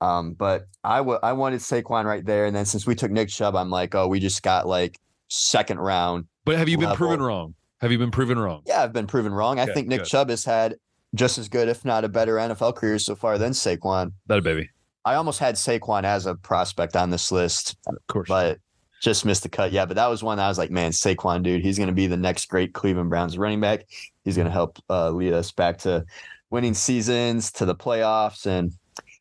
Um, 0.00 0.32
but 0.32 0.66
I, 0.82 0.98
w- 0.98 1.20
I 1.22 1.34
wanted 1.34 1.60
Saquon 1.60 2.04
right 2.04 2.26
there. 2.26 2.46
And 2.46 2.56
then 2.56 2.66
since 2.66 2.84
we 2.84 2.96
took 2.96 3.12
Nick 3.12 3.28
Chubb, 3.28 3.54
I'm 3.54 3.70
like, 3.70 3.94
oh, 3.94 4.08
we 4.08 4.18
just 4.18 4.42
got 4.42 4.66
like 4.66 4.98
second 5.28 5.78
round. 5.78 6.26
But 6.44 6.56
have 6.56 6.68
you 6.68 6.76
level. 6.78 6.90
been 6.90 6.96
proven 6.96 7.22
wrong? 7.22 7.54
Have 7.80 7.92
you 7.92 7.98
been 7.98 8.10
proven 8.10 8.38
wrong? 8.38 8.62
Yeah, 8.66 8.82
I've 8.82 8.92
been 8.92 9.06
proven 9.06 9.32
wrong. 9.32 9.60
Okay, 9.60 9.70
I 9.70 9.74
think 9.74 9.88
Nick 9.88 10.00
good. 10.00 10.08
Chubb 10.08 10.30
has 10.30 10.44
had 10.44 10.76
just 11.14 11.38
as 11.38 11.48
good, 11.48 11.68
if 11.68 11.84
not 11.84 12.04
a 12.04 12.08
better 12.08 12.36
NFL 12.36 12.74
career 12.74 12.98
so 12.98 13.14
far 13.14 13.38
than 13.38 13.52
Saquon. 13.52 14.12
That 14.26 14.42
baby. 14.42 14.68
I 15.04 15.14
almost 15.14 15.38
had 15.38 15.54
Saquon 15.54 16.04
as 16.04 16.26
a 16.26 16.34
prospect 16.34 16.96
on 16.96 17.10
this 17.10 17.30
list. 17.30 17.76
Of 17.86 17.96
course. 18.08 18.28
But 18.28 18.58
just 19.00 19.24
missed 19.24 19.42
the 19.42 19.48
cut. 19.48 19.72
Yeah, 19.72 19.86
but 19.86 19.94
that 19.94 20.08
was 20.08 20.22
one 20.22 20.38
I 20.38 20.48
was 20.48 20.58
like, 20.58 20.70
man, 20.70 20.90
Saquon, 20.90 21.42
dude, 21.42 21.62
he's 21.62 21.78
going 21.78 21.88
to 21.88 21.94
be 21.94 22.06
the 22.06 22.16
next 22.16 22.46
great 22.46 22.74
Cleveland 22.74 23.10
Browns 23.10 23.38
running 23.38 23.60
back. 23.60 23.86
He's 24.24 24.36
going 24.36 24.46
to 24.46 24.52
help 24.52 24.78
uh, 24.90 25.10
lead 25.10 25.32
us 25.32 25.52
back 25.52 25.78
to 25.78 26.04
winning 26.50 26.74
seasons, 26.74 27.52
to 27.52 27.64
the 27.64 27.74
playoffs, 27.74 28.46
and 28.46 28.72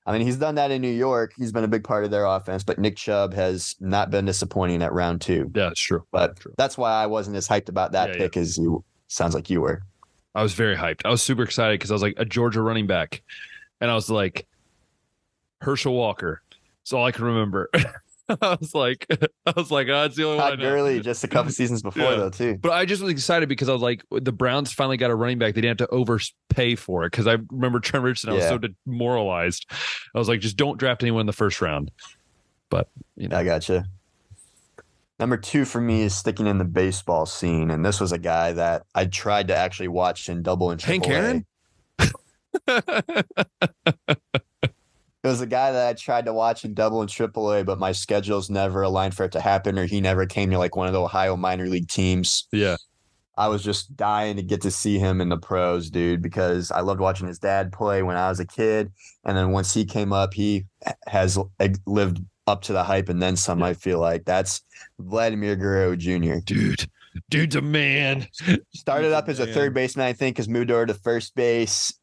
I 0.07 0.13
mean, 0.13 0.21
he's 0.21 0.37
done 0.37 0.55
that 0.55 0.71
in 0.71 0.81
New 0.81 0.87
York. 0.87 1.33
He's 1.37 1.51
been 1.51 1.65
a 1.65 1.67
big 1.67 1.83
part 1.83 2.05
of 2.05 2.11
their 2.11 2.25
offense, 2.25 2.63
but 2.63 2.79
Nick 2.79 2.95
Chubb 2.95 3.33
has 3.33 3.75
not 3.81 4.09
been 4.09 4.23
disappointing 4.23 4.81
at 4.81 4.93
round 4.93 5.19
two. 5.19 5.51
Yeah, 5.53 5.65
that's 5.65 5.81
true. 5.81 6.05
But 6.11 6.27
that's 6.27 6.39
true. 6.39 6.53
that's 6.57 6.77
why 6.77 6.91
I 6.93 7.05
wasn't 7.07 7.35
as 7.35 7.45
hyped 7.45 7.67
about 7.67 7.91
that 7.91 8.11
yeah, 8.11 8.17
pick 8.17 8.35
yeah. 8.35 8.41
as 8.41 8.57
you 8.57 8.85
sounds 9.09 9.35
like 9.35 9.49
you 9.49 9.59
were. 9.59 9.81
I 10.33 10.43
was 10.43 10.53
very 10.53 10.77
hyped. 10.77 11.01
I 11.03 11.09
was 11.09 11.21
super 11.21 11.43
excited 11.43 11.77
because 11.77 11.91
I 11.91 11.95
was 11.95 12.01
like 12.01 12.15
a 12.17 12.23
Georgia 12.23 12.61
running 12.61 12.87
back. 12.87 13.21
And 13.81 13.91
I 13.91 13.95
was 13.95 14.09
like, 14.09 14.47
Herschel 15.61 15.93
Walker. 15.93 16.41
That's 16.81 16.93
all 16.93 17.03
I 17.03 17.11
can 17.11 17.25
remember. 17.25 17.69
I 18.41 18.57
was 18.59 18.73
like, 18.75 19.07
I 19.45 19.53
was 19.55 19.71
like, 19.71 19.87
oh, 19.87 20.03
it's 20.05 20.15
the 20.15 20.25
only 20.25 20.37
Todd 20.37 20.51
one. 20.51 20.59
Gurley 20.59 20.99
just 21.01 21.23
a 21.23 21.27
couple 21.27 21.51
seasons 21.51 21.81
before 21.81 22.03
yeah. 22.03 22.15
though 22.15 22.29
too. 22.29 22.57
But 22.57 22.73
I 22.73 22.85
just 22.85 23.01
was 23.01 23.11
excited 23.11 23.47
because 23.47 23.69
I 23.69 23.73
was 23.73 23.81
like, 23.81 24.03
the 24.11 24.31
Browns 24.31 24.73
finally 24.73 24.97
got 24.97 25.11
a 25.11 25.15
running 25.15 25.37
back. 25.37 25.55
They 25.55 25.61
didn't 25.61 25.79
have 25.79 25.89
to 25.89 25.93
overpay 25.93 26.75
for 26.75 27.05
it 27.05 27.11
because 27.11 27.27
I 27.27 27.37
remember 27.51 27.79
Trent 27.79 28.03
Richardson. 28.03 28.31
I 28.31 28.33
was 28.33 28.43
so 28.43 28.59
demoralized. 28.85 29.65
I 30.13 30.19
was 30.19 30.27
like, 30.27 30.41
just 30.41 30.57
don't 30.57 30.77
draft 30.77 31.03
anyone 31.03 31.21
in 31.21 31.27
the 31.27 31.33
first 31.33 31.61
round. 31.61 31.91
But 32.69 32.89
you 33.15 33.29
know, 33.29 33.37
I 33.37 33.43
gotcha. 33.43 33.85
Number 35.19 35.37
two 35.37 35.65
for 35.65 35.81
me 35.81 36.01
is 36.01 36.15
sticking 36.15 36.45
in 36.45 36.57
the 36.59 36.65
baseball 36.65 37.25
scene, 37.25 37.71
and 37.71 37.83
this 37.83 37.99
was 37.99 38.11
a 38.11 38.19
guy 38.19 38.51
that 38.53 38.83
I 38.93 39.05
tried 39.05 39.47
to 39.47 39.55
actually 39.55 39.87
watch 39.87 40.29
in 40.29 40.43
double 40.43 40.69
and 40.69 40.79
triple. 40.79 41.09
Hank 41.09 41.45
Aaron. 42.67 44.37
It 45.23 45.27
was 45.27 45.41
a 45.41 45.47
guy 45.47 45.71
that 45.71 45.87
I 45.87 45.93
tried 45.93 46.25
to 46.25 46.33
watch 46.33 46.63
in 46.63 46.73
double 46.73 47.01
and 47.01 47.09
triple 47.09 47.51
A, 47.51 47.63
but 47.63 47.79
my 47.79 47.91
schedules 47.91 48.49
never 48.49 48.83
aligned 48.83 49.15
for 49.15 49.25
it 49.25 49.31
to 49.33 49.41
happen, 49.41 49.77
or 49.77 49.85
he 49.85 49.99
never 49.99 50.25
came 50.25 50.51
to 50.51 50.57
like 50.57 50.75
one 50.75 50.87
of 50.87 50.93
the 50.93 51.01
Ohio 51.01 51.35
minor 51.35 51.67
league 51.67 51.89
teams. 51.89 52.47
Yeah. 52.51 52.77
I 53.35 53.47
was 53.49 53.63
just 53.63 53.95
dying 53.95 54.35
to 54.37 54.41
get 54.41 54.61
to 54.61 54.71
see 54.71 54.97
him 54.97 55.21
in 55.21 55.29
the 55.29 55.37
pros, 55.37 55.89
dude, 55.89 56.21
because 56.21 56.71
I 56.71 56.79
loved 56.79 56.99
watching 56.99 57.27
his 57.27 57.39
dad 57.39 57.71
play 57.71 58.01
when 58.03 58.15
I 58.15 58.29
was 58.29 58.39
a 58.39 58.45
kid. 58.45 58.91
And 59.25 59.37
then 59.37 59.51
once 59.51 59.73
he 59.73 59.85
came 59.85 60.13
up, 60.13 60.33
he 60.33 60.65
has 61.07 61.37
lived 61.85 62.21
up 62.47 62.61
to 62.63 62.73
the 62.73 62.83
hype 62.83 63.09
and 63.09 63.21
then 63.21 63.35
some. 63.35 63.61
I 63.61 63.73
feel 63.73 63.99
like 63.99 64.25
that's 64.25 64.61
Vladimir 64.99 65.55
Guerrero 65.55 65.95
Jr. 65.95 66.37
Dude, 66.45 66.89
dude's 67.29 67.55
a 67.55 67.61
man. 67.61 68.27
Started 68.73 69.13
up 69.13 69.29
as 69.29 69.39
a 69.39 69.45
third 69.45 69.73
baseman, 69.73 70.05
I 70.05 70.13
think, 70.13 70.37
has 70.37 70.47
moved 70.47 70.71
over 70.71 70.85
to 70.85 70.93
first 70.93 71.35
base. 71.35 71.93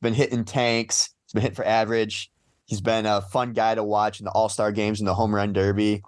Been 0.00 0.14
hitting 0.14 0.44
tanks. 0.44 1.14
He's 1.26 1.32
been 1.32 1.42
hitting 1.42 1.54
for 1.54 1.64
average. 1.64 2.31
He's 2.72 2.80
been 2.80 3.04
a 3.04 3.20
fun 3.20 3.52
guy 3.52 3.74
to 3.74 3.84
watch 3.84 4.18
in 4.18 4.24
the 4.24 4.30
All 4.30 4.48
Star 4.48 4.72
games 4.72 4.98
and 4.98 5.06
the 5.06 5.12
Home 5.12 5.34
Run 5.34 5.52
Derby. 5.52 6.00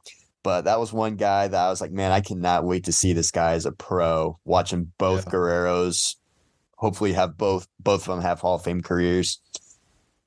But 0.42 0.62
that 0.62 0.80
was 0.80 0.94
one 0.94 1.16
guy 1.16 1.46
that 1.46 1.62
I 1.62 1.68
was 1.68 1.82
like, 1.82 1.92
man, 1.92 2.10
I 2.10 2.22
cannot 2.22 2.64
wait 2.64 2.84
to 2.84 2.92
see 2.92 3.12
this 3.12 3.30
guy 3.30 3.52
as 3.52 3.66
a 3.66 3.72
pro. 3.72 4.38
Watching 4.46 4.90
both 4.96 5.26
yeah. 5.26 5.32
Guerreros, 5.32 6.16
hopefully 6.78 7.12
have 7.12 7.36
both 7.36 7.68
both 7.80 8.08
of 8.08 8.14
them 8.14 8.22
have 8.22 8.40
Hall 8.40 8.54
of 8.54 8.64
Fame 8.64 8.80
careers. 8.80 9.42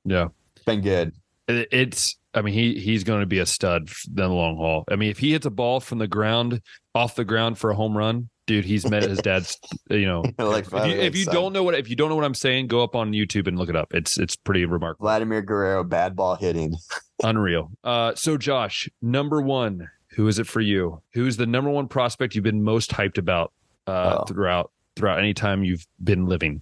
Yeah, 0.06 0.28
been 0.64 0.82
good. 0.82 1.16
It's 1.48 2.16
I 2.36 2.44
mean, 2.44 2.54
he 2.54 2.80
he's 2.80 3.04
going 3.04 3.22
to 3.22 3.26
be 3.26 3.40
a 3.40 3.46
stud 3.48 3.90
in 4.08 4.14
the 4.14 4.28
long 4.28 4.58
haul. 4.58 4.84
I 4.92 4.96
mean, 4.96 5.10
if 5.10 5.18
he 5.18 5.32
hits 5.32 5.48
a 5.48 5.50
ball 5.50 5.80
from 5.80 5.98
the 5.98 6.08
ground, 6.08 6.62
off 6.94 7.16
the 7.16 7.26
ground 7.26 7.58
for 7.58 7.72
a 7.72 7.76
home 7.76 7.98
run, 7.98 8.30
dude, 8.48 8.66
he's 8.66 8.90
met 8.90 9.04
his 9.04 9.20
dad's. 9.20 9.58
You 9.90 10.06
know, 10.06 10.22
like 10.38 10.66
if 10.66 10.74
you, 10.74 10.94
if 11.00 11.16
you 11.16 11.26
don't 11.26 11.54
know 11.54 11.64
what 11.64 11.74
if 11.74 11.90
you 11.90 11.96
don't 11.96 12.10
know 12.10 12.16
what 12.16 12.26
I'm 12.26 12.34
saying, 12.34 12.68
go 12.68 12.84
up 12.84 12.94
on 12.94 13.14
YouTube 13.14 13.48
and 13.48 13.58
look 13.58 13.70
it 13.70 13.76
up. 13.78 13.94
It's 13.94 14.18
it's 14.18 14.36
pretty 14.36 14.66
remarkable. 14.66 15.06
Vladimir 15.06 15.42
Guerrero, 15.42 15.86
bad 15.86 16.14
ball 16.14 16.36
hitting, 16.36 16.76
unreal. 17.24 17.72
Uh, 17.86 18.14
so 18.16 18.38
Josh, 18.38 18.90
number 19.02 19.42
one, 19.42 19.90
who 20.10 20.28
is 20.28 20.40
it 20.40 20.48
for 20.48 20.60
you? 20.60 21.02
Who's 21.14 21.38
the 21.38 21.46
number 21.46 21.70
one 21.70 21.88
prospect 21.88 22.36
you've 22.36 22.44
been 22.44 22.64
most 22.64 22.92
hyped 22.92 23.18
about 23.18 23.54
uh, 23.88 24.18
oh. 24.20 24.26
throughout 24.26 24.72
throughout 24.98 25.20
any 25.20 25.34
time 25.34 25.64
you've 25.64 25.88
been 26.04 26.26
living? 26.26 26.62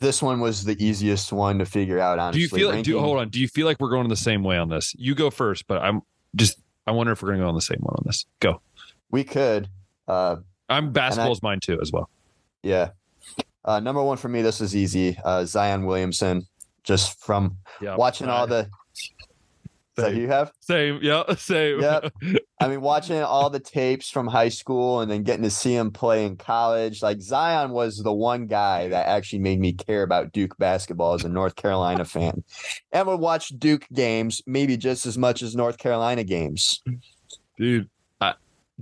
This 0.00 0.22
one 0.22 0.40
was 0.40 0.64
the 0.64 0.76
easiest 0.84 1.32
one 1.32 1.58
to 1.58 1.64
figure 1.64 1.98
out. 1.98 2.18
Honestly, 2.18 2.40
do 2.40 2.42
you 2.42 2.48
feel? 2.48 2.70
Ranking, 2.72 2.92
do 2.92 3.00
hold 3.00 3.18
on? 3.18 3.30
Do 3.30 3.40
you 3.40 3.48
feel 3.48 3.66
like 3.66 3.80
we're 3.80 3.90
going 3.90 4.08
the 4.08 4.16
same 4.16 4.42
way 4.42 4.58
on 4.58 4.68
this? 4.68 4.94
You 4.98 5.14
go 5.14 5.30
first, 5.30 5.66
but 5.66 5.78
I'm 5.78 6.02
just. 6.34 6.60
I 6.86 6.90
wonder 6.90 7.12
if 7.12 7.22
we're 7.22 7.28
going 7.28 7.38
to 7.38 7.44
go 7.44 7.48
on 7.48 7.54
the 7.54 7.62
same 7.62 7.80
one 7.80 7.94
on 7.96 8.04
this. 8.04 8.26
Go. 8.40 8.60
We 9.10 9.24
could. 9.24 9.68
Uh, 10.06 10.36
I'm 10.68 10.92
basketball's 10.92 11.42
mine 11.42 11.60
too 11.60 11.78
as 11.80 11.92
well. 11.92 12.10
Yeah. 12.62 12.90
Uh, 13.64 13.80
number 13.80 14.02
one 14.02 14.16
for 14.16 14.28
me, 14.28 14.42
this 14.42 14.60
is 14.60 14.76
easy. 14.76 15.18
Uh, 15.24 15.44
Zion 15.44 15.86
Williamson, 15.86 16.46
just 16.84 17.20
from 17.20 17.56
yeah, 17.80 17.96
watching 17.96 18.28
all 18.28 18.46
the. 18.46 18.68
That 19.96 20.14
you 20.14 20.28
have 20.28 20.52
same, 20.60 20.98
yeah, 21.00 21.22
same. 21.38 21.80
Yep. 21.80 22.12
I 22.60 22.68
mean, 22.68 22.82
watching 22.82 23.22
all 23.22 23.48
the 23.48 23.60
tapes 23.60 24.10
from 24.10 24.26
high 24.26 24.50
school 24.50 25.00
and 25.00 25.10
then 25.10 25.22
getting 25.22 25.42
to 25.42 25.50
see 25.50 25.74
him 25.74 25.90
play 25.90 26.26
in 26.26 26.36
college. 26.36 27.02
Like 27.02 27.22
Zion 27.22 27.70
was 27.70 28.02
the 28.02 28.12
one 28.12 28.46
guy 28.46 28.88
that 28.88 29.06
actually 29.06 29.38
made 29.38 29.58
me 29.58 29.72
care 29.72 30.02
about 30.02 30.32
Duke 30.32 30.56
basketball 30.58 31.14
as 31.14 31.24
a 31.24 31.30
North 31.30 31.56
Carolina 31.56 32.04
fan, 32.04 32.44
and 32.92 33.08
would 33.08 33.20
watch 33.20 33.48
Duke 33.58 33.86
games 33.92 34.42
maybe 34.46 34.76
just 34.76 35.06
as 35.06 35.16
much 35.16 35.42
as 35.42 35.56
North 35.56 35.78
Carolina 35.78 36.24
games. 36.24 36.82
Dude, 37.56 37.88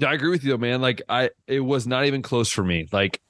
I 0.03 0.15
agree 0.15 0.31
with 0.31 0.45
you, 0.45 0.51
though, 0.51 0.59
man. 0.59 0.81
Like 0.81 1.03
I, 1.09 1.31
it 1.47 1.61
was 1.61 1.87
not 1.87 2.07
even 2.07 2.23
close 2.23 2.51
for 2.51 2.65
me. 2.65 2.89
Like 2.91 3.21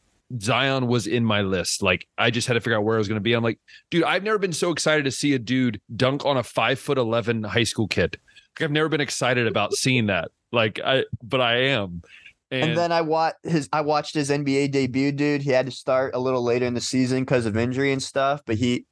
Zion 0.40 0.86
was 0.86 1.06
in 1.06 1.24
my 1.24 1.42
list. 1.42 1.82
Like 1.82 2.06
I 2.16 2.30
just 2.30 2.48
had 2.48 2.54
to 2.54 2.60
figure 2.60 2.76
out 2.76 2.84
where 2.84 2.96
I 2.96 2.98
was 2.98 3.08
going 3.08 3.16
to 3.16 3.22
be. 3.22 3.34
I'm 3.34 3.44
like, 3.44 3.58
dude, 3.90 4.04
I've 4.04 4.22
never 4.22 4.38
been 4.38 4.52
so 4.52 4.70
excited 4.70 5.04
to 5.04 5.10
see 5.10 5.34
a 5.34 5.38
dude 5.38 5.80
dunk 5.94 6.24
on 6.24 6.36
a 6.36 6.42
five 6.42 6.78
foot 6.78 6.98
eleven 6.98 7.42
high 7.42 7.64
school 7.64 7.88
kid. 7.88 8.18
Like, 8.58 8.64
I've 8.64 8.72
never 8.72 8.88
been 8.88 9.00
excited 9.00 9.46
about 9.46 9.74
seeing 9.74 10.06
that. 10.06 10.30
Like 10.52 10.80
I, 10.84 11.04
but 11.22 11.40
I 11.40 11.56
am. 11.56 12.02
And, 12.50 12.70
and 12.70 12.78
then 12.78 12.92
I 12.92 13.00
watched 13.00 13.44
his. 13.44 13.68
I 13.72 13.80
watched 13.80 14.14
his 14.14 14.30
NBA 14.30 14.70
debut, 14.70 15.12
dude. 15.12 15.42
He 15.42 15.50
had 15.50 15.66
to 15.66 15.72
start 15.72 16.14
a 16.14 16.18
little 16.18 16.42
later 16.42 16.66
in 16.66 16.74
the 16.74 16.80
season 16.80 17.20
because 17.20 17.46
of 17.46 17.56
injury 17.56 17.92
and 17.92 18.02
stuff. 18.02 18.42
But 18.46 18.56
he, 18.56 18.86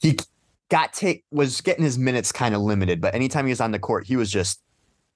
he 0.00 0.16
got 0.68 0.92
take 0.92 1.24
was 1.30 1.60
getting 1.60 1.84
his 1.84 1.98
minutes 1.98 2.32
kind 2.32 2.54
of 2.54 2.60
limited. 2.60 3.00
But 3.00 3.14
anytime 3.14 3.46
he 3.46 3.50
was 3.50 3.60
on 3.60 3.70
the 3.70 3.78
court, 3.78 4.06
he 4.06 4.16
was 4.16 4.30
just 4.30 4.60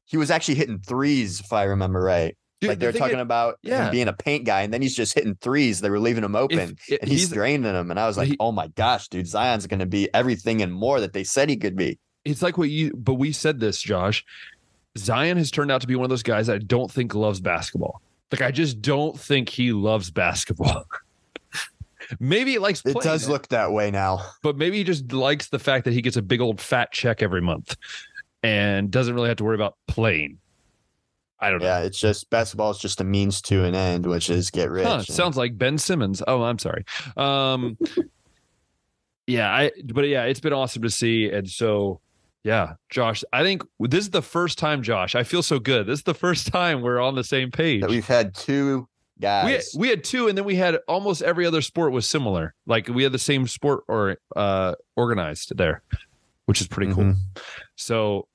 he 0.05 0.17
was 0.17 0.31
actually 0.31 0.57
hitting 0.57 0.79
threes, 0.79 1.41
if 1.41 1.53
I 1.53 1.65
remember 1.65 2.01
right. 2.01 2.37
Dude, 2.61 2.69
like 2.71 2.79
they're 2.79 2.93
talking 2.93 3.17
is- 3.17 3.23
about 3.23 3.59
yeah. 3.63 3.87
him 3.87 3.91
being 3.93 4.09
a 4.09 4.13
paint 4.13 4.45
guy, 4.45 4.63
and 4.63 4.73
then 4.73 4.83
he's 4.83 4.95
just 4.95 5.15
hitting 5.15 5.35
threes. 5.41 5.81
They 5.81 5.91
were 5.91 5.99
leaving 5.99 6.23
him 6.23 6.37
open, 6.37 6.77
if 6.89 7.01
and 7.03 7.11
he's, 7.11 7.23
he's 7.23 7.31
draining 7.31 7.63
them. 7.63 7.91
And 7.91 7.99
I 7.99 8.07
was 8.07 8.17
like, 8.17 8.29
he- 8.29 8.37
oh 8.39 8.53
my 8.53 8.69
gosh, 8.69 9.09
dude, 9.09 9.27
Zion's 9.27 9.67
going 9.67 9.81
to 9.81 9.87
be 9.87 10.09
everything 10.15 10.63
and 10.63 10.73
more 10.73 11.01
that 11.01 11.13
they 11.13 11.25
said 11.25 11.49
he 11.49 11.57
could 11.57 11.75
be. 11.77 11.99
it's 12.25 12.41
like 12.43 12.57
what 12.57 12.71
you 12.71 12.93
but 12.97 13.15
we 13.15 13.33
said 13.33 13.59
this 13.59 13.81
josh 13.83 14.25
zion 14.97 15.37
has 15.39 15.51
turned 15.51 15.73
out 15.73 15.81
to 15.81 15.89
be 15.89 15.97
one 15.97 16.05
of 16.05 16.11
those 16.11 16.23
guys 16.23 16.47
that 16.47 16.55
i 16.55 16.59
don't 16.59 16.89
think 16.89 17.15
loves 17.17 17.41
basketball 17.41 18.01
like 18.31 18.43
i 18.43 18.53
just 18.53 18.81
don't 18.81 19.19
think 19.19 19.49
he 19.49 19.73
loves 19.73 20.11
basketball 20.13 20.85
maybe 22.21 22.53
he 22.53 22.59
likes 22.59 22.81
It 22.81 22.93
playing 22.93 23.03
does 23.03 23.29
look 23.29 23.49
that 23.49 23.73
way 23.73 23.91
now. 23.91 24.25
but 24.43 24.57
maybe 24.57 24.77
he 24.79 24.85
just 24.85 25.13
likes 25.13 25.49
the 25.49 25.59
fact 25.59 25.85
that 25.87 25.95
he 25.95 26.03
gets 26.03 26.17
a 26.17 26.23
big 26.23 26.41
old 26.41 26.61
fat 26.61 26.93
check 26.93 27.23
every 27.23 27.41
month 27.41 27.77
and 28.43 28.91
doesn't 28.91 29.15
really 29.15 29.29
have 29.29 29.37
to 29.39 29.45
worry 29.45 29.55
about 29.55 29.77
playing 29.89 30.39
i 31.41 31.51
don't 31.51 31.61
know 31.61 31.67
Yeah, 31.67 31.81
it's 31.81 31.99
just 31.99 32.29
basketball 32.31 32.71
is 32.71 32.79
just 32.79 33.01
a 33.01 33.05
means 33.05 33.41
to 33.43 33.65
an 33.65 33.75
end, 33.75 34.07
which 34.07 34.31
is 34.31 34.51
get 34.51 34.71
rich. 34.71 34.87
Huh, 34.87 34.95
and- 34.97 35.07
sounds 35.07 35.37
like 35.37 35.59
Ben 35.59 35.77
Simmons. 35.79 36.23
Oh, 36.29 36.43
I'm 36.43 36.59
sorry. 36.59 36.85
Um, 37.17 37.77
yeah, 39.27 39.53
I. 39.53 39.71
But 39.85 40.03
yeah, 40.09 40.25
it's 40.25 40.41
been 40.41 40.53
awesome 40.53 40.83
to 40.83 40.91
see, 40.91 41.29
and 41.31 41.49
so 41.49 42.01
yeah, 42.45 42.75
Josh. 42.91 43.25
I 43.33 43.43
think 43.43 43.63
this 43.81 44.05
is 44.05 44.11
the 44.11 44.23
first 44.23 44.59
time, 44.59 44.83
Josh. 44.83 45.15
I 45.15 45.23
feel 45.25 45.43
so 45.43 45.59
good. 45.59 45.87
This 45.87 46.01
is 46.01 46.05
the 46.05 46.15
first 46.15 46.47
time 46.49 46.81
we're 46.83 47.01
on 47.01 47.15
the 47.15 47.25
same 47.25 47.51
page. 47.51 47.81
that 47.83 47.91
we've 47.91 48.07
had 48.07 48.35
two 48.35 48.89
guys. 49.21 49.75
we 49.79 49.89
had 49.89 50.03
two, 50.05 50.29
and 50.29 50.37
then 50.37 50.45
we 50.45 50.57
had 50.57 50.77
almost 50.89 51.23
every 51.23 51.47
other 51.47 51.63
sport 51.63 51.93
was 51.93 52.09
similar. 52.09 52.55
Like 52.67 52.89
we 52.89 53.03
had 53.05 53.13
the 53.13 53.19
same 53.19 53.47
sport 53.47 53.85
or 53.89 54.17
uh, 54.37 54.75
organized 54.97 55.57
there, 55.57 55.83
which 56.47 56.61
is 56.61 56.67
pretty 56.69 56.93
cool. 56.93 57.05
Mhm. 57.05 57.17
So 57.77 58.27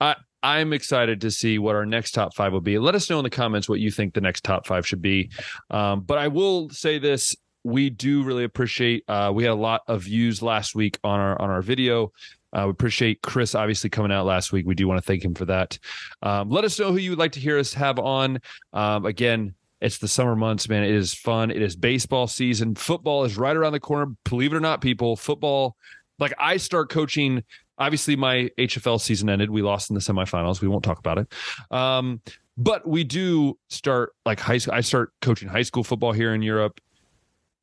I 0.00 0.16
I'm 0.42 0.72
excited 0.72 1.20
to 1.22 1.30
see 1.30 1.58
what 1.58 1.74
our 1.74 1.86
next 1.86 2.12
top 2.12 2.34
five 2.34 2.52
will 2.52 2.60
be. 2.60 2.78
Let 2.78 2.94
us 2.94 3.10
know 3.10 3.18
in 3.18 3.24
the 3.24 3.30
comments 3.30 3.68
what 3.68 3.80
you 3.80 3.90
think 3.90 4.14
the 4.14 4.20
next 4.20 4.44
top 4.44 4.66
five 4.66 4.86
should 4.86 5.02
be. 5.02 5.30
Um, 5.70 6.02
but 6.02 6.18
I 6.18 6.28
will 6.28 6.70
say 6.70 6.98
this. 6.98 7.34
We 7.64 7.90
do 7.90 8.22
really 8.22 8.44
appreciate. 8.44 9.02
Uh, 9.08 9.32
we 9.34 9.42
had 9.42 9.50
a 9.50 9.54
lot 9.54 9.82
of 9.88 10.02
views 10.04 10.40
last 10.40 10.76
week 10.76 10.98
on 11.02 11.18
our 11.18 11.40
on 11.40 11.50
our 11.50 11.62
video. 11.62 12.12
Uh, 12.52 12.62
we 12.66 12.70
appreciate 12.70 13.22
Chris 13.22 13.54
obviously 13.54 13.90
coming 13.90 14.12
out 14.12 14.24
last 14.24 14.52
week. 14.52 14.66
We 14.66 14.76
do 14.76 14.86
want 14.86 14.98
to 14.98 15.06
thank 15.06 15.24
him 15.24 15.34
for 15.34 15.46
that. 15.46 15.78
Um, 16.22 16.48
let 16.48 16.64
us 16.64 16.78
know 16.78 16.92
who 16.92 16.98
you 16.98 17.10
would 17.10 17.18
like 17.18 17.32
to 17.32 17.40
hear 17.40 17.58
us 17.58 17.74
have 17.74 17.98
on. 17.98 18.38
Um, 18.72 19.04
again, 19.04 19.54
it's 19.80 19.98
the 19.98 20.08
summer 20.08 20.36
months, 20.36 20.68
man. 20.68 20.84
It 20.84 20.94
is 20.94 21.12
fun. 21.12 21.50
It 21.50 21.60
is 21.60 21.76
baseball 21.76 22.28
season. 22.28 22.76
Football 22.76 23.24
is 23.24 23.36
right 23.36 23.56
around 23.56 23.72
the 23.72 23.80
corner. 23.80 24.14
Believe 24.24 24.52
it 24.52 24.56
or 24.56 24.60
not, 24.60 24.80
people, 24.80 25.16
football. 25.16 25.76
Like 26.18 26.32
I 26.38 26.56
start 26.56 26.88
coaching. 26.88 27.42
Obviously, 27.78 28.16
my 28.16 28.50
HFL 28.58 29.00
season 29.00 29.28
ended. 29.28 29.50
We 29.50 29.62
lost 29.62 29.90
in 29.90 29.94
the 29.94 30.00
semifinals. 30.00 30.60
We 30.60 30.68
won't 30.68 30.84
talk 30.84 30.98
about 30.98 31.18
it. 31.18 31.32
Um, 31.70 32.20
but 32.56 32.88
we 32.88 33.04
do 33.04 33.58
start 33.68 34.14
like 34.24 34.40
high 34.40 34.58
school. 34.58 34.74
I 34.74 34.80
start 34.80 35.12
coaching 35.20 35.48
high 35.48 35.62
school 35.62 35.84
football 35.84 36.12
here 36.12 36.34
in 36.34 36.42
Europe. 36.42 36.80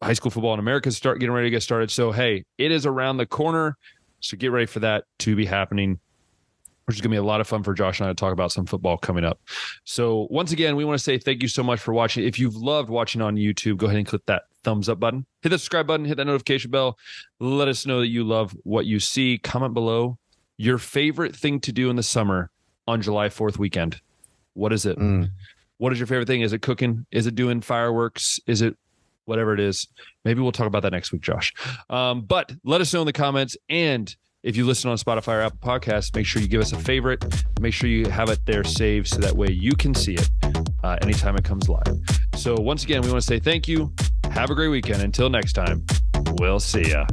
High 0.02 0.14
school 0.14 0.32
football 0.32 0.54
in 0.54 0.60
America 0.60 0.92
start 0.92 1.20
getting 1.20 1.34
ready 1.34 1.48
to 1.48 1.52
get 1.52 1.64
started. 1.64 1.90
So 1.90 2.12
hey, 2.12 2.44
it 2.58 2.72
is 2.72 2.86
around 2.86 3.18
the 3.18 3.26
corner. 3.26 3.78
So 4.20 4.38
get 4.38 4.52
ready 4.52 4.68
for 4.68 4.80
that 4.82 5.06
to 5.20 5.36
be 5.36 5.46
happening 5.46 6.00
which 6.86 6.98
is 6.98 7.02
going 7.02 7.12
to 7.12 7.16
be 7.16 7.18
a 7.18 7.24
lot 7.24 7.42
of 7.42 7.48
fun 7.48 7.64
for 7.64 7.74
Josh 7.74 8.00
and 8.00 8.08
I 8.08 8.12
to 8.12 8.16
talk 8.16 8.34
about 8.34 8.52
some 8.52 8.66
football 8.66 8.98
coming 8.98 9.24
up. 9.24 9.40
So, 9.86 10.28
once 10.30 10.52
again, 10.52 10.76
we 10.76 10.86
want 10.86 10.98
to 10.98 11.04
say 11.04 11.18
thank 11.18 11.42
you 11.42 11.48
so 11.48 11.64
much 11.64 11.80
for 11.80 11.94
watching. 11.94 12.26
If 12.26 12.40
you've 12.40 12.56
loved 12.56 12.90
watching 12.90 13.22
on 13.22 13.36
YouTube, 13.36 13.78
go 13.78 13.88
ahead 13.88 13.98
and 13.98 14.08
click 14.08 14.24
that 14.28 14.44
thumbs 14.64 14.90
up 14.90 15.00
button, 15.00 15.26
hit 15.42 15.50
the 15.50 15.58
subscribe 15.58 15.88
button, 15.88 16.06
hit 16.06 16.18
that 16.18 16.26
notification 16.26 16.72
bell. 16.72 16.98
Let 17.40 17.68
us 17.68 17.86
know 17.86 18.00
that 18.00 18.08
you 18.08 18.24
love 18.24 18.56
what 18.64 18.86
you 18.86 19.00
see. 19.00 19.38
Comment 19.38 19.74
below 19.74 20.18
your 20.58 20.78
favorite 20.78 21.36
thing 21.36 21.60
to 21.62 21.72
do 21.72 21.90
in 21.90 21.96
the 21.96 22.04
summer 22.04 22.50
on 22.88 23.02
July 23.02 23.30
4th 23.30 23.58
weekend. 23.58 24.02
What 24.54 24.74
is 24.74 24.86
it? 24.86 24.98
Mm. 24.98 25.32
What 25.78 25.92
is 25.92 26.00
your 26.00 26.08
favorite 26.08 26.28
thing? 26.28 26.42
Is 26.42 26.54
it 26.54 26.62
cooking? 26.62 27.06
Is 27.12 27.28
it 27.28 27.36
doing 27.36 27.62
fireworks? 27.62 28.40
Is 28.48 28.62
it 28.62 28.78
whatever 29.26 29.54
it 29.54 29.60
is? 29.60 29.88
Maybe 30.24 30.42
we'll 30.42 30.52
talk 30.52 30.68
about 30.68 30.84
that 30.84 30.92
next 30.92 31.12
week, 31.12 31.22
Josh. 31.22 31.54
Um, 31.90 32.22
but 32.22 32.52
let 32.64 32.82
us 32.82 32.94
know 32.94 33.02
in 33.02 33.06
the 33.06 33.14
comments. 33.14 33.58
And 33.70 34.16
if 34.44 34.56
you 34.58 34.66
listen 34.66 34.90
on 34.90 34.98
Spotify 34.98 35.40
or 35.40 35.42
Apple 35.42 35.60
Podcasts, 35.62 36.14
make 36.16 36.26
sure 36.26 36.42
you 36.42 36.48
give 36.48 36.62
us 36.62 36.72
a 36.72 36.80
favorite. 36.80 37.24
Make 37.60 37.74
sure 37.74 37.90
you 37.90 38.10
have 38.10 38.30
it 38.30 38.40
there 38.46 38.64
saved 38.64 39.08
so 39.08 39.18
that 39.18 39.36
way 39.36 39.50
you 39.50 39.74
can 39.74 39.96
see 39.96 40.16
it 40.16 40.30
uh, 40.84 40.98
anytime 41.02 41.36
it 41.36 41.44
comes 41.44 41.70
live. 41.70 42.00
So, 42.36 42.56
once 42.56 42.84
again, 42.84 43.02
we 43.02 43.10
want 43.10 43.22
to 43.22 43.28
say 43.28 43.40
thank 43.40 43.68
you. 43.68 43.94
Have 44.34 44.50
a 44.50 44.56
great 44.56 44.70
weekend. 44.70 45.04
Until 45.04 45.30
next 45.30 45.54
time, 45.54 45.86
we'll 46.40 46.60
see 46.60 46.90
ya. 46.90 47.06